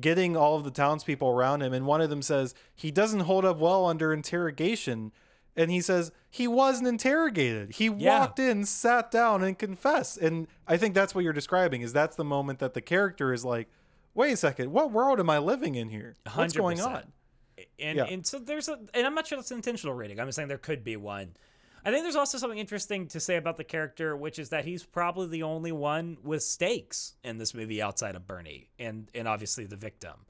getting 0.00 0.36
all 0.36 0.56
of 0.56 0.64
the 0.64 0.70
townspeople 0.70 1.28
around 1.28 1.62
him, 1.62 1.72
and 1.72 1.86
one 1.86 2.00
of 2.00 2.10
them 2.10 2.22
says 2.22 2.54
he 2.74 2.90
doesn't 2.90 3.20
hold 3.20 3.44
up 3.44 3.58
well 3.58 3.86
under 3.86 4.12
interrogation, 4.12 5.12
and 5.56 5.70
he 5.70 5.80
says 5.80 6.10
he 6.28 6.48
wasn't 6.48 6.88
interrogated. 6.88 7.72
He 7.76 7.86
Yeah. 7.86 8.18
walked 8.18 8.40
in, 8.40 8.64
sat 8.64 9.12
down, 9.12 9.44
and 9.44 9.56
confessed. 9.56 10.18
And 10.18 10.48
I 10.66 10.76
think 10.76 10.94
that's 10.94 11.14
what 11.14 11.22
you're 11.22 11.32
describing. 11.32 11.82
Is 11.82 11.92
that's 11.92 12.16
the 12.16 12.24
moment 12.24 12.58
that 12.58 12.74
the 12.74 12.80
character 12.80 13.32
is 13.32 13.44
like, 13.44 13.68
"Wait 14.14 14.32
a 14.32 14.36
second, 14.36 14.72
what 14.72 14.90
world 14.90 15.20
am 15.20 15.30
I 15.30 15.38
living 15.38 15.76
in 15.76 15.90
here? 15.90 16.16
What's 16.34 16.52
going 16.54 16.78
100%. 16.78 16.86
on?" 16.86 17.12
And 17.78 17.98
Yeah. 17.98 18.04
and 18.04 18.26
so 18.26 18.38
there's 18.38 18.68
a 18.68 18.78
and 18.94 19.06
I'm 19.06 19.14
not 19.14 19.26
sure 19.26 19.36
that's 19.38 19.50
an 19.50 19.58
intentional 19.58 19.94
reading. 19.94 20.18
I'm 20.20 20.26
just 20.28 20.36
saying 20.36 20.48
there 20.48 20.58
could 20.58 20.84
be 20.84 20.96
one. 20.96 21.34
I 21.86 21.90
think 21.90 22.02
there's 22.02 22.16
also 22.16 22.38
something 22.38 22.58
interesting 22.58 23.08
to 23.08 23.20
say 23.20 23.36
about 23.36 23.58
the 23.58 23.64
character, 23.64 24.16
which 24.16 24.38
is 24.38 24.48
that 24.48 24.64
he's 24.64 24.82
probably 24.84 25.26
the 25.28 25.42
only 25.42 25.70
one 25.70 26.16
with 26.22 26.42
stakes 26.42 27.14
in 27.22 27.36
this 27.36 27.52
movie 27.52 27.82
outside 27.82 28.16
of 28.16 28.26
Bernie 28.26 28.70
and 28.78 29.10
and 29.14 29.28
obviously 29.28 29.66
the 29.66 29.76
victim. 29.76 30.26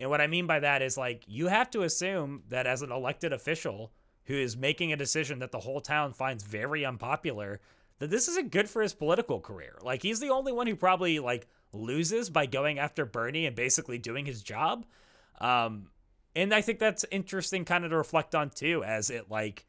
And 0.00 0.10
what 0.10 0.20
I 0.20 0.26
mean 0.26 0.46
by 0.46 0.60
that 0.60 0.82
is 0.82 0.96
like 0.96 1.24
you 1.26 1.48
have 1.48 1.70
to 1.72 1.82
assume 1.82 2.42
that 2.48 2.66
as 2.66 2.82
an 2.82 2.92
elected 2.92 3.32
official 3.32 3.92
who 4.26 4.34
is 4.34 4.56
making 4.56 4.92
a 4.92 4.96
decision 4.96 5.40
that 5.40 5.50
the 5.50 5.58
whole 5.60 5.80
town 5.80 6.12
finds 6.12 6.44
very 6.44 6.84
unpopular, 6.84 7.60
that 7.98 8.08
this 8.10 8.28
isn't 8.28 8.52
good 8.52 8.70
for 8.70 8.80
his 8.82 8.94
political 8.94 9.40
career. 9.40 9.76
Like 9.82 10.02
he's 10.02 10.20
the 10.20 10.30
only 10.30 10.52
one 10.52 10.68
who 10.68 10.76
probably 10.76 11.18
like 11.18 11.48
loses 11.72 12.30
by 12.30 12.46
going 12.46 12.78
after 12.78 13.04
Bernie 13.04 13.46
and 13.46 13.56
basically 13.56 13.98
doing 13.98 14.24
his 14.24 14.42
job. 14.42 14.86
Um, 15.40 15.88
and 16.34 16.54
I 16.54 16.60
think 16.60 16.78
that's 16.78 17.04
interesting, 17.10 17.64
kind 17.64 17.84
of 17.84 17.90
to 17.90 17.96
reflect 17.96 18.34
on 18.34 18.50
too, 18.50 18.82
as 18.84 19.10
it 19.10 19.30
like 19.30 19.66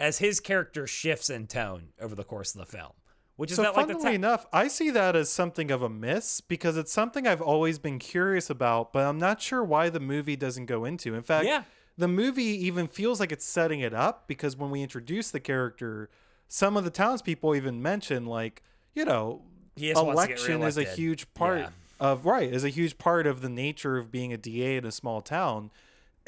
as 0.00 0.18
his 0.18 0.40
character 0.40 0.86
shifts 0.86 1.28
in 1.30 1.46
tone 1.46 1.88
over 2.00 2.14
the 2.14 2.24
course 2.24 2.54
of 2.54 2.60
the 2.60 2.66
film, 2.66 2.92
which 3.36 3.50
is 3.50 3.56
so 3.56 3.62
that 3.62 3.76
like 3.76 3.88
the 3.88 3.94
funnily 3.94 4.14
enough, 4.14 4.46
I 4.52 4.68
see 4.68 4.90
that 4.90 5.16
as 5.16 5.28
something 5.30 5.70
of 5.70 5.82
a 5.82 5.88
miss 5.88 6.40
because 6.40 6.76
it's 6.76 6.92
something 6.92 7.26
I've 7.26 7.42
always 7.42 7.78
been 7.78 7.98
curious 7.98 8.48
about, 8.48 8.92
but 8.92 9.04
I'm 9.04 9.18
not 9.18 9.42
sure 9.42 9.64
why 9.64 9.88
the 9.90 10.00
movie 10.00 10.36
doesn't 10.36 10.66
go 10.66 10.84
into. 10.84 11.14
In 11.14 11.22
fact, 11.22 11.46
Yeah. 11.46 11.64
the 11.96 12.06
movie 12.08 12.44
even 12.66 12.86
feels 12.86 13.18
like 13.18 13.32
it's 13.32 13.44
setting 13.44 13.80
it 13.80 13.92
up 13.92 14.28
because 14.28 14.56
when 14.56 14.70
we 14.70 14.82
introduce 14.82 15.30
the 15.32 15.40
character, 15.40 16.08
some 16.46 16.76
of 16.76 16.84
the 16.84 16.90
townspeople 16.90 17.56
even 17.56 17.82
mention 17.82 18.24
like, 18.24 18.62
you 18.94 19.04
know, 19.04 19.42
He 19.76 19.88
just 19.90 20.02
wants 20.04 20.22
to 20.22 20.28
get 20.28 20.36
election 20.38 20.62
is 20.62 20.78
a 20.78 20.84
huge 20.84 21.34
part 21.34 21.58
Yeah. 21.58 21.68
of 21.98 22.24
right, 22.24 22.52
is 22.52 22.62
a 22.64 22.68
huge 22.68 22.98
part 22.98 23.26
of 23.26 23.40
the 23.40 23.48
nature 23.48 23.96
of 23.98 24.12
being 24.12 24.32
a 24.32 24.36
DA 24.36 24.76
in 24.76 24.84
a 24.84 24.92
small 24.92 25.20
town. 25.20 25.70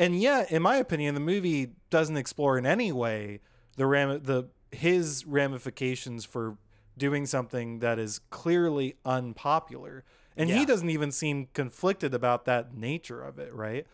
And 0.00 0.18
yet, 0.18 0.50
in 0.50 0.62
my 0.62 0.76
opinion, 0.76 1.14
the 1.14 1.20
movie 1.20 1.72
doesn't 1.90 2.16
explore 2.16 2.56
in 2.56 2.64
any 2.64 2.90
way 2.90 3.40
the 3.76 3.86
ram 3.86 4.22
the 4.22 4.48
his 4.72 5.26
ramifications 5.26 6.24
for 6.24 6.56
doing 6.96 7.26
something 7.26 7.80
that 7.80 7.98
is 7.98 8.20
clearly 8.30 8.96
unpopular. 9.04 10.04
And 10.36 10.48
Yeah. 10.48 10.56
he 10.58 10.64
doesn't 10.64 10.88
even 10.88 11.12
seem 11.12 11.48
conflicted 11.52 12.14
about 12.14 12.46
that 12.46 12.74
nature 12.74 13.22
of 13.22 13.38
it, 13.38 13.52
right? 13.54 13.86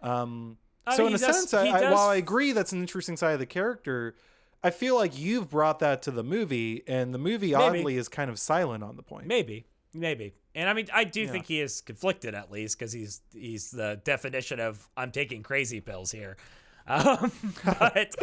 Um, 0.00 0.56
I 0.86 0.96
so 0.96 1.02
mean, 1.02 1.10
in 1.10 1.14
a 1.16 1.18
sense, 1.18 1.52
I, 1.52 1.66
I, 1.66 1.90
while 1.92 2.08
I 2.08 2.16
agree 2.16 2.52
that's 2.52 2.72
an 2.72 2.80
interesting 2.80 3.16
side 3.18 3.32
of 3.34 3.38
the 3.38 3.46
character, 3.46 4.14
I 4.62 4.70
feel 4.70 4.94
like 4.94 5.18
you've 5.18 5.50
brought 5.50 5.78
that 5.80 6.00
to 6.02 6.10
the 6.10 6.24
movie, 6.24 6.82
and 6.86 7.12
the 7.12 7.18
movie 7.18 7.54
oddly 7.54 7.96
is 7.96 8.08
kind 8.08 8.30
of 8.30 8.38
silent 8.38 8.82
on 8.82 8.96
the 8.96 9.02
point. 9.02 9.26
Maybe, 9.26 9.66
maybe. 9.92 10.32
And 10.54 10.68
I 10.68 10.72
mean, 10.72 10.88
I 10.92 11.04
do 11.04 11.28
think 11.28 11.46
he 11.46 11.60
is 11.60 11.80
conflicted 11.80 12.34
at 12.34 12.50
least 12.50 12.78
because 12.78 12.92
he's 12.92 13.20
he's 13.32 13.70
the 13.70 14.00
definition 14.04 14.58
of 14.60 14.88
I'm 14.96 15.12
taking 15.12 15.42
crazy 15.42 15.80
pills 15.80 16.10
here. 16.10 16.36
Um, 16.86 17.30
but 17.64 18.16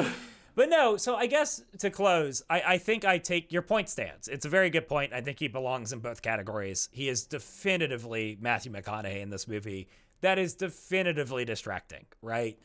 but 0.56 0.68
no. 0.68 0.98
So 0.98 1.16
I 1.16 1.28
guess 1.28 1.62
to 1.78 1.90
close, 1.90 2.42
I, 2.50 2.64
I 2.68 2.78
think 2.80 3.06
I 3.06 3.18
take 3.18 3.54
your 3.54 3.62
point 3.62 3.88
stands. 3.88 4.28
It's 4.28 4.46
a 4.46 4.50
very 4.50 4.70
good 4.70 4.90
point. 4.90 5.14
I 5.14 5.22
think 5.22 5.40
he 5.40 5.48
belongs 5.48 5.94
in 5.94 6.00
both 6.00 6.22
categories. 6.22 6.90
He 6.92 7.08
is 7.08 7.24
definitively 7.24 8.38
Matthew 8.42 8.74
McConaughey 8.74 9.22
in 9.22 9.30
this 9.30 9.48
movie. 9.48 9.88
That 10.20 10.38
is 10.38 10.56
definitively 10.56 11.46
distracting, 11.46 12.08
right? 12.22 12.60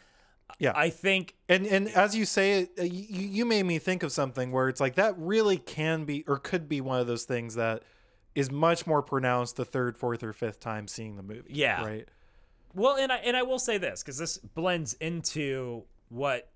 Yeah. 0.59 0.73
I 0.75 0.91
think 0.91 1.35
And 1.49 1.67
and 1.67 1.89
as 1.89 2.17
you 2.17 2.25
say 2.25 2.63
it, 2.63 2.71
uh, 2.79 2.83
you, 2.83 3.29
you 3.29 3.45
made 3.45 3.65
me 3.65 3.79
think 3.79 4.03
of 4.03 4.13
something 4.13 4.51
where 4.51 4.69
it's 4.69 4.81
like 4.81 4.95
that 4.97 5.15
really 5.19 5.59
can 5.59 6.05
be 6.05 6.25
or 6.27 6.39
could 6.39 6.69
be 6.69 6.81
one 6.81 7.01
of 7.01 7.07
those 7.07 7.25
things 7.25 7.55
that 7.55 7.83
is 8.35 8.51
much 8.51 8.87
more 8.87 9.03
pronounced 9.03 9.57
the 9.57 9.65
third, 9.65 9.97
fourth, 9.97 10.23
or 10.23 10.33
fifth 10.33 10.61
time 10.61 10.89
seeing 10.89 11.17
the 11.17 11.23
movie. 11.23 11.53
Yeah. 11.53 11.85
Right. 11.85 12.09
Well, 12.75 12.97
and 12.97 13.13
I 13.13 13.17
and 13.17 13.37
I 13.37 13.43
will 13.43 13.59
say 13.59 13.79
this 13.79 14.03
because 14.03 14.17
this 14.19 14.39
blends 14.39 14.95
into 14.95 15.85
what 16.09 16.51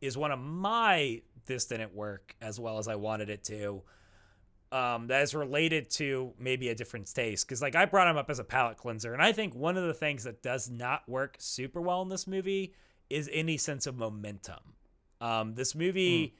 is 0.00 0.16
one 0.16 0.32
of 0.32 0.38
my 0.38 1.22
this 1.46 1.64
didn't 1.66 1.94
work 1.94 2.36
as 2.40 2.60
well 2.60 2.78
as 2.78 2.88
I 2.88 2.96
wanted 2.96 3.30
it 3.30 3.44
to. 3.44 3.82
Um, 4.70 5.08
that 5.08 5.22
is 5.22 5.34
related 5.34 5.90
to 5.90 6.32
maybe 6.38 6.70
a 6.70 6.74
different 6.74 7.12
taste 7.12 7.46
because 7.46 7.60
like 7.60 7.74
I 7.74 7.84
brought 7.84 8.08
him 8.08 8.16
up 8.16 8.30
as 8.30 8.38
a 8.38 8.44
palate 8.44 8.78
cleanser, 8.78 9.12
and 9.12 9.22
I 9.22 9.32
think 9.32 9.54
one 9.54 9.76
of 9.76 9.84
the 9.84 9.94
things 9.94 10.24
that 10.24 10.42
does 10.42 10.70
not 10.70 11.06
work 11.08 11.36
super 11.38 11.80
well 11.80 12.02
in 12.02 12.08
this 12.08 12.26
movie 12.26 12.74
is 13.10 13.28
any 13.32 13.58
sense 13.58 13.86
of 13.86 13.96
momentum. 13.96 14.74
Um, 15.20 15.54
this 15.54 15.74
movie, 15.74 16.34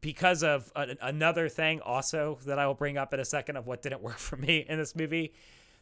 because 0.00 0.42
of 0.42 0.70
a, 0.76 0.96
another 1.02 1.48
thing 1.48 1.80
also 1.80 2.38
that 2.46 2.58
I 2.58 2.66
will 2.66 2.74
bring 2.74 2.96
up 2.96 3.12
in 3.14 3.20
a 3.20 3.24
second 3.24 3.56
of 3.56 3.66
what 3.66 3.82
didn't 3.82 4.02
work 4.02 4.18
for 4.18 4.36
me 4.36 4.64
in 4.68 4.78
this 4.78 4.94
movie, 4.94 5.32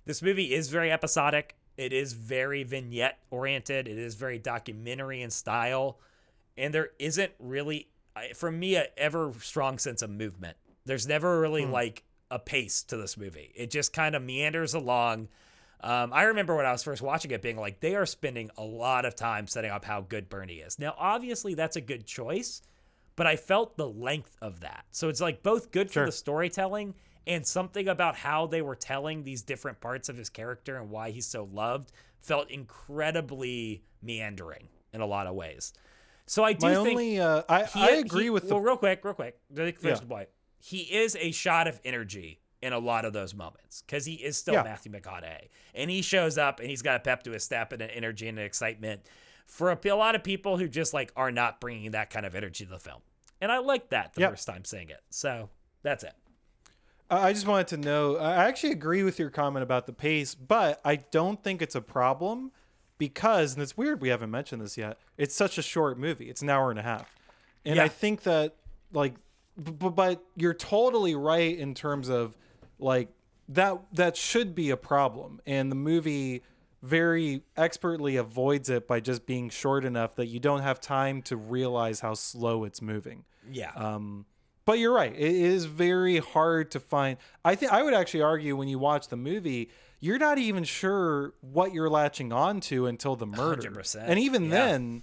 this 0.05 0.23
movie 0.23 0.55
is 0.55 0.71
very 0.71 0.91
episodic. 0.91 1.57
It 1.77 1.93
is 1.93 2.13
very 2.13 2.65
vignette 2.65 3.19
oriented. 3.31 3.87
It 3.87 3.99
is 3.99 4.15
very 4.15 4.39
documentary 4.39 5.23
in 5.23 5.31
style, 5.31 5.99
and 6.57 6.75
there 6.75 6.91
isn't 6.99 7.33
really, 7.39 7.89
for 8.35 8.51
me, 8.51 8.75
a 8.75 8.87
ever 8.97 9.33
strong 9.41 9.79
sense 9.79 10.03
of 10.03 10.11
movement. 10.11 10.57
There's 10.87 11.07
never 11.07 11.39
really 11.41 11.67
like 11.67 12.03
a 12.31 12.39
pace 12.39 12.83
to 12.85 12.97
this 12.97 13.17
movie. 13.17 13.53
It 13.55 13.71
just 13.71 13.93
kind 13.93 14.15
of 14.15 14.23
meanders 14.23 14.75
along. 14.75 15.29
Um, 15.81 16.13
I 16.13 16.25
remember 16.25 16.57
when 16.57 16.67
I 16.67 16.73
was 16.73 16.83
first 16.83 17.03
watching 17.03 17.31
it, 17.31 17.43
being 17.43 17.57
like, 17.57 17.81
they 17.81 17.95
are 17.95 18.07
spending 18.07 18.51
a 18.57 18.65
lot 18.65 19.05
of 19.05 19.15
time 19.15 19.47
setting 19.47 19.71
up 19.71 19.85
how 19.85 20.01
good 20.01 20.29
Bernie 20.29 20.57
is. 20.57 20.79
Now, 20.79 20.95
obviously, 20.99 21.55
that's 21.55 21.77
a 21.77 21.81
good 21.81 22.07
choice, 22.07 22.63
but 23.19 23.27
I 23.27 23.35
felt 23.37 23.77
the 23.77 23.89
length 23.89 24.37
of 24.41 24.61
that. 24.61 24.85
So 24.93 25.09
it's 25.09 25.21
like 25.21 25.43
both 25.43 25.73
good 25.73 25.91
Sure. 25.91 26.05
for 26.05 26.07
the 26.11 26.12
storytelling 26.16 26.95
and 27.27 27.45
something 27.47 27.89
about 27.89 28.14
how 28.16 28.47
they 28.47 28.62
were 28.62 28.77
telling 28.77 29.25
these 29.25 29.43
different 29.43 29.81
parts 29.81 30.09
of 30.09 30.16
his 30.16 30.31
character 30.31 30.77
and 30.77 30.89
why 30.89 31.11
he's 31.11 31.27
so 31.27 31.45
loved 31.53 31.91
felt 32.21 32.49
incredibly 32.51 33.83
meandering 34.03 34.69
in 34.93 35.01
a 35.01 35.07
lot 35.07 35.27
of 35.27 35.35
ways. 35.35 35.73
So 36.27 36.45
I 36.45 36.53
do 36.53 36.66
My 36.66 36.75
think 36.75 36.89
only, 36.89 37.21
uh, 37.21 37.43
I 37.49 37.64
he- 37.64 37.81
I 37.81 37.89
agree 37.97 38.25
he- 38.25 38.31
with 38.31 38.49
the 38.49 38.55
well, 38.55 38.62
real 38.62 38.77
quick, 38.77 39.05
real 39.05 39.14
quick. 39.14 39.39
Finish 39.55 39.75
Yeah. 39.83 39.95
the 39.95 40.07
point. 40.07 40.29
He 40.61 40.83
is 40.97 41.16
a 41.16 41.31
shot 41.33 41.66
of 41.66 41.81
energy 41.85 42.41
in 42.61 42.73
a 42.73 42.79
lot 42.79 43.05
of 43.05 43.12
those 43.12 43.35
moments 43.35 43.83
because 43.83 44.05
he 44.05 44.14
is 44.14 44.37
still 44.37 44.55
Yeah. 44.55 44.62
Matthew 44.62 44.91
McConaughey, 44.93 45.49
and 45.75 45.91
he 45.91 46.03
shows 46.03 46.37
up 46.39 46.61
and 46.61 46.69
he's 46.69 46.83
got 46.83 46.97
a 46.97 47.01
pep 47.01 47.23
to 47.25 47.33
his 47.33 47.45
step 47.45 47.73
and 47.73 47.81
an 47.83 47.91
energy 47.91 48.29
and 48.29 48.39
an 48.39 48.45
excitement 48.45 49.03
for 49.49 49.70
a, 49.72 49.78
a 49.88 49.96
lot 49.96 50.14
of 50.14 50.22
people 50.22 50.57
who 50.59 50.68
just 50.68 50.94
like 50.94 51.11
are 51.16 51.32
not 51.32 51.61
bringing 51.61 51.90
that 51.90 52.11
kind 52.11 52.24
of 52.24 52.34
energy 52.36 52.64
to 52.64 52.70
the 52.70 52.78
film. 52.78 53.01
And 53.40 53.51
I 53.51 53.59
like 53.59 53.88
that 53.90 54.14
the 54.14 54.20
Yep. 54.20 54.30
first 54.30 54.46
time 54.46 54.64
seeing 54.64 54.88
it. 54.90 55.01
So 55.11 55.49
that's 55.82 56.05
it. 56.05 56.12
I 57.11 57.32
just 57.32 57.46
wanted 57.46 57.68
to 57.68 57.76
know. 57.78 58.16
I 58.18 58.46
actually 58.46 58.72
agree 58.72 59.03
with 59.03 59.18
your 59.18 59.30
comment 59.30 59.62
about 59.62 59.86
the 59.86 59.94
pace, 59.94 60.34
but 60.34 60.78
I 60.84 60.96
don't 60.96 61.42
think 61.42 61.62
it's 61.62 61.74
a 61.74 61.80
problem 61.80 62.53
because, 62.99 63.55
and 63.55 63.62
it's 63.62 63.76
weird 63.76 64.03
we 64.03 64.11
haven't 64.11 64.30
mentioned 64.30 64.61
this 64.61 64.76
yet. 64.76 64.99
It's 65.16 65.34
such 65.34 65.57
a 65.57 65.62
short 65.62 65.99
movie. 65.99 66.28
It's 66.28 66.42
an 66.42 66.51
hour 66.51 66.68
and 66.70 66.78
a 66.78 66.82
half, 66.82 67.11
and 67.64 67.76
Yeah. 67.76 67.84
I 67.84 67.88
think 67.88 68.24
that 68.24 68.57
like, 68.92 69.14
but, 69.57 69.90
but 69.90 70.22
you're 70.36 70.53
totally 70.55 71.14
right 71.14 71.57
in 71.57 71.74
terms 71.74 72.09
of 72.11 72.36
like 72.78 73.09
that 73.49 73.78
that 73.94 74.14
should 74.16 74.55
be 74.55 74.68
a 74.68 74.76
problem, 74.76 75.40
and 75.46 75.72
the 75.72 75.76
movie 75.76 76.42
very 76.83 77.43
expertly 77.57 78.16
avoids 78.16 78.70
it 78.70 78.87
by 78.87 79.01
just 79.01 79.26
being 79.26 79.49
short 79.51 79.85
enough 79.85 80.14
that 80.16 80.26
you 80.26 80.39
don't 80.41 80.61
have 80.62 80.81
time 80.81 81.22
to 81.22 81.37
realize 81.37 82.01
how 82.01 82.14
slow 82.14 82.64
it's 82.64 82.81
moving. 82.81 83.24
Yeah. 83.51 83.72
Um, 83.74 84.26
but 84.64 84.79
you're 84.79 84.93
right. 84.95 85.12
It 85.12 85.35
is 85.35 85.64
very 85.64 86.18
hard 86.18 86.70
to 86.72 86.81
find. 86.81 87.16
I 87.45 87.55
think 87.55 87.72
I 87.72 87.83
would 87.83 87.95
actually 87.95 88.22
argue 88.22 88.55
when 88.55 88.68
you 88.68 88.79
watch 88.79 89.09
the 89.09 89.16
movie, 89.16 89.70
you're 89.99 90.18
not 90.18 90.39
even 90.39 90.62
sure 90.62 91.35
what 91.41 91.72
you're 91.72 91.89
latching 91.91 92.33
on 92.33 92.61
to 92.62 92.87
until 92.87 93.16
the 93.16 93.26
murder. 93.26 93.70
100%, 93.70 94.05
And 94.07 94.18
even 94.18 94.45
yeah. 94.45 94.51
then, 94.51 95.03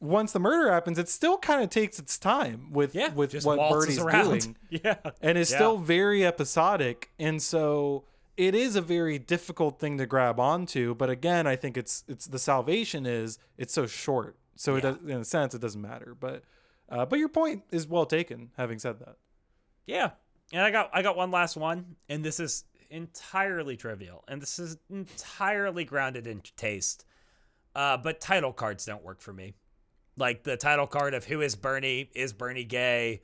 once 0.00 0.32
the 0.32 0.40
murder 0.40 0.70
happens, 0.72 0.98
it 0.98 1.08
still 1.08 1.38
kind 1.38 1.62
of 1.62 1.70
takes 1.70 1.98
its 1.98 2.18
time 2.18 2.70
with 2.72 2.94
yeah. 2.94 3.12
with 3.14 3.32
what 3.44 3.58
Bernie's 3.70 3.98
around. 3.98 4.40
doing 4.40 4.56
yeah. 4.70 4.96
and 5.22 5.38
it's 5.38 5.50
Yeah. 5.50 5.56
still 5.56 5.78
very 5.78 6.24
episodic 6.26 7.10
and 7.18 7.40
so 7.42 8.04
it 8.38 8.54
is 8.54 8.74
a 8.76 8.80
very 8.80 9.18
difficult 9.18 9.78
thing 9.78 9.98
to 9.98 10.06
grab 10.06 10.40
onto 10.40 10.94
but 10.94 11.10
again 11.10 11.46
i 11.46 11.54
think 11.56 11.76
it's 11.76 12.04
it's 12.08 12.26
the 12.26 12.38
salvation 12.38 13.04
is 13.04 13.38
it's 13.58 13.74
so 13.74 13.86
short 13.86 14.36
so 14.56 14.76
it 14.76 14.80
does, 14.80 14.96
in 15.06 15.18
a 15.18 15.24
sense 15.24 15.54
it 15.54 15.60
doesn't 15.60 15.82
matter 15.82 16.16
but 16.18 16.42
uh, 16.88 17.04
but 17.04 17.18
your 17.18 17.28
point 17.28 17.62
is 17.70 17.86
well 17.86 18.06
taken 18.06 18.50
having 18.56 18.78
said 18.78 18.98
that 19.00 19.16
Yeah. 19.86 20.10
And 20.52 20.62
I 20.62 20.70
got 20.70 20.88
I 20.94 21.02
got 21.02 21.14
one 21.14 21.30
last 21.30 21.58
one, 21.58 21.96
and 22.08 22.24
this 22.24 22.40
is 22.40 22.64
entirely 22.88 23.76
trivial, 23.76 24.24
and 24.28 24.40
this 24.40 24.58
is 24.58 24.78
entirely 24.88 25.84
grounded 25.84 26.26
in 26.26 26.40
taste. 26.56 27.04
Uh, 27.74 27.98
but 27.98 28.18
title 28.18 28.54
cards 28.54 28.86
don't 28.86 29.04
work 29.04 29.20
for 29.20 29.34
me. 29.34 29.52
Like 30.16 30.44
the 30.44 30.56
title 30.56 30.86
card 30.86 31.12
of 31.12 31.24
who 31.26 31.42
is 31.42 31.54
Bernie? 31.54 32.08
Is 32.14 32.32
Bernie 32.32 32.64
gay? 32.64 33.20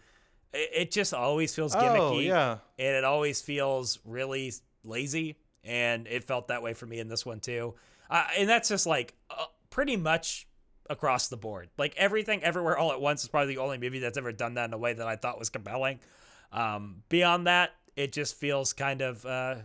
It, 0.52 0.70
it 0.74 0.90
just 0.90 1.14
always 1.14 1.54
feels 1.54 1.74
gimmicky. 1.74 2.16
oh 2.16 2.18
yeah 2.18 2.58
and 2.78 2.94
it 2.94 3.04
always 3.04 3.40
feels 3.40 3.98
really 4.04 4.52
lazy 4.84 5.36
and 5.62 6.06
it 6.06 6.24
felt 6.24 6.48
that 6.48 6.62
way 6.62 6.74
for 6.74 6.86
me 6.86 6.98
in 6.98 7.08
this 7.08 7.24
one 7.24 7.40
too. 7.40 7.74
Uh, 8.10 8.24
and 8.38 8.48
that's 8.48 8.68
just 8.68 8.86
like 8.86 9.14
uh, 9.30 9.46
pretty 9.70 9.96
much 9.96 10.46
across 10.90 11.28
the 11.28 11.36
board. 11.36 11.68
Like 11.78 11.94
everything 11.96 12.42
everywhere 12.42 12.76
all 12.76 12.92
at 12.92 13.00
once 13.00 13.22
is 13.22 13.28
probably 13.28 13.54
the 13.54 13.60
only 13.60 13.78
movie 13.78 13.98
that's 13.98 14.18
ever 14.18 14.32
done 14.32 14.54
that 14.54 14.66
in 14.66 14.74
a 14.74 14.78
way 14.78 14.92
that 14.92 15.06
i 15.06 15.16
thought 15.16 15.38
was 15.38 15.50
compelling. 15.50 16.00
Um, 16.52 17.02
beyond 17.08 17.46
that 17.46 17.72
it 17.96 18.12
just 18.12 18.36
feels 18.36 18.72
kind 18.72 19.00
of 19.00 19.24
uh, 19.24 19.56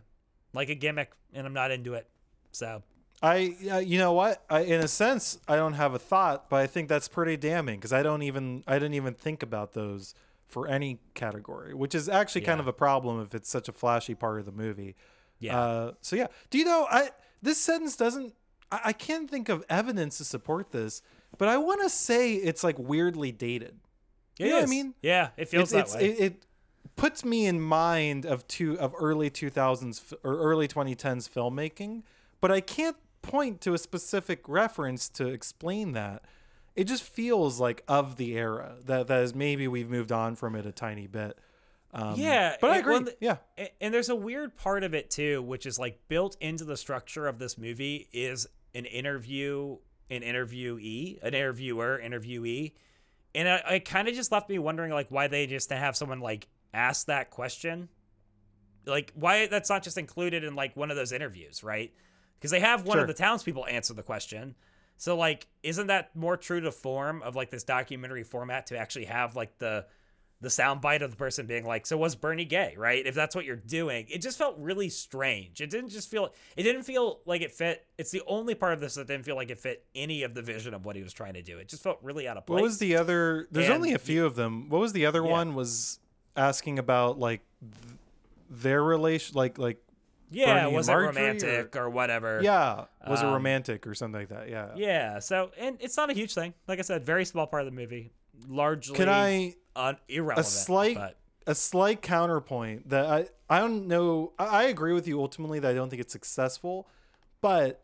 like 0.53 0.69
a 0.69 0.75
gimmick 0.75 1.11
and 1.33 1.45
i'm 1.45 1.53
not 1.53 1.71
into 1.71 1.93
it. 1.93 2.07
So 2.51 2.83
I, 3.21 3.55
uh, 3.69 3.77
you 3.77 3.97
know 3.97 4.13
what? 4.13 4.43
I, 4.49 4.61
in 4.61 4.79
a 4.81 4.87
sense, 4.87 5.39
I 5.47 5.57
don't 5.57 5.73
have 5.73 5.93
a 5.93 5.99
thought, 5.99 6.49
but 6.49 6.57
I 6.57 6.67
think 6.67 6.87
that's 6.87 7.07
pretty 7.07 7.35
damning 7.35 7.75
because 7.75 7.91
I 7.91 8.01
don't 8.01 8.21
even, 8.21 8.63
I 8.65 8.75
didn't 8.75 8.93
even 8.93 9.13
think 9.13 9.43
about 9.43 9.73
those 9.73 10.13
for 10.49 10.67
any 10.67 10.99
category, 11.13 11.73
which 11.73 11.95
is 11.95 12.09
actually 12.09 12.41
kind 12.41 12.59
of 12.59 12.67
a 12.67 12.73
problem 12.73 13.21
if 13.21 13.33
it's 13.33 13.49
such 13.49 13.69
a 13.69 13.71
flashy 13.71 14.15
part 14.15 14.39
of 14.39 14.45
the 14.45 14.51
movie. 14.51 14.95
Yeah. 15.39 15.59
Uh, 15.59 15.91
so 16.01 16.15
yeah. 16.15 16.27
Do 16.49 16.57
you 16.57 16.65
know? 16.65 16.87
I 16.89 17.11
this 17.41 17.57
sentence 17.57 17.95
doesn't. 17.95 18.33
I, 18.71 18.79
I 18.85 18.93
can't 18.93 19.29
think 19.29 19.49
of 19.49 19.63
evidence 19.69 20.17
to 20.17 20.25
support 20.25 20.71
this, 20.71 21.01
but 21.37 21.47
I 21.47 21.57
want 21.57 21.81
to 21.83 21.89
say 21.89 22.35
it's 22.35 22.63
like 22.63 22.77
weirdly 22.77 23.31
dated. 23.31 23.79
It 24.39 24.45
You 24.45 24.49
know 24.51 24.55
what 24.57 24.63
I 24.63 24.67
mean? 24.67 24.93
yeah 25.01 25.29
it 25.35 25.49
feels 25.49 25.71
it's, 25.71 25.71
that 25.71 25.79
it's, 25.79 25.95
way 25.95 26.09
It, 26.09 26.19
it 26.19 26.45
puts 26.95 27.25
me 27.25 27.45
in 27.45 27.61
mind 27.61 28.25
of 28.25 28.47
two 28.47 28.79
of 28.79 28.93
early 28.97 29.29
2000s 29.29 30.13
or 30.23 30.37
early 30.37 30.67
2010s 30.67 31.29
filmmaking, 31.29 32.03
but 32.41 32.51
I 32.51 32.61
can't 32.61 32.97
point 33.21 33.61
to 33.61 33.73
a 33.73 33.77
specific 33.77 34.47
reference 34.47 35.09
to 35.09 35.27
explain 35.27 35.93
that. 35.93 36.23
It 36.79 36.87
just 36.87 37.03
feels 37.03 37.59
like 37.59 37.83
of 37.87 38.15
the 38.15 38.37
era 38.37 38.75
that 38.85 39.07
that 39.07 39.21
is 39.23 39.35
maybe 39.35 39.67
we've 39.67 39.89
moved 39.89 40.11
on 40.13 40.35
from 40.35 40.55
it 40.55 40.65
a 40.65 40.71
tiny 40.71 41.07
bit. 41.07 41.37
Um, 41.93 42.13
yeah, 42.19 42.55
but 42.61 42.69
I 42.69 42.77
agree. 42.77 42.99
well, 42.99 43.07
yeah, 43.19 43.37
And 43.81 43.93
there's 43.93 44.09
a 44.09 44.15
weird 44.15 44.55
part 44.55 44.83
of 44.83 44.93
it 44.93 45.09
too, 45.09 45.41
which 45.41 45.65
is 45.65 45.77
like 45.79 45.99
built 46.07 46.37
into 46.39 46.63
the 46.63 46.77
structure 46.77 47.27
of 47.27 47.39
this 47.39 47.57
movie 47.57 48.07
is 48.13 48.47
an 48.75 48.85
interview, 48.85 49.77
an 50.09 50.21
interviewee, 50.21 51.21
an 51.23 51.33
interviewer, 51.33 51.99
interviewee, 52.03 52.73
and 53.35 53.49
I, 53.49 53.55
it 53.75 53.85
kind 53.85 54.07
of 54.07 54.13
just 54.13 54.31
left 54.31 54.49
me 54.49 54.57
wondering 54.59 54.91
like 54.93 55.09
why 55.09 55.27
they 55.27 55.47
just 55.47 55.69
have 55.71 55.97
someone 55.97 56.19
like 56.19 56.47
ask 56.73 57.07
that 57.07 57.29
question, 57.31 57.89
like 58.85 59.11
why 59.15 59.47
that's 59.47 59.69
not 59.69 59.83
just 59.83 59.97
included 59.97 60.43
in 60.43 60.55
like 60.55 60.75
one 60.77 60.91
of 60.91 60.95
those 60.95 61.11
interviews, 61.11 61.63
right? 61.63 61.91
Because 62.37 62.51
they 62.51 62.59
have 62.61 62.85
one 62.85 62.95
Sure. 62.95 63.01
of 63.01 63.07
the 63.07 63.13
townspeople 63.13 63.65
answer 63.67 63.93
the 63.93 64.03
question. 64.03 64.55
So 64.99 65.15
like, 65.15 65.47
isn't 65.63 65.87
that 65.87 66.13
more 66.13 66.35
true 66.35 66.59
to 66.59 66.71
form 66.73 67.21
of 67.23 67.33
like 67.35 67.49
this 67.49 67.63
documentary 67.63 68.23
format 68.23 68.67
to 68.67 68.77
actually 68.77 69.05
have 69.05 69.35
like 69.35 69.57
the 69.57 69.85
the 70.41 70.49
soundbite 70.49 71.01
of 71.01 71.11
the 71.11 71.17
person 71.17 71.45
being 71.47 71.65
like, 71.65 71.85
"So 71.85 71.97
was 71.97 72.15
Bernie 72.15 72.43
gay?" 72.45 72.73
Right? 72.77 73.05
If 73.05 73.15
that's 73.15 73.33
what 73.33 73.45
you're 73.45 73.55
doing, 73.55 74.07
it 74.09 74.21
just 74.21 74.37
felt 74.37 74.55
really 74.57 74.89
strange. 74.89 75.61
It 75.61 75.69
didn't 75.69 75.89
just 75.89 76.11
feel. 76.11 76.33
It 76.57 76.63
didn't 76.63 76.83
feel 76.83 77.21
like 77.25 77.41
it 77.41 77.51
fit. 77.53 77.85
It's 77.97 78.11
the 78.11 78.21
only 78.27 78.55
part 78.55 78.73
of 78.73 78.81
this 78.81 78.95
that 78.95 79.07
didn't 79.07 79.23
feel 79.23 79.37
like 79.37 79.49
it 79.51 79.59
fit 79.59 79.85
any 79.95 80.23
of 80.23 80.33
the 80.33 80.41
vision 80.41 80.73
of 80.73 80.83
what 80.85 80.97
he 80.97 81.01
was 81.01 81.13
trying 81.13 81.33
to 81.35 81.41
do. 81.41 81.57
It 81.59 81.69
just 81.69 81.81
felt 81.81 81.99
really 82.01 82.27
out 82.27 82.35
of 82.37 82.45
place. 82.45 82.55
What 82.55 82.63
was 82.63 82.77
the 82.77 82.97
other? 82.97 83.47
There's 83.51 83.67
And 83.67 83.75
only 83.75 83.93
a 83.93 83.99
few 83.99 84.25
of 84.25 84.35
them. 84.35 84.67
What 84.69 84.81
was 84.81 84.91
the 84.93 85.05
other 85.05 85.23
Yeah. 85.23 85.31
one? 85.31 85.55
Was 85.55 85.99
asking 86.35 86.77
about 86.77 87.17
like 87.19 87.41
th- 87.61 87.97
their 88.49 88.83
relation, 88.83 89.35
like 89.35 89.57
like 89.57 89.81
Yeah, 90.31 90.63
Bernie 90.65 90.75
was 90.75 90.89
it 90.89 90.93
romantic 90.93 91.75
or, 91.75 91.89
whatever? 91.89 92.39
yeah, 92.43 92.85
was 93.07 93.21
it 93.21 93.25
Um, 93.25 93.33
romantic 93.33 93.87
or 93.87 93.93
something 93.95 94.21
like 94.21 94.29
that? 94.29 94.47
Yeah. 94.49 94.69
Yeah. 94.75 95.19
So, 95.19 95.51
and 95.57 95.77
it's 95.79 95.97
not 95.97 96.09
a 96.09 96.13
huge 96.13 96.33
thing. 96.33 96.53
Like 96.67 96.79
I 96.79 96.83
said, 96.83 97.05
very 97.05 97.25
small 97.25 97.47
part 97.47 97.61
of 97.63 97.65
the 97.73 97.75
movie. 97.75 98.11
Largely, 98.47 98.95
Can 98.95 99.09
I 99.09 99.55
un- 99.75 99.97
irrelevant. 100.07 100.47
a 100.47 100.49
slight 100.49 100.95
but 100.95 101.17
a 101.47 101.55
slight 101.55 102.01
counterpoint 102.01 102.89
that 102.89 103.05
I 103.05 103.27
I 103.49 103.59
don't 103.59 103.87
know. 103.87 104.33
I, 104.39 104.45
I 104.45 104.63
agree 104.63 104.93
with 104.93 105.07
you 105.07 105.19
ultimately 105.19 105.59
that 105.59 105.71
I 105.71 105.73
don't 105.73 105.89
think 105.89 106.01
it's 106.01 106.13
successful, 106.13 106.87
but 107.41 107.83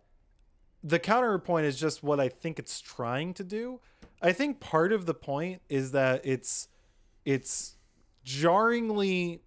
the 0.83 0.99
counterpoint 0.99 1.65
is 1.65 1.77
just 1.79 2.03
what 2.03 2.19
I 2.19 2.29
think 2.29 2.59
it's 2.59 2.79
trying 2.79 3.33
to 3.33 3.43
do. 3.43 3.81
I 4.21 4.31
think 4.33 4.59
part 4.59 4.93
of 4.93 5.07
the 5.07 5.13
point 5.15 5.61
is 5.67 5.91
that 5.91 6.21
it's 6.23 6.67
it's 7.25 7.75
jarringly 8.23 9.41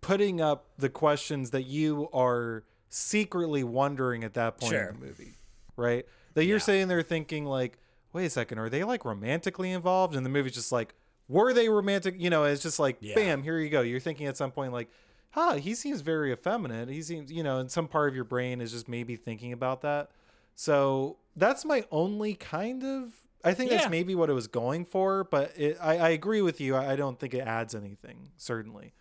putting 0.00 0.40
up 0.40 0.66
the 0.78 0.88
questions 0.88 1.50
that 1.50 1.62
you 1.64 2.08
are 2.12 2.64
secretly 2.88 3.62
wondering 3.64 4.24
at 4.24 4.34
that 4.34 4.58
point 4.58 4.72
Sure. 4.72 4.88
in 4.88 5.00
the 5.00 5.06
movie, 5.06 5.38
right? 5.76 6.06
That 6.34 6.44
you're 6.44 6.56
Yeah. 6.58 6.62
sitting 6.62 6.88
there 6.88 7.02
thinking 7.02 7.44
like, 7.44 7.78
wait 8.12 8.24
a 8.26 8.30
second, 8.30 8.58
are 8.58 8.68
they 8.70 8.84
like 8.84 9.04
romantically 9.04 9.70
involved? 9.70 10.14
And 10.16 10.24
the 10.24 10.30
movie's 10.30 10.54
just 10.54 10.72
like, 10.72 10.94
were 11.28 11.52
they 11.52 11.68
romantic? 11.68 12.14
You 12.18 12.30
know, 12.30 12.44
it's 12.44 12.62
just 12.62 12.78
like, 12.78 12.96
Yeah. 13.00 13.14
bam, 13.14 13.42
here 13.42 13.58
you 13.58 13.68
go. 13.68 13.82
You're 13.82 14.00
thinking 14.00 14.26
at 14.26 14.36
some 14.36 14.50
point 14.50 14.72
like, 14.72 14.88
huh, 15.32 15.54
he 15.56 15.74
seems 15.74 16.00
very 16.00 16.32
effeminate. 16.32 16.88
He 16.88 17.02
seems, 17.02 17.30
you 17.30 17.42
know, 17.42 17.58
and 17.58 17.70
some 17.70 17.86
part 17.86 18.08
of 18.08 18.14
your 18.14 18.24
brain 18.24 18.60
is 18.62 18.72
just 18.72 18.88
maybe 18.88 19.14
thinking 19.16 19.52
about 19.52 19.82
that. 19.82 20.10
So 20.54 21.18
that's 21.36 21.64
my 21.64 21.84
only 21.90 22.34
kind 22.34 22.82
of. 22.82 23.12
I 23.44 23.54
think 23.54 23.70
Yeah. 23.70 23.78
that's 23.78 23.90
maybe 23.90 24.14
what 24.14 24.30
it 24.30 24.32
was 24.32 24.48
going 24.48 24.84
for, 24.86 25.22
but 25.24 25.52
it, 25.56 25.76
I, 25.80 25.98
I 25.98 26.08
agree 26.08 26.40
with 26.42 26.60
you. 26.60 26.74
I, 26.74 26.92
I 26.92 26.96
don't 26.96 27.18
think 27.20 27.34
it 27.34 27.40
adds 27.46 27.74
anything, 27.74 28.30
certainly. 28.36 28.94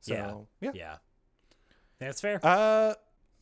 So 0.00 0.48
yeah, 0.60 0.70
yeah, 0.70 0.70
yeah, 0.74 0.96
that's 1.98 2.20
fair. 2.20 2.40
uh, 2.42 2.94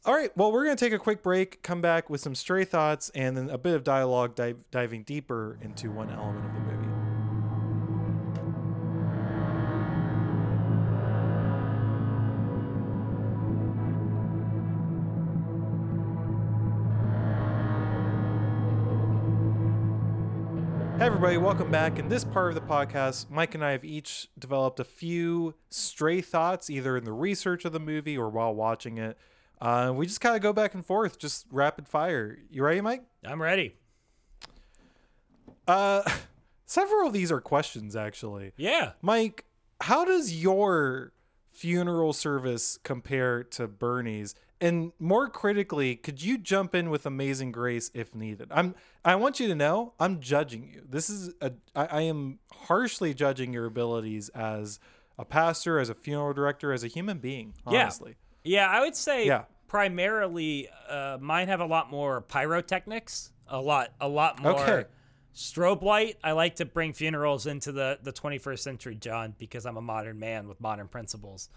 all 0.05 0.15
right. 0.15 0.35
Well, 0.37 0.53
we're 0.53 0.65
going 0.65 0.77
to 0.77 0.85
take 0.85 0.93
a 0.93 0.99
quick 0.99 1.23
break, 1.23 1.63
come 1.63 1.81
back 1.81 2.09
with 2.09 2.21
some 2.21 2.35
stray 2.35 2.65
thoughts, 2.65 3.11
and 3.15 3.37
then 3.37 3.51
a 3.51 3.59
bit 3.59 3.75
of 3.75 3.85
dialogue 3.85 4.35
dive, 4.35 4.65
diving 4.71 5.03
deeper 5.03 5.59
into 5.61 5.91
one 5.91 6.11
element 6.11 6.47
of 6.47 6.55
the 6.55 6.61
movie. 6.61 6.88
Everybody, 21.09 21.39
welcome 21.39 21.71
back. 21.71 21.99
In 21.99 22.11
this 22.11 22.23
part 22.23 22.51
of 22.51 22.55
the 22.55 22.61
podcast, 22.61 23.31
Mike 23.31 23.55
and 23.55 23.65
I 23.65 23.71
have 23.71 23.83
each 23.83 24.29
developed 24.39 24.79
a 24.79 24.85
few 24.85 25.55
stray 25.71 26.21
thoughts, 26.21 26.69
either 26.69 26.99
in 26.99 27.05
the 27.05 27.15
research 27.15 27.65
of 27.65 27.73
the 27.73 27.81
movie 27.81 28.19
or 28.19 28.29
while 28.29 28.55
watching 28.55 28.99
it. 28.99 29.17
Uh, 29.59 29.91
we 29.97 30.05
just 30.05 30.21
kind 30.21 30.37
of 30.37 30.43
go 30.43 30.53
back 30.53 30.75
and 30.75 30.85
forth, 30.85 31.19
just 31.19 31.47
rapid 31.51 31.89
fire. 31.89 32.37
You 32.51 32.63
ready, 32.63 32.83
Mike? 32.83 33.05
I'm 33.25 33.41
ready. 33.41 33.77
Uh, 35.67 36.03
several 36.67 37.07
of 37.07 37.15
these 37.15 37.33
are 37.33 37.41
questions, 37.41 37.97
actually. 37.97 38.53
Yeah. 38.59 38.93
Mike, 39.01 39.47
how 39.81 40.05
does 40.05 40.43
your 40.43 41.15
funeral 41.51 42.13
service 42.13 42.79
compare 42.83 43.43
to 43.45 43.67
Bernie's? 43.67 44.35
And 44.61 44.93
more 44.99 45.31
critically, 45.31 45.97
could 45.97 46.23
you 46.23 46.37
jump 46.37 46.75
in 46.75 46.91
with 46.91 47.07
Amazing 47.07 47.53
Grace 47.53 47.91
if 47.95 48.15
needed? 48.15 48.49
I'm. 48.51 48.75
I 49.09 49.15
want 49.17 49.41
you 49.41 49.49
to 49.49 49.55
know 49.55 49.95
I'm 49.99 50.21
judging 50.21 50.69
you. 50.73 50.83
This 50.89 51.09
is 51.11 51.33
a. 51.41 51.53
I, 51.75 51.87
I 51.87 52.01
am 52.03 52.39
harshly 52.53 53.15
judging 53.15 53.53
your 53.53 53.65
abilities 53.65 54.29
as 54.31 54.79
a 55.19 55.25
pastor, 55.25 55.79
as 55.79 55.89
a 55.89 55.95
funeral 55.95 56.33
director, 56.33 56.73
as 56.73 56.85
a 56.85 56.89
human 56.89 57.19
being. 57.19 57.55
Honestly, 57.67 58.17
Yeah, 58.45 58.69
I 58.69 58.81
would 58.81 58.95
say 58.95 59.27
Yeah. 59.27 59.45
primarily 59.67 60.69
uh, 60.89 61.19
mine 61.21 61.49
have 61.49 61.61
a 61.61 61.67
lot 61.67 61.91
more 61.91 62.21
pyrotechnics, 62.21 63.33
a 63.49 63.61
lot, 63.61 63.93
a 64.01 64.09
lot 64.09 64.41
more 64.43 64.53
Okay. 64.61 64.85
strobe 65.35 65.83
light. 65.83 66.17
I 66.23 66.33
like 66.33 66.57
to 66.57 66.65
bring 66.65 66.93
funerals 66.93 67.47
into 67.47 67.73
the 67.73 67.99
the 68.03 68.13
21st 68.13 68.59
century, 68.59 68.95
John, 68.95 69.35
because 69.39 69.65
I'm 69.67 69.77
a 69.77 69.83
modern 69.83 70.19
man 70.19 70.49
with 70.49 70.61
modern 70.61 70.89
principles. 70.89 71.49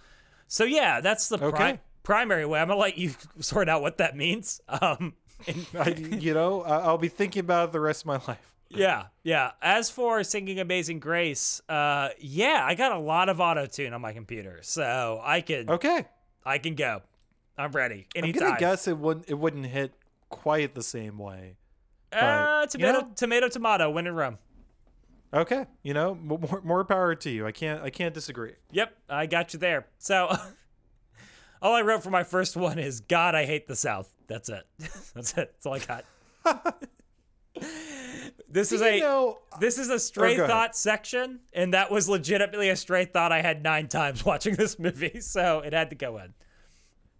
So 0.48 0.64
yeah, 0.64 1.02
that's 1.02 1.28
the 1.30 1.38
pri- 1.38 1.80
primary 2.04 2.46
way. 2.46 2.60
I'm 2.60 2.68
gonna 2.70 2.80
let 2.80 2.98
you 2.98 3.12
sort 3.40 3.68
out 3.70 3.82
what 3.82 3.98
that 3.98 4.16
means. 4.16 4.62
Um, 4.70 5.14
and- 5.48 5.66
I, 5.80 5.90
you 5.90 6.34
know, 6.34 6.62
I- 6.62 6.80
I'll 6.82 6.98
be 6.98 7.08
thinking 7.08 7.40
about 7.42 7.70
it 7.70 7.72
the 7.74 7.80
rest 7.80 8.02
of 8.04 8.08
my 8.08 8.20
life. 8.28 8.54
yeah, 8.70 9.06
yeah. 9.24 9.52
As 9.62 9.90
for 9.90 10.24
singing 10.24 10.60
"Amazing 10.60 11.00
Grace," 11.00 11.62
uh, 11.68 12.10
yeah, 12.20 12.64
I 12.66 12.76
got 12.76 12.92
a 12.94 13.00
lot 13.00 13.28
of 13.30 13.40
auto 13.42 13.66
tune 13.66 13.94
on 13.94 14.02
my 14.02 14.14
computer, 14.14 14.60
so 14.62 15.20
I 15.24 15.42
can 15.42 15.70
Okay, 15.70 16.06
I 16.46 16.58
can 16.58 16.76
go. 16.76 17.02
I'm 17.58 17.72
ready 17.74 18.08
Anytime. 18.16 18.44
I'm 18.44 18.50
gonna 18.50 18.60
guess 18.60 18.88
it 18.88 18.98
wouldn't. 18.98 19.30
It 19.30 19.34
wouldn't 19.38 19.66
hit 19.66 19.94
quite 20.30 20.74
the 20.74 20.82
same 20.84 21.18
way. 21.18 21.58
Uh, 22.14 22.20
but, 22.66 22.74
you 22.74 22.80
tomato, 22.80 23.00
know- 23.02 23.12
tomato, 23.16 23.48
tomato, 23.50 23.90
win 23.90 24.08
and 24.08 24.16
rum. 24.16 24.38
Okay, 25.34 25.66
you 25.84 25.94
know, 25.94 26.16
more, 26.16 26.62
more 26.64 26.84
power 26.86 27.16
to 27.16 27.30
you. 27.30 27.46
I 27.48 27.52
can't. 27.52 27.82
I 27.82 27.90
can't 27.90 28.14
disagree. 28.14 28.54
Yep, 28.72 28.94
I 29.10 29.26
got 29.28 29.54
you 29.54 29.60
there. 29.60 29.88
So, 29.98 30.34
all 31.62 31.74
I 31.74 31.82
wrote 31.82 32.04
for 32.04 32.10
my 32.10 32.24
first 32.24 32.56
one 32.58 32.80
is 32.80 33.00
God, 33.02 33.36
I 33.36 33.46
hate 33.46 33.68
the 33.68 33.76
South. 33.76 34.12
That's 34.32 34.50
it. 34.50 34.64
That's 35.14 35.32
it. 35.38 35.54
That's 35.54 35.66
all 35.66 35.74
I 35.74 35.80
got. 35.80 36.06
Uh, 37.54 37.64
this 38.50 38.72
is 38.72 38.82
a 38.82 39.00
know, 39.00 39.40
this 39.60 39.78
is 39.78 39.90
a 39.90 40.00
stray 40.00 40.34
Oh, 40.34 40.38
go 40.38 40.44
ahead. 40.44 40.50
thought 40.50 40.76
section, 40.76 41.40
and 41.54 41.74
that 41.74 41.92
was 41.92 42.08
legitimately 42.08 42.70
a 42.70 42.76
stray 42.76 43.06
thought 43.06 43.32
I 43.32 43.42
had 43.42 43.62
nine 43.62 43.88
times 43.88 44.26
watching 44.26 44.56
this 44.56 44.80
movie, 44.80 45.20
so 45.20 45.60
it 45.60 45.74
had 45.74 45.90
to 45.90 45.96
go 45.96 46.18
in. 46.18 46.34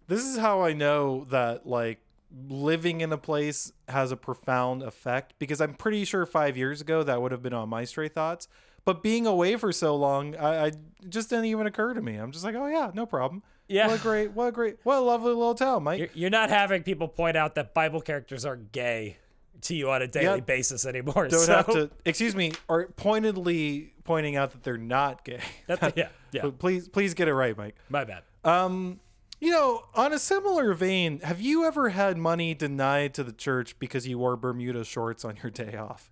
this 0.08 0.24
is 0.24 0.38
how 0.38 0.62
I 0.62 0.72
know 0.72 1.24
that 1.30 1.66
like 1.66 2.00
living 2.48 3.02
in 3.02 3.12
a 3.12 3.18
place 3.18 3.72
has 3.88 4.10
a 4.10 4.16
profound 4.16 4.82
effect 4.82 5.34
because 5.38 5.60
I'm 5.60 5.74
pretty 5.74 6.04
sure 6.06 6.24
five 6.24 6.56
years 6.56 6.80
ago 6.80 7.02
that 7.02 7.20
would 7.20 7.30
have 7.32 7.42
been 7.42 7.52
on 7.54 7.68
my 7.68 7.84
stray 7.84 8.08
thoughts. 8.08 8.48
But 8.86 9.02
being 9.02 9.26
away 9.26 9.56
for 9.56 9.70
so 9.70 9.94
long, 9.94 10.34
I, 10.36 10.66
I 10.66 10.72
just 11.08 11.28
didn't 11.30 11.44
even 11.44 11.66
occur 11.66 11.92
to 11.94 12.00
me. 12.00 12.16
I'm 12.16 12.32
just 12.32 12.44
like, 12.44 12.54
oh 12.54 12.66
yeah, 12.66 12.90
no 12.94 13.04
problem. 13.06 13.42
Yeah. 13.68 13.86
What 13.88 14.00
a 14.00 14.02
great, 14.02 14.32
what 14.32 14.46
a 14.48 14.52
great, 14.52 14.76
what 14.82 14.96
a 14.98 15.00
lovely 15.00 15.28
little 15.32 15.54
town, 15.54 15.84
Mike. 15.84 15.98
You're, 15.98 16.08
you're 16.14 16.30
not 16.30 16.50
having 16.50 16.82
people 16.82 17.08
point 17.08 17.36
out 17.36 17.54
that 17.54 17.72
Bible 17.74 18.00
characters 18.00 18.44
are 18.44 18.56
gay 18.56 19.16
to 19.62 19.74
you 19.74 19.90
on 19.90 20.02
a 20.02 20.06
daily 20.08 20.38
Yeah. 20.38 20.44
basis 20.44 20.84
anymore. 20.84 21.28
Don't 21.28 21.40
so 21.40 21.54
have 21.54 21.66
to, 21.66 21.90
excuse 22.04 22.34
me, 22.34 22.52
or 22.68 22.86
pointedly 22.96 23.94
pointing 24.04 24.36
out 24.36 24.50
that 24.52 24.62
they're 24.62 24.76
not 24.76 25.24
gay. 25.24 25.40
That- 25.68 25.96
yeah, 25.96 26.08
yeah. 26.32 26.50
Please, 26.58 26.88
please 26.88 27.14
get 27.14 27.28
it 27.28 27.34
right, 27.34 27.56
Mike. 27.56 27.76
My 27.88 28.04
bad. 28.04 28.22
Um, 28.44 29.00
you 29.40 29.50
know, 29.50 29.84
on 29.94 30.12
a 30.12 30.18
similar 30.18 30.72
vein, 30.74 31.20
have 31.20 31.40
you 31.40 31.64
ever 31.64 31.88
had 31.90 32.16
money 32.16 32.54
denied 32.54 33.14
to 33.14 33.24
the 33.24 33.32
church 33.32 33.78
because 33.78 34.06
you 34.06 34.18
wore 34.18 34.36
Bermuda 34.36 34.84
shorts 34.84 35.24
on 35.24 35.36
your 35.42 35.50
day 35.50 35.76
off? 35.76 36.10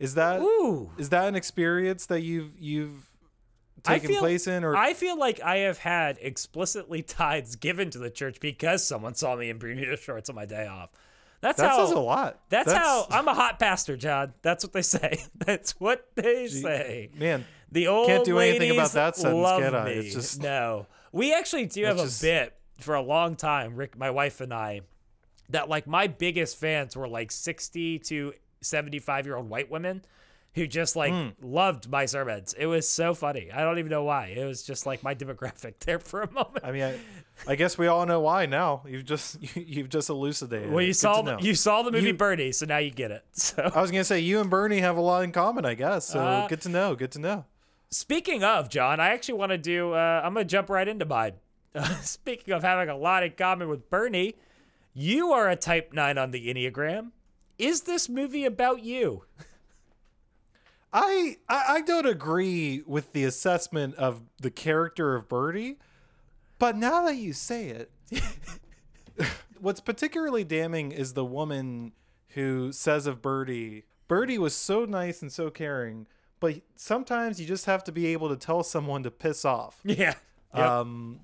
Is 0.00 0.14
that 0.14 0.40
is 0.40 0.42
Ooh. 0.42 0.90
is 0.98 1.08
that 1.10 1.28
an 1.28 1.36
experience 1.36 2.06
that 2.06 2.22
you've 2.22 2.50
you've 2.58 3.10
taken 3.84 4.08
feel- 4.08 4.20
place 4.20 4.46
in, 4.46 4.64
or 4.64 4.76
I 4.76 4.94
feel 4.94 5.18
like 5.18 5.40
I 5.40 5.58
have 5.58 5.78
had 5.78 6.18
explicitly 6.20 7.02
tithes 7.06 7.56
given 7.56 7.90
to 7.90 7.98
the 7.98 8.10
church 8.10 8.40
because 8.40 8.86
someone 8.86 9.14
saw 9.14 9.36
me 9.36 9.50
in 9.50 9.58
Bermuda 9.58 9.96
shorts 10.00 10.28
on 10.28 10.36
my 10.36 10.46
day 10.46 10.66
off. 10.66 10.90
That's 11.40 11.58
that 11.58 11.70
how 11.70 11.84
says 11.84 11.90
a 11.94 11.98
lot. 12.00 12.40
That's, 12.48 12.72
how 12.72 13.06
I'm 13.10 13.28
a 13.28 13.34
hot 13.34 13.58
pastor, 13.58 13.96
John. 13.98 14.32
That's 14.40 14.64
what 14.64 14.72
they 14.72 14.80
say. 14.82 15.22
That's 15.44 15.78
what 15.78 16.08
they 16.14 16.46
say. 16.48 17.10
man. 17.14 17.44
The 17.70 17.88
old 17.88 18.06
Can't 18.06 18.24
do 18.24 18.38
anything 18.38 18.70
about 18.70 18.92
that 18.92 19.16
sentence, 19.16 19.46
can 19.60 19.74
I? 19.74 19.88
It's 19.90 20.14
just- 20.14 20.40
no. 20.42 20.86
We 21.12 21.34
actually 21.34 21.66
do 21.66 21.84
have 21.84 21.96
It's 21.96 22.02
a 22.02 22.06
just- 22.06 22.22
bit 22.22 22.56
for 22.80 22.94
a 22.94 23.02
long 23.02 23.36
time. 23.36 23.76
Rick, 23.76 23.98
my 23.98 24.10
wife 24.10 24.40
and 24.40 24.54
I, 24.54 24.80
that 25.50 25.68
like 25.68 25.86
my 25.86 26.06
biggest 26.06 26.56
fans 26.56 26.96
were 26.96 27.06
like 27.08 27.30
60 27.30 27.98
to 28.00 28.32
75 28.62 29.26
year 29.26 29.36
old 29.36 29.48
white 29.50 29.70
women 29.70 30.02
who 30.54 30.66
just 30.66 30.94
like 30.96 31.12
Hmm. 31.12 31.28
loved 31.42 31.90
my 31.90 32.06
sermons. 32.06 32.54
It 32.56 32.66
was 32.66 32.88
so 32.88 33.12
funny. 33.14 33.50
I 33.52 33.62
don't 33.62 33.78
even 33.78 33.90
know 33.90 34.04
why. 34.04 34.26
It 34.28 34.44
was 34.44 34.62
just 34.62 34.86
like 34.86 35.02
my 35.02 35.14
demographic 35.22 35.74
there 35.80 35.98
for 35.98 36.22
a 36.22 36.30
moment. 36.30 36.64
I 36.64 36.70
mean, 36.72 36.82
I, 36.84 36.98
I 37.48 37.54
guess 37.56 37.76
we 37.76 37.86
all 37.88 38.06
know 38.06 38.20
why 38.20 38.46
now. 38.46 38.82
You've 38.86 39.04
just 39.04 39.42
you, 39.56 39.82
have 39.82 39.88
just 39.90 40.08
elucidated. 40.10 40.70
well, 40.70 40.84
you 40.84 40.92
saw 40.92 41.22
the, 41.22 41.36
you 41.40 41.54
saw 41.54 41.82
the 41.82 41.90
movie 41.90 42.06
You- 42.08 42.14
Bernie, 42.14 42.52
so 42.52 42.66
now 42.66 42.78
you 42.78 42.90
get 42.90 43.10
it. 43.10 43.24
So 43.32 43.70
I 43.74 43.80
was 43.80 43.90
gonna 43.90 44.04
say 44.04 44.20
you 44.20 44.40
and 44.40 44.48
Bernie 44.48 44.78
have 44.80 44.96
a 44.96 45.00
lot 45.00 45.24
in 45.24 45.32
common, 45.32 45.64
I 45.66 45.74
guess. 45.74 46.06
So 46.08 46.20
Uh, 46.20 46.46
good 46.48 46.60
to 46.62 46.68
know. 46.68 46.94
Good 46.94 47.10
to 47.12 47.18
know. 47.18 47.44
Speaking 47.90 48.42
of 48.44 48.68
John, 48.70 48.98
I 49.00 49.08
actually 49.08 49.34
want 49.38 49.50
to 49.50 49.58
do. 49.58 49.92
Uh, 49.92 50.20
I'm 50.24 50.34
gonna 50.34 50.44
jump 50.44 50.68
right 50.70 50.86
into 50.88 51.04
mine. 51.04 51.32
speaking 52.02 52.54
of 52.54 52.62
having 52.62 52.88
a 52.88 52.96
lot 52.96 53.24
in 53.24 53.32
common 53.32 53.68
with 53.68 53.90
Bernie, 53.90 54.36
you 54.92 55.32
are 55.32 55.48
a 55.50 55.56
Type 55.56 55.92
Nine 55.92 56.16
on 56.18 56.30
the 56.30 56.46
Enneagram. 56.52 57.10
Is 57.58 57.82
this 57.82 58.08
movie 58.08 58.44
about 58.44 58.82
you? 58.84 59.24
I, 60.94 61.38
I 61.48 61.64
I 61.68 61.80
don't 61.80 62.06
agree 62.06 62.82
with 62.86 63.12
the 63.12 63.24
assessment 63.24 63.96
of 63.96 64.22
the 64.40 64.50
character 64.50 65.16
of 65.16 65.28
Bernie, 65.28 65.76
but 66.58 66.76
now 66.76 67.04
that 67.04 67.16
you 67.16 67.32
say 67.32 67.68
it, 67.68 67.90
what's 69.60 69.80
particularly 69.80 70.44
damning 70.44 70.92
is 70.92 71.14
the 71.14 71.24
woman 71.24 71.92
who 72.28 72.70
says 72.72 73.06
of 73.08 73.20
Bernie, 73.20 73.82
Bernie 74.06 74.38
was 74.38 74.54
so 74.54 74.84
nice 74.84 75.20
and 75.20 75.32
so 75.32 75.50
caring, 75.50 76.06
but 76.38 76.60
sometimes 76.76 77.40
you 77.40 77.46
just 77.46 77.66
have 77.66 77.82
to 77.84 77.92
be 77.92 78.06
able 78.06 78.28
to 78.28 78.36
tell 78.36 78.62
someone 78.62 79.02
to 79.02 79.10
piss 79.10 79.44
off. 79.44 79.80
Yeah. 79.84 80.14
Um, 80.52 81.20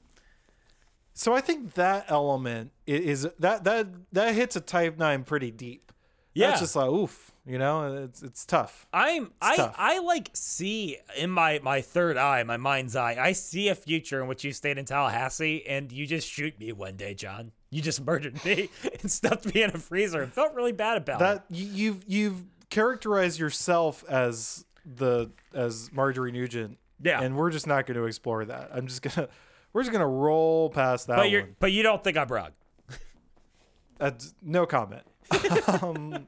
so 1.15 1.33
I 1.33 1.41
think 1.41 1.75
that 1.75 2.07
element 2.09 2.73
is 2.85 3.29
that 3.39 3.63
that 3.63 3.87
that 4.13 4.35
hits 4.35 4.57
a 4.57 4.61
Type 4.61 4.99
Nine 4.99 5.23
pretty 5.23 5.53
deep. 5.53 5.93
Yeah. 6.35 6.49
That's 6.49 6.61
just 6.61 6.77
like 6.77 6.89
oof, 6.89 7.33
you 7.45 7.59
know, 7.59 8.05
it's 8.05 8.23
it's 8.23 8.47
tough. 8.47 8.87
I'm 8.93 9.33
I 9.43 9.57
tough. 9.57 9.75
I 9.77 9.99
like 9.99 10.31
see 10.33 10.99
in 11.17 11.31
my 11.31 11.61
my 11.63 11.81
third 11.81 12.17
eye, 12.17 12.43
my 12.45 12.57
mind's 12.57 12.95
eye. 12.95 13.17
I 13.19 13.33
see 13.33 13.69
a 13.69 13.75
future 13.75 14.21
in 14.23 14.29
which 14.29 14.45
you 14.45 14.53
stayed 14.53 14.79
in 14.79 14.85
Tallahassee 14.85 15.67
and 15.67 15.91
you 15.91 16.07
just 16.07 16.29
shoot 16.29 16.59
me 16.61 16.73
one 16.73 16.97
day, 16.97 17.15
John. 17.15 17.53
You 17.71 17.83
just 17.83 18.01
murdered 18.07 18.45
me 18.45 18.69
and 19.01 19.11
stuffed 19.11 19.53
me 19.55 19.63
in 19.63 19.71
a 19.71 19.79
freezer 19.79 20.23
and 20.23 20.33
felt 20.33 20.55
really 20.55 20.73
bad 20.73 20.99
about 20.99 21.17
it. 21.17 21.25
that 21.25 21.45
you, 21.51 21.67
you've 21.67 22.05
you've 22.07 22.43
characterized 22.71 23.41
yourself 23.41 24.05
as 24.09 24.65
the 24.85 25.31
as 25.55 25.91
Marjorie 25.93 26.33
Nugent. 26.33 26.79
Yeah. 27.03 27.23
and 27.23 27.35
we're 27.35 27.51
just 27.51 27.67
not 27.67 27.87
going 27.87 27.97
to 27.97 28.05
explore 28.05 28.45
that. 28.45 28.71
I'm 28.75 28.87
just 28.87 29.01
gonna 29.03 29.29
we're 29.73 29.83
just 29.83 29.91
gonna 29.93 30.07
roll 30.07 30.69
past 30.69 31.07
that 31.07 31.17
But 31.17 31.31
you're 31.31 31.49
but 31.59 31.73
you 31.73 31.83
don't 31.83 32.05
think 32.05 32.17
I'm 32.17 32.29
wrong. 32.29 32.51
That's 33.99 34.35
no 34.43 34.67
comment. 34.67 35.03
Um, 35.83 36.27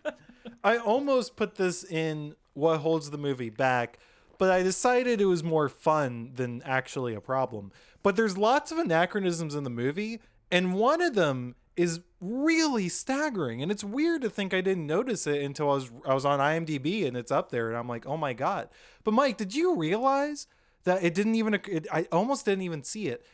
I 0.64 0.76
almost 0.76 1.36
put 1.36 1.56
this 1.56 1.84
in 1.84 2.34
what 2.54 2.78
holds 2.78 3.10
the 3.10 3.18
movie 3.18 3.50
back, 3.50 3.98
but 4.38 4.50
I 4.50 4.62
decided 4.62 5.20
it 5.20 5.26
was 5.26 5.42
more 5.42 5.68
fun 5.68 6.32
than 6.34 6.62
actually 6.64 7.14
a 7.14 7.20
problem. 7.20 7.72
But 8.02 8.16
there's 8.16 8.36
lots 8.36 8.72
of 8.72 8.78
anachronisms 8.78 9.54
in 9.54 9.64
the 9.64 9.70
movie, 9.70 10.20
and 10.50 10.74
one 10.74 11.00
of 11.00 11.14
them 11.14 11.54
is 11.76 12.00
really 12.20 12.88
staggering. 12.88 13.62
And 13.62 13.72
it's 13.72 13.84
weird 13.84 14.22
to 14.22 14.30
think 14.30 14.52
I 14.52 14.60
didn't 14.60 14.86
notice 14.86 15.26
it 15.26 15.42
until 15.42 15.70
I 15.70 15.74
was 15.74 15.90
I 16.06 16.14
was 16.14 16.24
on 16.24 16.38
IMDb 16.38 17.06
and 17.06 17.16
it's 17.16 17.32
up 17.32 17.50
there, 17.50 17.68
and 17.68 17.76
I'm 17.76 17.88
like, 17.88 18.06
oh 18.06 18.16
my 18.16 18.32
god. 18.32 18.68
But 19.04 19.14
Mike, 19.14 19.36
did 19.38 19.54
you 19.54 19.76
realize 19.76 20.46
that 20.84 21.02
it 21.02 21.14
didn't 21.14 21.36
even? 21.36 21.54
It, 21.54 21.86
I 21.92 22.06
almost 22.12 22.44
didn't 22.44 22.62
even 22.62 22.82
see 22.82 23.08
it 23.08 23.24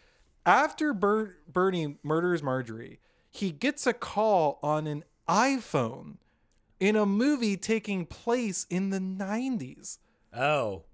after 0.49 0.95
Ber- 0.95 1.36
Bernie 1.47 1.99
murders 2.03 2.43
Marjorie, 2.43 3.01
he 3.31 3.51
gets 3.53 3.86
a 3.86 3.93
call 3.93 4.59
on 4.62 4.86
an 4.86 5.05
iPhone 5.29 6.17
in 6.81 6.97
a 6.97 7.07
movie 7.07 7.57
taking 7.57 8.07
place 8.07 8.67
in 8.71 8.91
the 8.91 8.99
90s. 8.99 9.99
Oh. 10.33 10.85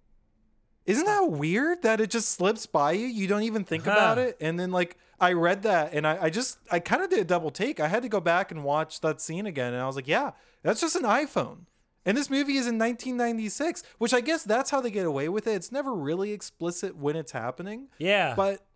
Isn't 0.86 1.06
that 1.06 1.31
weird 1.31 1.82
that 1.82 2.01
it 2.01 2.11
just 2.11 2.31
slips 2.31 2.66
by 2.66 2.93
you? 2.93 3.06
You 3.06 3.27
don't 3.27 3.43
even 3.43 3.65
think 3.65 3.85
about 3.86 4.19
it. 4.19 4.36
And 4.40 4.61
then, 4.61 4.70
like, 4.70 4.98
I 5.19 5.32
read 5.32 5.62
that 5.62 5.94
and 5.94 6.06
I, 6.06 6.24
I 6.24 6.31
just, 6.31 6.59
I 6.70 6.78
kind 6.78 7.02
of 7.02 7.09
did 7.09 7.20
a 7.20 7.24
double 7.24 7.51
take. 7.51 7.81
I 7.81 7.89
had 7.89 8.02
to 8.02 8.09
go 8.09 8.20
back 8.20 8.51
and 8.51 8.65
watch 8.65 9.01
that 9.01 9.20
scene 9.20 9.47
again. 9.47 9.73
And 9.73 9.82
I 9.82 9.86
was 9.86 9.97
like, 9.97 10.09
yeah, 10.09 10.32
that's 10.62 10.82
just 10.82 10.97
an 10.97 11.05
iPhone. 11.05 11.61
And 12.05 12.19
this 12.19 12.28
movie 12.28 12.59
is 12.59 12.66
in 12.66 12.78
1996, 12.78 13.82
which 13.97 14.12
I 14.12 14.20
guess 14.20 14.44
that's 14.44 14.70
how 14.70 14.82
they 14.82 14.90
get 14.90 15.06
away 15.06 15.31
with 15.31 15.47
it. 15.47 15.55
It's 15.55 15.73
never 15.73 15.94
really 15.94 16.32
explicit 16.32 16.97
when 16.97 17.16
it's 17.16 17.32
happening. 17.32 17.89
Yeah. 17.98 18.35
But 18.36 18.66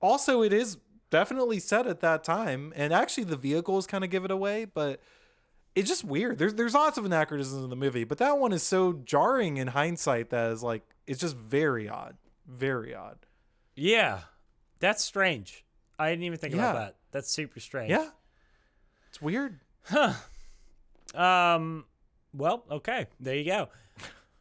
also, 0.00 0.42
it 0.42 0.52
is 0.52 0.78
definitely 1.10 1.58
set 1.58 1.86
at 1.86 2.00
that 2.00 2.24
time, 2.24 2.72
and 2.76 2.92
actually, 2.92 3.24
the 3.24 3.36
vehicles 3.36 3.86
kind 3.86 4.04
of 4.04 4.10
give 4.10 4.24
it 4.24 4.30
away. 4.30 4.64
But 4.64 5.00
it's 5.74 5.88
just 5.88 6.04
weird. 6.04 6.38
There's 6.38 6.54
there's 6.54 6.74
lots 6.74 6.98
of 6.98 7.04
anachronisms 7.04 7.62
in 7.64 7.70
the 7.70 7.76
movie, 7.76 8.04
but 8.04 8.18
that 8.18 8.38
one 8.38 8.52
is 8.52 8.62
so 8.62 8.92
jarring 8.92 9.56
in 9.58 9.68
hindsight 9.68 10.30
that 10.30 10.50
is 10.52 10.62
like 10.62 10.82
it's 11.06 11.20
just 11.20 11.36
very 11.36 11.88
odd, 11.88 12.16
very 12.46 12.94
odd. 12.94 13.18
yeah. 13.74 14.20
That's 14.78 15.02
strange. 15.02 15.64
I 15.98 16.10
didn't 16.10 16.24
even 16.24 16.38
think 16.38 16.52
about 16.52 16.74
that. 16.74 16.96
That's 17.10 17.30
super 17.30 17.60
strange. 17.60 17.90
Yeah, 17.90 18.10
it's 19.08 19.22
weird. 19.22 19.60
Huh. 19.84 20.12
Um. 21.14 21.86
Well, 22.34 22.64
okay. 22.70 23.06
There 23.18 23.34
you 23.34 23.46
go. 23.46 23.68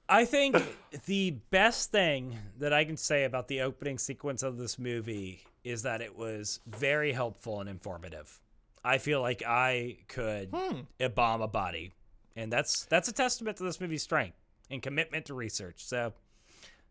I 0.09 0.25
think 0.25 0.57
the 1.05 1.31
best 1.51 1.91
thing 1.91 2.37
that 2.59 2.73
I 2.73 2.83
can 2.83 2.97
say 2.97 3.23
about 3.23 3.47
the 3.47 3.61
opening 3.61 3.97
sequence 3.97 4.43
of 4.43 4.57
this 4.57 4.77
movie 4.77 5.45
is 5.65 5.81
that 5.81 6.01
it 6.01 6.15
was 6.17 6.61
very 6.65 7.11
helpful 7.11 7.59
and 7.59 7.69
informative. 7.69 8.39
I 8.83 8.99
feel 8.99 9.19
like 9.19 9.43
I 9.45 9.97
could 10.07 10.53
embalm 10.99 11.41
a 11.41 11.47
body, 11.47 11.95
and 12.35 12.53
that's 12.53 12.85
that's 12.85 13.09
a 13.09 13.11
testament 13.13 13.57
to 13.57 13.63
this 13.63 13.81
movie's 13.81 14.03
strength 14.03 14.37
and 14.69 14.81
commitment 14.81 15.25
to 15.25 15.33
research. 15.33 15.83
So, 15.83 16.13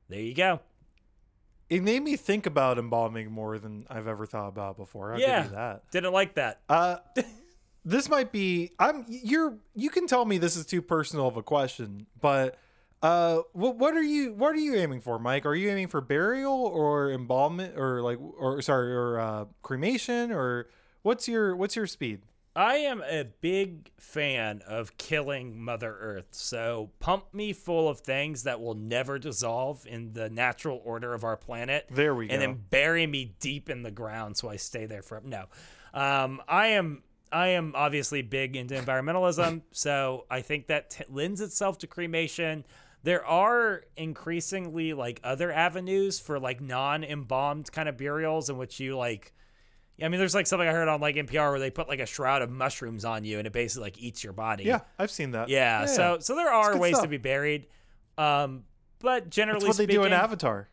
there 0.09 0.21
you 0.21 0.35
go. 0.35 0.61
It 1.71 1.83
made 1.83 2.03
me 2.03 2.17
think 2.17 2.47
about 2.47 2.79
embalming 2.79 3.31
more 3.31 3.59
than 3.59 3.87
I've 3.89 4.09
ever 4.09 4.27
thought 4.27 4.49
about 4.49 4.77
before. 4.77 5.15
I'll 5.15 5.21
yeah, 5.21 5.43
give 5.43 5.53
you 5.53 5.57
that. 5.57 5.91
didn't 5.93 6.13
like 6.13 6.35
that. 6.35 6.61
Uh, 6.69 6.97
this 7.85 8.09
might 8.09 8.33
be. 8.33 8.73
I'm. 8.79 9.05
You're. 9.09 9.57
You 9.77 9.89
can 9.89 10.09
tell 10.09 10.25
me 10.25 10.39
this 10.39 10.57
is 10.57 10.67
too 10.67 10.83
personal 10.83 11.29
of 11.29 11.37
a 11.37 11.43
question, 11.43 12.07
but 12.21 12.59
uh, 13.05 13.43
what 13.53 13.77
what 13.77 13.95
are 13.95 14.03
you 14.03 14.33
what 14.33 14.53
are 14.53 14.59
you 14.59 14.75
aiming 14.77 15.03
for, 15.03 15.19
Mike? 15.19 15.45
Are 15.45 15.55
you 15.55 15.69
aiming 15.69 15.89
for 15.89 16.01
burial 16.01 16.55
or 16.55 17.13
embalmment 17.13 17.77
or 17.77 18.01
like 18.01 18.19
or 18.39 18.63
sorry 18.63 18.95
or 18.95 19.21
uh, 19.21 19.45
cremation 19.63 20.33
or 20.33 20.69
what's 21.03 21.29
your 21.29 21.55
what's 21.55 21.77
your 21.77 21.87
speed? 21.87 22.23
I 22.57 22.77
am 22.77 23.03
a 23.03 23.25
big 23.25 23.91
fan 23.99 24.63
of 24.67 24.97
killing 24.97 25.61
Mother 25.61 25.95
Earth. 26.01 26.29
So 26.31 26.93
pump 26.99 27.35
me 27.35 27.53
full 27.53 27.91
of 27.91 28.01
things 28.01 28.45
that 28.45 28.59
will 28.63 28.75
never 28.75 29.19
dissolve 29.19 29.85
in 29.87 30.15
the 30.15 30.31
natural 30.31 30.81
order 30.83 31.13
of 31.13 31.25
our 31.25 31.37
planet. 31.37 31.87
There 31.91 32.15
we 32.15 32.29
go, 32.29 32.33
And 32.33 32.41
then 32.41 32.59
bury 32.71 33.07
me 33.07 33.35
deep 33.39 33.69
in 33.69 33.83
the 33.83 33.91
ground 33.91 34.39
so 34.39 34.49
I 34.49 34.57
stay 34.57 34.87
there 34.87 35.03
for 35.03 35.21
no. 35.23 35.45
Um, 35.93 36.41
I 36.49 36.69
am 36.69 37.03
I 37.31 37.49
am 37.49 37.73
obviously 37.75 38.23
big 38.23 38.57
into 38.57 38.75
environmentalism, 38.77 39.61
so 39.73 40.25
I 40.31 40.41
think 40.41 40.69
that 40.69 40.89
t- 40.89 41.05
lends 41.11 41.43
itself 41.43 41.77
to 41.79 41.87
cremation. 41.87 42.65
There 43.05 43.25
are 43.25 43.83
increasingly 43.97 44.95
like 44.95 45.21
other 45.23 45.53
avenues 45.53 46.19
for 46.19 46.41
like 46.41 46.61
non-embalmed 46.63 47.71
kind 47.71 47.89
of 47.89 47.99
burials 47.99 48.49
in 48.49 48.57
which 48.57 48.81
you 48.81 48.97
like 48.97 49.35
I 50.03 50.09
mean, 50.09 50.19
there's 50.19 50.35
like 50.35 50.47
something 50.49 50.67
I 50.67 50.73
heard 50.73 50.89
on 50.89 51.01
like 51.01 51.15
NPR 51.15 51.51
where 51.51 51.61
they 51.61 51.71
put 51.71 51.87
like 51.87 52.01
a 52.01 52.07
shroud 52.07 52.43
of 52.43 52.51
mushrooms 52.51 53.05
on 53.05 53.25
you 53.25 53.39
and 53.39 53.47
it 53.47 53.53
basically 53.53 53.85
like 53.85 53.99
eats 53.99 54.25
your 54.25 54.33
body. 54.33 54.65
Yeah, 54.65 54.81
I've 54.99 55.11
seen 55.11 55.33
that. 55.33 55.51
Yeah. 55.51 55.87
So 55.87 56.19
so 56.19 56.35
there 56.35 56.51
are 56.53 56.77
ways 56.77 56.99
to 56.99 57.07
be 57.07 57.19
buried. 57.19 57.67
Um, 58.19 58.65
but 59.01 59.29
generally 59.31 59.61
that's 59.61 59.79
what 59.79 59.87
they 59.87 59.93
do 59.93 60.05
in 60.05 60.13
Avatar. 60.13 60.69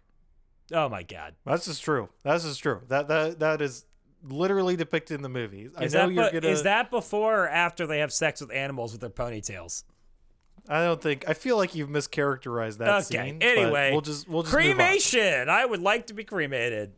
oh 0.73 0.87
my 0.89 1.03
god, 1.03 1.35
That's 1.45 1.65
just 1.65 1.83
true. 1.83 2.09
That's 2.23 2.45
just 2.45 2.63
true. 2.63 2.81
That 2.87 3.09
that 3.09 3.39
that 3.39 3.61
is 3.61 3.85
literally 4.23 4.75
depicted 4.75 5.15
in 5.15 5.21
the 5.21 5.29
movie. 5.29 5.69
I 5.75 5.83
is 5.83 5.93
know 5.93 6.07
that 6.07 6.13
you're 6.33 6.41
gonna. 6.41 6.53
is 6.53 6.63
that 6.63 6.89
before 6.89 7.43
or 7.43 7.49
after 7.49 7.85
they 7.85 7.99
have 7.99 8.13
sex 8.13 8.41
with 8.41 8.51
animals 8.51 8.93
with 8.93 9.01
their 9.01 9.09
ponytails? 9.09 9.83
I 10.69 10.83
don't 10.83 11.01
think. 11.01 11.25
I 11.27 11.33
feel 11.33 11.57
like 11.57 11.75
you've 11.75 11.89
mischaracterized 11.89 12.77
that 12.77 12.89
okay. 12.89 13.29
scene. 13.29 13.41
anyway, 13.41 13.91
we'll 13.91 14.01
just 14.01 14.27
we'll 14.27 14.43
just 14.43 14.53
cremation. 14.53 15.49
I 15.49 15.65
would 15.65 15.81
like 15.81 16.07
to 16.07 16.13
be 16.13 16.23
cremated. 16.23 16.93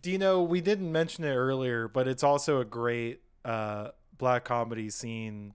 Dino, 0.00 0.42
we 0.42 0.60
didn't 0.60 0.90
mention 0.90 1.24
it 1.24 1.34
earlier, 1.34 1.88
but 1.88 2.08
it's 2.08 2.22
also 2.22 2.60
a 2.60 2.64
great 2.64 3.20
uh, 3.44 3.88
black 4.16 4.44
comedy 4.44 4.88
scene 4.90 5.52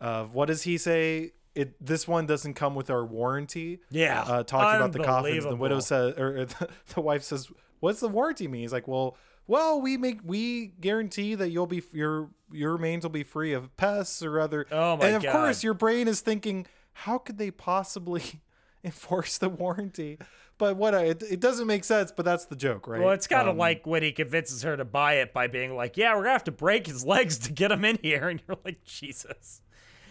of 0.00 0.34
what 0.34 0.46
does 0.46 0.62
he 0.62 0.78
say? 0.78 1.32
It 1.54 1.84
this 1.84 2.08
one 2.08 2.26
doesn't 2.26 2.54
come 2.54 2.74
with 2.74 2.90
our 2.90 3.04
warranty. 3.04 3.80
Yeah. 3.90 4.22
uh, 4.22 4.42
talking 4.42 4.76
about 4.76 4.92
the 4.92 5.04
coffins. 5.04 5.44
The 5.44 5.54
widow 5.54 5.80
says, 5.80 6.18
or 6.18 6.46
the, 6.46 6.68
the 6.94 7.00
wife 7.00 7.22
says, 7.22 7.48
"What's 7.80 8.00
the 8.00 8.08
warranty 8.08 8.48
mean?" 8.48 8.62
He's 8.62 8.72
like, 8.72 8.88
"Well, 8.88 9.16
well, 9.46 9.80
we 9.80 9.96
make 9.96 10.20
we 10.24 10.68
guarantee 10.80 11.34
that 11.34 11.50
you'll 11.50 11.66
be 11.66 11.82
your 11.92 12.30
your 12.52 12.72
remains 12.72 13.04
will 13.04 13.10
be 13.10 13.22
free 13.24 13.52
of 13.52 13.76
pests 13.76 14.22
or 14.22 14.38
other." 14.40 14.66
Oh 14.70 14.96
my 14.96 15.06
And 15.06 15.16
of 15.16 15.32
course, 15.32 15.62
your 15.62 15.74
brain 15.74 16.08
is 16.08 16.20
thinking, 16.20 16.66
"How 16.92 17.18
could 17.18 17.38
they 17.38 17.50
possibly?" 17.50 18.22
enforce 18.84 19.38
the 19.38 19.48
warranty. 19.48 20.18
But 20.58 20.76
what 20.76 20.94
I, 20.94 21.04
it, 21.04 21.22
it 21.22 21.40
doesn't 21.40 21.66
make 21.66 21.84
sense, 21.84 22.12
but 22.12 22.24
that's 22.26 22.44
the 22.44 22.54
joke, 22.54 22.86
right? 22.86 23.00
Well, 23.00 23.12
it's 23.12 23.26
kind 23.26 23.48
of 23.48 23.52
Um, 23.54 23.58
like 23.58 23.86
when 23.86 24.02
he 24.02 24.12
convinces 24.12 24.62
her 24.62 24.76
to 24.76 24.84
buy 24.84 25.14
it 25.14 25.32
by 25.32 25.46
being 25.46 25.74
like, 25.74 25.96
"Yeah, 25.96 26.14
we're 26.14 26.20
gonna 26.24 26.32
have 26.32 26.44
to 26.44 26.52
break 26.52 26.86
his 26.86 27.04
legs 27.04 27.38
to 27.38 27.52
get 27.52 27.72
him 27.72 27.84
in 27.84 27.98
here," 28.02 28.28
and 28.28 28.42
you're 28.46 28.58
like, 28.64 28.84
"Jesus." 28.84 29.62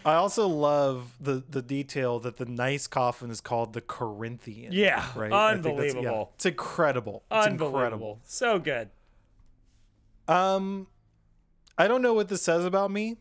I 0.04 0.14
also 0.16 0.46
love 0.48 1.16
the 1.20 1.42
the 1.48 1.62
detail 1.62 2.18
that 2.20 2.36
the 2.36 2.44
nice 2.46 2.86
coffin 2.88 3.30
is 3.30 3.40
called 3.40 3.72
the 3.72 3.80
Corinthian. 3.80 4.72
Yeah, 4.72 5.06
right. 5.14 5.32
I 5.32 5.52
think 5.54 5.62
that's- 5.64 5.92
yeah, 5.94 5.98
unbelievable. 6.00 6.32
it's 6.34 6.46
incredible. 6.46 7.22
It's 7.30 7.46
Unbelievable. 7.46 7.68
incredible. 7.78 8.20
So 8.24 8.58
good. 8.58 8.90
Um, 10.28 10.86
I 11.76 11.88
don't 11.88 12.02
know 12.02 12.14
what 12.14 12.28
this 12.28 12.42
says 12.42 12.64
about 12.64 12.90
me, 12.90 13.16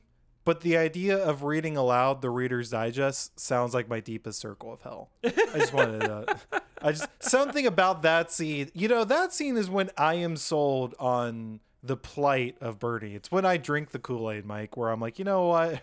but 0.46 0.62
the 0.62 0.78
idea 0.78 1.18
of 1.18 1.44
reading 1.44 1.78
aloud 1.78 2.22
the 2.22 2.30
Reader's 2.30 2.70
Digest 2.70 3.40
sounds 3.40 3.74
like 3.74 3.90
my 3.90 4.00
deepest 4.00 4.40
circle 4.40 4.72
of 4.74 4.82
hell. 4.82 5.10
I 5.24 5.30
just 5.58 5.74
wanted 5.74 6.02
to. 6.02 6.38
I 6.82 6.92
just 6.92 7.08
something 7.20 7.66
about 7.66 8.02
that 8.04 8.32
scene. 8.32 8.70
You 8.74 8.88
know, 8.88 9.04
that 9.06 9.34
scene 9.34 9.58
is 9.58 9.70
when 9.70 9.90
I 9.98 10.16
am 10.16 10.36
sold 10.36 10.96
on 11.00 11.62
the 11.82 11.98
plight 11.98 12.58
of 12.62 12.80
Bernie. 12.80 13.16
It's 13.16 13.32
when 13.32 13.46
I 13.46 13.58
drink 13.58 13.92
the 13.92 14.00
Kool 14.00 14.30
Aid, 14.32 14.46
Mike, 14.46 14.78
where 14.78 14.90
I'm 14.90 15.00
like, 15.00 15.20
you 15.20 15.26
know 15.26 15.48
what? 15.48 15.82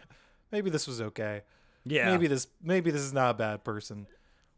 Maybe 0.53 0.71
this 0.71 0.87
was 0.87 1.01
okay. 1.01 1.43
Yeah. 1.85 2.11
Maybe 2.11 2.27
this. 2.27 2.47
Maybe 2.63 2.91
this 2.91 3.03
is 3.03 3.13
not 3.13 3.31
a 3.33 3.35
bad 3.35 3.65
person. 3.65 4.07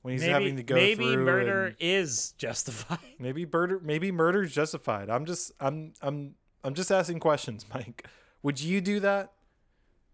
When 0.03 0.13
he's 0.13 0.23
maybe 0.23 0.33
having 0.33 0.57
to 0.57 0.63
go 0.65 0.75
maybe 0.75 1.05
through 1.13 1.25
murder 1.25 1.67
and- 1.67 1.77
is 1.79 2.33
justified. 2.33 2.99
Maybe 3.21 3.47
murder 3.47 3.81
maybe 3.83 4.11
murder's 4.11 4.53
justified. 4.53 5.09
I'm 5.11 5.27
just 5.27 5.53
I'm 5.61 5.93
I'm 6.03 6.35
I'm 6.65 6.75
just 6.75 6.91
asking 6.91 7.21
questions, 7.21 7.67
Mike. 7.75 8.07
Would 8.43 8.61
you 8.61 8.81
do 8.81 9.01
that? 9.01 9.33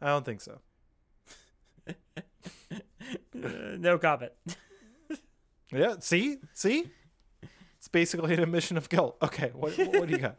I 0.00 0.08
don't 0.08 0.24
think 0.24 0.40
so. 0.40 0.60
no 3.34 3.98
comment. 3.98 4.32
Yeah, 5.70 5.96
see? 6.00 6.38
See? 6.54 6.86
It's 7.76 7.88
basically 7.88 8.32
an 8.32 8.40
admission 8.40 8.78
of 8.78 8.88
guilt. 8.88 9.18
Okay, 9.20 9.50
what 9.52 9.76
what 9.76 10.08
do 10.08 10.14
you 10.14 10.18
got? 10.18 10.38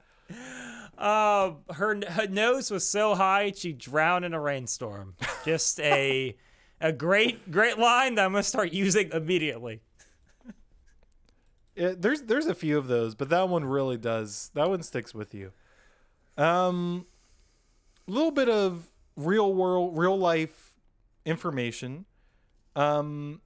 Uh, 0.98 1.54
her 1.74 2.02
her 2.10 2.28
nose 2.28 2.72
was 2.72 2.90
so 2.90 3.14
high 3.14 3.54
she 3.56 3.72
drowned 3.72 4.26
in 4.26 4.34
a 4.34 4.42
rainstorm. 4.42 5.14
Just 5.46 5.80
a 5.82 6.36
a 6.82 6.92
great 6.92 7.52
great 7.52 7.78
line 7.78 8.16
that 8.16 8.26
I'm 8.26 8.32
gonna 8.32 8.42
start 8.42 8.74
using 8.74 9.12
immediately. 9.14 9.82
Yeah, 11.76 11.94
there's 11.96 12.24
there's 12.24 12.48
a 12.48 12.56
few 12.56 12.80
of 12.80 12.88
those, 12.88 13.14
but 13.14 13.30
that 13.30 13.50
one 13.50 13.64
really 13.66 13.98
does. 13.98 14.50
That 14.56 14.68
one 14.68 14.82
sticks 14.82 15.14
with 15.14 15.36
you. 15.36 15.52
Um 16.40 17.06
a 18.08 18.12
little 18.12 18.32
bit 18.32 18.50
of 18.50 18.90
real 19.16 19.54
world 19.54 19.98
real 19.98 20.18
life 20.18 20.72
information. 21.26 22.06
Um 22.76 23.42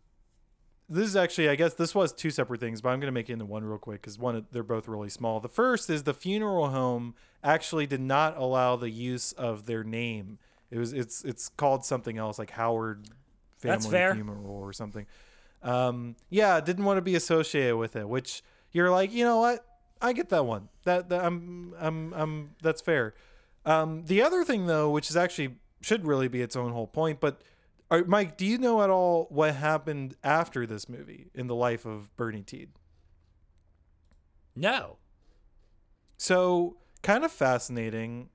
this 0.88 1.07
is 1.07 1.15
actually 1.15 1.49
I 1.49 1.56
guess 1.56 1.74
this 1.74 1.95
was 1.95 2.14
two 2.14 2.30
separate 2.30 2.60
things, 2.60 2.82
but 2.82 2.90
I'm 2.90 2.99
going 2.99 3.07
to 3.07 3.14
make 3.14 3.30
it 3.30 3.34
into 3.34 3.45
one 3.45 3.64
real 3.64 3.78
quick 3.80 4.02
cuz 4.03 4.20
one 4.20 4.45
they're 4.52 4.64
both 4.64 4.88
really 4.88 5.10
small. 5.10 5.40
The 5.40 5.49
first 5.49 5.90
is 5.90 6.03
the 6.03 6.14
funeral 6.14 6.70
home 6.70 7.15
actually 7.44 7.88
did 7.88 8.02
not 8.02 8.38
allow 8.38 8.76
the 8.76 8.90
use 8.90 9.32
of 9.34 9.65
their 9.65 9.84
name. 9.84 10.38
It 10.70 10.78
was 10.78 10.94
it's 10.94 11.24
it's 11.24 11.49
called 11.49 11.86
something 11.86 12.18
else 12.18 12.38
like 12.38 12.52
Howard 12.52 13.07
Family 13.56 13.78
Funeral 14.15 14.45
or 14.45 14.74
something. 14.74 15.06
Um, 15.61 16.15
yeah, 16.30 16.60
didn't 16.60 16.84
want 16.84 16.98
to 16.98 17.02
be 17.02 17.15
associated 17.15 17.78
with 17.78 17.95
it, 17.95 18.07
which 18.07 18.44
you're 18.72 18.91
like, 18.91 19.14
you 19.14 19.24
know 19.24 19.38
what? 19.38 19.65
I 20.04 20.14
get 20.14 20.30
that 20.30 20.46
one. 20.46 20.70
That, 20.84 21.10
that 21.10 21.24
I'm, 21.24 21.74
I'm, 21.80 22.14
I'm, 22.14 22.56
that's 22.62 22.82
fair. 22.82 23.16
Um, 23.66 24.04
the 24.06 24.22
other 24.22 24.44
thing 24.44 24.68
though, 24.68 24.92
which 24.92 25.10
is 25.10 25.18
actually 25.18 25.56
should 25.82 26.06
really 26.06 26.28
be 26.28 26.42
its 26.42 26.56
own 26.56 26.74
whole 26.74 26.88
point, 26.88 27.20
but 27.20 27.42
are, 27.90 28.04
Mike, 28.06 28.38
do 28.38 28.46
you 28.46 28.58
know 28.58 28.82
at 28.82 28.90
all 28.90 29.28
what 29.30 29.56
happened 29.56 30.16
after 30.24 30.66
this 30.66 30.90
movie 30.90 31.30
in 31.34 31.48
the 31.48 31.56
life 31.56 31.86
of 31.86 32.16
Bernie 32.16 32.42
Tiede? 32.42 32.70
No. 34.56 34.98
So, 36.18 36.78
kind 37.02 37.24
of 37.24 37.32
fascinating. 37.32 38.30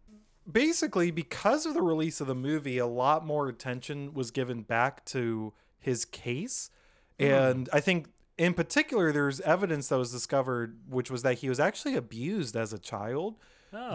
Basically, 0.50 1.10
because 1.10 1.66
of 1.66 1.74
the 1.74 1.82
release 1.82 2.20
of 2.20 2.26
the 2.26 2.34
movie, 2.34 2.78
a 2.78 2.86
lot 2.86 3.26
more 3.26 3.48
attention 3.48 4.14
was 4.14 4.30
given 4.30 4.62
back 4.62 5.04
to 5.06 5.52
his 5.78 6.04
case. 6.04 6.70
And 7.18 7.68
I 7.72 7.80
think, 7.80 8.06
in 8.38 8.54
particular, 8.54 9.12
there's 9.12 9.40
evidence 9.40 9.88
that 9.88 9.98
was 9.98 10.12
discovered, 10.12 10.78
which 10.88 11.10
was 11.10 11.22
that 11.22 11.38
he 11.38 11.48
was 11.48 11.58
actually 11.58 11.96
abused 11.96 12.56
as 12.56 12.72
a 12.72 12.78
child. 12.78 13.34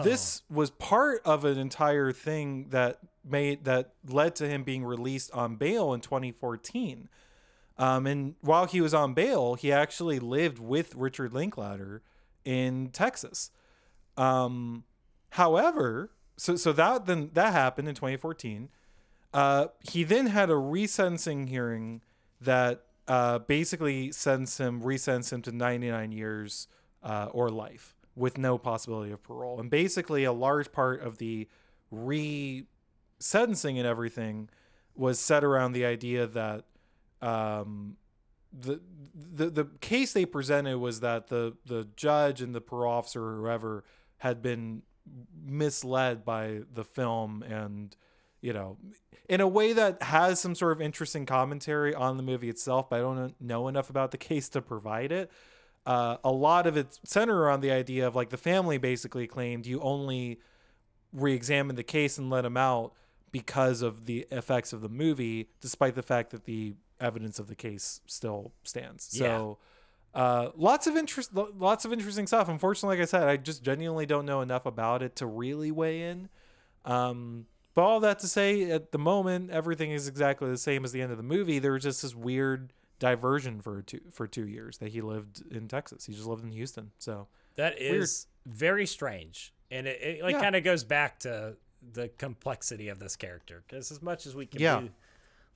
This 0.04 0.42
was 0.48 0.70
part 0.70 1.22
of 1.24 1.44
an 1.44 1.58
entire 1.58 2.12
thing 2.12 2.68
that 2.68 3.00
made 3.24 3.64
that 3.64 3.94
led 4.06 4.36
to 4.36 4.46
him 4.46 4.62
being 4.62 4.84
released 4.84 5.32
on 5.32 5.56
bail 5.56 5.92
in 5.92 6.00
2014. 6.00 7.08
Um, 7.76 8.06
and 8.06 8.34
while 8.40 8.66
he 8.66 8.80
was 8.80 8.94
on 8.94 9.14
bail, 9.14 9.54
he 9.54 9.72
actually 9.72 10.20
lived 10.20 10.58
with 10.58 10.94
Richard 10.94 11.32
Linklater 11.32 12.02
in 12.44 12.90
Texas. 12.90 13.50
Um, 14.16 14.84
however, 15.30 16.12
so 16.36 16.54
so 16.54 16.72
that 16.72 17.06
then 17.06 17.30
that 17.32 17.52
happened 17.52 17.88
in 17.88 17.94
2014. 17.94 18.68
Uh, 19.32 19.68
he 19.90 20.04
then 20.04 20.26
had 20.26 20.50
a 20.50 20.54
resentencing 20.54 21.48
hearing 21.48 22.02
that 22.40 22.84
uh, 23.08 23.38
basically 23.40 24.12
sends 24.12 24.58
him, 24.58 24.82
resentenced 24.82 25.32
him 25.32 25.42
to 25.42 25.52
99 25.52 26.12
years 26.12 26.68
uh, 27.02 27.28
or 27.32 27.50
life 27.50 27.96
with 28.16 28.38
no 28.38 28.58
possibility 28.58 29.12
of 29.12 29.22
parole. 29.22 29.60
And 29.60 29.70
basically, 29.70 30.24
a 30.24 30.32
large 30.32 30.72
part 30.72 31.02
of 31.02 31.18
the 31.18 31.48
re 31.90 32.66
sentencing 33.18 33.78
and 33.78 33.86
everything 33.86 34.48
was 34.94 35.18
set 35.18 35.44
around 35.44 35.72
the 35.72 35.84
idea 35.84 36.26
that 36.26 36.64
um, 37.20 37.96
the, 38.52 38.80
the 39.14 39.50
the 39.50 39.64
case 39.80 40.12
they 40.12 40.26
presented 40.26 40.78
was 40.78 41.00
that 41.00 41.28
the 41.28 41.56
the 41.66 41.88
judge 41.96 42.40
and 42.40 42.54
the 42.54 42.60
parole 42.60 42.92
officer 42.92 43.24
or 43.24 43.36
whoever 43.36 43.84
had 44.18 44.42
been 44.42 44.82
misled 45.44 46.24
by 46.24 46.60
the 46.72 46.84
film 46.84 47.42
and 47.42 47.96
you 48.44 48.52
know 48.52 48.76
in 49.28 49.40
a 49.40 49.48
way 49.48 49.72
that 49.72 50.02
has 50.02 50.38
some 50.38 50.54
sort 50.54 50.72
of 50.72 50.80
interesting 50.80 51.24
commentary 51.24 51.94
on 51.94 52.16
the 52.16 52.22
movie 52.22 52.48
itself 52.48 52.90
but 52.90 52.96
i 52.96 52.98
don't 53.02 53.34
know 53.40 53.68
enough 53.68 53.90
about 53.90 54.10
the 54.10 54.18
case 54.30 54.48
to 54.48 54.60
provide 54.60 55.10
it 55.10 55.30
uh, 55.86 56.16
a 56.24 56.32
lot 56.32 56.66
of 56.66 56.76
it 56.76 56.98
centered 57.04 57.38
around 57.38 57.60
the 57.60 57.70
idea 57.70 58.06
of 58.06 58.16
like 58.16 58.30
the 58.30 58.38
family 58.38 58.78
basically 58.78 59.26
claimed 59.26 59.66
you 59.66 59.80
only 59.80 60.38
re-examine 61.12 61.76
the 61.76 61.82
case 61.82 62.18
and 62.18 62.30
let 62.30 62.44
him 62.44 62.56
out 62.56 62.92
because 63.34 63.82
of 63.82 64.06
the 64.06 64.26
effects 64.30 64.72
of 64.72 64.80
the 64.80 64.88
movie, 64.88 65.48
despite 65.60 65.94
the 65.94 66.02
fact 66.02 66.30
that 66.30 66.44
the 66.44 66.74
evidence 67.00 67.38
of 67.38 67.48
the 67.48 67.54
case 67.54 68.00
still 68.06 68.52
stands. 68.62 69.10
Yeah. 69.12 69.26
So, 69.26 69.58
uh, 70.14 70.50
lots 70.56 70.86
of 70.86 70.96
interest, 70.96 71.30
lots 71.34 71.84
of 71.84 71.92
interesting 71.92 72.28
stuff. 72.28 72.48
Unfortunately, 72.48 72.96
like 72.96 73.02
I 73.02 73.06
said, 73.06 73.28
I 73.28 73.36
just 73.36 73.64
genuinely 73.64 74.06
don't 74.06 74.24
know 74.24 74.40
enough 74.40 74.66
about 74.66 75.02
it 75.02 75.16
to 75.16 75.26
really 75.26 75.72
weigh 75.72 76.02
in. 76.02 76.28
Um, 76.84 77.46
but 77.74 77.82
all 77.82 78.00
that 78.00 78.18
to 78.20 78.28
say, 78.28 78.70
at 78.70 78.92
the 78.92 78.98
moment, 78.98 79.50
everything 79.50 79.90
is 79.90 80.08
exactly 80.08 80.48
the 80.50 80.58
same 80.58 80.84
as 80.84 80.92
the 80.92 81.02
end 81.02 81.10
of 81.12 81.16
the 81.18 81.22
movie. 81.24 81.58
There 81.58 81.72
was 81.72 81.82
just 81.82 82.02
this 82.02 82.14
weird 82.14 82.72
diversion 82.98 83.60
for 83.60 83.82
two 83.82 84.00
for 84.12 84.26
two 84.26 84.46
years 84.46 84.78
that 84.78 84.90
he 84.90 85.00
lived 85.00 85.42
in 85.50 85.68
Texas. 85.68 86.06
He 86.06 86.12
just 86.14 86.26
lived 86.26 86.44
in 86.44 86.52
Houston. 86.52 86.92
So 86.98 87.26
That 87.56 87.78
is 87.80 88.26
very 88.46 88.86
strange, 88.86 89.52
and 89.70 89.86
it, 89.86 90.00
it 90.02 90.22
like 90.22 90.32
Yeah. 90.34 90.40
kind 90.40 90.56
of 90.56 90.64
goes 90.64 90.84
back 90.84 91.18
to 91.20 91.56
the 91.92 92.08
complexity 92.08 92.88
of 92.88 92.98
this 92.98 93.14
character. 93.16 93.62
Because 93.66 93.90
as 93.90 94.00
much 94.02 94.26
as 94.26 94.34
we 94.34 94.46
can 94.46 94.60
Yeah. 94.60 94.80
be 94.80 94.90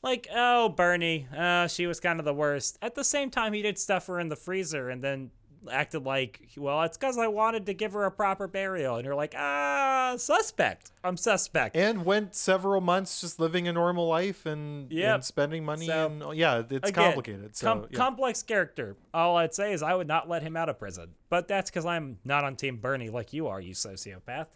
like, 0.03 0.29
oh, 0.33 0.69
Bernie, 0.69 1.27
uh, 1.37 1.67
she 1.69 1.87
was 1.87 2.01
kind 2.01 2.19
of 2.21 2.25
the 2.25 2.35
worst. 2.35 2.79
At 2.83 2.95
the 2.95 3.03
same 3.05 3.31
time, 3.31 3.53
he 3.53 3.63
did 3.63 3.79
stuff 3.79 4.07
her 4.09 4.21
in 4.21 4.29
the 4.29 4.37
freezer 4.37 4.91
and 4.91 5.03
then 5.03 5.31
acted 5.71 6.05
like, 6.05 6.49
well, 6.57 6.83
it's 6.83 6.97
because 6.97 7.19
I 7.19 7.27
wanted 7.29 7.67
to 7.67 7.75
give 7.75 7.93
her 7.93 8.05
a 8.05 8.11
proper 8.11 8.47
burial, 8.47 8.97
and 8.97 9.05
you're 9.05 9.15
like, 9.15 9.35
ah, 9.37 10.15
suspect. 10.19 10.93
I'm 11.05 11.17
suspect. 11.17 11.77
and 11.77 12.05
went 12.05 12.35
several 12.35 12.81
months 12.81 13.21
just 13.21 13.39
living 13.41 13.67
a 13.69 13.73
normal 13.73 14.07
life 14.09 14.47
and, 14.47 14.91
Yep. 14.93 15.15
and 15.15 15.25
spending 15.25 15.65
money 15.65 15.87
So, 15.87 16.07
and 16.07 16.37
yeah, 16.37 16.59
it's 16.71 16.91
Again, 16.91 16.93
complicated. 16.93 17.57
So 17.57 17.67
com- 17.67 17.87
yeah. 17.91 17.97
complex 17.97 18.43
character. 18.43 18.97
All 19.13 19.37
I'd 19.37 19.55
say 19.55 19.73
is 19.73 19.83
I 19.83 19.95
would 19.95 20.09
not 20.09 20.29
let 20.29 20.43
him 20.43 20.57
out 20.57 20.69
of 20.69 20.79
prison, 20.79 21.15
but 21.31 21.49
that's 21.49 21.71
because 21.71 21.87
I'm 21.87 22.19
not 22.25 22.45
on 22.45 22.57
Team 22.57 22.77
Bernie 22.79 23.11
like 23.11 23.33
you 23.33 23.49
are, 23.49 23.61
you 23.61 23.75
sociopath. 23.75 24.47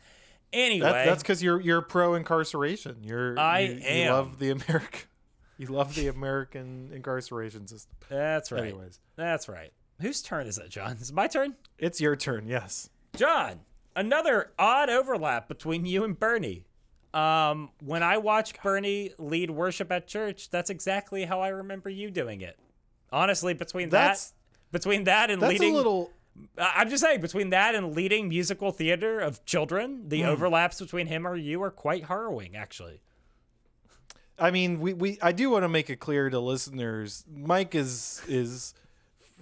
Anyway, 0.52 0.84
That, 0.86 1.06
that's 1.06 1.22
because 1.22 1.42
you're 1.42 1.60
you're 1.60 1.80
pro 1.80 2.14
incarceration. 2.14 2.98
You're 3.02 3.38
I 3.38 3.60
you, 3.60 3.74
You 4.04 4.10
love 4.10 4.38
the 4.38 4.50
American. 4.50 5.00
You 5.58 5.68
love 5.68 5.94
the 5.94 6.08
American 6.08 6.90
incarceration 6.92 7.68
system. 7.68 7.92
That's 8.08 8.50
right. 8.50 8.64
Anyways. 8.64 8.98
That's 9.14 9.48
right. 9.48 9.70
Whose 10.02 10.20
turn 10.20 10.48
is 10.48 10.58
it, 10.58 10.68
John? 10.68 10.96
Is 10.96 11.10
it 11.10 11.14
my 11.14 11.28
turn? 11.28 11.54
It's 11.78 12.00
your 12.00 12.16
turn. 12.16 12.48
Yes. 12.48 12.90
John, 13.16 13.60
another 13.94 14.52
odd 14.58 14.90
overlap 14.90 15.46
between 15.46 15.86
you 15.86 16.02
and 16.02 16.18
Bernie. 16.18 16.64
Um, 17.14 17.70
when 17.80 18.02
I 18.02 18.18
watch 18.18 18.60
Bernie 18.60 19.12
lead 19.18 19.50
worship 19.50 19.92
at 19.92 20.08
church, 20.08 20.50
that's 20.50 20.70
exactly 20.70 21.24
how 21.24 21.40
I 21.40 21.48
remember 21.48 21.88
you 21.88 22.10
doing 22.10 22.40
it. 22.40 22.58
Honestly, 23.12 23.54
between 23.54 23.90
That's 23.90 24.30
that 24.30 24.36
between 24.72 25.04
that 25.04 25.30
and 25.30 25.40
that's 25.40 25.52
leading 25.52 25.74
a 25.74 25.76
little. 25.76 26.10
I'm 26.58 26.88
just 26.88 27.02
saying, 27.02 27.20
between 27.20 27.50
that 27.50 27.74
and 27.74 27.94
leading 27.94 28.28
musical 28.28 28.72
theater 28.72 29.20
of 29.20 29.44
children, 29.44 30.08
the 30.08 30.24
overlaps 30.24 30.80
between 30.80 31.06
him 31.06 31.26
or 31.26 31.36
you 31.36 31.62
are 31.62 31.70
quite 31.70 32.06
harrowing, 32.06 32.56
actually. 32.56 33.02
I 34.38 34.50
mean, 34.50 34.80
we, 34.80 34.94
we 34.94 35.18
I 35.20 35.32
do 35.32 35.50
want 35.50 35.64
to 35.64 35.68
make 35.68 35.90
it 35.90 35.96
clear 35.96 36.30
to 36.30 36.40
listeners. 36.40 37.24
Mike 37.30 37.74
is 37.74 38.22
is 38.26 38.72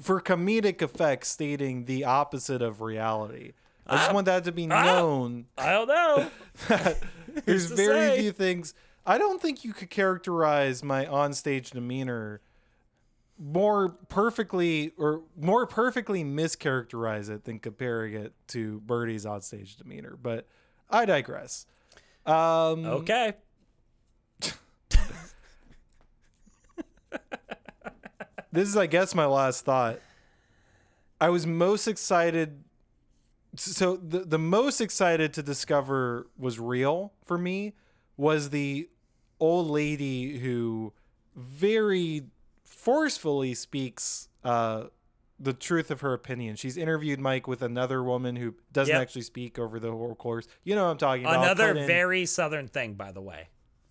for 0.01 0.21
comedic 0.21 0.83
effect 0.83 1.27
stating 1.27 1.87
the 1.87 2.05
opposite 2.05 2.63
of 2.63 2.81
reality. 2.81 3.53
I 3.87 3.97
just 3.97 4.13
want 4.13 4.27
that 4.27 4.45
to 4.45 4.53
be 4.53 4.67
known. 4.67 5.47
I 5.59 5.73
don't 5.73 5.89
know. 5.89 6.31
There's 7.45 7.67
very 7.67 8.09
say? 8.09 8.21
few 8.21 8.33
things. 8.33 8.75
I 9.05 9.19
don't 9.19 9.43
think 9.43 9.65
you 9.65 9.73
could 9.73 9.91
characterize 9.91 10.85
my 10.85 11.07
onstage 11.07 11.71
demeanor 11.71 12.41
more 13.39 13.89
perfectly 14.09 14.93
or 14.99 15.23
more 15.37 15.67
perfectly 15.67 16.23
mischaracterize 16.23 17.31
it 17.31 17.45
than 17.45 17.59
comparing 17.59 18.15
it 18.15 18.35
to 18.49 18.81
Bernie's 18.81 19.25
onstage 19.25 19.77
demeanor. 19.77 20.17
But 20.23 20.47
I 20.91 21.07
digress. 21.07 21.67
Um, 22.27 22.85
okay. 22.85 23.33
this 28.53 28.69
is, 28.69 28.77
I 28.77 28.87
guess, 28.87 29.15
my 29.15 29.27
last 29.27 29.65
thought. 29.65 30.01
I 31.21 31.29
was 31.29 31.47
most 31.47 31.87
excited. 31.87 32.65
So 33.57 33.97
the 33.97 34.21
the 34.21 34.39
most 34.39 34.81
excited 34.81 35.33
to 35.35 35.43
discover 35.43 36.29
was 36.39 36.59
real 36.61 37.13
for 37.25 37.37
me 37.37 37.75
was 38.17 38.51
the 38.51 38.89
old 39.41 39.67
lady 39.69 40.39
who 40.39 40.93
very 41.35 42.23
forcefully 42.65 43.55
speaks 43.55 44.29
uh, 44.45 44.85
the 45.39 45.53
truth 45.53 45.91
of 45.91 46.01
her 46.03 46.13
opinion. 46.13 46.55
She's 46.57 46.77
interviewed 46.77 47.19
Mike 47.19 47.47
with 47.49 47.63
another 47.63 48.03
woman 48.03 48.37
who 48.37 48.55
doesn't 48.73 48.93
Yep. 48.95 49.03
actually 49.03 49.23
speak 49.23 49.59
over 49.59 49.81
the 49.81 49.91
whole 49.91 50.15
course. 50.15 50.47
You 50.65 50.75
know 50.75 50.85
what 50.85 50.91
I'm 50.93 50.99
talking 50.99 51.25
about. 51.25 51.43
Another 51.43 51.75
very 51.87 52.27
southern 52.27 52.69
thing, 52.69 52.95
by 52.95 53.11
the 53.13 53.21
way. 53.21 53.49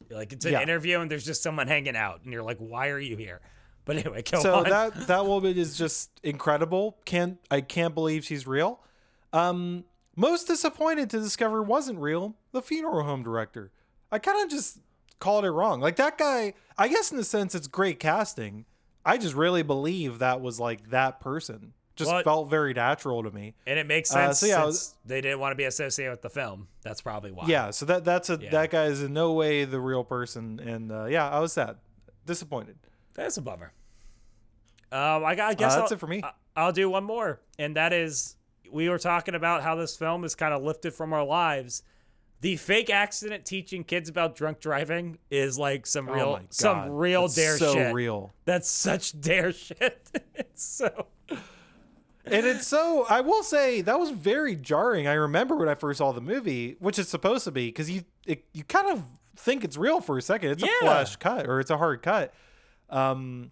Like 0.09 0.31
it's 0.33 0.45
an 0.45 0.53
Yeah. 0.53 0.61
interview 0.61 0.99
and 0.99 1.11
there's 1.11 1.25
just 1.25 1.43
someone 1.43 1.67
hanging 1.67 1.95
out, 1.95 2.21
and 2.23 2.31
you're 2.33 2.43
like, 2.43 2.57
"Why 2.59 2.89
are 2.89 2.99
you 2.99 3.17
here?" 3.17 3.41
But 3.89 3.97
anyway, 4.05 4.21
so 4.25 4.55
on. 4.55 4.69
that 4.69 5.07
that 5.07 5.25
woman 5.25 5.57
is 5.57 5.77
just 5.77 6.11
incredible. 6.23 6.97
Can't 7.05 7.39
I 7.49 7.61
can't 7.61 7.93
believe 7.95 8.23
she's 8.23 8.45
real. 8.45 8.79
Um, 9.33 9.83
most 10.15 10.47
disappointed 10.47 11.09
to 11.11 11.19
discover 11.19 11.63
wasn't 11.63 11.97
real. 11.99 12.35
The 12.51 12.61
funeral 12.61 13.03
home 13.03 13.23
director. 13.23 13.71
I 14.11 14.19
kind 14.19 14.43
of 14.43 14.49
just 14.49 14.79
called 15.19 15.43
it 15.45 15.51
wrong. 15.51 15.79
Like 15.81 15.95
that 15.95 16.17
guy. 16.17 16.53
I 16.77 16.87
guess 16.87 17.11
in 17.11 17.17
a 17.19 17.23
sense 17.23 17.55
it's 17.55 17.67
great 17.67 17.99
casting. 17.99 18.65
I 19.05 19.17
just 19.17 19.33
really 19.35 19.63
believe 19.63 20.19
that 20.19 20.39
was 20.41 20.59
like 20.59 20.89
that 20.91 21.19
person. 21.19 21.73
Just 21.95 22.11
Well, 22.11 22.23
felt 22.23 22.49
very 22.49 22.73
natural 22.73 23.23
to 23.23 23.31
me. 23.31 23.55
and 23.67 23.77
it 23.79 23.85
makes 23.87 24.11
Uh, 24.11 24.27
sense 24.27 24.39
so 24.39 24.45
yeah, 24.45 24.55
since 24.61 24.65
was- 24.67 24.95
they 25.05 25.19
didn't 25.21 25.39
want 25.39 25.51
to 25.51 25.55
be 25.55 25.65
associated 25.65 26.11
with 26.11 26.21
the 26.21 26.29
film. 26.29 26.67
That's 26.83 27.01
probably 27.01 27.31
why. 27.31 27.45
Yeah. 27.47 27.71
So 27.71 27.85
that 27.87 28.05
that's 28.05 28.29
a 28.29 28.37
Yeah. 28.41 28.51
that 28.51 28.69
guy 28.69 28.85
is 28.85 29.01
in 29.03 29.13
no 29.13 29.33
way 29.33 29.65
the 29.65 29.79
real 29.81 30.03
person. 30.03 30.59
And 30.59 30.91
uh, 30.91 31.05
yeah, 31.05 31.27
I 31.29 31.39
was 31.39 31.53
sad, 31.53 31.77
disappointed. 32.25 32.77
That's 33.15 33.35
a 33.37 33.41
bummer. 33.41 33.73
Um, 34.91 35.23
I, 35.23 35.31
I 35.39 35.53
guess 35.53 35.73
Uh, 35.73 35.79
that's 35.81 35.91
I'll, 35.91 35.95
it 35.97 35.99
for 35.99 36.07
me. 36.07 36.23
I'll 36.55 36.71
do 36.71 36.89
one 36.89 37.03
more, 37.03 37.39
and 37.57 37.75
that 37.75 37.93
is 37.93 38.35
we 38.71 38.89
were 38.89 38.99
talking 38.99 39.35
about 39.35 39.63
how 39.63 39.75
this 39.75 39.95
film 39.95 40.23
is 40.23 40.35
kind 40.35 40.53
of 40.53 40.61
lifted 40.63 40.93
from 40.93 41.13
our 41.13 41.23
lives. 41.25 41.83
The 42.41 42.55
fake 42.55 42.89
accident 42.89 43.45
teaching 43.45 43.83
kids 43.83 44.07
about 44.09 44.35
drunk 44.35 44.59
driving 44.61 45.17
is 45.29 45.59
like 45.59 45.85
some 45.85 46.07
Oh 46.07 46.13
real, 46.13 46.39
some 46.49 46.89
real 46.91 47.21
That's 47.23 47.35
DARE 47.35 47.57
so 47.57 47.73
shit. 47.73 47.93
real. 47.93 48.31
That's 48.45 48.69
such 48.69 49.19
DARE 49.21 49.51
shit. 49.51 50.09
it's 50.35 50.63
so. 50.63 51.07
and 52.25 52.45
it's 52.45 52.65
so 52.67 53.05
I 53.09 53.21
will 53.21 53.43
say 53.43 53.81
that 53.81 53.99
was 53.99 54.11
very 54.11 54.55
jarring. 54.55 55.07
I 55.07 55.13
remember 55.13 55.55
when 55.55 55.67
I 55.69 55.75
first 55.75 55.97
saw 55.97 56.11
the 56.13 56.21
movie, 56.21 56.75
which 56.79 56.97
it's 56.99 57.09
supposed 57.09 57.43
to 57.45 57.51
be, 57.51 57.67
because 57.67 57.89
you 57.89 58.03
it, 58.25 58.45
you 58.53 58.63
kind 58.63 58.89
of 58.91 59.03
think 59.35 59.63
it's 59.63 59.75
real 59.77 59.99
for 60.01 60.17
a 60.17 60.21
second. 60.21 60.51
It's 60.51 60.63
Yeah. 60.63 60.69
a 60.81 60.85
flash 60.85 61.15
cut 61.17 61.47
or 61.47 61.59
it's 61.59 61.71
a 61.71 61.77
hard 61.77 62.01
cut. 62.01 62.33
Um, 62.89 63.51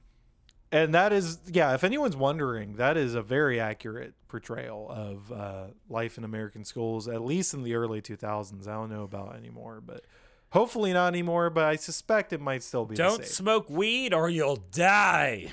and 0.71 0.93
that 0.93 1.13
is 1.13 1.39
yeah. 1.47 1.73
If 1.73 1.83
anyone's 1.83 2.15
wondering, 2.17 2.75
that 2.75 2.97
is 2.97 3.15
a 3.15 3.21
very 3.21 3.59
accurate 3.59 4.13
portrayal 4.27 4.87
of 4.89 5.31
uh, 5.31 5.63
life 5.89 6.17
in 6.17 6.23
American 6.23 6.65
schools, 6.65 7.07
at 7.07 7.21
least 7.21 7.53
in 7.53 7.63
the 7.63 7.75
early 7.75 8.01
2000s. 8.01 8.67
I 8.67 8.73
don't 8.73 8.89
know 8.89 9.03
about 9.03 9.35
anymore, 9.35 9.81
but 9.85 10.03
hopefully 10.51 10.91
not 10.93 11.07
anymore. 11.07 11.49
But 11.49 11.65
I 11.65 11.75
suspect 11.77 12.33
it 12.33 12.41
might 12.41 12.63
still 12.63 12.85
be. 12.85 12.95
Don't 12.95 13.17
same. 13.17 13.25
smoke 13.25 13.69
weed 13.69 14.13
or 14.13 14.29
you'll 14.29 14.57
die. 14.71 15.51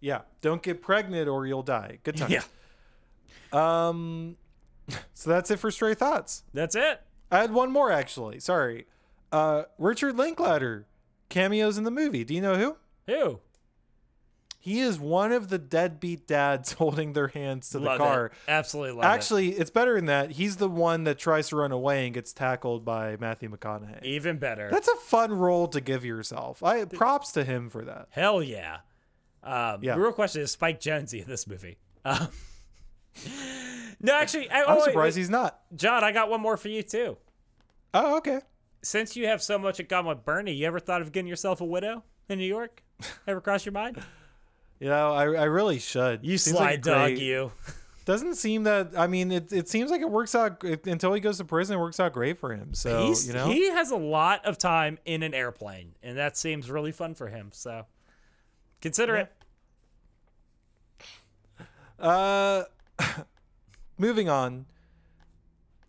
Yeah, 0.00 0.22
don't 0.40 0.62
get 0.62 0.80
pregnant 0.82 1.28
or 1.28 1.46
you'll 1.46 1.62
die. 1.62 1.98
Good 2.04 2.16
time 2.16 2.30
Yeah, 2.30 2.42
Um, 3.52 4.36
so 5.14 5.30
that's 5.30 5.50
it 5.50 5.58
for 5.58 5.70
stray 5.70 5.94
thoughts. 5.94 6.42
that's 6.54 6.74
it. 6.74 7.02
I 7.30 7.38
had 7.40 7.52
one 7.52 7.70
more 7.70 7.90
actually. 7.92 8.40
Sorry. 8.40 8.86
Uh, 9.30 9.64
Richard 9.78 10.16
Linklater 10.16 10.86
cameos 11.28 11.78
in 11.78 11.84
the 11.84 11.90
movie. 11.90 12.24
Do 12.24 12.34
you 12.34 12.40
know 12.40 12.56
who? 12.56 12.76
Who? 13.06 13.40
He 14.62 14.80
is 14.80 15.00
one 15.00 15.32
of 15.32 15.48
the 15.48 15.58
deadbeat 15.58 16.26
dads 16.26 16.72
holding 16.74 17.14
their 17.14 17.28
hands 17.28 17.70
to 17.70 17.78
Love 17.78 17.98
the 17.98 18.04
car. 18.04 18.26
it. 18.26 18.32
Absolutely 18.46 18.92
love 18.92 19.04
it. 19.04 19.08
Actually, 19.08 19.48
it's 19.52 19.70
better 19.70 19.94
than 19.96 20.04
that. 20.06 20.32
He's 20.32 20.56
the 20.56 20.68
one 20.68 21.04
that 21.04 21.18
tries 21.18 21.48
to 21.48 21.56
run 21.56 21.72
away 21.72 22.04
and 22.04 22.12
gets 22.12 22.34
tackled 22.34 22.84
by 22.84 23.16
Matthew 23.18 23.48
McConaughey. 23.48 24.02
Even 24.04 24.36
better. 24.38 24.68
That's 24.70 24.88
a 24.88 24.96
fun 24.96 25.32
role 25.32 25.66
to 25.68 25.80
give 25.80 26.04
yourself. 26.04 26.62
I 26.62 26.84
props 26.84 27.32
to 27.32 27.44
him 27.44 27.70
for 27.70 27.84
that. 27.86 28.08
Hell 28.10 28.42
yeah. 28.42 28.80
Um, 29.42 29.82
Yeah. 29.82 29.94
The 29.94 30.00
real 30.00 30.12
question 30.12 30.42
is 30.42 30.50
Spike 30.50 30.78
Jonesy 30.78 31.20
in 31.22 31.26
this 31.26 31.46
movie. 31.46 31.78
Um, 32.04 32.28
no, 34.00 34.12
actually, 34.14 34.50
I, 34.50 34.60
I'm 34.62 34.76
oh, 34.78 34.84
surprised 34.84 35.16
wait. 35.16 35.20
he's 35.22 35.30
not. 35.30 35.58
John, 35.74 36.04
I 36.04 36.12
got 36.12 36.28
one 36.28 36.40
more 36.42 36.58
for 36.58 36.68
you 36.68 36.82
too. 36.82 37.16
Oh, 37.94 38.18
okay. 38.18 38.40
Since 38.82 39.16
you 39.16 39.26
have 39.26 39.42
so 39.42 39.58
much 39.58 39.80
in 39.80 39.86
common 39.86 40.10
with 40.16 40.24
Bernie, 40.24 40.52
you 40.52 40.66
ever 40.66 40.80
thought 40.80 41.00
of 41.02 41.12
getting 41.12 41.28
yourself 41.28 41.60
a 41.60 41.64
widow 41.64 42.04
in 42.28 42.38
New 42.38 42.44
York? 42.46 42.82
ever 43.26 43.40
crossed 43.40 43.64
your 43.66 43.72
mind? 43.72 44.02
You 44.80 44.88
know, 44.88 45.12
I, 45.12 45.24
I 45.24 45.44
really 45.44 45.78
should. 45.78 46.24
You 46.24 46.38
Seems 46.38 46.56
slide 46.56 46.70
like 46.70 46.82
dog, 46.82 47.08
great- 47.10 47.18
you. 47.18 47.52
Doesn't 48.06 48.36
seem 48.36 48.64
that. 48.64 48.92
I 48.96 49.06
mean, 49.06 49.30
it, 49.30 49.52
it 49.52 49.68
seems 49.68 49.90
like 49.90 50.00
it 50.00 50.10
works 50.10 50.34
out 50.34 50.64
it, 50.64 50.86
until 50.86 51.12
he 51.12 51.20
goes 51.20 51.36
to 51.36 51.44
prison. 51.44 51.76
It 51.76 51.80
works 51.80 52.00
out 52.00 52.12
great 52.14 52.38
for 52.38 52.52
him. 52.54 52.72
So 52.74 53.06
He's, 53.06 53.28
you 53.28 53.34
know, 53.34 53.46
He 53.46 53.70
has 53.70 53.90
a 53.90 53.96
lot 53.96 54.44
of 54.46 54.56
time 54.58 54.98
in 55.04 55.22
an 55.22 55.34
airplane, 55.34 55.92
and 56.02 56.16
that 56.16 56.36
seems 56.36 56.70
really 56.70 56.92
fun 56.92 57.14
for 57.14 57.28
him. 57.28 57.50
So 57.52 57.84
consider 58.80 59.16
it. 59.16 59.32
Uh, 62.00 62.64
moving 63.98 64.28
on. 64.28 64.66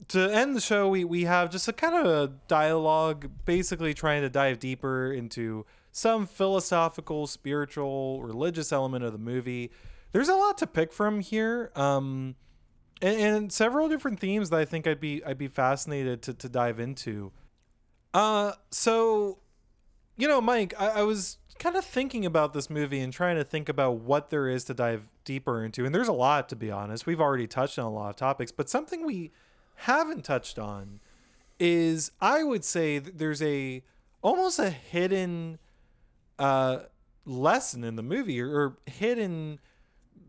To 0.10 0.20
end 0.30 0.58
the 0.58 0.62
show, 0.62 0.90
we, 0.90 1.06
we 1.06 1.24
have 1.24 1.50
just 1.50 1.70
a 1.70 1.74
kind 1.74 1.96
of 1.96 2.06
a 2.06 2.34
dialogue, 2.50 3.30
basically 3.46 3.94
trying 3.94 4.22
to 4.24 4.30
dive 4.30 4.60
deeper 4.60 5.14
into 5.14 5.66
some 5.92 6.26
philosophical, 6.26 7.28
spiritual, 7.28 8.24
religious 8.24 8.72
element 8.72 9.04
of 9.04 9.12
the 9.12 9.20
movie. 9.20 9.72
There's 10.12 10.30
a 10.30 10.36
lot 10.36 10.58
to 10.60 10.68
pick 10.68 10.92
from 10.92 11.22
here, 11.22 11.72
um, 11.76 12.36
and, 13.02 13.20
and 13.20 13.52
several 13.54 13.90
different 13.90 14.20
themes 14.20 14.50
that 14.50 14.60
I 14.60 14.66
think 14.66 14.88
I'd 14.88 15.00
be 15.00 15.24
I'd 15.24 15.38
be 15.38 15.48
fascinated 15.48 16.22
to, 16.24 16.34
to 16.34 16.50
dive 16.50 16.80
into. 16.80 17.32
Uh, 18.14 18.54
so 18.70 19.40
you 20.18 20.28
know, 20.28 20.42
Mike, 20.42 20.74
I, 20.78 20.88
I 20.88 21.04
was 21.04 21.38
kind 21.58 21.76
of 21.76 21.86
thinking 21.86 22.26
about 22.26 22.54
this 22.54 22.70
movie 22.70 23.00
and 23.00 23.14
trying 23.14 23.38
to 23.38 23.44
think 23.44 23.70
about 23.70 23.98
what 23.98 24.30
there 24.30 24.48
is 24.48 24.64
to 24.66 24.74
dive 24.74 25.10
deeper 25.26 25.64
into. 25.64 25.86
And 25.86 25.94
there's 25.94 26.08
a 26.08 26.14
lot, 26.14 26.50
to 26.50 26.56
be 26.56 26.72
honest. 26.72 27.06
We've 27.06 27.22
already 27.22 27.48
touched 27.48 27.80
on 27.80 27.86
a 27.86 27.92
lot 27.92 28.10
of 28.10 28.16
topics, 28.16 28.52
but 28.52 28.70
something 28.70 29.06
we 29.06 29.32
haven't 29.76 30.24
touched 30.24 30.60
on 30.60 31.00
is 31.60 32.12
I 32.20 32.44
would 32.44 32.64
say 32.64 33.00
there's 33.00 33.42
a 33.42 33.84
almost 34.22 34.60
a 34.60 34.70
hidden 34.70 35.60
uh, 36.42 36.80
lesson 37.26 37.84
in 37.84 37.96
the 37.96 38.04
movie 38.04 38.42
or, 38.42 38.50
or 38.50 38.78
hidden 38.86 39.60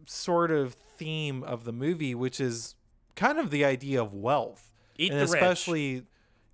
sort 0.06 0.50
of 0.50 0.74
theme 0.74 1.42
of 1.42 1.64
the 1.64 1.72
movie, 1.72 2.14
which 2.14 2.40
is 2.40 2.74
kind 3.16 3.38
of 3.38 3.50
the 3.50 3.64
idea 3.64 4.00
of 4.00 4.14
wealth. 4.14 4.70
Eat 4.98 5.10
and 5.10 5.20
the 5.20 5.24
rich. 5.24 5.34
especially 5.34 6.04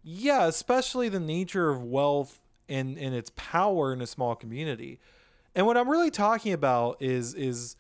yeah, 0.02 0.46
especially 0.46 1.08
the 1.08 1.20
nature 1.20 1.68
of 1.68 1.82
wealth 1.82 2.40
and, 2.68 2.96
and 2.98 3.14
its 3.14 3.30
power 3.36 3.92
in 3.92 4.00
a 4.00 4.06
small 4.06 4.34
community. 4.34 5.00
And 5.54 5.66
what 5.66 5.76
I'm 5.76 5.88
really 5.88 6.10
talking 6.10 6.52
about 6.52 6.96
is 7.00 7.34
is 7.34 7.76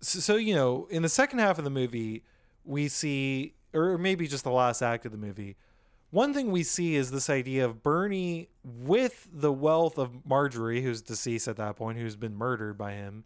so, 0.00 0.20
so 0.20 0.36
you 0.36 0.54
know, 0.54 0.88
in 0.90 1.02
the 1.02 1.08
second 1.08 1.40
half 1.40 1.58
of 1.58 1.64
the 1.64 1.70
movie, 1.70 2.24
we 2.64 2.88
see 2.88 3.54
or 3.72 3.98
maybe 3.98 4.26
just 4.26 4.44
the 4.44 4.50
last 4.50 4.82
act 4.82 5.06
of 5.06 5.12
the 5.12 5.18
movie, 5.18 5.56
one 6.10 6.34
thing 6.34 6.50
we 6.50 6.62
see 6.62 6.94
is 6.96 7.10
this 7.10 7.30
idea 7.30 7.64
of 7.64 7.82
Bernie 7.82 8.48
with 8.64 9.28
the 9.32 9.52
wealth 9.52 9.98
of 9.98 10.26
Marjorie, 10.26 10.82
who's 10.82 11.02
deceased 11.02 11.46
at 11.48 11.56
that 11.56 11.76
point, 11.76 11.98
who's 11.98 12.16
been 12.16 12.34
murdered 12.36 12.76
by 12.76 12.92
him, 12.92 13.24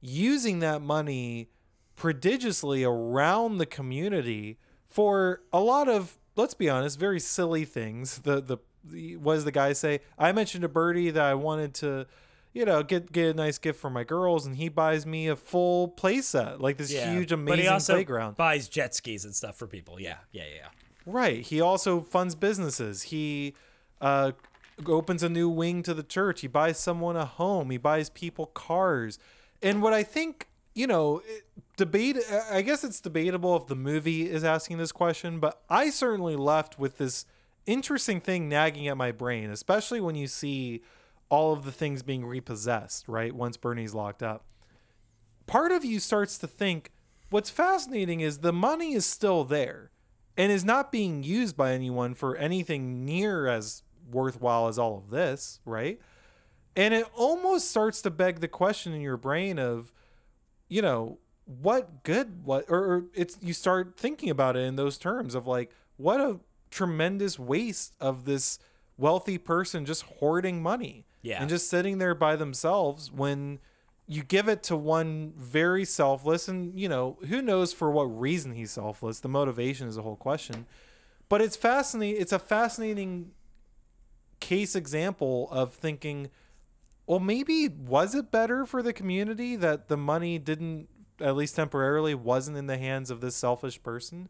using 0.00 0.58
that 0.60 0.82
money 0.82 1.48
prodigiously 1.96 2.84
around 2.84 3.58
the 3.58 3.66
community 3.66 4.58
for 4.88 5.42
a 5.52 5.60
lot 5.60 5.88
of, 5.88 6.18
let's 6.36 6.54
be 6.54 6.68
honest, 6.68 6.98
very 6.98 7.20
silly 7.20 7.64
things. 7.64 8.18
The 8.18 8.40
the, 8.40 8.58
the 8.84 9.16
what 9.16 9.34
does 9.34 9.44
the 9.44 9.52
guy 9.52 9.72
say? 9.72 10.00
I 10.18 10.32
mentioned 10.32 10.62
to 10.62 10.68
Bernie 10.68 11.10
that 11.10 11.24
I 11.24 11.34
wanted 11.34 11.74
to, 11.74 12.06
you 12.52 12.64
know, 12.64 12.82
get 12.82 13.12
get 13.12 13.28
a 13.30 13.34
nice 13.34 13.58
gift 13.58 13.80
for 13.80 13.90
my 13.90 14.04
girls, 14.04 14.46
and 14.46 14.56
he 14.56 14.68
buys 14.68 15.06
me 15.06 15.28
a 15.28 15.36
full 15.36 15.88
playset, 15.88 16.60
like 16.60 16.76
this 16.76 16.92
Yeah. 16.92 17.12
huge, 17.12 17.30
but 17.30 17.38
he 17.38 17.42
amazing 17.52 17.68
also 17.72 17.92
playground. 17.94 18.36
buys 18.36 18.68
jet 18.68 18.94
skis 18.94 19.24
and 19.24 19.34
stuff 19.34 19.56
for 19.56 19.66
people. 19.66 20.00
Yeah, 20.00 20.18
yeah, 20.32 20.44
yeah. 20.54 20.68
Right. 21.06 21.42
He 21.42 21.60
also 21.60 22.00
funds 22.00 22.34
businesses. 22.34 23.02
He 23.02 23.54
uh, 24.00 24.32
opens 24.84 25.22
a 25.22 25.28
new 25.28 25.48
wing 25.48 25.84
to 25.84 25.94
the 25.94 26.02
church. 26.02 26.40
He 26.40 26.48
buys 26.48 26.78
someone 26.78 27.16
a 27.16 27.24
home. 27.24 27.70
He 27.70 27.78
buys 27.78 28.10
people 28.10 28.46
cars. 28.46 29.18
And 29.62 29.80
what 29.80 29.92
I 29.92 30.02
think, 30.02 30.48
you 30.74 30.88
know, 30.88 31.22
debate, 31.76 32.18
I 32.50 32.62
guess 32.62 32.82
it's 32.82 33.00
debatable 33.00 33.56
if 33.56 33.68
the 33.68 33.76
movie 33.76 34.28
is 34.28 34.42
asking 34.42 34.78
this 34.78 34.92
question, 34.92 35.38
but 35.38 35.62
I 35.70 35.90
certainly 35.90 36.34
left 36.34 36.78
with 36.78 36.98
this 36.98 37.24
interesting 37.66 38.20
thing 38.20 38.48
nagging 38.48 38.88
at 38.88 38.96
my 38.96 39.12
brain, 39.12 39.50
especially 39.50 40.00
when 40.00 40.16
you 40.16 40.26
see 40.26 40.82
all 41.28 41.52
of 41.52 41.64
the 41.64 41.72
things 41.72 42.02
being 42.02 42.24
repossessed, 42.24 43.08
right? 43.08 43.32
Once 43.32 43.56
Bernie's 43.56 43.94
locked 43.94 44.22
up. 44.22 44.44
Part 45.46 45.72
of 45.72 45.84
you 45.84 46.00
starts 46.00 46.36
to 46.38 46.46
think 46.46 46.90
what's 47.30 47.50
fascinating 47.50 48.20
is 48.20 48.38
the 48.38 48.52
money 48.52 48.92
is 48.92 49.06
still 49.06 49.44
there 49.44 49.90
and 50.36 50.52
is 50.52 50.64
not 50.64 50.92
being 50.92 51.22
used 51.22 51.56
by 51.56 51.72
anyone 51.72 52.14
for 52.14 52.36
anything 52.36 53.04
near 53.04 53.46
as 53.46 53.82
worthwhile 54.10 54.68
as 54.68 54.78
all 54.78 54.96
of 54.98 55.10
this, 55.10 55.60
right? 55.64 56.00
And 56.76 56.92
it 56.92 57.06
almost 57.14 57.70
starts 57.70 58.02
to 58.02 58.10
beg 58.10 58.40
the 58.40 58.48
question 58.48 58.92
in 58.92 59.00
your 59.00 59.16
brain 59.16 59.58
of, 59.58 59.92
you 60.68 60.82
know, 60.82 61.18
what 61.46 62.02
good 62.02 62.44
what 62.44 62.64
or, 62.68 63.04
it's 63.14 63.38
you 63.40 63.52
start 63.52 63.96
thinking 63.96 64.30
about 64.30 64.56
it 64.56 64.60
in 64.64 64.74
those 64.74 64.98
terms 64.98 65.34
of 65.36 65.46
like 65.46 65.70
what 65.96 66.20
a 66.20 66.40
tremendous 66.72 67.38
waste 67.38 67.94
of 68.00 68.24
this 68.24 68.58
wealthy 68.98 69.38
person 69.38 69.84
just 69.86 70.02
hoarding 70.02 70.60
money 70.60 71.06
Yeah. 71.22 71.40
and 71.40 71.48
just 71.48 71.70
sitting 71.70 71.98
there 71.98 72.16
by 72.16 72.34
themselves 72.34 73.12
when 73.12 73.60
you 74.08 74.22
give 74.22 74.48
it 74.48 74.62
to 74.64 74.76
one 74.76 75.32
very 75.36 75.84
selfless 75.84 76.48
and 76.48 76.78
you 76.78 76.88
know 76.88 77.18
who 77.28 77.42
knows 77.42 77.72
for 77.72 77.90
what 77.90 78.04
reason 78.04 78.52
he's 78.52 78.70
selfless? 78.70 79.20
The 79.20 79.28
motivation 79.28 79.88
is 79.88 79.96
a 79.96 80.02
whole 80.02 80.16
question. 80.16 80.66
But 81.28 81.40
it's 81.40 81.56
fascinating 81.56 82.20
it's 82.20 82.32
a 82.32 82.38
fascinating 82.38 83.32
case 84.38 84.76
example 84.76 85.48
of 85.50 85.74
thinking 85.74 86.30
well 87.06 87.18
maybe 87.20 87.68
was 87.68 88.14
it 88.14 88.30
better 88.30 88.64
for 88.66 88.82
the 88.82 88.92
community 88.92 89.56
that 89.56 89.88
the 89.88 89.96
money 89.96 90.38
didn't 90.38 90.88
at 91.20 91.34
least 91.34 91.56
temporarily 91.56 92.14
wasn't 92.14 92.56
in 92.56 92.66
the 92.66 92.76
hands 92.78 93.10
of 93.10 93.20
this 93.20 93.34
selfish 93.34 93.82
person? 93.82 94.28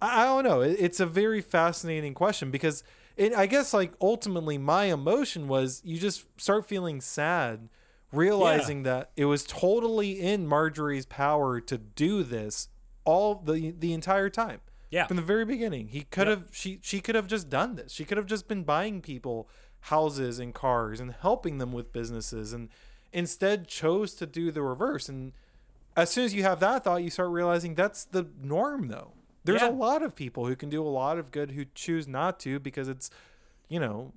I, 0.00 0.24
don't 0.24 0.44
know. 0.44 0.60
It- 0.62 0.76
it's 0.78 1.00
a 1.00 1.06
very 1.06 1.40
fascinating 1.40 2.14
question 2.14 2.50
because 2.50 2.82
it, 3.16 3.34
i 3.34 3.46
guess 3.46 3.72
like 3.72 3.92
ultimately 4.00 4.58
my 4.58 4.84
emotion 4.86 5.48
was 5.48 5.80
you 5.84 5.98
just 5.98 6.26
start 6.38 6.66
feeling 6.66 7.00
sad 7.00 7.68
realizing 8.16 8.82
that 8.84 9.10
it 9.16 9.26
was 9.26 9.44
totally 9.44 10.20
in 10.20 10.46
marjorie's 10.46 11.06
power 11.06 11.60
to 11.60 11.78
do 11.78 12.22
this 12.22 12.68
all 13.04 13.34
the 13.36 13.70
the 13.72 13.92
entire 13.92 14.28
time. 14.30 14.60
Yeah. 14.90 15.06
from 15.08 15.16
the 15.16 15.22
very 15.22 15.44
beginning. 15.44 15.88
He 15.88 16.02
could 16.02 16.28
Yep. 16.28 16.38
have 16.38 16.48
she 16.52 16.78
she 16.82 17.00
could 17.00 17.14
have 17.16 17.26
just 17.26 17.50
done 17.50 17.74
this. 17.74 17.92
She 17.92 18.04
could 18.04 18.16
have 18.16 18.26
just 18.26 18.46
been 18.48 18.62
buying 18.62 19.00
people 19.02 19.48
houses 19.80 20.38
and 20.38 20.54
cars 20.54 21.00
and 21.00 21.12
helping 21.12 21.58
them 21.58 21.72
with 21.72 21.92
businesses 21.92 22.52
and 22.52 22.68
instead 23.12 23.66
chose 23.68 24.14
to 24.14 24.26
do 24.26 24.50
the 24.50 24.62
reverse. 24.62 25.08
And 25.08 25.32
as 25.96 26.10
soon 26.10 26.24
as 26.24 26.34
you 26.34 26.42
have 26.44 26.60
that 26.60 26.84
thought 26.84 27.02
you 27.02 27.10
start 27.10 27.30
realizing 27.30 27.74
that's 27.74 28.04
the 28.04 28.28
norm 28.40 28.88
though. 28.88 29.12
There's 29.44 29.60
Yeah. 29.62 29.70
a 29.70 29.72
lot 29.72 30.02
of 30.02 30.14
people 30.14 30.46
who 30.46 30.56
can 30.56 30.70
do 30.70 30.82
a 30.82 30.88
lot 30.88 31.18
of 31.18 31.30
good 31.30 31.50
who 31.52 31.64
choose 31.74 32.06
not 32.08 32.38
to 32.40 32.58
because 32.60 32.88
it's 32.88 33.10
you 33.68 33.80
know 33.80 34.12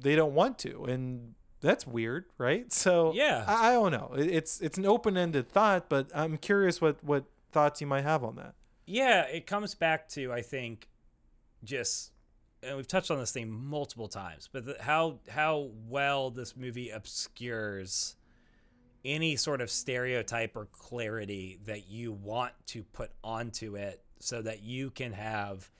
they 0.00 0.14
don't 0.16 0.34
want 0.34 0.58
to. 0.60 0.84
And 0.84 1.34
that's 1.60 1.86
weird 1.86 2.24
right 2.38 2.72
so 2.84 3.12
Yeah. 3.14 3.44
i, 3.46 3.70
I 3.70 3.72
don't 3.72 3.92
know 3.92 4.12
It- 4.16 4.28
it's 4.30 4.60
it's 4.60 4.78
an 4.78 4.86
open-ended 4.86 5.48
thought 5.48 5.88
but 5.88 6.08
i'm 6.14 6.36
curious 6.38 6.80
what 6.80 7.02
what 7.04 7.24
thoughts 7.52 7.80
you 7.80 7.86
might 7.86 8.02
have 8.04 8.22
on 8.24 8.36
that 8.36 8.54
Yeah, 8.86 9.22
it 9.22 9.46
comes 9.46 9.74
back 9.74 10.08
to 10.10 10.32
I 10.32 10.42
think 10.42 10.88
just 11.64 12.12
and 12.62 12.76
we've 12.76 12.86
touched 12.88 13.10
on 13.10 13.18
this 13.18 13.30
theme 13.32 13.50
multiple 13.50 14.08
times, 14.08 14.48
but 14.52 14.64
the, 14.66 14.76
how 14.80 15.20
how 15.28 15.70
well 15.88 16.30
this 16.30 16.56
movie 16.56 16.90
obscures 16.90 18.16
any 19.04 19.36
sort 19.36 19.60
of 19.60 19.70
stereotype 19.70 20.56
or 20.56 20.66
clarity 20.66 21.58
that 21.66 21.88
you 21.88 22.12
want 22.12 22.52
to 22.66 22.82
put 22.82 23.10
onto 23.22 23.76
it 23.76 24.02
so 24.18 24.42
that 24.42 24.62
you 24.62 24.90
can 24.90 25.12
have 25.12 25.70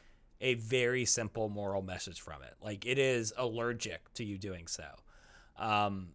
a 0.41 0.55
very 0.55 1.05
simple 1.05 1.49
moral 1.49 1.83
message 1.83 2.21
from 2.21 2.43
it. 2.43 2.55
Like 2.63 2.87
it 2.87 2.99
is 2.99 3.33
allergic 3.37 4.13
to 4.15 4.25
you 4.25 4.39
doing 4.39 4.67
so. 4.69 4.85
Um, 5.59 6.11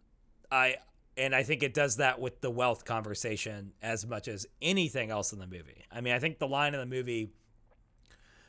I 0.52 0.76
and 1.18 1.36
I 1.36 1.44
think 1.44 1.62
it 1.64 1.74
does 1.74 1.98
that 1.98 2.20
with 2.20 2.42
the 2.42 2.50
wealth 2.50 2.86
conversation 2.86 3.74
as 3.82 4.06
much 4.06 4.28
as 4.28 4.48
anything 4.62 5.12
else 5.12 5.32
in 5.34 5.40
the 5.40 5.46
movie. 5.48 5.84
I 5.92 6.02
mean, 6.02 6.14
I 6.14 6.20
think 6.20 6.40
the 6.40 6.48
line 6.48 6.74
in 6.74 6.80
the 6.80 6.86
movie 6.86 7.30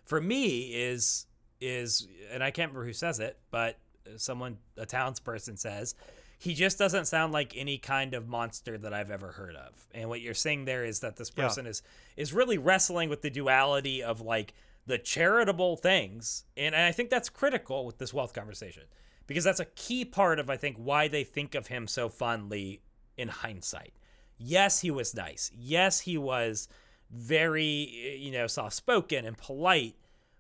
for 0.05 0.21
me 0.21 0.75
is 0.75 1.27
is 1.61 2.07
and 2.31 2.43
I 2.43 2.51
can't 2.51 2.71
remember 2.71 2.87
who 2.87 2.93
says 2.93 3.21
it, 3.21 3.39
but 3.51 3.79
someone 4.17 4.59
a 4.77 4.87
townsperson 4.87 5.59
says 5.59 5.95
he 6.39 6.53
just 6.53 6.79
doesn't 6.79 7.07
sound 7.07 7.33
like 7.33 7.57
any 7.57 7.79
kind 7.79 8.13
of 8.13 8.29
monster 8.29 8.77
that 8.77 8.93
I've 8.93 9.11
ever 9.11 9.29
heard 9.33 9.57
of. 9.57 9.87
And 9.95 10.09
what 10.11 10.21
you're 10.21 10.35
saying 10.35 10.67
there 10.67 10.85
is 10.85 11.01
that 11.01 11.17
this 11.17 11.31
Yeah. 11.37 11.45
person 11.45 11.67
is 11.67 11.83
is 12.17 12.33
really 12.33 12.59
wrestling 12.59 13.09
with 13.09 13.23
the 13.23 13.31
duality 13.31 14.03
of 14.03 14.21
like 14.21 14.53
the 14.87 14.99
charitable 14.99 15.77
things. 15.77 16.45
And 16.57 16.75
I 16.77 16.93
think 16.93 17.09
that's 17.09 17.31
critical 17.31 17.87
with 17.87 17.97
this 17.99 18.13
wealth 18.13 18.35
conversation 18.35 18.83
because 19.27 19.45
that's 19.45 19.61
a 19.61 19.67
key 19.67 20.05
part 20.05 20.39
of 20.39 20.51
I 20.51 20.57
think 20.57 20.77
why 20.77 21.09
they 21.09 21.25
think 21.25 21.55
of 21.55 21.69
him 21.69 21.87
so 21.87 22.09
fondly 22.09 22.81
in 23.17 23.29
hindsight. 23.29 23.95
Yes, 24.39 24.81
he 24.81 24.91
was 24.91 25.15
nice. 25.15 25.51
Yes, 25.55 26.01
he 26.01 26.19
was 26.19 26.69
very 27.11 27.89
eh, 28.05 28.17
you 28.17 28.33
know 28.33 28.47
soft-spoken 28.47 29.25
and 29.25 29.39
polite, 29.39 29.95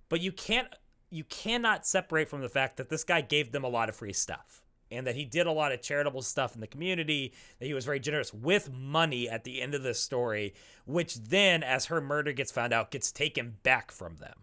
but 0.08 0.20
you 0.20 0.32
can't 0.32 0.68
you 1.10 1.24
cannot 1.24 1.86
separate 1.86 2.28
from 2.28 2.40
the 2.40 2.48
fact 2.48 2.76
that 2.76 2.88
this 2.88 3.04
guy 3.04 3.20
gave 3.20 3.52
them 3.52 3.64
a 3.64 3.68
lot 3.68 3.88
of 3.88 3.94
free 3.94 4.12
stuff 4.12 4.64
and 4.90 5.06
that 5.06 5.14
he 5.14 5.24
did 5.24 5.46
a 5.46 5.52
lot 5.52 5.72
of 5.72 5.80
charitable 5.80 6.22
stuff 6.22 6.54
in 6.54 6.60
the 6.60 6.66
community 6.66 7.32
that 7.58 7.66
he 7.66 7.74
was 7.74 7.84
very 7.84 8.00
generous 8.00 8.34
with 8.34 8.72
money 8.72 9.28
at 9.28 9.44
the 9.44 9.62
end 9.62 9.74
of 9.74 9.82
this 9.82 10.00
story 10.00 10.54
which 10.86 11.14
then 11.14 11.62
as 11.62 11.86
her 11.86 12.00
murder 12.00 12.32
gets 12.32 12.52
found 12.52 12.72
out 12.72 12.90
gets 12.90 13.12
taken 13.12 13.56
back 13.62 13.90
from 13.90 14.16
them 14.16 14.40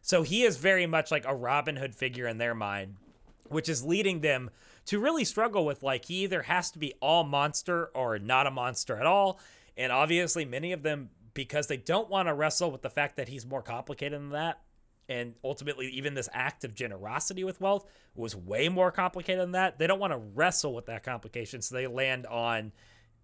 so 0.00 0.22
he 0.22 0.42
is 0.42 0.56
very 0.56 0.86
much 0.86 1.10
like 1.10 1.24
a 1.26 1.34
robin 1.34 1.76
hood 1.76 1.94
figure 1.94 2.26
in 2.26 2.38
their 2.38 2.54
mind 2.54 2.96
which 3.52 3.68
is 3.68 3.84
leading 3.84 4.20
them 4.20 4.50
to 4.86 4.98
really 4.98 5.24
struggle 5.24 5.64
with 5.64 5.82
like 5.82 6.06
he 6.06 6.24
either 6.24 6.42
has 6.42 6.70
to 6.72 6.78
be 6.78 6.94
all 7.00 7.24
monster 7.24 7.90
or 7.94 8.18
not 8.18 8.46
a 8.46 8.50
monster 8.50 8.96
at 8.96 9.06
all. 9.06 9.40
And 9.76 9.92
obviously 9.92 10.44
many 10.44 10.72
of 10.72 10.82
them 10.82 11.10
because 11.34 11.66
they 11.66 11.76
don't 11.76 12.10
want 12.10 12.28
to 12.28 12.34
wrestle 12.34 12.70
with 12.70 12.82
the 12.82 12.90
fact 12.90 13.16
that 13.16 13.28
he's 13.28 13.46
more 13.46 13.62
complicated 13.62 14.20
than 14.20 14.30
that 14.30 14.60
and 15.08 15.34
ultimately 15.42 15.88
even 15.88 16.14
this 16.14 16.28
act 16.32 16.64
of 16.64 16.74
generosity 16.74 17.42
with 17.42 17.60
wealth 17.60 17.86
was 18.14 18.36
way 18.36 18.68
more 18.68 18.92
complicated 18.92 19.40
than 19.40 19.52
that 19.52 19.78
they 19.78 19.86
don't 19.86 19.98
want 19.98 20.12
to 20.12 20.18
wrestle 20.18 20.74
with 20.74 20.86
that 20.86 21.02
complication 21.02 21.60
so 21.60 21.74
they 21.74 21.86
land 21.86 22.26
on 22.26 22.70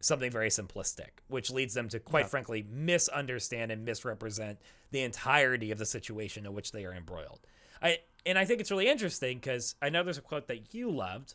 something 0.01 0.31
very 0.31 0.49
simplistic 0.49 1.11
which 1.29 1.51
leads 1.51 1.75
them 1.75 1.89
to 1.89 2.01
quite 2.01 2.27
frankly 2.27 2.67
misunderstand 2.71 3.71
and 3.71 3.85
misrepresent 3.85 4.59
the 4.91 5.03
entirety 5.03 5.71
of 5.71 5.79
the 5.79 5.87
situation 5.87 6.47
in 6.47 6.53
which 6.53 6.73
they 6.73 6.85
are 6.85 6.95
embroiled. 6.95 7.41
I 7.83 7.99
and 8.27 8.39
i 8.39 8.45
think 8.45 8.61
it's 8.61 8.71
really 8.71 8.89
interesting 8.89 9.39
because 9.39 9.75
i 9.83 9.89
know 9.89 10.03
there's 10.03 10.19
a 10.19 10.23
quote 10.23 10.49
that 10.49 10.75
you 10.75 10.91
loved 10.91 11.35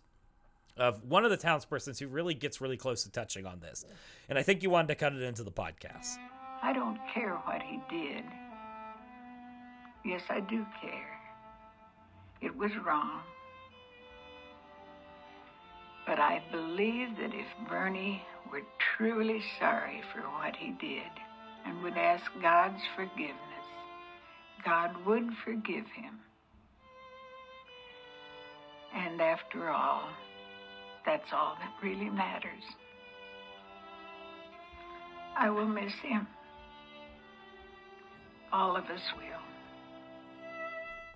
of 0.76 1.04
one 1.04 1.24
of 1.24 1.30
the 1.30 1.38
townspersons 1.38 2.00
who 2.00 2.08
really 2.08 2.34
gets 2.34 2.60
really 2.60 2.78
close 2.78 3.04
to 3.04 3.12
touching 3.12 3.46
on 3.46 3.60
this 3.60 3.86
and 4.30 4.38
i 4.38 4.44
think 4.44 4.64
you 4.64 4.70
wanted 4.70 4.88
to 4.88 4.96
cut 4.96 5.14
it 5.14 5.22
into 5.22 5.44
the 5.44 5.52
podcast 5.52 6.18
I 6.64 6.72
don't 6.72 6.98
care 7.14 7.36
what 7.44 7.62
he 7.62 7.78
did. 7.90 8.24
Yes, 10.06 10.22
I 10.30 10.40
do 10.40 10.66
care. 10.82 11.20
It 12.42 12.56
was 12.56 12.72
wrong. 12.86 13.20
But 16.08 16.20
I 16.20 16.42
believe 16.52 17.18
that 17.18 17.34
if 17.34 17.68
Bernie 17.68 18.22
were 18.50 18.62
truly 18.96 19.44
sorry 19.60 20.02
for 20.14 20.22
what 20.22 20.56
he 20.56 20.72
did 20.80 21.12
and 21.66 21.84
would 21.84 21.98
ask 21.98 22.24
God's 22.42 22.82
forgiveness, 22.96 23.38
God 24.64 25.06
would 25.06 25.34
forgive 25.44 25.86
him. 25.88 26.20
And 28.96 29.22
after 29.22 29.70
all, 29.70 30.10
that's 31.06 31.32
all 31.34 31.58
that 31.60 31.74
really 31.86 32.10
matters. 32.10 32.64
I 35.38 35.50
will 35.50 35.68
miss 35.68 35.94
him. 36.04 36.28
All 38.52 38.76
of 38.76 38.86
us 38.86 39.02
will. 39.18 39.42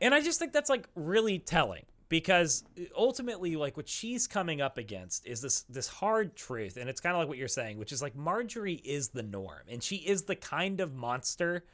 And 0.01 0.13
I 0.13 0.21
just 0.21 0.39
think 0.39 0.53
that's 0.53 0.69
like 0.69 0.87
really 0.95 1.39
telling 1.39 1.85
because 2.09 2.63
ultimately 2.95 3.55
like 3.55 3.77
what 3.77 3.87
she's 3.87 4.27
coming 4.27 4.61
up 4.61 4.77
against 4.77 5.25
is 5.27 5.41
this 5.41 5.61
this 5.63 5.87
hard 5.87 6.35
truth 6.35 6.77
and 6.77 6.89
it's 6.89 7.01
kind 7.01 7.15
of 7.15 7.19
like 7.19 7.27
what 7.27 7.37
you're 7.37 7.47
saying 7.49 7.77
which 7.77 7.91
is 7.91 8.01
like 8.01 8.15
Marjorie 8.15 8.81
is 8.85 9.09
the 9.09 9.23
norm 9.23 9.63
and 9.67 9.83
she 9.83 9.97
is 9.97 10.23
the 10.23 10.35
kind 10.35 10.79
of 10.79 10.95
monster 10.95 11.65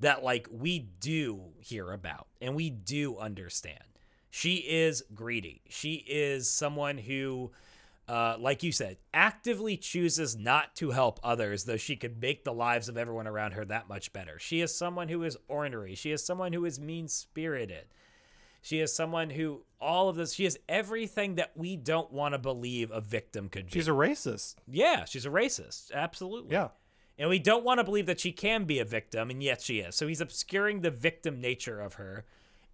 that 0.00 0.22
like 0.22 0.46
we 0.52 0.78
do 0.78 1.40
hear 1.60 1.90
about 1.90 2.26
and 2.40 2.54
we 2.54 2.70
do 2.70 3.16
understand. 3.18 3.78
She 4.34 4.56
is 4.56 5.04
greedy. 5.14 5.60
She 5.68 6.04
is 6.08 6.50
someone 6.50 6.96
who 6.96 7.52
uh, 8.08 8.36
like 8.38 8.62
you 8.62 8.72
said, 8.72 8.96
actively 9.14 9.76
chooses 9.76 10.36
not 10.36 10.74
to 10.76 10.90
help 10.90 11.20
others, 11.22 11.64
though 11.64 11.76
she 11.76 11.96
could 11.96 12.20
make 12.20 12.44
the 12.44 12.52
lives 12.52 12.88
of 12.88 12.96
everyone 12.98 13.26
around 13.26 13.52
her 13.52 13.64
that 13.64 13.88
much 13.88 14.12
better. 14.12 14.38
She 14.38 14.60
is 14.60 14.74
someone 14.74 15.08
who 15.08 15.22
is 15.22 15.36
ornery. 15.48 15.94
She 15.94 16.10
is 16.10 16.24
someone 16.24 16.52
who 16.52 16.64
is 16.64 16.80
mean 16.80 17.08
spirited. 17.08 17.84
She 18.60 18.80
is 18.80 18.92
someone 18.92 19.30
who 19.30 19.62
all 19.80 20.08
of 20.08 20.16
this. 20.16 20.34
She 20.34 20.46
is 20.46 20.58
everything 20.68 21.36
that 21.36 21.52
we 21.56 21.76
don't 21.76 22.12
want 22.12 22.34
to 22.34 22.38
believe 22.38 22.90
a 22.90 23.00
victim 23.00 23.48
could 23.48 23.66
be. 23.66 23.72
She's 23.72 23.88
a 23.88 23.92
racist. 23.92 24.56
yeah, 24.68 25.04
she's 25.04 25.26
a 25.26 25.30
racist. 25.30 25.92
Absolutely. 25.92 26.52
Yeah. 26.52 26.68
And 27.18 27.28
we 27.28 27.38
don't 27.38 27.64
want 27.64 27.78
to 27.78 27.84
believe 27.84 28.06
that 28.06 28.20
she 28.20 28.32
can 28.32 28.64
be 28.64 28.78
a 28.78 28.84
victim, 28.84 29.30
and 29.30 29.42
yet 29.42 29.60
she 29.60 29.80
is. 29.80 29.94
So 29.94 30.08
he's 30.08 30.20
obscuring 30.20 30.80
the 30.80 30.90
victim 30.90 31.40
nature 31.40 31.80
of 31.80 31.94
her. 31.94 32.24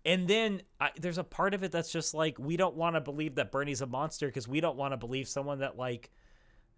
And 0.09 0.27
then 0.27 0.63
I, 0.81 0.91
there's 0.99 1.19
a 1.19 1.25
part 1.25 1.53
of 1.53 1.63
it 1.63 1.71
that's 1.71 1.93
just 1.93 2.15
like 2.15 2.39
we 2.39 2.57
don't 2.57 2.75
want 2.75 2.97
to 2.97 3.01
believe 3.03 3.35
that 3.35 3.53
Bernie's 3.53 3.83
a 3.83 3.87
monster 3.87 4.27
because 4.27 4.49
we 4.49 4.63
don't 4.63 4.79
want 4.79 4.95
to 4.95 4.97
believe 4.97 5.29
someone 5.29 5.59
that 5.59 5.77
like, 5.77 6.11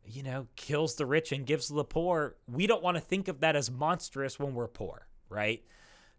you 0.05 0.25
know, 0.25 0.49
kills 0.57 0.97
the 0.97 1.07
rich 1.07 1.31
and 1.31 1.47
gives 1.47 1.69
to 1.69 1.75
the 1.75 1.85
poor. 1.85 2.35
We 2.51 2.67
don't 2.67 2.83
want 2.83 2.97
to 2.97 3.01
think 3.01 3.29
of 3.29 3.39
that 3.41 3.55
as 3.55 3.71
monstrous 3.71 4.41
when 4.41 4.53
we're 4.55 4.67
poor, 4.67 5.07
right? 5.29 5.63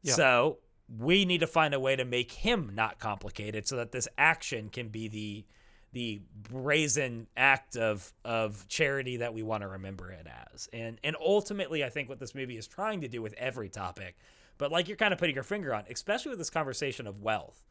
Yeah. 0.03 0.13
So 0.13 0.59
we 0.99 1.25
need 1.25 1.39
to 1.39 1.47
find 1.47 1.73
a 1.73 1.81
way 1.81 1.97
to 1.97 2.05
make 2.05 2.31
him 2.31 2.71
not 2.75 2.97
complicated 2.97 3.67
so 3.67 3.75
that 3.75 3.91
this 3.91 4.07
action 4.17 4.69
can 4.69 4.87
be 4.87 5.09
the 5.09 5.45
the 5.91 6.21
brazen 6.49 7.27
act 7.35 7.75
of 7.75 8.13
of 8.23 8.65
charity 8.69 9.17
that 9.17 9.33
we 9.33 9.43
want 9.43 9.63
to 9.63 9.67
remember 9.67 10.13
it 10.13 10.27
as. 10.53 10.69
And 10.71 10.97
and 11.03 11.17
ultimately 11.19 11.83
I 11.83 11.89
think 11.89 12.07
what 12.07 12.19
this 12.19 12.33
movie 12.33 12.55
is 12.55 12.67
trying 12.67 13.01
to 13.01 13.09
do 13.09 13.21
with 13.21 13.33
every 13.33 13.67
topic, 13.67 14.15
but 14.61 14.71
like 14.71 14.87
you're 14.87 14.95
kind 14.95 15.11
of 15.11 15.17
putting 15.17 15.33
your 15.33 15.43
finger 15.43 15.73
on, 15.73 15.85
especially 15.89 16.29
with 16.29 16.37
this 16.37 16.51
conversation 16.51 17.07
of 17.07 17.19
wealth, 17.19 17.65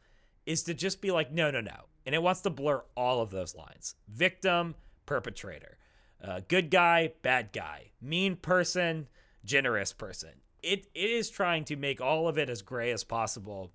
is 0.45 0.61
to 0.63 0.73
just 0.73 1.01
be 1.01 1.09
like 1.09 1.31
no 1.31 1.49
no 1.49 1.61
no. 1.61 1.85
And 2.05 2.13
it 2.13 2.21
wants 2.21 2.41
to 2.41 2.49
blur 2.49 2.83
all 2.97 3.21
of 3.21 3.31
those 3.31 3.55
lines. 3.55 3.95
Victim, 4.09 4.75
perpetrator. 5.05 5.77
Uh, 6.21 6.41
good 6.49 6.69
guy, 6.69 7.13
bad 7.21 7.53
guy. 7.53 7.91
Mean 8.01 8.35
person, 8.35 9.07
generous 9.45 9.93
person. 9.93 10.31
It 10.61 10.87
it 10.93 11.09
is 11.09 11.29
trying 11.29 11.63
to 11.65 11.77
make 11.77 12.01
all 12.01 12.27
of 12.27 12.37
it 12.37 12.49
as 12.49 12.61
gray 12.61 12.91
as 12.91 13.05
possible 13.05 13.71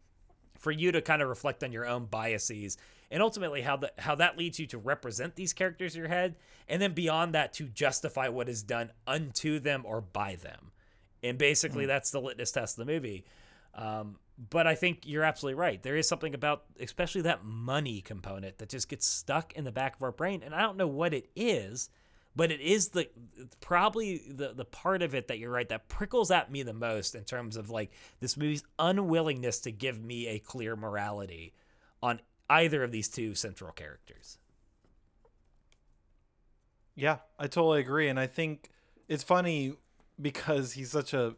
for 0.59 0.71
you 0.71 0.93
to 0.93 1.01
kind 1.01 1.23
of 1.23 1.31
reflect 1.31 1.65
on 1.65 1.73
your 1.73 1.87
own 1.87 2.05
biases 2.05 2.77
and 3.11 3.23
ultimately 3.23 3.63
how 3.63 3.79
that 3.79 3.95
how 3.97 4.15
that 4.17 4.37
leads 4.37 4.59
you 4.59 4.67
to 4.67 4.79
represent 4.79 5.37
these 5.37 5.55
characters 5.55 5.95
in 5.95 6.01
your 6.01 6.11
head 6.11 6.37
and 6.69 6.83
then 6.83 6.93
beyond 6.93 7.35
that 7.35 7.55
to 7.55 7.65
justify 7.65 8.29
what 8.29 8.51
is 8.51 8.63
done 8.63 8.91
unto 9.07 9.59
them 9.59 9.85
or 9.87 10.03
by 10.03 10.35
them 10.35 10.73
and 11.28 11.39
basically 11.39 11.86
that's 11.86 12.11
the 12.11 12.20
litmus 12.20 12.53
test 12.53 12.78
of 12.78 12.86
the 12.86 12.93
movie. 12.93 13.24
Um, 13.74 14.16
but 14.51 14.66
i 14.66 14.74
think 14.74 15.01
you're 15.05 15.24
absolutely 15.24 15.59
right. 15.59 15.82
There 15.82 15.97
is 15.97 16.09
something 16.09 16.35
about 16.35 16.65
especially 16.81 17.23
that 17.23 17.44
money 17.44 18.01
component 18.01 18.59
that 18.59 18.69
just 18.69 18.89
gets 18.89 19.07
stuck 19.07 19.53
in 19.55 19.65
the 19.65 19.73
back 19.73 19.97
of 19.97 20.03
our 20.03 20.12
brain. 20.12 20.43
And 20.43 20.55
i 20.55 20.61
don't 20.61 20.77
know 20.77 20.86
what 20.86 21.12
it 21.15 21.28
is 21.36 21.90
but 22.36 22.53
it 22.53 22.61
is 22.61 22.89
the 22.90 23.09
probably 23.61 24.19
the 24.28 24.53
the 24.53 24.65
part 24.65 25.03
of 25.03 25.15
it 25.15 25.28
that 25.28 25.39
you're 25.39 25.51
right 25.51 25.69
that 25.70 25.89
prickles 25.89 26.31
at 26.31 26.53
me 26.53 26.62
the 26.62 26.74
most 26.74 27.15
in 27.15 27.24
terms 27.24 27.57
of 27.57 27.70
like 27.70 27.90
this 28.20 28.36
movie's 28.36 28.62
unwillingness 28.78 29.59
to 29.61 29.73
give 29.73 29.98
me 29.98 30.28
a 30.28 30.39
clear 30.39 30.77
morality 30.77 31.55
on 32.03 32.20
either 32.51 32.85
of 32.85 32.93
these 32.93 33.09
two 33.09 33.35
central 33.35 33.73
characters. 33.73 34.39
Yeah, 36.94 37.19
I 37.39 37.47
totally 37.47 37.81
agree, 37.81 38.09
and 38.09 38.20
I 38.20 38.27
think 38.27 38.70
it's 39.09 39.23
funny 39.23 39.74
because 40.21 40.73
he's 40.73 40.91
such 40.91 41.13
a. 41.15 41.35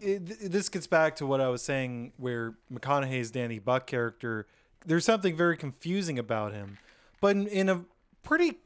It, 0.00 0.50
this 0.50 0.68
gets 0.68 0.86
back 0.86 1.16
to 1.16 1.26
what 1.26 1.40
I 1.40 1.48
was 1.48 1.62
saying, 1.62 2.12
where 2.16 2.54
McConaughey's 2.72 3.30
Danny 3.30 3.58
Buck 3.58 3.86
character. 3.86 4.46
There's 4.84 5.04
something 5.04 5.36
very 5.36 5.56
confusing 5.56 6.18
about 6.18 6.52
him, 6.52 6.78
but 7.20 7.36
in, 7.36 7.46
in 7.46 7.68
a 7.68 7.84
pretty 8.22 8.58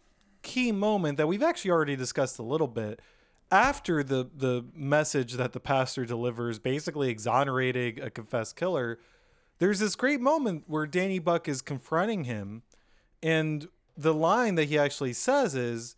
key 0.43 0.73
moment 0.73 1.19
that 1.19 1.27
we've 1.27 1.43
actually 1.43 1.71
already 1.71 1.97
discussed 1.97 2.39
a 2.39 2.43
little 2.43 2.67
bit. 2.67 3.01
After 3.51 4.03
the 4.03 4.29
the 4.35 4.65
message 4.75 5.35
that 5.35 5.53
the 5.53 5.61
pastor 5.61 6.05
delivers, 6.05 6.59
basically 6.59 7.09
exonerating 7.09 8.01
a 8.01 8.11
confessed 8.11 8.57
killer, 8.57 8.99
there's 9.59 9.79
this 9.79 9.97
great 9.97 10.21
moment 10.21 10.65
where 10.67 10.87
Danny 10.87 11.19
Buck 11.19 11.49
is 11.49 11.63
confronting 11.63 12.25
him, 12.25 12.63
and 13.23 13.69
the 13.97 14.15
line 14.15 14.55
that 14.57 14.65
he 14.65 14.79
actually 14.79 15.13
says 15.13 15.55
is, 15.55 15.97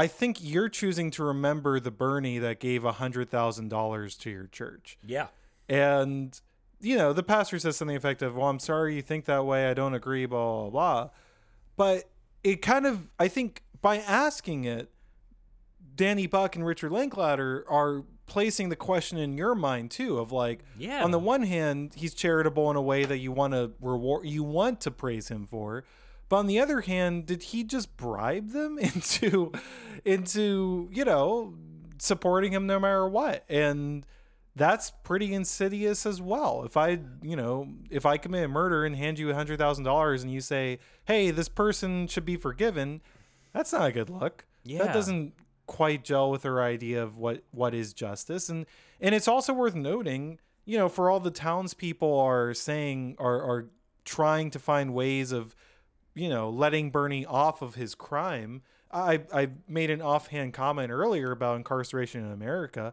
I 0.00 0.06
think 0.06 0.38
you're 0.40 0.68
choosing 0.70 1.10
to 1.12 1.24
remember 1.24 1.78
the 1.78 1.90
Bernie 1.90 2.38
that 2.38 2.58
gave 2.58 2.84
a 2.84 2.92
hundred 2.92 3.28
thousand 3.30 3.68
dollars 3.68 4.16
to 4.18 4.30
your 4.30 4.46
church. 4.46 4.98
Yeah. 5.06 5.26
And 5.68 6.40
you 6.80 6.96
know, 6.96 7.12
the 7.12 7.22
pastor 7.22 7.58
says 7.58 7.76
something 7.76 7.96
effective, 7.96 8.34
Well, 8.34 8.48
I'm 8.48 8.58
sorry 8.58 8.94
you 8.96 9.02
think 9.02 9.26
that 9.26 9.44
way, 9.44 9.68
I 9.70 9.74
don't 9.74 9.92
agree, 9.94 10.24
blah 10.26 10.62
blah 10.62 10.70
blah. 10.70 11.10
But 11.76 12.10
it 12.42 12.62
kind 12.62 12.86
of 12.86 13.10
I 13.18 13.28
think 13.28 13.62
by 13.82 13.98
asking 13.98 14.64
it, 14.64 14.90
Danny 15.94 16.26
Buck 16.26 16.56
and 16.56 16.64
Richard 16.64 16.92
Linklater 16.92 17.64
are 17.68 18.04
placing 18.26 18.68
the 18.68 18.76
question 18.76 19.18
in 19.18 19.36
your 19.36 19.54
mind 19.54 19.90
too 19.90 20.18
of 20.18 20.30
like 20.32 20.60
Yeah. 20.78 21.02
on 21.04 21.10
the 21.10 21.18
one 21.18 21.42
hand 21.42 21.92
he's 21.96 22.14
charitable 22.14 22.70
in 22.70 22.76
a 22.76 22.82
way 22.82 23.04
that 23.04 23.18
you 23.18 23.32
want 23.32 23.54
to 23.54 23.72
reward 23.80 24.24
you 24.24 24.44
want 24.44 24.80
to 24.82 24.90
praise 24.92 25.28
him 25.28 25.46
for 25.48 25.82
but 26.30 26.36
on 26.36 26.46
the 26.46 26.58
other 26.58 26.80
hand 26.80 27.26
did 27.26 27.42
he 27.42 27.62
just 27.62 27.94
bribe 27.98 28.50
them 28.52 28.78
into 28.88 29.52
into 30.06 30.88
you 30.92 31.04
know 31.04 31.54
supporting 31.98 32.52
him 32.52 32.66
no 32.66 32.80
matter 32.80 33.06
what? 33.06 33.44
And 33.48 34.06
that's 34.56 34.90
pretty 35.04 35.32
insidious 35.34 36.06
as 36.06 36.20
well. 36.20 36.64
If 36.64 36.76
i 36.76 36.98
you 37.22 37.36
know 37.36 37.68
if 37.90 38.04
i 38.06 38.16
commit 38.16 38.44
a 38.44 38.48
murder 38.48 38.84
and 38.84 38.96
hand 38.96 39.18
you 39.18 39.30
a 39.30 39.34
hundred 39.34 39.58
thousand 39.58 39.84
dollars 39.84 40.22
and 40.22 40.32
you 40.32 40.40
say 40.40 40.78
hey 41.04 41.30
this 41.30 41.48
person 41.48 42.06
should 42.06 42.24
be 42.24 42.36
forgiven 42.36 43.00
that's 43.52 43.72
not 43.72 43.88
a 43.88 43.92
good 43.92 44.10
look 44.10 44.46
Yeah. 44.64 44.84
that 44.84 44.94
doesn't 44.94 45.34
quite 45.66 46.04
gel 46.04 46.30
with 46.32 46.42
her 46.42 46.60
idea 46.62 47.02
of 47.02 47.16
what 47.16 47.44
what 47.52 47.74
is 47.74 47.92
justice. 47.92 48.48
And 48.48 48.66
and 49.00 49.14
it's 49.14 49.28
also 49.28 49.52
worth 49.52 49.74
noting 49.76 50.40
you 50.64 50.76
know 50.78 50.88
for 50.88 51.08
all 51.10 51.20
the 51.20 51.30
townspeople 51.30 52.18
are 52.18 52.52
saying 52.54 53.16
are 53.18 53.40
are 53.42 53.70
trying 54.04 54.50
to 54.50 54.58
find 54.58 54.92
ways 54.94 55.30
of 55.30 55.54
you 56.20 56.28
know 56.28 56.48
letting 56.50 56.90
bernie 56.90 57.24
off 57.26 57.62
of 57.62 57.74
his 57.76 57.94
crime 57.94 58.62
i 58.92 59.20
i 59.32 59.48
made 59.68 59.90
an 59.90 60.02
offhand 60.02 60.52
comment 60.52 60.90
earlier 60.90 61.30
about 61.32 61.56
incarceration 61.56 62.24
in 62.24 62.30
america 62.32 62.92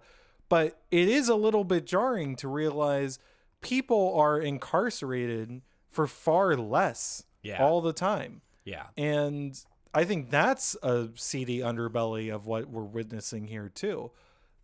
but 0.49 0.79
it 0.91 1.09
is 1.09 1.27
a 1.27 1.35
little 1.35 1.63
bit 1.63 1.85
jarring 1.85 2.35
to 2.35 2.47
realize 2.47 3.19
people 3.61 4.13
are 4.15 4.39
incarcerated 4.39 5.61
for 5.89 6.07
far 6.07 6.55
less 6.55 7.23
Yeah. 7.43 7.61
all 7.63 7.81
the 7.81 7.93
time 7.93 8.41
Yeah. 8.63 8.87
and 8.97 9.59
I 9.93 10.03
think 10.03 10.29
that's 10.29 10.75
a 10.83 11.09
seedy 11.15 11.59
underbelly 11.59 12.31
of 12.33 12.45
what 12.45 12.69
we're 12.69 12.83
witnessing 12.83 13.47
here 13.47 13.69
too. 13.73 14.11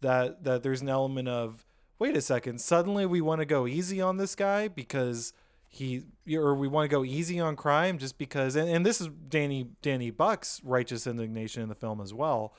That 0.02 0.44
that 0.44 0.62
there's 0.62 0.82
an 0.82 0.90
element 0.90 1.28
of 1.28 1.66
wait 1.98 2.16
a 2.16 2.22
second, 2.22 2.62
suddenly 2.62 3.06
we 3.08 3.20
want 3.22 3.40
to 3.40 3.46
go 3.46 3.66
easy 3.66 4.00
on 4.00 4.18
this 4.18 4.36
guy 4.36 4.68
because 4.68 5.34
he 5.74 6.04
or 6.36 6.54
we 6.56 6.68
want 6.68 6.86
to 6.90 6.96
go 6.96 7.04
easy 7.04 7.40
on 7.40 7.56
crime 7.56 7.98
just 7.98 8.18
because 8.18 8.56
and, 8.56 8.70
and 8.70 8.86
this 8.86 9.02
is 9.02 9.08
Danny 9.30 9.68
Danny 9.82 10.12
Buck's 10.12 10.62
righteous 10.64 11.08
indignation 11.08 11.64
in 11.64 11.70
the 11.70 11.76
film 11.76 12.00
as 12.00 12.14
well. 12.14 12.54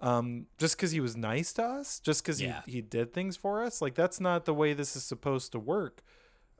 Um, 0.00 0.46
just 0.58 0.76
because 0.76 0.90
he 0.90 1.00
was 1.00 1.16
nice 1.16 1.52
to 1.54 1.62
us, 1.62 1.98
just 2.00 2.22
because 2.22 2.40
Yeah. 2.42 2.62
he, 2.66 2.72
he 2.72 2.80
did 2.82 3.14
things 3.14 3.36
for 3.36 3.62
us, 3.62 3.80
like 3.80 3.94
that's 3.94 4.20
not 4.20 4.44
the 4.44 4.52
way 4.54 4.72
this 4.72 4.96
is 4.96 5.04
supposed 5.04 5.52
to 5.52 5.58
work 5.58 6.02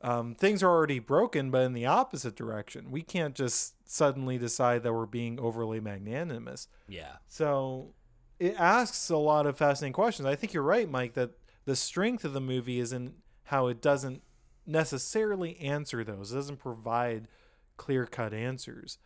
um, 0.03 0.35
things 0.35 0.63
are 0.63 0.69
already 0.69 0.99
broken, 0.99 1.51
but 1.51 1.63
in 1.63 1.73
the 1.73 1.87
opposite 1.87 2.37
direction. 2.37 2.91
We 2.91 3.01
can't 3.01 3.35
just 3.35 3.75
suddenly 3.91 4.37
decide 4.37 4.83
that 4.83 4.93
we're 4.93 5.07
being 5.07 5.41
overly 5.41 5.81
magnanimous. 5.81 6.69
Yeah. 6.87 7.17
So 7.27 7.95
it 8.39 8.55
asks 8.59 9.09
a 9.09 9.17
lot 9.17 9.47
of 9.47 9.57
fascinating 9.57 9.95
questions. 9.95 10.27
I 10.27 10.35
think 10.37 10.53
you're 10.53 10.63
right, 10.63 10.91
Mike, 10.91 11.15
that 11.15 11.31
the 11.65 11.75
strength 11.75 12.23
of 12.23 12.35
the 12.35 12.41
movie 12.43 12.81
is 12.81 12.93
in 12.93 13.15
how 13.45 13.69
it 13.69 13.81
doesn't 13.81 14.21
necessarily 14.66 15.59
answer 15.59 16.05
those, 16.05 16.32
it 16.32 16.36
doesn't 16.36 16.59
provide 16.59 17.28
clear 17.77 18.07
cut 18.07 18.32
answers, 18.32 18.99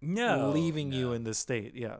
No. 0.00 0.50
leaving 0.50 0.92
you 0.92 1.12
in 1.12 1.24
this 1.24 1.38
state. 1.38 1.74
Yeah. 1.74 1.96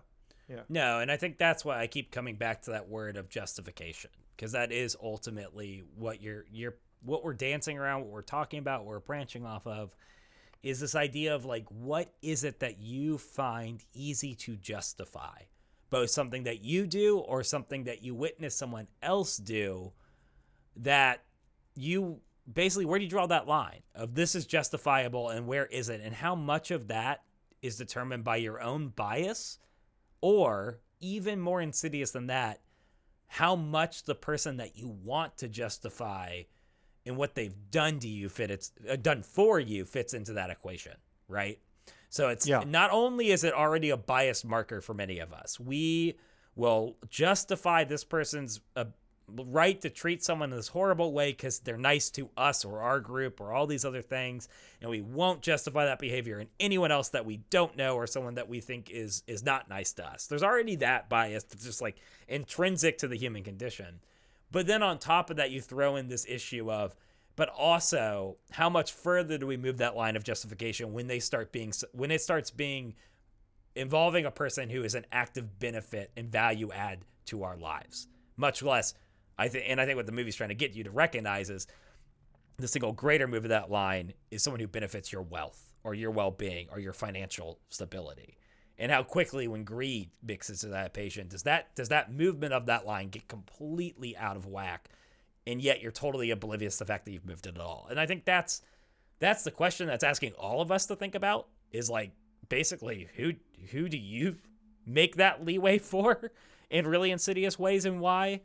Yeah. 0.49 0.63
No, 0.69 0.99
and 0.99 1.13
I 1.13 1.17
think 1.17 1.39
that's 1.39 1.65
why 1.65 1.79
I 1.81 1.87
keep 1.87 2.11
coming 2.11 2.35
back 2.35 2.63
to 2.63 2.73
that 2.73 2.89
word 2.89 3.17
of 3.17 3.29
justification 3.29 4.11
because 4.35 4.53
that 4.53 4.73
is 4.73 4.97
ultimately 5.01 5.85
what 5.95 6.21
you're 6.21 6.45
you're 6.51 6.75
what 7.03 7.25
we're 7.25 7.35
dancing 7.35 7.79
around, 7.79 8.01
what 8.03 8.11
we're 8.11 8.21
talking 8.23 8.59
about, 8.59 8.81
what 8.81 8.89
we're 8.89 9.01
branching 9.01 9.47
off 9.47 9.67
of 9.67 9.95
is 10.63 10.81
this 10.81 10.95
idea 10.95 11.35
of 11.35 11.45
like 11.45 11.67
what 11.69 12.13
is 12.21 12.43
it 12.45 12.61
that 12.61 12.81
you 12.81 13.17
find 13.17 13.85
easy 13.95 14.35
to 14.35 14.57
justify? 14.57 15.39
Both 15.89 16.11
something 16.11 16.43
that 16.45 16.63
you 16.65 16.87
do 16.87 17.19
or 17.19 17.43
something 17.45 17.85
that 17.85 18.03
you 18.03 18.15
witness 18.15 18.55
someone 18.57 18.89
else 19.03 19.37
do 19.37 19.93
that 20.77 21.23
you 21.77 22.21
basically 22.53 22.85
where 22.85 22.99
do 22.99 23.05
you 23.05 23.11
draw 23.11 23.27
that 23.27 23.47
line 23.47 23.81
of 23.95 24.15
this 24.15 24.35
is 24.35 24.47
justifiable 24.47 25.29
and 25.29 25.47
where 25.47 25.67
is 25.67 25.89
it? 25.89 26.01
And 26.03 26.15
how 26.15 26.35
much 26.35 26.71
of 26.71 26.89
that 26.89 27.23
is 27.63 27.77
determined 27.77 28.25
by 28.25 28.37
your 28.37 28.61
own 28.61 28.89
bias? 28.89 29.59
Or 30.21 30.81
even 31.01 31.41
more 31.41 31.61
insidious 31.61 32.11
than 32.11 32.27
that 32.27 32.61
how 33.33 33.55
much 33.55 34.03
the 34.03 34.15
person 34.15 34.57
that 34.57 34.77
you 34.77 34.89
want 34.89 35.37
to 35.39 35.49
justify 35.49 36.43
and 37.07 37.17
what 37.17 37.37
they've 37.37 37.55
done 37.71 37.99
to 38.01 38.09
you 38.09 38.29
fit 38.29 38.51
it's 38.51 38.73
uh, 38.91 38.97
done 38.97 39.23
for 39.23 39.61
you 39.61 39.85
fits 39.85 40.13
into 40.15 40.33
that 40.33 40.51
equation 40.51 40.95
right? 41.29 41.61
So 42.09 42.29
it's 42.29 42.45
Yeah. 42.47 42.65
not 42.67 42.91
only 42.91 43.31
is 43.31 43.45
it 43.45 43.55
already 43.55 43.91
a 43.91 43.97
biased 43.97 44.45
marker 44.45 44.81
for 44.81 44.95
many 44.95 45.21
of 45.21 45.33
us 45.33 45.59
we 45.61 46.19
will 46.57 46.97
justify 47.09 47.85
this 47.85 48.03
person's 48.05 48.61
uh, 48.75 48.87
right 49.37 49.81
to 49.81 49.91
treat 49.91 50.23
someone 50.23 50.51
in 50.51 50.57
this 50.57 50.69
horrible 50.69 51.13
way 51.13 51.33
because 51.33 51.61
they're 51.61 51.77
nice 51.77 52.11
to 52.11 52.29
us 52.37 52.65
or 52.65 52.81
our 52.81 53.01
group 53.01 53.41
or 53.41 53.53
all 53.53 53.67
these 53.67 53.85
other 53.85 54.03
things, 54.03 54.49
and 54.81 54.91
we 54.91 55.01
won't 55.01 55.43
justify 55.43 55.87
that 55.87 55.99
behavior 55.99 56.41
in 56.41 56.49
anyone 56.59 56.91
else 56.91 57.11
that 57.11 57.27
we 57.27 57.39
don't 57.51 57.77
know 57.77 57.97
or 57.97 58.07
someone 58.07 58.35
that 58.35 58.49
we 58.49 58.61
think 58.61 58.91
is 58.91 59.23
is 59.27 59.45
not 59.45 59.69
nice 59.69 59.93
to 59.95 60.07
us. 60.07 60.27
There's 60.27 60.43
already 60.43 60.77
that 60.77 61.09
bias 61.09 61.45
that's 61.45 61.65
just 61.65 61.83
like 61.83 61.97
intrinsic 62.29 62.99
to 62.99 63.09
the 63.09 63.17
human 63.17 63.43
condition. 63.43 64.01
But 64.51 64.67
then 64.67 64.83
on 64.83 64.99
top 64.99 65.31
of 65.31 65.37
that, 65.37 65.51
you 65.51 65.61
throw 65.61 65.97
in 65.97 66.09
this 66.09 66.27
issue 66.29 66.71
of, 66.71 66.97
but 67.37 67.49
also 67.49 68.37
how 68.51 68.69
much 68.69 68.93
further 68.93 69.39
do 69.39 69.47
we 69.47 69.57
move 69.57 69.79
that 69.79 69.97
line 69.97 70.17
of 70.17 70.25
justification 70.25 70.93
when 70.93 71.07
they 71.07 71.21
start 71.21 71.53
being 71.53 71.73
when 71.93 72.11
it 72.11 72.21
starts 72.21 72.51
being 72.51 72.95
involving 73.75 74.27
a 74.27 74.31
person 74.31 74.69
who 74.69 74.83
is 74.83 74.95
an 74.95 75.07
active 75.13 75.59
benefit 75.59 76.11
and 76.17 76.31
value 76.31 76.73
add 76.73 77.01
to 77.27 77.45
our 77.45 77.57
lives, 77.57 78.09
much 78.37 78.63
less 78.63 78.95
I 79.41 79.49
think, 79.49 79.65
and 79.69 79.81
I 79.81 79.87
think 79.87 79.97
what 79.97 80.05
the 80.05 80.13
movie's 80.13 80.37
trying 80.37 80.51
to 80.51 80.55
get 80.55 80.75
you 80.75 80.85
to 80.85 80.91
recognize 80.91 81.49
is 81.49 81.67
the 82.59 82.69
single 82.69 82.93
greater 82.93 83.27
move 83.27 83.45
of 83.45 83.49
that 83.49 83.71
line 83.71 84.13
is 84.31 84.43
someone 84.43 84.61
who 84.61 84.69
benefits 84.69 85.11
your 85.11 85.23
wealth 85.23 85.73
or 85.83 85.95
your 85.95 86.11
well-being 86.11 86.69
or 86.71 86.79
your 86.79 86.93
financial 86.93 87.59
stability. 87.71 88.37
And 88.79 88.93
how 88.93 89.03
quickly, 89.03 89.49
when 89.49 89.65
greed 89.65 90.11
mixes 90.23 90.61
to 90.61 90.69
that 90.69 90.93
patient, 90.93 91.31
does 91.31 91.45
that 91.45 91.75
does 91.75 91.89
that 91.89 92.13
movement 92.13 92.53
of 92.53 92.67
that 92.67 92.87
line 92.87 93.09
get 93.09 93.29
completely 93.29 94.17
out 94.17 94.37
of 94.37 94.47
whack, 94.47 94.89
and 95.47 95.61
yet 95.61 95.81
you're 95.81 95.91
totally 95.91 96.31
oblivious 96.31 96.77
to 96.77 96.85
the 96.85 96.89
fact 96.89 97.07
that 97.07 97.13
you've 97.13 97.27
moved 97.27 97.47
it 97.47 97.57
at 97.57 97.61
all? 97.61 97.87
And 97.91 97.99
I 97.99 98.07
think 98.07 98.27
that's 98.27 98.61
that's 99.21 99.43
the 99.43 99.51
question 99.51 99.87
that's 99.87 100.05
asking 100.05 100.33
all 100.33 100.61
of 100.61 100.71
us 100.71 100.87
to 100.87 100.97
think 100.97 101.15
about 101.15 101.49
is 101.73 101.89
like 101.89 102.13
basically 102.49 103.09
who 103.17 103.33
who 103.71 103.89
do 103.89 103.99
you 103.99 104.37
make 104.87 105.17
that 105.17 105.45
leeway 105.45 105.79
for 105.93 106.31
in 106.71 106.87
really 106.87 107.11
insidious 107.11 107.59
ways 107.59 107.87
and 107.87 108.01
why? 108.01 108.41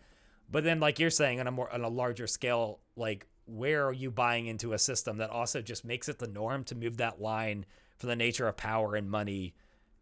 But 0.49 0.63
then, 0.63 0.79
like 0.79 0.99
you're 0.99 1.09
saying, 1.09 1.39
on 1.39 1.47
a 1.47 1.51
more 1.51 1.71
on 1.71 1.81
a 1.81 1.89
larger 1.89 2.27
scale, 2.27 2.79
like 2.95 3.27
where 3.45 3.85
are 3.85 3.93
you 3.93 4.11
buying 4.11 4.47
into 4.47 4.73
a 4.73 4.79
system 4.79 5.17
that 5.17 5.29
also 5.29 5.61
just 5.61 5.85
makes 5.85 6.09
it 6.09 6.19
the 6.19 6.27
norm 6.27 6.63
to 6.65 6.75
move 6.75 6.97
that 6.97 7.21
line 7.21 7.65
for 7.97 8.07
the 8.07 8.15
nature 8.15 8.47
of 8.47 8.57
power 8.57 8.95
and 8.95 9.09
money 9.09 9.53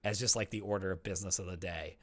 as 0.03 0.19
just 0.19 0.35
like 0.35 0.49
the 0.49 0.61
order 0.61 0.91
of 0.91 1.03
business 1.03 1.39
of 1.39 1.45
the 1.45 1.57
day? 1.57 1.97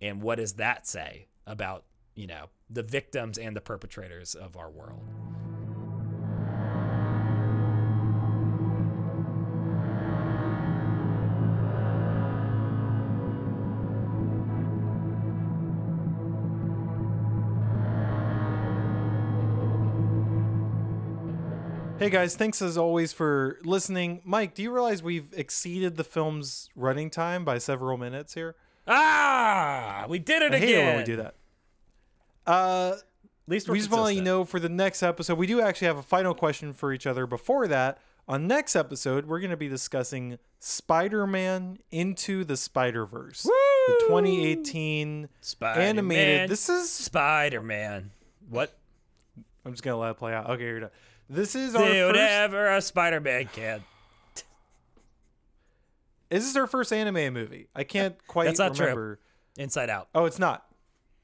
And 0.00 0.22
what 0.22 0.36
does 0.36 0.54
that 0.54 0.86
say 0.86 1.26
about 1.46 1.84
you 2.14 2.26
know 2.26 2.46
the 2.70 2.82
victims 2.82 3.38
and 3.38 3.56
the 3.56 3.60
perpetrators 3.60 4.34
of 4.34 4.56
our 4.56 4.70
world? 4.70 5.02
Hey 22.06 22.12
guys, 22.12 22.36
thanks 22.36 22.62
as 22.62 22.78
always 22.78 23.12
for 23.12 23.58
listening. 23.64 24.20
Mike, 24.24 24.54
do 24.54 24.62
you 24.62 24.72
realize 24.72 25.02
we've 25.02 25.26
exceeded 25.32 25.96
the 25.96 26.04
film's 26.04 26.70
running 26.76 27.10
time 27.10 27.44
by 27.44 27.58
several 27.58 27.96
minutes 27.96 28.34
here? 28.34 28.54
Ah, 28.86 30.06
we 30.08 30.20
did 30.20 30.40
it 30.40 30.52
I 30.52 30.58
again. 30.58 30.68
hate 30.68 30.74
it 30.76 30.84
when 30.86 30.96
we 30.98 31.02
do 31.02 31.16
that. 31.16 31.34
Uh, 32.46 32.92
At 32.94 33.02
least 33.48 33.66
we're 33.68 33.72
we 33.72 33.78
just 33.80 33.90
want 33.90 34.02
to 34.02 34.04
let 34.04 34.14
you 34.14 34.22
know 34.22 34.44
for 34.44 34.60
the 34.60 34.68
next 34.68 35.02
episode, 35.02 35.36
we 35.36 35.48
do 35.48 35.60
actually 35.60 35.88
have 35.88 35.96
a 35.96 36.02
final 36.04 36.32
question 36.32 36.72
for 36.72 36.92
each 36.92 37.08
other. 37.08 37.26
Before 37.26 37.66
that, 37.66 37.98
on 38.28 38.46
next 38.46 38.76
episode, 38.76 39.26
we're 39.26 39.40
going 39.40 39.50
to 39.50 39.56
be 39.56 39.68
discussing 39.68 40.38
Spider-Man 40.60 41.78
Into 41.90 42.44
the 42.44 42.56
Spider-Verse, 42.56 43.42
the 43.42 43.96
2018 44.06 45.28
Spider-Man, 45.40 45.88
animated. 45.88 46.50
This 46.50 46.68
is 46.68 46.88
Spider 46.88 47.62
Man. 47.62 48.12
What? 48.48 48.78
I'm 49.64 49.72
just 49.72 49.82
gonna 49.82 49.96
let 49.98 50.12
it 50.12 50.18
play 50.18 50.32
out. 50.32 50.48
Okay, 50.50 50.62
you're 50.62 50.78
done. 50.78 50.90
This 51.28 51.54
is 51.54 51.74
our 51.74 51.82
Do 51.84 51.88
first. 51.92 52.06
whatever 52.06 52.74
a 52.74 52.80
Spider 52.80 53.20
Man 53.20 53.48
can. 53.52 53.82
Is 56.30 56.44
this 56.44 56.56
our 56.56 56.66
first 56.66 56.92
anime 56.92 57.32
movie. 57.32 57.68
I 57.74 57.84
can't 57.84 58.16
quite 58.26 58.46
That's 58.46 58.58
not 58.58 58.74
true. 58.74 58.86
remember. 58.86 59.20
Inside 59.56 59.90
Out. 59.90 60.08
Oh, 60.14 60.24
it's 60.24 60.38
not. 60.38 60.66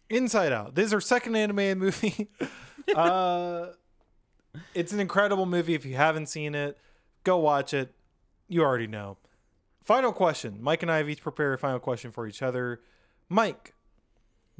Inside 0.09 0.53
Out. 0.53 0.75
This 0.75 0.87
is 0.87 0.95
our 0.95 1.01
second 1.01 1.37
anime 1.37 1.79
movie. 1.79 2.29
uh, 2.95 3.67
it's 4.75 4.93
an 4.93 5.01
incredible 5.01 5.47
movie. 5.47 5.75
If 5.75 5.85
you 5.85 5.97
haven't 5.97 6.27
seen 6.27 6.55
it, 6.55 6.79
go 7.25 7.39
watch 7.39 7.75
it. 7.75 7.95
You 8.49 8.63
already 8.63 8.87
know. 8.87 9.19
Final 9.83 10.13
question. 10.13 10.59
Mike 10.61 10.83
and 10.83 10.91
I 10.93 10.99
have 10.99 11.09
each 11.09 11.23
prepared 11.23 11.55
a 11.55 11.59
final 11.59 11.81
question 11.81 12.13
for 12.13 12.27
each 12.27 12.43
other. 12.43 12.81
Mike, 13.29 13.75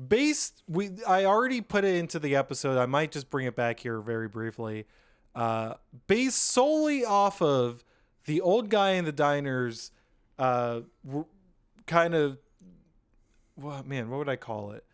based 0.09 0.63
we 0.67 0.91
I 1.07 1.25
already 1.25 1.61
put 1.61 1.85
it 1.85 1.95
into 1.95 2.19
the 2.19 2.35
episode. 2.35 2.79
I 2.79 2.87
might 2.87 3.13
just 3.13 3.31
bring 3.31 3.47
it 3.47 3.55
back 3.55 3.81
here 3.81 4.01
very 4.01 4.27
briefly. 4.29 4.87
Uh, 5.35 5.75
based 6.07 6.39
solely 6.39 7.05
off 7.05 7.41
of 7.41 7.85
the 8.27 8.41
old 8.41 8.69
guy 8.69 8.91
in 8.91 9.05
the 9.05 9.13
diners, 9.13 9.91
uh, 10.39 10.81
kind 11.87 12.15
of 12.15 12.39
well, 13.57 13.83
man, 13.85 14.11
what 14.11 14.19
would 14.19 14.29
I 14.29 14.37
call 14.37 14.73
it? 14.73 14.85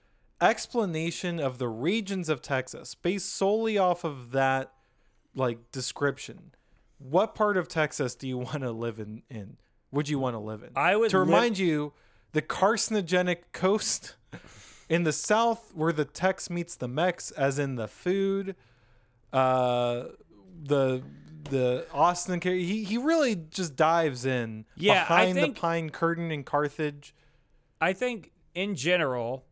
Explanation 0.40 1.40
of 1.40 1.58
the 1.58 1.68
regions 1.68 2.28
of 2.28 2.42
Texas 2.42 2.94
based 2.94 3.34
solely 3.34 3.78
off 3.78 4.04
of 4.04 4.32
that 4.32 4.72
like 5.34 5.70
description. 5.72 6.52
What 6.98 7.34
part 7.34 7.56
of 7.56 7.68
Texas 7.68 8.14
do 8.14 8.28
you 8.28 8.38
want 8.38 8.60
to 8.60 8.70
live 8.70 8.98
in? 8.98 9.22
In 9.30 9.56
would 9.90 10.08
you 10.08 10.18
want 10.18 10.34
to 10.34 10.40
live 10.40 10.62
in? 10.62 10.70
I 10.76 10.96
would 10.96 11.10
to 11.10 11.18
remind 11.18 11.58
you, 11.58 11.92
the 12.32 12.42
carcinogenic 12.42 13.38
coast 13.52 14.16
in 14.88 15.04
the 15.04 15.12
south, 15.12 15.72
where 15.74 15.92
the 15.92 16.04
Tex 16.04 16.50
meets 16.50 16.76
the 16.76 16.88
Mex, 16.88 17.30
as 17.32 17.58
in 17.58 17.76
the 17.76 17.88
food. 17.88 18.54
Uh, 19.32 20.04
the 20.62 21.02
the 21.50 21.86
Austin 21.92 22.40
char- 22.40 22.52
he 22.52 22.84
he 22.84 22.98
really 22.98 23.34
just 23.36 23.74
dives 23.76 24.26
in 24.26 24.64
Yeah, 24.76 25.04
behind 25.04 25.34
think- 25.34 25.54
the 25.54 25.60
pine 25.60 25.90
curtain 25.90 26.30
in 26.30 26.44
Carthage. 26.44 27.14
I 27.80 27.92
think 27.92 28.32
in 28.54 28.74
general, 28.74 29.44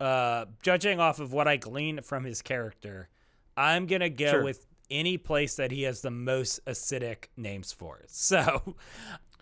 uh, 0.00 0.46
judging 0.62 1.00
off 1.00 1.20
of 1.20 1.32
what 1.32 1.46
I 1.48 1.56
gleaned 1.56 2.04
from 2.04 2.24
his 2.24 2.42
character, 2.42 3.08
I'm 3.56 3.86
gonna 3.86 4.10
go 4.10 4.30
Sure. 4.30 4.44
with 4.44 4.66
any 4.90 5.16
place 5.16 5.54
that 5.56 5.70
he 5.70 5.82
has 5.84 6.02
the 6.02 6.10
most 6.10 6.62
acidic 6.66 7.26
names 7.36 7.72
for. 7.72 8.00
So, 8.08 8.62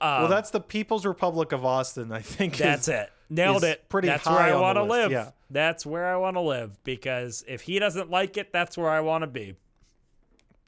well, 0.01 0.25
um, 0.25 0.31
that's 0.31 0.51
the 0.51 0.61
People's 0.61 1.05
Republic 1.05 1.53
of 1.53 1.65
Austin, 1.65 2.13
I 2.13 2.21
think. 2.21 2.57
that's 2.57 2.89
is- 2.89 2.95
it. 2.95 3.11
Nailed 3.33 3.63
it. 3.65 3.89
pretty 3.89 4.09
high. 4.09 4.15
that's 4.17 4.27
where 4.29 4.39
I 4.41 4.55
want 4.61 4.77
to 4.77 4.83
live. 4.83 5.11
yeah. 5.13 5.31
That's 5.51 5.87
where 5.87 6.07
I 6.13 6.17
want 6.17 6.35
to 6.37 6.41
live 6.41 6.83
because 6.85 7.45
if 7.47 7.61
he 7.63 7.79
doesn't 7.79 8.11
like 8.11 8.37
it, 8.37 8.53
that's 8.53 8.77
where 8.77 8.91
I 8.91 9.01
want 9.01 9.23
to 9.23 9.29
be. 9.29 9.55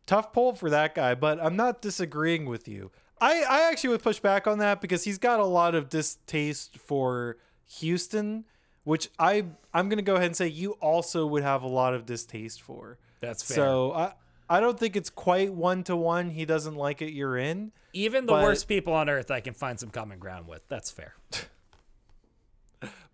Tough 0.07 0.33
pull 0.33 0.53
for 0.55 0.69
that 0.71 0.95
guy, 0.95 1.15
but 1.15 1.39
I'm 1.43 1.57
not 1.57 1.81
disagreeing 1.81 2.45
with 2.47 2.67
you. 2.69 2.91
I, 3.21 3.43
I 3.49 3.71
actually 3.71 3.91
would 3.91 4.03
push 4.03 4.19
back 4.19 4.47
on 4.49 4.59
that 4.59 4.81
because 4.81 5.05
he's 5.05 5.19
got 5.19 5.39
a 5.39 5.45
lot 5.45 5.75
of 5.77 5.89
distaste 5.89 6.77
for 6.77 7.37
Houston, 7.79 8.45
which 8.85 9.11
I 9.19 9.45
I'm 9.73 9.89
gonna 9.89 10.03
go 10.03 10.15
ahead 10.17 10.27
and 10.27 10.37
say 10.37 10.49
you 10.49 10.73
also 10.81 11.25
would 11.27 11.45
have 11.45 11.63
a 11.63 11.69
lot 11.69 11.95
of 11.95 12.05
distaste 12.05 12.61
for. 12.61 12.99
That's 13.21 13.43
fair. 13.43 13.55
So 13.55 13.93
I 13.93 14.13
I 14.51 14.59
don't 14.61 14.79
think 14.79 14.97
it's 14.97 15.09
quite 15.09 15.53
one 15.55 15.85
to 15.85 15.95
one. 15.97 16.31
He 16.31 16.45
doesn't 16.45 16.75
like 16.75 17.01
it. 17.01 17.13
You're 17.13 17.37
in. 17.39 17.71
Even 17.93 18.27
the 18.27 18.33
but- 18.33 18.43
worst 18.43 18.67
people 18.67 18.93
on 18.93 19.09
earth, 19.09 19.31
I 19.31 19.39
can 19.41 19.55
find 19.55 19.79
some 19.79 19.91
common 19.91 20.19
ground 20.19 20.49
with. 20.49 20.67
That's 20.69 20.91
fair. 20.91 21.15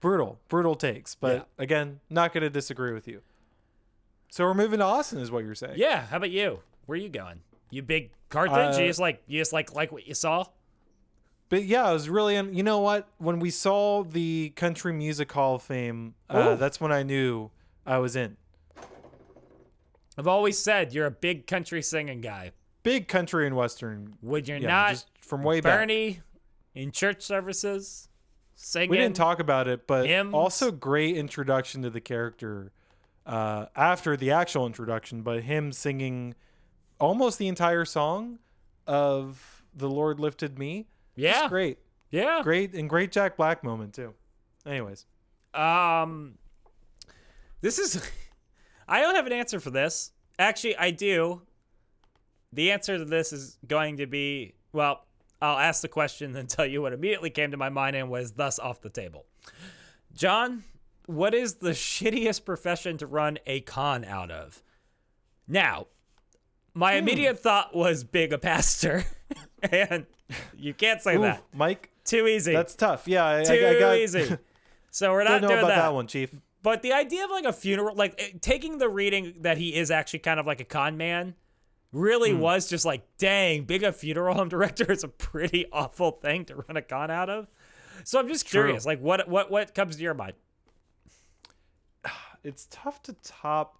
Brutal, 0.01 0.39
brutal 0.49 0.75
takes. 0.75 1.15
But 1.15 1.37
Yeah. 1.59 1.63
again, 1.65 2.01
not 2.09 2.33
gonna 2.33 2.49
disagree 2.51 2.93
with 2.93 3.07
you. 3.07 3.21
So 4.31 4.45
we're 4.45 4.55
moving 4.55 4.79
to 4.79 4.85
Austin, 4.85 5.19
is 5.19 5.31
what 5.31 5.45
you're 5.45 5.55
saying? 5.55 5.75
Yeah. 5.77 6.07
How 6.07 6.17
about 6.19 6.31
you? 6.31 6.61
Where 6.89 6.97
are 6.97 7.03
you 7.03 7.11
going? 7.11 7.41
You 7.69 7.83
big 7.83 8.13
Carthage? 8.31 8.77
Uh, 8.77 8.81
you 8.81 8.87
just 8.87 8.99
like 8.99 9.23
you 9.27 9.39
just 9.39 9.53
like 9.53 9.75
like 9.75 9.93
what 9.93 10.09
you 10.09 10.15
saw? 10.15 10.47
But 11.51 11.65
yeah, 11.65 11.87
I 11.87 11.93
was 11.93 12.09
really, 12.09 12.35
in, 12.35 12.55
you 12.55 12.63
know 12.63 12.79
what? 12.79 13.09
When 13.19 13.41
we 13.41 13.51
saw 13.51 14.05
the 14.05 14.55
Country 14.57 14.95
Music 14.95 15.31
Hall 15.31 15.57
of 15.57 15.63
Fame, 15.63 16.15
uh, 16.31 16.55
that's 16.55 16.81
when 16.81 16.91
I 16.91 17.03
knew 17.03 17.51
I 17.85 17.99
was 17.99 18.17
in. 18.17 18.39
I've 20.17 20.27
always 20.27 20.59
said 20.59 20.95
you're 20.95 21.05
a 21.05 21.11
big 21.11 21.47
country 21.47 21.83
singing 21.83 22.23
guy. 22.23 22.53
Big 22.85 23.07
country 23.07 23.47
and 23.47 23.55
western. 23.55 24.15
Would 24.23 24.49
you 24.49 24.57
yeah, 24.57 24.69
not 24.69 24.91
just 24.93 25.11
from 25.21 25.43
way 25.43 25.61
back. 25.61 25.81
Bernie 25.81 26.21
in 26.75 26.91
church 26.91 27.21
services 27.21 28.09
singing? 28.55 28.89
We 28.89 28.97
didn't 28.97 29.17
talk 29.17 29.41
about 29.41 29.69
it, 29.69 29.87
but 29.87 30.07
hymns. 30.07 30.33
also 30.33 30.71
great 30.71 31.19
introduction 31.19 31.83
to 31.83 31.91
the 31.91 32.01
character 32.01 32.73
uh, 33.27 33.67
after 33.77 34.17
the 34.17 34.31
actual 34.31 34.65
introduction. 34.65 35.21
But 35.21 35.43
him 35.43 35.71
singing 35.73 36.35
almost 36.99 37.39
the 37.39 37.49
entire 37.49 37.85
song 37.85 38.39
of 38.87 39.65
"The 39.75 39.89
Lord 39.89 40.19
Lifted 40.21 40.59
Me." 40.59 40.87
Yeah. 41.17 41.49
great, 41.49 41.79
Yeah. 42.11 42.41
great, 42.43 42.75
and 42.75 42.89
great 42.89 43.11
Jack 43.13 43.37
Black 43.37 43.63
moment 43.65 43.95
too. 43.95 44.15
Anyways, 44.67 45.07
Um, 45.55 46.39
this 47.61 47.79
is. 47.79 48.09
I 48.89 49.01
don't 49.01 49.15
have 49.17 49.27
an 49.27 49.33
answer 49.33 49.61
for 49.61 49.71
this. 49.71 50.13
Actually, 50.39 50.77
I 50.77 50.91
do. 50.93 51.43
The 52.53 52.71
answer 52.73 52.97
to 52.99 53.05
this 53.05 53.33
is 53.33 53.59
going 53.67 53.99
to 53.99 54.07
be 54.07 54.55
well. 54.73 55.05
I'll 55.41 55.59
ask 55.59 55.83
the 55.83 55.89
question 55.89 56.35
and 56.37 56.49
tell 56.49 56.67
you 56.67 56.83
what 56.83 56.93
immediately 56.93 57.31
came 57.31 57.51
to 57.53 57.57
my 57.57 57.69
mind 57.69 57.95
and 57.97 58.09
was 58.11 58.33
thus 58.33 58.59
off 58.59 58.81
the 58.81 58.91
table. 58.91 59.27
John, 60.15 60.65
what 61.07 61.35
is 61.35 61.55
the 61.57 61.71
shittiest 61.71 62.45
profession 62.45 62.97
to 62.99 63.07
run 63.07 63.39
a 63.47 63.61
con 63.61 64.05
out 64.05 64.31
of? 64.31 64.63
Now, 65.47 65.87
my 66.75 66.93
Hmm. 66.93 66.99
immediate 66.99 67.39
thought 67.41 67.75
was 67.75 68.05
being 68.05 68.33
a 68.33 68.39
pastor, 68.39 69.05
and 69.71 70.07
you 70.57 70.75
can't 70.75 71.01
say 71.03 71.17
Ooh, 71.17 71.23
that. 71.23 71.43
Mike, 71.53 71.91
Too 72.05 72.27
easy. 72.27 72.53
that's 72.53 72.75
tough. 72.75 73.07
Yeah, 73.09 73.27
I, 73.27 73.43
Too 73.45 73.53
I, 73.55 73.69
I 73.77 73.79
got, 73.79 73.97
easy. 73.97 74.37
So 74.91 75.13
we're 75.13 75.23
Don't 75.23 75.43
know 75.43 75.49
doing 75.49 75.59
about 75.61 75.69
that. 75.69 75.77
that 75.77 75.95
one, 75.95 76.07
Chief. 76.07 76.35
But 76.63 76.81
the 76.83 76.95
idea 76.95 77.23
of 77.25 77.31
like 77.31 77.45
a 77.45 77.53
funeral, 77.53 77.95
like 77.95 78.15
eh, 78.19 78.31
taking 78.41 78.79
the 78.79 78.89
reading 78.89 79.35
that 79.43 79.59
he 79.59 79.75
is 79.77 79.91
actually 79.91 80.21
kind 80.21 80.41
of 80.41 80.47
like 80.47 80.61
a 80.61 80.65
con 80.65 80.97
man, 80.97 81.35
really 81.93 82.31
Hmm. 82.33 82.39
was 82.41 82.69
just 82.69 82.85
like, 82.87 83.03
dang, 83.19 83.65
being 83.65 83.85
a 83.85 83.93
funeral 83.93 84.35
home 84.35 84.49
director 84.49 84.91
is 84.91 85.05
a 85.05 85.09
pretty 85.09 85.67
awful 85.73 86.13
thing 86.13 86.47
to 86.47 86.57
run 86.57 86.77
a 86.79 86.83
con 86.83 87.11
out 87.11 87.29
of. 87.29 87.49
So 88.05 88.19
I'm 88.19 88.29
just 88.29 88.47
True. 88.49 88.63
curious, 88.63 88.87
like 88.87 88.99
what 89.01 89.29
what 89.29 89.51
what 89.51 89.75
comes 89.75 89.97
to 89.97 90.03
your 90.03 90.15
mind? 90.15 90.33
it's 92.43 92.67
tough 92.71 93.03
to 93.03 93.13
top 93.23 93.79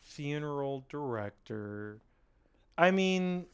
funeral 0.00 0.86
director. 0.88 2.00
I 2.78 2.90
mean, 2.90 3.46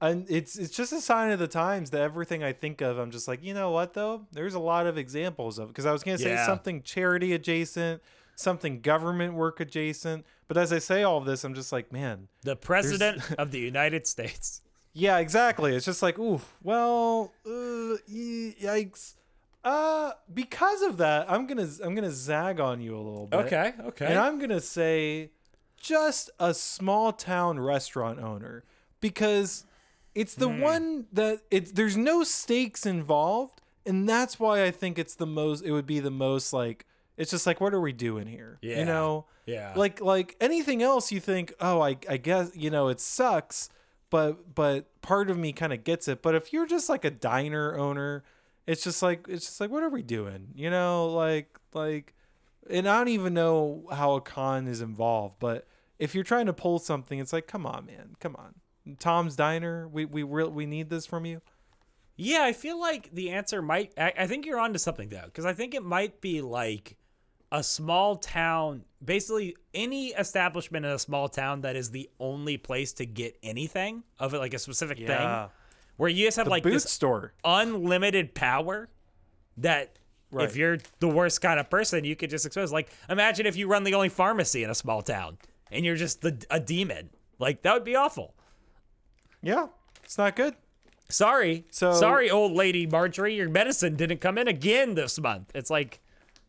and 0.00 0.26
it's 0.30 0.56
it's 0.58 0.74
just 0.74 0.92
a 0.92 1.00
sign 1.00 1.30
of 1.30 1.38
the 1.38 1.48
times 1.48 1.90
that 1.90 2.00
everything 2.00 2.42
I 2.42 2.52
think 2.52 2.80
of, 2.80 2.98
I'm 2.98 3.10
just 3.10 3.28
like, 3.28 3.42
you 3.44 3.54
know 3.54 3.70
what 3.70 3.94
though? 3.94 4.26
There's 4.32 4.54
a 4.54 4.58
lot 4.60 4.86
of 4.86 4.96
examples 4.96 5.58
of 5.58 5.68
because 5.68 5.86
I 5.86 5.92
was 5.92 6.02
gonna 6.02 6.18
say 6.18 6.30
Yeah. 6.30 6.46
something 6.46 6.82
charity 6.82 7.32
adjacent, 7.34 8.02
something 8.34 8.80
government 8.80 9.34
work 9.34 9.60
adjacent, 9.60 10.24
but 10.48 10.56
as 10.56 10.72
I 10.72 10.78
say 10.78 11.02
all 11.02 11.18
of 11.18 11.26
this, 11.26 11.44
I'm 11.44 11.54
just 11.54 11.70
like, 11.72 11.92
man, 11.92 12.28
The 12.42 12.56
president 12.56 13.22
of 13.38 13.50
the 13.50 13.58
United 13.60 14.06
States. 14.06 14.62
yeah, 14.94 15.18
exactly. 15.18 15.76
It's 15.76 15.84
just 15.86 16.02
like, 16.02 16.18
ooh, 16.18 16.40
well, 16.62 17.32
uh, 17.46 17.96
yikes. 18.10 19.14
Uh, 19.62 20.12
because 20.32 20.80
of 20.80 20.96
that, 20.96 21.30
I'm 21.30 21.46
gonna 21.46 21.68
I'm 21.84 21.94
gonna 21.94 22.10
zag 22.10 22.58
on 22.60 22.80
you 22.80 22.96
a 22.96 23.02
little 23.02 23.26
bit. 23.26 23.40
Okay, 23.40 23.74
okay. 23.88 24.06
And 24.06 24.18
I'm 24.18 24.38
gonna 24.38 24.60
say 24.62 25.32
just 25.80 26.30
a 26.38 26.54
small 26.54 27.12
town 27.12 27.58
restaurant 27.58 28.20
owner 28.20 28.62
because 29.00 29.64
it's 30.14 30.34
the 30.34 30.48
Hmm. 30.48 30.60
one 30.60 31.06
that 31.12 31.40
it's 31.50 31.72
there's 31.72 31.96
no 31.96 32.22
stakes 32.22 32.86
involved, 32.86 33.60
and 33.86 34.08
that's 34.08 34.38
why 34.38 34.62
I 34.64 34.70
think 34.70 34.98
it's 34.98 35.14
the 35.14 35.26
most. 35.26 35.64
It 35.64 35.72
would 35.72 35.86
be 35.86 35.98
the 36.00 36.10
most 36.10 36.52
like 36.52 36.86
it's 37.16 37.30
just 37.32 37.46
like 37.46 37.60
what 37.60 37.74
are 37.74 37.80
we 37.80 37.92
doing 37.92 38.26
here? 38.26 38.58
Yeah. 38.62 38.78
You 38.78 38.84
know. 38.84 39.26
Yeah. 39.46 39.72
Like 39.74 40.00
like 40.00 40.36
anything 40.40 40.82
else, 40.82 41.10
you 41.10 41.18
think, 41.20 41.52
oh, 41.60 41.80
I 41.80 41.96
I 42.08 42.16
guess 42.18 42.52
you 42.54 42.70
know 42.70 42.88
it 42.88 43.00
sucks, 43.00 43.68
but 44.10 44.54
but 44.54 45.00
part 45.02 45.30
of 45.30 45.36
me 45.38 45.52
kind 45.52 45.72
of 45.72 45.82
gets 45.84 46.06
it. 46.08 46.22
But 46.22 46.34
if 46.34 46.52
you're 46.52 46.66
just 46.66 46.88
like 46.88 47.04
a 47.04 47.10
diner 47.10 47.76
owner, 47.76 48.22
it's 48.66 48.84
just 48.84 49.02
like 49.02 49.26
it's 49.28 49.46
just 49.46 49.60
like 49.60 49.70
what 49.70 49.82
are 49.82 49.88
we 49.88 50.02
doing? 50.02 50.48
You 50.54 50.70
know, 50.70 51.08
like 51.08 51.58
like, 51.72 52.14
and 52.68 52.88
I 52.88 52.98
don't 52.98 53.08
even 53.08 53.32
know 53.34 53.86
how 53.92 54.14
a 54.14 54.20
con 54.20 54.66
is 54.68 54.80
involved, 54.80 55.36
but 55.40 55.66
if 56.00 56.14
you're 56.14 56.24
trying 56.24 56.46
to 56.46 56.52
pull 56.52 56.80
something, 56.80 57.18
it's 57.20 57.32
like, 57.32 57.46
come 57.46 57.64
on, 57.66 57.86
man, 57.86 58.16
come 58.18 58.34
on, 58.36 58.54
Tom's 58.98 59.36
Diner, 59.36 59.86
we 59.86 60.04
we 60.04 60.24
real 60.24 60.50
we 60.50 60.66
need 60.66 60.90
this 60.90 61.06
from 61.06 61.24
you. 61.26 61.40
Yeah, 62.16 62.42
I 62.42 62.52
feel 62.52 62.78
like 62.78 63.10
the 63.14 63.30
answer 63.30 63.62
might. 63.62 63.92
I, 63.96 64.12
I 64.18 64.26
think 64.26 64.44
you're 64.44 64.58
onto 64.58 64.78
something 64.78 65.08
though, 65.08 65.22
because 65.26 65.46
I 65.46 65.52
think 65.52 65.74
it 65.74 65.84
might 65.84 66.20
be 66.20 66.40
like 66.42 66.96
a 67.52 67.62
small 67.62 68.16
town. 68.16 68.84
Basically, 69.02 69.56
any 69.72 70.08
establishment 70.08 70.84
in 70.84 70.92
a 70.92 70.98
small 70.98 71.28
town 71.28 71.62
that 71.62 71.76
is 71.76 71.90
the 71.90 72.10
only 72.18 72.56
place 72.58 72.92
to 72.94 73.06
get 73.06 73.38
anything 73.42 74.02
of 74.18 74.34
it, 74.34 74.38
like 74.38 74.52
a 74.54 74.58
specific 74.58 74.98
Yeah. 74.98 75.06
thing, 75.46 75.50
where 75.96 76.10
you 76.10 76.26
just 76.26 76.36
have 76.36 76.46
The 76.46 76.50
like 76.50 76.62
this 76.64 76.84
store. 76.90 77.32
unlimited 77.44 78.34
power 78.34 78.88
that. 79.58 79.96
Right. 80.32 80.44
If 80.48 80.54
you're 80.54 80.78
the 81.00 81.08
worst 81.08 81.40
kind 81.40 81.58
of 81.58 81.68
person, 81.68 82.04
you 82.04 82.14
could 82.14 82.30
just 82.30 82.46
expose. 82.46 82.70
Like, 82.72 82.88
imagine 83.08 83.46
if 83.46 83.56
you 83.56 83.66
run 83.66 83.82
the 83.82 83.94
only 83.94 84.08
pharmacy 84.10 84.62
in 84.62 84.70
a 84.70 84.76
small 84.76 85.02
town 85.02 85.38
and 85.70 85.84
you're 85.84 85.96
just 85.96 86.20
the, 86.22 86.44
a 86.50 86.60
demon. 86.60 87.10
Like, 87.38 87.62
that 87.62 87.74
would 87.74 87.84
be 87.84 87.96
awful. 87.96 88.34
Yeah, 89.42 89.68
it's 90.04 90.18
not 90.18 90.36
good. 90.36 90.54
Sorry. 91.08 91.64
So- 91.70 91.92
sorry, 91.94 92.30
old 92.30 92.52
lady 92.52 92.86
Marjorie, 92.86 93.34
your 93.34 93.48
medicine 93.48 93.96
didn't 93.96 94.20
come 94.20 94.38
in 94.38 94.48
again 94.48 94.94
this 94.94 95.18
month. 95.18 95.50
It's 95.54 95.70
like 95.70 96.00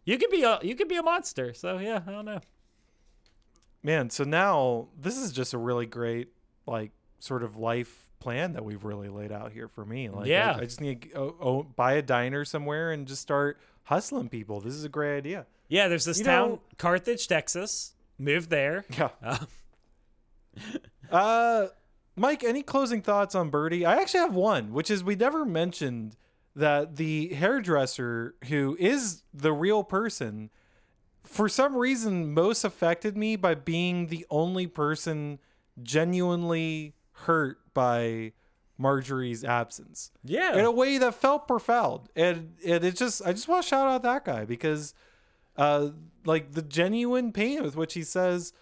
you 0.06 0.18
could 0.18 0.30
be 0.30 0.44
a 0.44 0.60
you 0.62 0.76
could 0.76 0.88
be 0.88 0.98
a 0.98 1.04
monster. 1.04 1.54
So 1.54 1.78
yeah, 1.78 2.02
I 2.06 2.12
don't 2.12 2.26
know. 2.26 2.40
Man, 3.84 4.10
so 4.10 4.24
now 4.24 4.90
this 5.00 5.18
is 5.18 5.32
just 5.32 5.54
a 5.54 5.58
really 5.58 5.86
great 5.86 6.30
like 6.68 6.92
sort 7.20 7.44
of 7.44 7.56
life 7.58 8.10
plan 8.20 8.54
that 8.54 8.64
we've 8.64 8.84
really 8.84 9.10
laid 9.10 9.32
out 9.32 9.52
here 9.52 9.68
for 9.68 9.84
me. 9.84 10.10
Like, 10.10 10.26
I- 10.26 10.30
Yeah. 10.30 10.56
I, 10.60 10.64
just 10.66 10.82
need 10.82 11.02
to 11.04 11.14
oh, 11.18 11.36
oh, 11.42 11.64
buy 11.64 11.94
a 11.94 12.02
diner 12.04 12.46
somewhere 12.46 12.92
and 12.92 13.08
just 13.08 13.22
start 13.22 13.60
hustling 13.86 14.30
people. 14.30 14.62
This 14.62 14.74
is 14.76 14.84
a 14.84 14.90
great 14.90 15.18
idea. 15.18 15.48
Yeah, 15.70 15.88
there's 15.88 16.06
this 16.06 16.20
You 16.20 16.26
town, 16.26 16.50
know- 16.50 16.62
Carthage, 16.78 17.28
Texas. 17.28 17.94
Moved 18.22 18.50
there. 18.50 18.86
Yeah. 18.98 19.10
Uh, 19.22 19.38
Uh, 21.12 21.68
Mike, 22.16 22.44
any 22.44 22.62
closing 22.62 23.02
thoughts 23.02 23.36
on 23.36 23.50
Bernie? 23.50 23.86
I 23.86 23.96
actually 23.96 24.20
have 24.20 24.36
one, 24.36 24.74
which 24.74 24.92
is 24.92 25.04
we 25.04 25.16
never 25.16 25.46
mentioned 25.46 26.16
that 26.56 26.98
the 26.98 27.34
hairdresser 27.34 28.36
who 28.50 28.76
is 28.80 29.24
the 29.34 29.54
real 29.54 29.84
person, 29.84 30.50
for 31.24 31.48
some 31.50 31.76
reason, 31.76 32.34
most 32.34 32.64
affected 32.66 33.16
me 33.18 33.38
by 33.38 33.56
being 33.56 34.08
the 34.08 34.26
only 34.30 34.68
person 34.68 35.40
genuinely 35.82 36.96
hurt 37.14 37.60
by 37.74 38.34
Marjorie's 38.78 39.44
absence. 39.46 40.12
Yeah. 40.24 40.58
In 40.58 40.66
a 40.66 40.72
way 40.72 40.98
that 40.98 41.16
felt 41.16 41.48
profound. 41.48 42.10
And, 42.16 42.56
and 42.66 42.84
it 42.84 42.96
just, 42.98 43.22
I 43.26 43.32
just 43.32 43.48
want 43.48 43.64
to 43.64 43.70
shout 43.70 43.88
out 43.88 44.04
that 44.04 44.26
guy 44.26 44.44
because, 44.46 44.94
uh, 45.58 45.90
like 46.26 46.54
the 46.54 46.62
genuine 46.62 47.32
pain 47.32 47.64
with 47.64 47.76
which 47.76 47.94
he 47.94 48.04
says, 48.04 48.54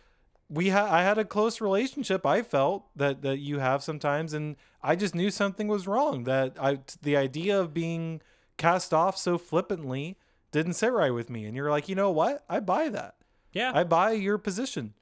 we 0.50 0.70
had 0.70 0.86
I 0.86 1.04
had 1.04 1.18
a 1.18 1.26
close 1.26 1.62
relationship. 1.62 2.26
I 2.26 2.42
felt 2.42 2.86
that 2.96 3.22
that 3.22 3.38
you 3.40 3.60
have 3.60 3.84
sometimes, 3.84 4.34
and 4.34 4.56
I 4.82 4.96
just 4.96 5.14
knew 5.14 5.30
something 5.30 5.68
was 5.68 5.88
wrong. 5.88 6.24
That 6.24 6.58
I 6.60 6.80
the 7.02 7.16
idea 7.18 7.60
of 7.60 7.74
being 7.74 8.22
cast 8.58 8.94
off 8.94 9.18
so 9.18 9.38
flippantly 9.38 10.18
didn't 10.52 10.74
sit 10.74 10.92
right 10.92 11.14
with 11.14 11.30
me. 11.30 11.46
And 11.46 11.56
you're 11.56 11.70
like, 11.70 11.88
you 11.88 11.96
know 11.96 12.10
what? 12.12 12.44
I 12.50 12.60
buy 12.60 12.90
that. 12.90 13.16
yeah. 13.54 13.72
I 13.74 13.84
buy 13.84 14.12
your 14.12 14.38
position. 14.38 14.94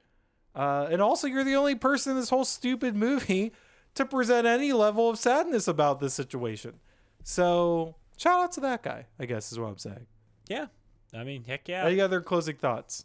Uh, 0.54 0.86
and 0.90 1.00
also, 1.00 1.26
you're 1.26 1.44
the 1.44 1.56
only 1.56 1.74
person 1.74 2.12
in 2.12 2.18
this 2.18 2.30
whole 2.30 2.44
stupid 2.44 2.94
movie 2.96 3.52
to 3.94 4.04
present 4.04 4.46
any 4.46 4.72
level 4.72 5.08
of 5.08 5.18
sadness 5.18 5.66
about 5.66 6.00
this 6.00 6.14
situation. 6.14 6.74
So 7.22 7.96
shout 8.16 8.40
out 8.40 8.52
to 8.52 8.60
that 8.60 8.82
guy. 8.82 9.06
I 9.18 9.26
guess 9.26 9.50
is 9.52 9.58
what 9.58 9.68
I'm 9.68 9.78
saying. 9.78 10.06
yeah. 10.48 10.66
I 11.14 11.24
mean, 11.24 11.44
heck 11.44 11.68
yeah. 11.68 11.84
Any 11.86 12.00
other 12.00 12.20
closing 12.20 12.56
thoughts? 12.56 13.04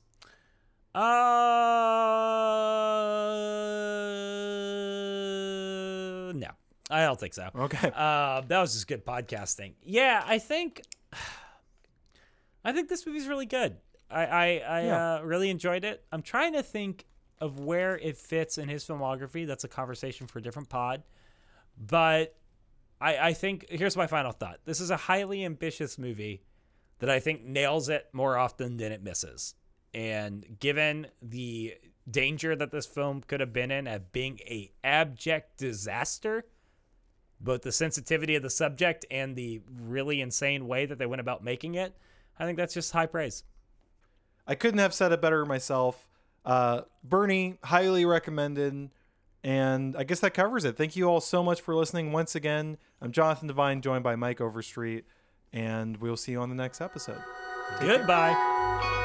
Uh, 4.64 6.32
no, 6.34 6.50
I 6.90 7.02
don't 7.06 7.20
think 7.20 7.34
so. 7.34 7.50
Okay. 7.56 7.92
Uh, 7.94 8.42
that 8.48 8.60
was 8.62 8.74
just 8.74 8.88
good 8.88 9.06
podcasting. 9.06 9.74
Yeah, 9.84 10.24
I 10.26 10.40
think, 10.40 10.82
I 12.66 12.72
think 12.74 12.90
this 12.90 13.06
movie's 13.06 13.28
really 13.28 13.46
good. 13.46 13.78
I 14.10 14.26
I, 14.26 14.46
I 14.46 14.82
Yeah. 14.86 15.16
uh, 15.16 15.22
really 15.24 15.50
enjoyed 15.50 15.84
it. 15.84 16.04
I'm 16.12 16.22
trying 16.22 16.54
to 16.54 16.64
think 16.64 17.06
of 17.40 17.60
where 17.60 17.98
it 17.98 18.18
fits 18.18 18.58
in 18.58 18.70
his 18.70 18.86
filmography. 18.86 19.46
That's 19.48 19.64
a 19.64 19.68
conversation 19.68 20.28
for 20.28 20.40
a 20.40 20.42
different 20.42 20.70
pod. 20.70 21.04
But 21.78 22.36
I 23.02 23.18
I 23.30 23.34
think 23.34 23.66
here's 23.70 23.98
my 23.98 24.08
final 24.08 24.32
thought. 24.32 24.60
This 24.66 24.80
is 24.80 24.92
a 24.92 24.98
highly 24.98 25.44
ambitious 25.44 25.98
movie 25.98 26.44
that 27.04 27.10
I 27.10 27.20
think 27.20 27.44
nails 27.44 27.90
it 27.90 28.08
more 28.14 28.38
often 28.38 28.78
than 28.78 28.94
it 28.94 29.04
misses. 29.04 29.56
And 29.94 30.58
given 30.62 31.08
the 31.22 31.74
danger 32.10 32.56
that 32.56 32.72
this 32.72 32.86
film 32.86 33.24
could 33.28 33.42
have 33.42 33.52
been 33.52 33.72
in 33.72 33.88
of 33.88 34.14
being 34.14 34.40
a 34.46 34.72
abject 34.86 35.58
disaster, 35.58 36.46
both 37.42 37.64
the 37.64 37.74
sensitivity 37.74 38.38
of 38.38 38.42
the 38.42 38.50
subject 38.50 39.06
and 39.12 39.36
the 39.36 39.60
really 39.70 40.22
insane 40.22 40.66
way 40.66 40.86
that 40.86 40.98
they 40.98 41.06
went 41.06 41.20
about 41.20 41.44
making 41.44 41.76
it, 41.76 41.94
I 42.40 42.46
think 42.46 42.58
that's 42.58 42.74
just 42.74 42.94
high 42.94 43.08
praise. 43.08 43.44
I 44.48 44.56
couldn't 44.56 44.80
have 44.80 44.94
said 44.94 45.12
it 45.12 45.22
better 45.22 45.46
myself. 45.46 46.08
Uh, 46.46 46.84
Bernie, 47.04 47.58
highly 47.66 48.06
recommended. 48.06 48.92
And 49.44 49.98
I 49.98 50.06
guess 50.06 50.22
that 50.22 50.34
covers 50.34 50.64
it. 50.64 50.78
Thank 50.78 50.96
you 50.96 51.10
all 51.10 51.20
so 51.20 51.44
much 51.44 51.60
for 51.60 51.76
listening 51.76 52.14
once 52.14 52.34
again. 52.34 52.78
I'm 53.02 53.12
Jonathan 53.12 53.50
Devine, 53.50 53.82
joined 53.82 54.06
by 54.06 54.16
Mike 54.16 54.40
Overstreet, 54.40 55.04
and 55.54 55.98
we'll 55.98 56.18
see 56.18 56.34
you 56.34 56.42
on 56.42 56.50
the 56.50 56.56
next 56.56 56.82
episode. 56.82 57.22
Goodbye. 57.80 59.02